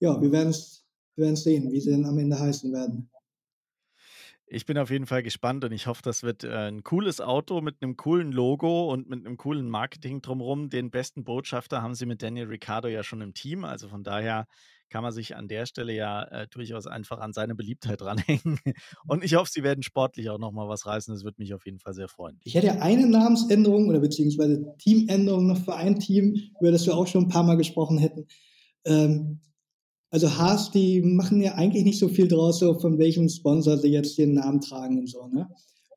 ja, 0.00 0.20
wir 0.20 0.32
werden 0.32 0.50
es 0.50 0.84
wir 1.16 1.24
werden's 1.24 1.42
sehen, 1.44 1.70
wie 1.72 1.80
sie 1.80 1.90
dann 1.90 2.06
am 2.06 2.18
Ende 2.18 2.38
heißen 2.38 2.72
werden. 2.72 3.10
Ich 4.52 4.66
bin 4.66 4.78
auf 4.78 4.90
jeden 4.90 5.06
Fall 5.06 5.22
gespannt 5.22 5.64
und 5.64 5.70
ich 5.70 5.86
hoffe, 5.86 6.02
das 6.02 6.24
wird 6.24 6.42
äh, 6.42 6.68
ein 6.68 6.82
cooles 6.82 7.20
Auto 7.20 7.60
mit 7.60 7.76
einem 7.80 7.96
coolen 7.96 8.32
Logo 8.32 8.92
und 8.92 9.08
mit 9.08 9.24
einem 9.24 9.36
coolen 9.36 9.70
Marketing 9.70 10.22
drumherum. 10.22 10.70
Den 10.70 10.90
besten 10.90 11.22
Botschafter 11.22 11.82
haben 11.82 11.94
sie 11.94 12.04
mit 12.04 12.20
Daniel 12.20 12.48
Ricciardo 12.48 12.88
ja 12.88 13.04
schon 13.04 13.20
im 13.20 13.32
Team. 13.32 13.64
Also 13.64 13.86
von 13.86 14.02
daher 14.02 14.46
kann 14.88 15.04
man 15.04 15.12
sich 15.12 15.36
an 15.36 15.46
der 15.46 15.66
Stelle 15.66 15.92
ja 15.94 16.24
äh, 16.24 16.48
durchaus 16.48 16.88
einfach 16.88 17.20
an 17.20 17.32
seine 17.32 17.54
Beliebtheit 17.54 18.02
ranhängen. 18.02 18.58
Und 19.06 19.22
ich 19.22 19.36
hoffe, 19.36 19.52
sie 19.52 19.62
werden 19.62 19.84
sportlich 19.84 20.30
auch 20.30 20.38
nochmal 20.38 20.68
was 20.68 20.84
reißen. 20.84 21.14
Das 21.14 21.22
würde 21.22 21.36
mich 21.38 21.54
auf 21.54 21.64
jeden 21.64 21.78
Fall 21.78 21.94
sehr 21.94 22.08
freuen. 22.08 22.40
Ich 22.42 22.56
hätte 22.56 22.82
eine 22.82 23.06
Namensänderung 23.06 23.88
oder 23.88 24.00
beziehungsweise 24.00 24.74
Teamänderung 24.78 25.46
noch 25.46 25.64
für 25.64 25.76
ein 25.76 26.00
Team, 26.00 26.34
über 26.60 26.72
das 26.72 26.86
wir 26.86 26.96
auch 26.96 27.06
schon 27.06 27.26
ein 27.26 27.28
paar 27.28 27.44
Mal 27.44 27.56
gesprochen 27.56 27.98
hätten. 27.98 28.26
Ähm, 28.84 29.38
also 30.10 30.36
Haas, 30.36 30.70
die 30.70 31.00
machen 31.02 31.40
ja 31.40 31.54
eigentlich 31.54 31.84
nicht 31.84 31.98
so 31.98 32.08
viel 32.08 32.28
draus, 32.28 32.58
so 32.58 32.78
von 32.78 32.98
welchem 32.98 33.28
Sponsor 33.28 33.78
sie 33.78 33.88
jetzt 33.88 34.18
den 34.18 34.34
Namen 34.34 34.60
tragen 34.60 34.98
und 34.98 35.08
so. 35.08 35.28
Ne? 35.28 35.48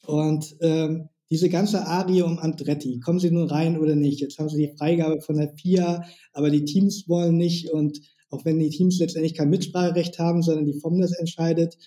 Und 0.05 0.55
ähm, 0.61 1.09
diese 1.31 1.49
ganze 1.49 1.87
Arie 1.87 2.21
um 2.21 2.37
Andretti, 2.37 2.99
kommen 2.99 3.19
sie 3.19 3.31
nun 3.31 3.49
rein 3.49 3.79
oder 3.79 3.95
nicht? 3.95 4.19
Jetzt 4.19 4.37
haben 4.37 4.49
sie 4.49 4.67
die 4.67 4.77
Freigabe 4.77 5.19
von 5.21 5.37
der 5.37 5.51
FIA, 5.57 6.05
aber 6.31 6.51
die 6.51 6.63
Teams 6.63 7.09
wollen 7.09 7.37
nicht. 7.37 7.71
Und 7.71 7.99
auch 8.29 8.45
wenn 8.45 8.59
die 8.59 8.69
Teams 8.69 8.99
letztendlich 8.99 9.33
kein 9.33 9.49
Mitspracherecht 9.49 10.19
haben, 10.19 10.43
sondern 10.43 10.65
die 10.65 10.79
FOM 10.79 10.99
das 10.99 11.13
entscheidet, 11.13 11.77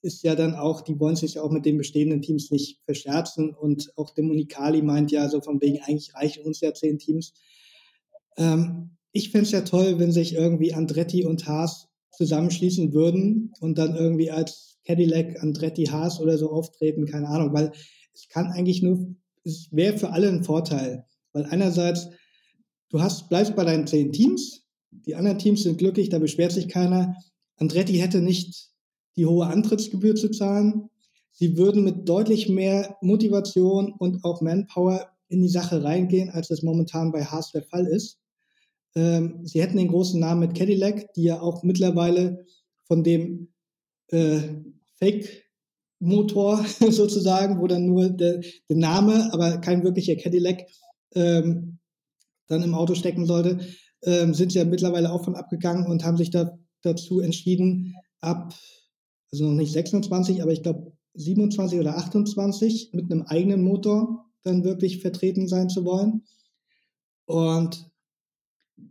ist 0.00 0.22
ja 0.22 0.34
dann 0.34 0.54
auch, 0.54 0.80
die 0.80 0.98
wollen 0.98 1.16
sich 1.16 1.34
ja 1.34 1.42
auch 1.42 1.50
mit 1.50 1.66
den 1.66 1.76
bestehenden 1.76 2.22
Teams 2.22 2.50
nicht 2.50 2.78
verscherzen. 2.84 3.52
Und 3.52 3.92
auch 3.96 4.10
der 4.10 4.24
Monikali 4.24 4.80
meint 4.80 5.10
ja 5.10 5.28
so 5.28 5.42
von 5.42 5.60
wegen, 5.60 5.80
eigentlich 5.82 6.14
reichen 6.14 6.44
uns 6.44 6.60
ja 6.60 6.72
zehn 6.72 6.98
Teams. 6.98 7.34
Ähm, 8.38 8.96
ich 9.14 9.30
fände 9.30 9.46
es 9.46 9.52
ja 9.52 9.60
toll, 9.60 10.00
wenn 10.00 10.10
sich 10.10 10.34
irgendwie 10.34 10.74
Andretti 10.74 11.24
und 11.24 11.46
Haas 11.46 11.86
zusammenschließen 12.10 12.92
würden 12.92 13.52
und 13.60 13.78
dann 13.78 13.94
irgendwie 13.94 14.32
als 14.32 14.76
Cadillac, 14.84 15.40
Andretti, 15.40 15.84
Haas 15.84 16.20
oder 16.20 16.36
so 16.36 16.50
auftreten, 16.50 17.06
keine 17.06 17.28
Ahnung, 17.28 17.54
weil 17.54 17.70
es 18.12 18.28
kann 18.28 18.48
eigentlich 18.48 18.82
nur, 18.82 19.14
es 19.44 19.68
wäre 19.70 19.96
für 19.96 20.10
alle 20.10 20.28
ein 20.28 20.42
Vorteil, 20.42 21.06
weil 21.32 21.44
einerseits, 21.46 22.08
du 22.90 23.00
hast, 23.00 23.28
bleibst 23.28 23.54
bei 23.54 23.64
deinen 23.64 23.86
zehn 23.86 24.10
Teams, 24.10 24.64
die 24.90 25.14
anderen 25.14 25.38
Teams 25.38 25.62
sind 25.62 25.78
glücklich, 25.78 26.08
da 26.08 26.18
beschwert 26.18 26.52
sich 26.52 26.68
keiner. 26.68 27.16
Andretti 27.56 27.94
hätte 27.94 28.20
nicht 28.20 28.70
die 29.16 29.26
hohe 29.26 29.46
Antrittsgebühr 29.46 30.16
zu 30.16 30.30
zahlen. 30.30 30.90
Sie 31.30 31.56
würden 31.56 31.84
mit 31.84 32.08
deutlich 32.08 32.48
mehr 32.48 32.96
Motivation 33.00 33.92
und 33.92 34.24
auch 34.24 34.40
Manpower 34.40 35.08
in 35.28 35.40
die 35.40 35.48
Sache 35.48 35.84
reingehen, 35.84 36.30
als 36.30 36.48
das 36.48 36.62
momentan 36.62 37.12
bei 37.12 37.24
Haas 37.24 37.52
der 37.52 37.62
Fall 37.62 37.86
ist. 37.86 38.18
Ähm, 38.94 39.40
sie 39.44 39.60
hätten 39.60 39.76
den 39.76 39.88
großen 39.88 40.20
Namen 40.20 40.40
mit 40.40 40.54
Cadillac, 40.54 41.12
die 41.14 41.24
ja 41.24 41.40
auch 41.40 41.62
mittlerweile 41.62 42.46
von 42.84 43.02
dem 43.02 43.48
äh, 44.08 44.40
Fake-Motor 44.98 46.64
sozusagen, 46.90 47.60
wo 47.60 47.66
dann 47.66 47.86
nur 47.86 48.10
der, 48.10 48.40
der, 48.68 48.76
Name, 48.76 49.32
aber 49.32 49.58
kein 49.58 49.82
wirklicher 49.82 50.16
Cadillac 50.16 50.66
ähm, 51.14 51.78
dann 52.46 52.62
im 52.62 52.74
Auto 52.74 52.94
stecken 52.94 53.26
sollte, 53.26 53.60
ähm, 54.02 54.34
sind 54.34 54.52
sie 54.52 54.58
ja 54.58 54.64
mittlerweile 54.64 55.12
auch 55.12 55.24
von 55.24 55.34
abgegangen 55.34 55.86
und 55.86 56.04
haben 56.04 56.16
sich 56.16 56.30
da, 56.30 56.58
dazu 56.82 57.20
entschieden, 57.20 57.94
ab, 58.20 58.54
also 59.32 59.46
noch 59.46 59.54
nicht 59.54 59.72
26, 59.72 60.42
aber 60.42 60.52
ich 60.52 60.62
glaube 60.62 60.92
27 61.14 61.78
oder 61.78 61.96
28 61.96 62.90
mit 62.92 63.10
einem 63.10 63.22
eigenen 63.22 63.62
Motor 63.62 64.26
dann 64.42 64.64
wirklich 64.64 65.00
vertreten 65.00 65.48
sein 65.48 65.68
zu 65.68 65.84
wollen. 65.84 66.24
Und 67.26 67.90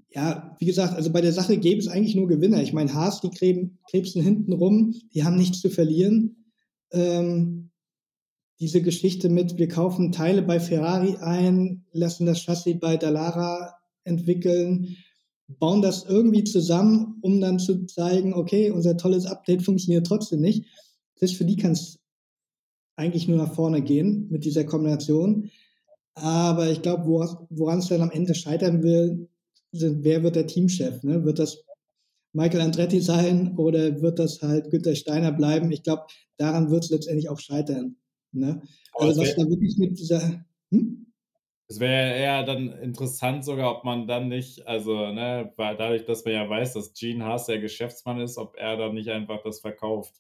ja, 0.10 0.56
wie 0.60 0.66
gesagt, 0.66 0.94
also 0.94 1.12
bei 1.12 1.22
der 1.22 1.34
Sache 1.34 1.58
gäbe 1.58 1.80
es 1.80 1.88
eigentlich 1.88 2.16
nur 2.16 2.28
Gewinner. 2.28 2.62
Ich 2.62 2.74
meine, 2.74 2.94
Haas, 2.94 3.22
die 3.22 3.30
krebsen 3.30 4.22
hinten 4.22 4.54
rum, 4.54 4.94
die 5.14 5.24
haben 5.24 5.38
nichts 5.38 5.60
zu 5.60 5.70
verlieren. 5.70 6.46
Ähm, 6.92 7.72
diese 8.60 8.82
Geschichte 8.82 9.30
mit, 9.30 9.58
wir 9.58 9.68
kaufen 9.68 10.12
Teile 10.12 10.44
bei 10.44 10.60
Ferrari 10.60 11.18
ein, 11.18 11.86
lassen 11.92 12.26
das 12.26 12.42
Chassis 12.42 12.80
bei 12.80 12.98
Dallara 12.98 13.74
entwickeln, 14.04 14.96
bauen 15.48 15.82
das 15.82 16.06
irgendwie 16.06 16.44
zusammen, 16.44 17.18
um 17.22 17.42
dann 17.42 17.60
zu 17.60 17.86
zeigen, 17.86 18.34
okay, 18.34 18.70
unser 18.70 18.96
tolles 18.96 19.26
Update 19.26 19.64
funktioniert 19.64 20.08
trotzdem 20.08 20.42
nicht. 20.42 20.66
Das 21.20 21.32
für 21.32 21.46
die 21.46 21.58
kann 21.58 21.72
es 21.72 22.00
eigentlich 22.96 23.28
nur 23.28 23.38
nach 23.38 23.54
vorne 23.54 23.82
gehen 23.82 24.28
mit 24.30 24.46
dieser 24.46 24.64
Kombination. 24.64 25.50
Aber 26.16 26.70
ich 26.70 26.82
glaube, 26.82 27.06
woran 27.50 27.80
es 27.80 27.88
dann 27.88 28.02
am 28.02 28.12
Ende 28.12 28.36
scheitern 28.36 28.84
will, 28.84 29.30
sind, 29.74 30.04
wer 30.04 30.24
wird 30.24 30.36
der 30.36 30.48
Teamchef? 30.48 31.04
Ne? 31.04 31.24
Wird 31.26 31.40
das 31.40 31.64
Michael 32.34 32.62
Andretti 32.62 33.02
sein 33.02 33.58
oder 33.58 34.02
wird 34.02 34.20
das 34.20 34.42
halt 34.42 34.72
Günter 34.72 34.96
Steiner 34.96 35.32
bleiben? 35.32 35.72
Ich 35.72 35.84
glaube, 35.84 36.04
daran 36.38 36.72
wird 36.72 36.86
es 36.86 36.90
letztendlich 36.90 37.30
auch 37.30 37.40
scheitern. 37.40 37.98
Ne? 38.32 38.62
Also 38.94 39.22
was 39.22 39.36
da 39.36 39.48
wirklich 39.50 39.78
mit 39.78 40.00
dieser... 40.00 40.46
Hm? 40.72 41.08
Es 41.68 41.80
wäre 41.80 42.16
eher 42.16 42.44
dann 42.44 42.68
interessant 42.68 43.46
sogar, 43.46 43.78
ob 43.78 43.84
man 43.84 44.06
dann 44.06 44.28
nicht, 44.28 44.68
also 44.68 45.12
ne, 45.12 45.52
weil 45.56 45.76
dadurch, 45.78 46.06
dass 46.06 46.24
man 46.26 46.34
ja 46.34 46.48
weiß, 46.48 46.74
dass 46.74 46.94
Gene 46.94 47.24
Haas 47.24 47.46
der 47.46 47.60
Geschäftsmann 47.60 48.20
ist, 48.20 48.38
ob 48.38 48.56
er 48.58 48.78
dann 48.78 48.94
nicht 48.94 49.10
einfach 49.10 49.42
das 49.44 49.62
verkauft. 49.62 50.14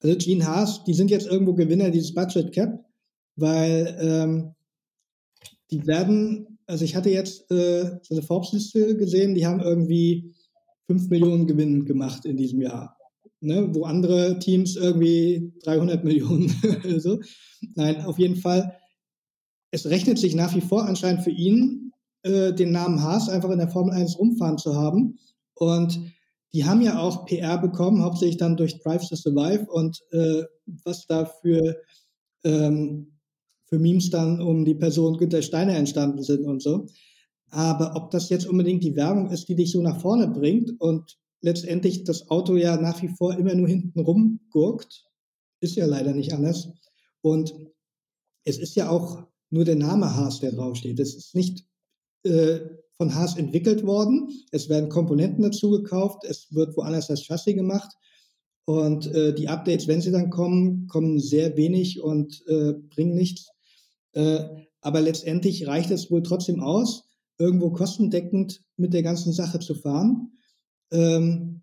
Also 0.00 0.16
Gene 0.16 0.46
Haas, 0.46 0.84
die 0.84 0.94
sind 0.94 1.10
jetzt 1.10 1.26
irgendwo 1.26 1.54
Gewinner 1.54 1.90
dieses 1.90 2.14
Budget 2.14 2.52
Cap, 2.52 2.84
weil 3.34 3.96
ähm, 4.00 4.54
die 5.70 5.86
werden, 5.86 6.55
also 6.66 6.84
ich 6.84 6.96
hatte 6.96 7.10
jetzt 7.10 7.50
äh, 7.50 7.98
eine 8.10 8.22
Forbes-Liste 8.22 8.96
gesehen, 8.96 9.34
die 9.34 9.46
haben 9.46 9.60
irgendwie 9.60 10.34
5 10.86 11.08
Millionen 11.08 11.46
Gewinn 11.46 11.84
gemacht 11.84 12.24
in 12.24 12.36
diesem 12.36 12.60
Jahr. 12.60 12.96
Ne, 13.40 13.68
wo 13.74 13.84
andere 13.84 14.38
Teams 14.38 14.76
irgendwie 14.76 15.52
300 15.64 16.02
Millionen 16.04 16.48
so. 16.98 17.20
Nein, 17.74 18.02
auf 18.04 18.18
jeden 18.18 18.36
Fall. 18.36 18.76
Es 19.70 19.86
rechnet 19.86 20.18
sich 20.18 20.34
nach 20.34 20.54
wie 20.54 20.62
vor 20.62 20.86
anscheinend 20.86 21.22
für 21.22 21.30
ihn, 21.30 21.92
äh, 22.22 22.54
den 22.54 22.72
Namen 22.72 23.02
Haas 23.02 23.28
einfach 23.28 23.50
in 23.50 23.58
der 23.58 23.68
Formel 23.68 23.94
1 23.94 24.18
rumfahren 24.18 24.56
zu 24.56 24.74
haben. 24.74 25.18
Und 25.54 26.00
die 26.54 26.64
haben 26.64 26.80
ja 26.80 26.98
auch 26.98 27.26
PR 27.26 27.58
bekommen, 27.58 28.02
hauptsächlich 28.02 28.38
dann 28.38 28.56
durch 28.56 28.78
Drive 28.78 29.06
to 29.06 29.16
Survive 29.16 29.66
und 29.70 30.00
äh, 30.12 30.44
was 30.84 31.06
da 31.06 31.26
für 31.26 31.76
ähm, 32.42 33.15
für 33.66 33.78
Memes 33.78 34.10
dann 34.10 34.40
um 34.40 34.64
die 34.64 34.74
Person 34.74 35.18
Günter 35.18 35.42
Steiner 35.42 35.74
entstanden 35.74 36.22
sind 36.22 36.44
und 36.44 36.62
so. 36.62 36.86
Aber 37.50 37.94
ob 37.96 38.10
das 38.10 38.28
jetzt 38.28 38.46
unbedingt 38.46 38.82
die 38.82 38.96
Werbung 38.96 39.30
ist, 39.30 39.48
die 39.48 39.54
dich 39.54 39.70
so 39.72 39.80
nach 39.80 40.00
vorne 40.00 40.28
bringt 40.28 40.80
und 40.80 41.18
letztendlich 41.40 42.04
das 42.04 42.28
Auto 42.28 42.56
ja 42.56 42.76
nach 42.76 43.02
wie 43.02 43.08
vor 43.08 43.36
immer 43.36 43.54
nur 43.54 43.68
hinten 43.68 44.00
rumgurkt, 44.00 45.04
ist 45.60 45.76
ja 45.76 45.86
leider 45.86 46.12
nicht 46.12 46.32
anders. 46.32 46.68
Und 47.22 47.54
es 48.44 48.58
ist 48.58 48.76
ja 48.76 48.88
auch 48.90 49.24
nur 49.50 49.64
der 49.64 49.76
Name 49.76 50.14
Haas, 50.14 50.40
der 50.40 50.52
draufsteht. 50.52 50.98
Es 51.00 51.14
ist 51.14 51.34
nicht 51.34 51.64
äh, 52.24 52.60
von 52.96 53.14
Haas 53.14 53.36
entwickelt 53.36 53.84
worden. 53.84 54.28
Es 54.50 54.68
werden 54.68 54.88
Komponenten 54.88 55.42
dazu 55.42 55.70
gekauft. 55.70 56.24
Es 56.24 56.52
wird 56.52 56.76
woanders 56.76 57.08
das 57.08 57.24
Chassis 57.24 57.54
gemacht. 57.54 57.92
Und 58.64 59.06
äh, 59.14 59.32
die 59.32 59.48
Updates, 59.48 59.86
wenn 59.86 60.00
sie 60.00 60.10
dann 60.10 60.30
kommen, 60.30 60.88
kommen 60.88 61.20
sehr 61.20 61.56
wenig 61.56 62.00
und 62.00 62.42
äh, 62.48 62.72
bringen 62.72 63.14
nichts. 63.14 63.48
Äh, 64.16 64.66
aber 64.80 65.02
letztendlich 65.02 65.66
reicht 65.66 65.90
es 65.90 66.10
wohl 66.10 66.22
trotzdem 66.22 66.62
aus, 66.62 67.04
irgendwo 67.38 67.70
kostendeckend 67.70 68.62
mit 68.76 68.94
der 68.94 69.02
ganzen 69.02 69.32
Sache 69.32 69.58
zu 69.58 69.74
fahren. 69.74 70.32
Ähm, 70.90 71.62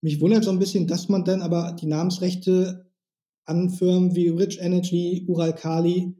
mich 0.00 0.20
wundert 0.20 0.44
so 0.44 0.52
ein 0.52 0.60
bisschen, 0.60 0.86
dass 0.86 1.08
man 1.08 1.24
dann 1.24 1.42
aber 1.42 1.72
die 1.72 1.86
Namensrechte 1.86 2.86
an 3.46 3.70
Firmen 3.70 4.14
wie 4.14 4.28
Rich 4.28 4.60
Energy, 4.60 5.24
Ural 5.26 5.54
Kali 5.54 6.14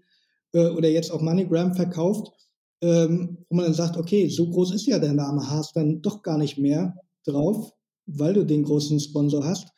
äh, 0.53 0.67
oder 0.71 0.89
jetzt 0.89 1.13
auch 1.13 1.21
MoneyGram 1.21 1.75
verkauft, 1.75 2.33
ähm, 2.81 3.39
wo 3.49 3.57
man 3.57 3.67
dann 3.67 3.75
sagt, 3.75 3.97
okay, 3.97 4.29
so 4.29 4.51
groß 4.51 4.75
ist 4.75 4.87
ja 4.87 4.99
der 4.99 5.13
Name 5.13 5.49
Haas 5.49 5.73
dann 5.73 6.03
doch 6.03 6.23
gar 6.23 6.39
nicht 6.39 6.59
mehr 6.59 6.97
drauf, 7.25 7.73
weil 8.07 8.35
du 8.35 8.45
den 8.45 8.65
großen 8.65 8.99
Sponsor 8.99 9.45
hast. 9.45 9.69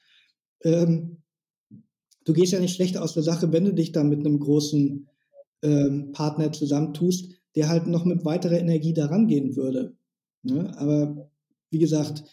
Ähm, 0.62 1.18
du 2.24 2.32
gehst 2.32 2.54
ja 2.54 2.60
nicht 2.60 2.74
schlecht 2.74 2.96
aus 2.96 3.12
der 3.12 3.22
Sache, 3.22 3.52
wenn 3.52 3.66
du 3.66 3.74
dich 3.74 3.92
dann 3.92 4.08
mit 4.08 4.20
einem 4.20 4.40
großen 4.40 5.09
ähm, 5.62 6.12
Partner 6.12 6.52
zusammentust, 6.52 7.32
der 7.56 7.68
halt 7.68 7.86
noch 7.86 8.04
mit 8.04 8.24
weiterer 8.24 8.58
Energie 8.58 8.94
daran 8.94 9.26
gehen 9.26 9.56
würde. 9.56 9.96
Ne? 10.42 10.72
Aber 10.78 11.30
wie 11.70 11.78
gesagt, 11.78 12.24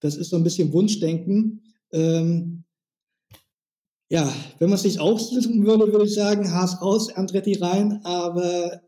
das 0.00 0.16
ist 0.16 0.30
so 0.30 0.36
ein 0.36 0.44
bisschen 0.44 0.72
Wunschdenken. 0.72 1.62
Ähm, 1.92 2.64
ja, 4.08 4.32
wenn 4.58 4.68
man 4.68 4.76
es 4.76 4.82
sich 4.82 5.00
aussuchen 5.00 5.66
würde, 5.66 5.92
würde 5.92 6.04
ich 6.04 6.14
sagen, 6.14 6.52
Haas 6.52 6.80
raus, 6.80 7.12
Andretti 7.12 7.54
rein, 7.54 8.00
aber 8.04 8.82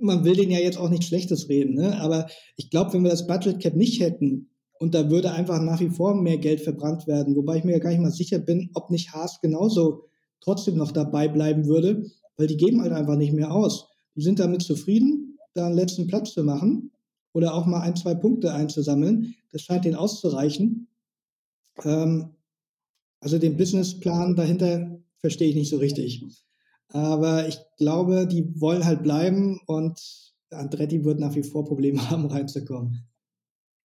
man 0.00 0.24
will 0.24 0.34
den 0.34 0.50
ja 0.50 0.58
jetzt 0.58 0.78
auch 0.78 0.88
nichts 0.88 1.06
Schlechtes 1.06 1.48
reden. 1.48 1.74
Ne? 1.74 2.00
Aber 2.00 2.26
ich 2.56 2.70
glaube, 2.70 2.92
wenn 2.94 3.02
wir 3.02 3.10
das 3.10 3.26
Budget 3.26 3.60
Cap 3.60 3.74
nicht 3.74 4.00
hätten 4.00 4.50
und 4.78 4.94
da 4.94 5.10
würde 5.10 5.32
einfach 5.32 5.60
nach 5.60 5.80
wie 5.80 5.90
vor 5.90 6.14
mehr 6.14 6.38
Geld 6.38 6.62
verbrannt 6.62 7.06
werden, 7.06 7.36
wobei 7.36 7.58
ich 7.58 7.64
mir 7.64 7.72
ja 7.72 7.78
gar 7.78 7.90
nicht 7.90 8.00
mal 8.00 8.10
sicher 8.10 8.38
bin, 8.38 8.70
ob 8.74 8.90
nicht 8.90 9.12
Haas 9.12 9.40
genauso 9.40 10.04
trotzdem 10.40 10.76
noch 10.76 10.92
dabei 10.92 11.28
bleiben 11.28 11.66
würde, 11.66 12.10
weil 12.36 12.46
die 12.46 12.56
geben 12.56 12.82
halt 12.82 12.92
einfach 12.92 13.16
nicht 13.16 13.32
mehr 13.32 13.52
aus. 13.52 13.88
Die 14.16 14.22
sind 14.22 14.38
damit 14.38 14.62
zufrieden, 14.62 15.38
da 15.54 15.66
einen 15.66 15.76
letzten 15.76 16.06
Platz 16.06 16.32
zu 16.32 16.44
machen 16.44 16.92
oder 17.32 17.54
auch 17.54 17.66
mal 17.66 17.80
ein, 17.80 17.96
zwei 17.96 18.14
Punkte 18.14 18.52
einzusammeln. 18.52 19.34
Das 19.52 19.62
scheint 19.62 19.84
denen 19.84 19.96
auszureichen. 19.96 20.88
Ähm, 21.82 22.34
also 23.20 23.38
den 23.38 23.56
Businessplan 23.56 24.36
dahinter 24.36 25.00
verstehe 25.18 25.48
ich 25.48 25.56
nicht 25.56 25.70
so 25.70 25.78
richtig. 25.78 26.24
Aber 26.88 27.48
ich 27.48 27.58
glaube, 27.78 28.26
die 28.26 28.60
wollen 28.60 28.84
halt 28.84 29.02
bleiben 29.02 29.60
und 29.66 29.98
Andretti 30.50 31.04
wird 31.04 31.18
nach 31.18 31.34
wie 31.34 31.42
vor 31.42 31.64
Probleme 31.64 31.98
haben, 32.10 32.26
reinzukommen. 32.26 33.06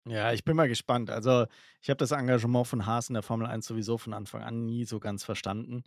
Ja, 0.05 0.33
ich 0.33 0.43
bin 0.43 0.55
mal 0.55 0.67
gespannt. 0.67 1.09
Also, 1.09 1.45
ich 1.81 1.89
habe 1.89 1.97
das 1.97 2.11
Engagement 2.11 2.67
von 2.67 2.85
Haas 2.85 3.09
in 3.09 3.13
der 3.13 3.23
Formel 3.23 3.47
1 3.47 3.65
sowieso 3.65 3.97
von 3.97 4.13
Anfang 4.13 4.41
an 4.41 4.65
nie 4.65 4.85
so 4.85 4.99
ganz 4.99 5.23
verstanden. 5.23 5.83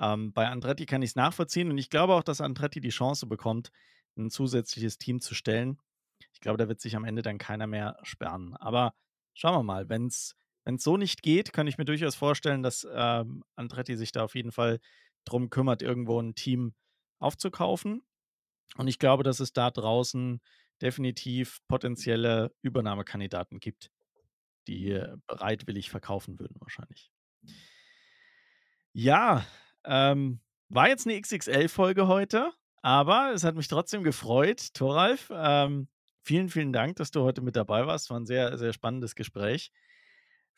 Ähm, 0.00 0.32
bei 0.32 0.48
Andretti 0.48 0.86
kann 0.86 1.02
ich 1.02 1.10
es 1.10 1.16
nachvollziehen 1.16 1.70
und 1.70 1.78
ich 1.78 1.90
glaube 1.90 2.14
auch, 2.14 2.22
dass 2.22 2.40
Andretti 2.40 2.80
die 2.80 2.88
Chance 2.88 3.26
bekommt, 3.26 3.70
ein 4.16 4.30
zusätzliches 4.30 4.98
Team 4.98 5.20
zu 5.20 5.34
stellen. 5.34 5.78
Ich 6.32 6.40
glaube, 6.40 6.58
da 6.58 6.68
wird 6.68 6.80
sich 6.80 6.96
am 6.96 7.04
Ende 7.04 7.22
dann 7.22 7.38
keiner 7.38 7.66
mehr 7.66 7.98
sperren. 8.02 8.56
Aber 8.56 8.94
schauen 9.34 9.54
wir 9.54 9.62
mal, 9.62 9.88
wenn 9.88 10.06
es 10.06 10.34
so 10.78 10.96
nicht 10.96 11.22
geht, 11.22 11.52
kann 11.52 11.66
ich 11.66 11.78
mir 11.78 11.84
durchaus 11.84 12.14
vorstellen, 12.14 12.62
dass 12.62 12.86
ähm, 12.90 13.44
Andretti 13.56 13.96
sich 13.96 14.12
da 14.12 14.24
auf 14.24 14.34
jeden 14.34 14.52
Fall 14.52 14.80
drum 15.24 15.50
kümmert, 15.50 15.82
irgendwo 15.82 16.20
ein 16.20 16.34
Team 16.34 16.74
aufzukaufen. 17.18 18.02
Und 18.76 18.88
ich 18.88 18.98
glaube, 18.98 19.22
dass 19.22 19.40
es 19.40 19.52
da 19.52 19.70
draußen 19.70 20.40
definitiv 20.80 21.58
potenzielle 21.68 22.54
Übernahmekandidaten 22.62 23.60
gibt, 23.60 23.90
die 24.66 25.02
bereitwillig 25.26 25.90
verkaufen 25.90 26.38
würden, 26.38 26.56
wahrscheinlich. 26.60 27.10
Ja, 28.92 29.44
ähm, 29.84 30.40
war 30.68 30.88
jetzt 30.88 31.06
eine 31.06 31.20
XXL-Folge 31.20 32.06
heute, 32.08 32.52
aber 32.82 33.32
es 33.34 33.44
hat 33.44 33.56
mich 33.56 33.68
trotzdem 33.68 34.02
gefreut, 34.04 34.72
Thoralf. 34.74 35.30
Ähm, 35.34 35.88
vielen, 36.22 36.48
vielen 36.48 36.72
Dank, 36.72 36.96
dass 36.96 37.10
du 37.10 37.22
heute 37.22 37.40
mit 37.42 37.56
dabei 37.56 37.86
warst. 37.86 38.10
War 38.10 38.18
ein 38.20 38.26
sehr, 38.26 38.56
sehr 38.58 38.72
spannendes 38.72 39.14
Gespräch. 39.14 39.72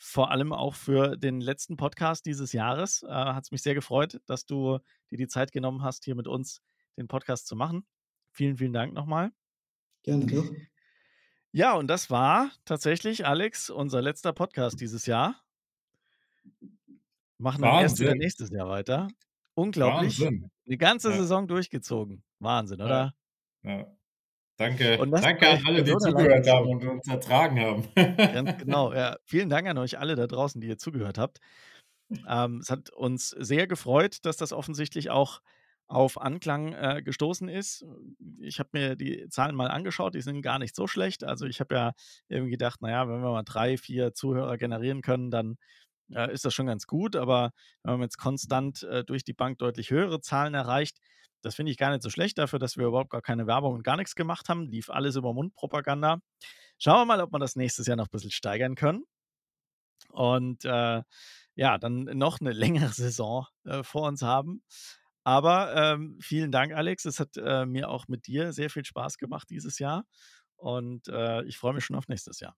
vor 0.05 0.31
allem 0.33 0.53
auch 0.53 0.75
für 0.75 1.17
den 1.17 1.41
letzten 1.41 1.77
Podcast 1.77 2.27
dieses 2.27 2.53
Jahres. 2.53 3.05
Äh, 3.05 3.09
Hat 3.09 3.45
es 3.45 3.51
mich 3.53 3.63
sehr 3.63 3.75
gefreut, 3.75 4.21
dass 4.27 4.45
du 4.47 4.79
dir 5.11 5.17
die 5.19 5.29
Zeit 5.29 5.53
genommen 5.53 5.83
hast, 5.85 6.05
hier 6.05 6.17
mit 6.17 6.27
uns 6.27 6.61
den 6.97 7.07
Podcast 7.09 7.47
zu 7.47 7.55
machen. 7.57 7.87
Vielen, 8.33 8.57
vielen 8.57 8.73
Dank 8.73 8.93
nochmal. 8.95 9.31
Gerne 10.03 10.27
doch. 10.27 10.45
Ja, 11.53 11.75
und 11.75 11.87
das 11.87 12.11
war 12.11 12.51
tatsächlich, 12.65 13.27
Alex, 13.27 13.71
unser 13.71 14.03
letzter 14.03 14.33
Podcast 14.33 14.81
dieses 14.81 15.07
Jahr. 15.07 15.37
Machen 17.43 17.63
dann 17.63 17.83
erst 17.83 17.99
wieder 18.01 18.15
nächstes 18.15 18.51
Jahr 18.51 18.69
weiter. 18.69 19.09
Unglaublich. 19.55 20.21
Wahnsinn. 20.21 20.51
Eine 20.67 20.77
ganze 20.79 21.11
Ja. 21.11 21.17
Saison 21.17 21.47
durchgezogen. 21.49 22.23
Wahnsinn, 22.39 22.79
Ja. 22.79 22.85
oder? 22.87 23.15
Ja. 23.65 23.87
Danke, 24.59 24.99
Und 24.99 25.11
das 25.11 25.23
danke 25.23 25.41
bei- 25.41 25.51
an 25.59 25.67
alle, 25.67 25.83
die 25.83 25.97
zugehört 25.97 26.47
haben 26.49 26.69
und 26.69 26.85
uns 26.85 27.09
ertragen 27.09 27.59
haben. 27.59 27.89
Ganz 28.17 28.59
genau, 28.59 28.93
ja. 28.95 29.17
Vielen 29.25 29.49
Dank 29.51 29.67
an 29.67 29.79
euch 29.79 29.99
alle 29.99 30.15
da 30.15 30.27
draußen, 30.27 30.61
die 30.61 30.69
ihr 30.69 30.79
zugehört 30.79 31.19
habt. 31.19 31.39
Ähm, 32.29 32.59
es 32.59 32.71
hat 32.71 32.91
uns 32.91 33.31
sehr 33.31 33.67
gefreut, 33.67 34.19
dass 34.25 34.37
das 34.37 34.53
offensichtlich 34.53 35.11
auch 35.11 35.41
auf 35.89 36.21
Anklang 36.21 36.73
äh, 36.75 37.03
gestoßen 37.03 37.49
ist. 37.49 37.85
Ich 38.41 38.59
habe 38.61 38.71
mir 38.73 38.97
die 38.97 39.27
Zahlen 39.31 39.55
mal 39.57 39.69
angeschaut, 39.71 40.15
die 40.15 40.21
sind 40.23 40.43
gar 40.43 40.59
nicht 40.59 40.77
so 40.77 40.87
schlecht. 40.87 41.25
Also 41.25 41.47
ich 41.47 41.61
habe 41.61 41.75
ja 41.75 41.93
irgendwie 42.29 42.53
gedacht, 42.53 42.83
naja, 42.83 43.09
wenn 43.09 43.21
wir 43.23 43.31
mal 43.33 43.43
drei, 43.43 43.77
vier 43.77 44.15
Zuhörer 44.15 44.57
generieren 44.59 45.03
können, 45.03 45.31
dann 45.31 45.57
äh, 46.15 46.33
ist 46.33 46.45
das 46.45 46.55
schon 46.55 46.67
ganz 46.67 46.87
gut. 46.87 47.17
Aber 47.17 47.53
wenn 47.83 47.95
man 47.95 48.03
jetzt 48.03 48.19
konstant 48.19 48.83
äh, 48.85 49.05
durch 49.05 49.25
die 49.25 49.33
Bank 49.33 49.59
deutlich 49.59 49.91
höhere 49.91 50.21
Zahlen 50.21 50.55
erreicht, 50.55 50.99
das 51.43 51.57
finde 51.57 51.73
ich 51.73 51.79
gar 51.79 51.91
nicht 51.91 52.03
so 52.03 52.11
schlecht 52.11 52.39
dafür, 52.39 52.59
dass 52.59 52.77
wir 52.77 52.87
überhaupt 52.87 53.11
gar 53.11 53.23
keine 53.23 53.47
Werbung 53.47 53.75
und 53.75 53.83
gar 53.83 53.97
nichts 53.97 54.15
gemacht 54.15 54.49
haben. 54.49 54.69
Lief 54.69 54.91
alles 54.91 55.17
über 55.17 55.35
Mundpropaganda. 55.35 56.21
Schauen 56.79 57.01
wir 57.01 57.05
mal, 57.05 57.21
ob 57.21 57.33
wir 57.33 57.39
das 57.39 57.57
nächstes 57.57 57.87
Jahr 57.87 57.97
noch 57.97 58.07
ein 58.07 58.13
bisschen 58.13 58.31
steigern 58.31 58.75
können. 58.75 59.05
Und 60.11 60.65
äh, 60.65 61.03
ja, 61.55 61.79
dann 61.79 62.05
noch 62.05 62.41
eine 62.41 62.53
längere 62.53 62.93
Saison 62.93 63.47
äh, 63.65 63.83
vor 63.83 64.09
uns 64.09 64.23
haben. 64.23 64.63
Aber 65.25 65.75
ähm, 65.75 66.19
vielen 66.21 66.51
Dank, 66.51 66.73
Alex. 66.73 67.05
Es 67.05 67.21
hat 67.21 67.37
äh, 67.37 67.67
mir 67.67 67.89
auch 67.89 68.09
mit 68.09 68.27
dir 68.27 68.53
sehr 68.53 68.71
viel 68.71 68.85
Spaß 68.85 69.19
gemacht 69.19 69.51
dieses 69.51 69.79
Jahr. 69.79 70.05
Und 70.57 71.09
äh, 71.09 71.43
ich 71.45 71.59
freue 71.59 71.75
mich 71.75 71.85
schon 71.85 71.97
auf 71.97 72.09
nächstes 72.09 72.41
Jahr. 72.41 72.57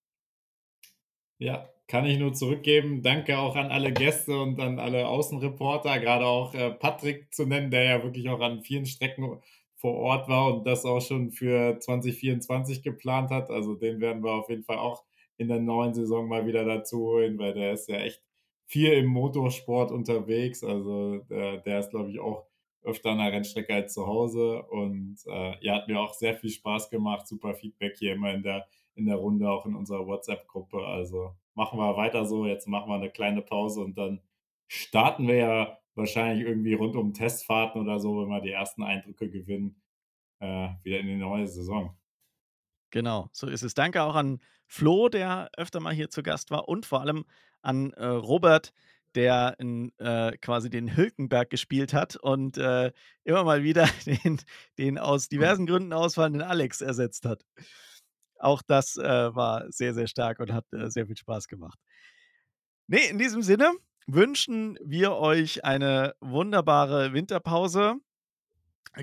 Ja, 1.39 1.69
kann 1.87 2.07
ich 2.07 2.19
nur 2.19 2.33
zurückgeben. 2.33 3.03
Danke 3.03 3.39
auch 3.39 3.57
an 3.57 3.71
alle 3.71 3.93
Gäste 3.93 4.41
und 4.41 4.61
an 4.61 4.79
alle 4.79 5.09
Außenreporter, 5.09 5.99
gerade 5.99 6.27
auch 6.27 6.55
äh, 6.55 6.71
Patrick 6.71 7.35
zu 7.35 7.45
nennen, 7.47 7.71
der 7.71 7.85
ja 7.85 8.03
wirklich 8.03 8.29
auch 8.31 8.41
an 8.41 8.63
vielen 8.63 8.87
Strecken 8.87 9.41
vor 9.77 9.95
Ort 9.97 10.29
war 10.29 10.55
und 10.55 10.67
das 10.67 10.85
auch 10.85 11.01
schon 11.01 11.31
für 11.31 11.79
2024 11.79 12.83
geplant 12.83 13.31
hat. 13.31 13.51
Also 13.51 13.75
den 13.75 14.01
werden 14.01 14.23
wir 14.25 14.33
auf 14.33 14.49
jeden 14.49 14.65
Fall 14.65 14.79
auch 14.79 15.05
in 15.37 15.49
der 15.49 15.61
neuen 15.61 15.93
Saison 15.93 16.29
mal 16.29 16.47
wieder 16.47 16.65
dazu 16.65 16.99
holen, 17.01 17.39
weil 17.39 17.53
der 17.55 17.73
ist 17.73 17.89
ja 17.89 17.97
echt 17.99 18.23
viel 18.67 18.93
im 18.93 19.07
Motorsport 19.07 19.93
unterwegs. 19.93 20.65
Also 20.65 21.19
der, 21.29 21.59
der 21.59 21.81
ist, 21.81 21.91
glaube 21.91 22.11
ich, 22.11 22.19
auch 22.21 22.47
öfter 22.83 23.11
an 23.11 23.19
der 23.19 23.33
Rennstrecke 23.33 23.75
als 23.75 23.93
zu 23.93 24.07
Hause. 24.07 24.63
Und 24.71 25.19
äh, 25.27 25.55
ja, 25.61 25.75
hat 25.77 25.89
mir 25.89 26.01
auch 26.01 26.15
sehr 26.15 26.35
viel 26.35 26.51
Spaß 26.51 26.91
gemacht. 26.91 27.27
Super 27.29 27.55
Feedback 27.55 27.97
hier 27.99 28.15
immer 28.15 28.33
in 28.33 28.43
der 28.43 28.67
in 28.95 29.07
der 29.07 29.17
Runde, 29.17 29.51
auch 29.51 29.67
in 29.67 29.75
unserer 29.75 30.07
WhatsApp-Gruppe. 30.07 30.79
Also 30.87 31.35
machen 31.55 31.79
wir 31.79 31.97
weiter 31.97 32.27
so. 32.27 32.47
Jetzt 32.47 32.69
machen 32.69 32.89
wir 32.89 32.97
eine 32.97 33.11
kleine 33.11 33.43
Pause 33.43 33.81
und 33.81 33.97
dann 33.99 34.21
starten 34.69 35.27
wir 35.29 35.37
ja 35.37 35.79
wahrscheinlich 35.95 36.47
irgendwie 36.47 36.75
rund 36.75 36.97
um 36.97 37.13
Testfahrten 37.13 37.81
oder 37.81 38.01
so, 38.01 38.21
wenn 38.21 38.29
wir 38.29 38.41
die 38.41 38.51
ersten 38.51 38.83
Eindrücke 38.83 39.31
gewinnen, 39.31 39.81
äh, 40.41 40.71
wieder 40.83 41.01
in 41.01 41.07
die 41.07 41.17
neue 41.17 41.47
Saison. 41.47 41.97
Genau, 42.91 43.29
so 43.33 43.49
ist 43.49 43.63
es. 43.63 43.75
Danke 43.75 44.03
auch 44.03 44.15
an 44.15 44.41
Flo, 44.67 45.09
der 45.09 45.51
öfter 45.57 45.81
mal 45.81 45.93
hier 45.93 46.11
zu 46.11 46.23
Gast 46.23 46.51
war 46.51 46.69
und 46.69 46.87
vor 46.87 47.01
allem 47.01 47.25
an 47.63 47.93
äh, 47.93 48.07
Robert, 48.07 48.73
der 49.15 49.57
in, 49.59 49.93
äh, 49.99 50.37
quasi 50.39 50.71
den 50.71 50.97
Hülkenberg 50.97 51.51
gespielt 51.51 51.93
hat 51.93 52.17
und 52.17 52.59
äh, 52.59 52.93
immer 53.25 53.45
mal 53.45 53.63
wieder 53.63 53.89
den, 54.07 54.41
den 54.79 54.99
aus 54.99 55.29
diversen 55.29 55.67
Gründen 55.67 55.93
ausfallenden 55.93 56.43
Alex 56.43 56.81
ersetzt 56.81 57.27
hat. 57.27 57.45
Auch 58.45 58.63
das 58.63 58.97
äh, 58.97 59.35
war 59.35 59.65
sehr, 59.71 59.95
sehr 59.95 60.07
stark 60.07 60.39
und 60.39 60.53
hat 60.53 60.67
äh, 60.73 60.91
sehr 60.91 61.07
viel 61.07 61.17
Spaß 61.17 61.49
gemacht. 61.49 61.79
Nee, 62.87 63.07
in 63.09 63.19
diesem 63.19 63.43
Sinne 63.43 63.73
wünschen 64.07 64.79
wir 64.85 65.13
euch 65.13 65.65
eine 65.65 66.15
wunderbare 66.21 67.15
Winterpause. 67.15 67.95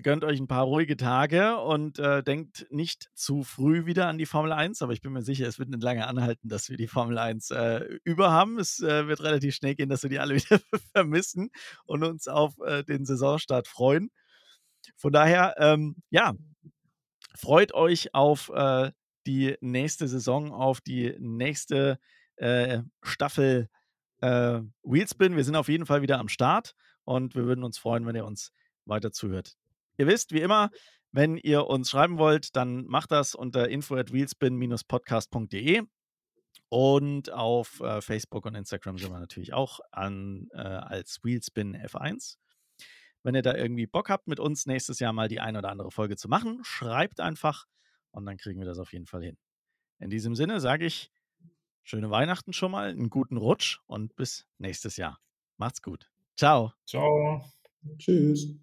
Gönnt 0.03 0.23
euch 0.23 0.39
ein 0.39 0.47
paar 0.47 0.63
ruhige 0.63 0.95
Tage 0.95 1.57
und 1.57 1.97
äh, 1.97 2.23
denkt 2.23 2.68
nicht 2.69 3.09
zu 3.13 3.43
früh 3.43 3.85
wieder 3.85 4.07
an 4.07 4.18
die 4.18 4.27
Formel 4.27 4.53
1, 4.53 4.81
aber 4.84 4.93
ich 4.93 5.01
bin 5.01 5.11
mir 5.11 5.23
sicher, 5.23 5.47
es 5.47 5.59
wird 5.59 5.69
nicht 5.69 5.84
lange 5.84 6.07
anhalten, 6.07 6.47
dass 6.47 6.69
wir 6.69 6.77
die 6.77 6.88
Formel 6.88 7.18
1 7.18 7.49
äh, 7.51 7.97
über 8.03 8.31
haben. 8.31 8.59
Es 8.59 8.80
äh, 8.80 9.07
wird 9.07 9.22
relativ 9.22 9.55
schnell 9.55 9.76
gehen, 9.76 9.89
dass 9.89 10.03
wir 10.03 10.09
die 10.09 10.19
alle 10.19 10.35
wieder 10.35 10.61
vermissen 10.93 11.49
und 11.85 12.03
uns 12.03 12.27
auf 12.27 12.53
äh, 12.59 12.84
den 12.84 13.05
Saisonstart 13.05 13.68
freuen. 13.68 14.11
Von 14.95 15.11
daher, 15.11 15.55
ähm, 15.57 15.95
ja, 16.09 16.35
freut 17.35 17.73
euch 17.73 18.13
auf 18.13 18.49
äh, 18.53 18.91
die 19.27 19.56
nächste 19.61 20.07
Saison, 20.07 20.52
auf 20.52 20.81
die 20.81 21.15
nächste 21.19 21.99
äh, 22.38 22.81
Staffel 23.02 23.69
äh, 24.22 24.61
Wheelspin. 24.84 25.35
Wir 25.35 25.43
sind 25.43 25.56
auf 25.56 25.68
jeden 25.68 25.85
Fall 25.85 26.02
wieder 26.02 26.19
am 26.19 26.30
Start 26.30 26.73
und 27.03 27.35
wir 27.35 27.45
würden 27.45 27.64
uns 27.64 27.77
freuen, 27.77 28.06
wenn 28.06 28.15
ihr 28.15 28.26
uns 28.26 28.52
weiter 28.85 29.11
zuhört. 29.11 29.56
Ihr 29.98 30.07
wisst, 30.07 30.31
wie 30.31 30.41
immer, 30.41 30.69
wenn 31.11 31.38
ihr 31.38 31.68
uns 31.68 31.89
schreiben 31.89 32.18
wollt, 32.18 32.56
dann 32.56 32.85
macht 32.85 33.11
das 33.11 33.35
unter 33.35 33.69
info 33.69 33.95
at 33.95 34.14
wheelspin-podcast.de 34.14 35.84
und 36.69 37.31
auf 37.31 37.81
äh, 37.81 38.02
Facebook 38.02 38.45
und 38.45 38.56
Instagram 38.56 38.98
sind 38.98 39.11
wir 39.11 39.19
natürlich 39.19 39.53
auch 39.53 39.81
an, 39.91 40.48
äh, 40.53 40.60
als 40.60 41.19
Wheelspin 41.23 41.76
F1. 41.76 42.38
Wenn 43.23 43.35
ihr 43.35 43.41
da 43.41 43.56
irgendwie 43.56 43.88
Bock 43.88 44.10
habt, 44.10 44.27
mit 44.27 44.39
uns 44.39 44.65
nächstes 44.65 44.99
Jahr 44.99 45.14
mal 45.14 45.27
die 45.27 45.41
ein 45.41 45.57
oder 45.57 45.69
andere 45.69 45.91
Folge 45.91 46.15
zu 46.15 46.30
machen, 46.30 46.60
schreibt 46.64 47.19
einfach 47.19 47.65
und 48.11 48.25
dann 48.25 48.38
kriegen 48.38 48.59
wir 48.59 48.67
das 48.67 48.79
auf 48.79 48.93
jeden 48.93 49.05
Fall 49.05 49.23
hin. 49.23 49.38
In 49.99 50.09
diesem 50.09 50.35
Sinne 50.35 50.59
sage 50.59 50.85
ich 50.85 51.11
schöne 51.83 52.09
Weihnachten 52.09 52.53
schon 52.53 52.71
mal, 52.71 52.89
einen 52.89 53.09
guten 53.09 53.38
Rutsch 53.38 53.79
und 53.88 54.15
bis 54.15 54.47
nächstes 54.57 54.97
Jahr. 54.97 55.19
Macht's 55.57 55.81
gut. 55.81 56.09
Ciao. 56.35 56.73
Ciao. 56.85 57.43
Tschüss. 57.97 58.55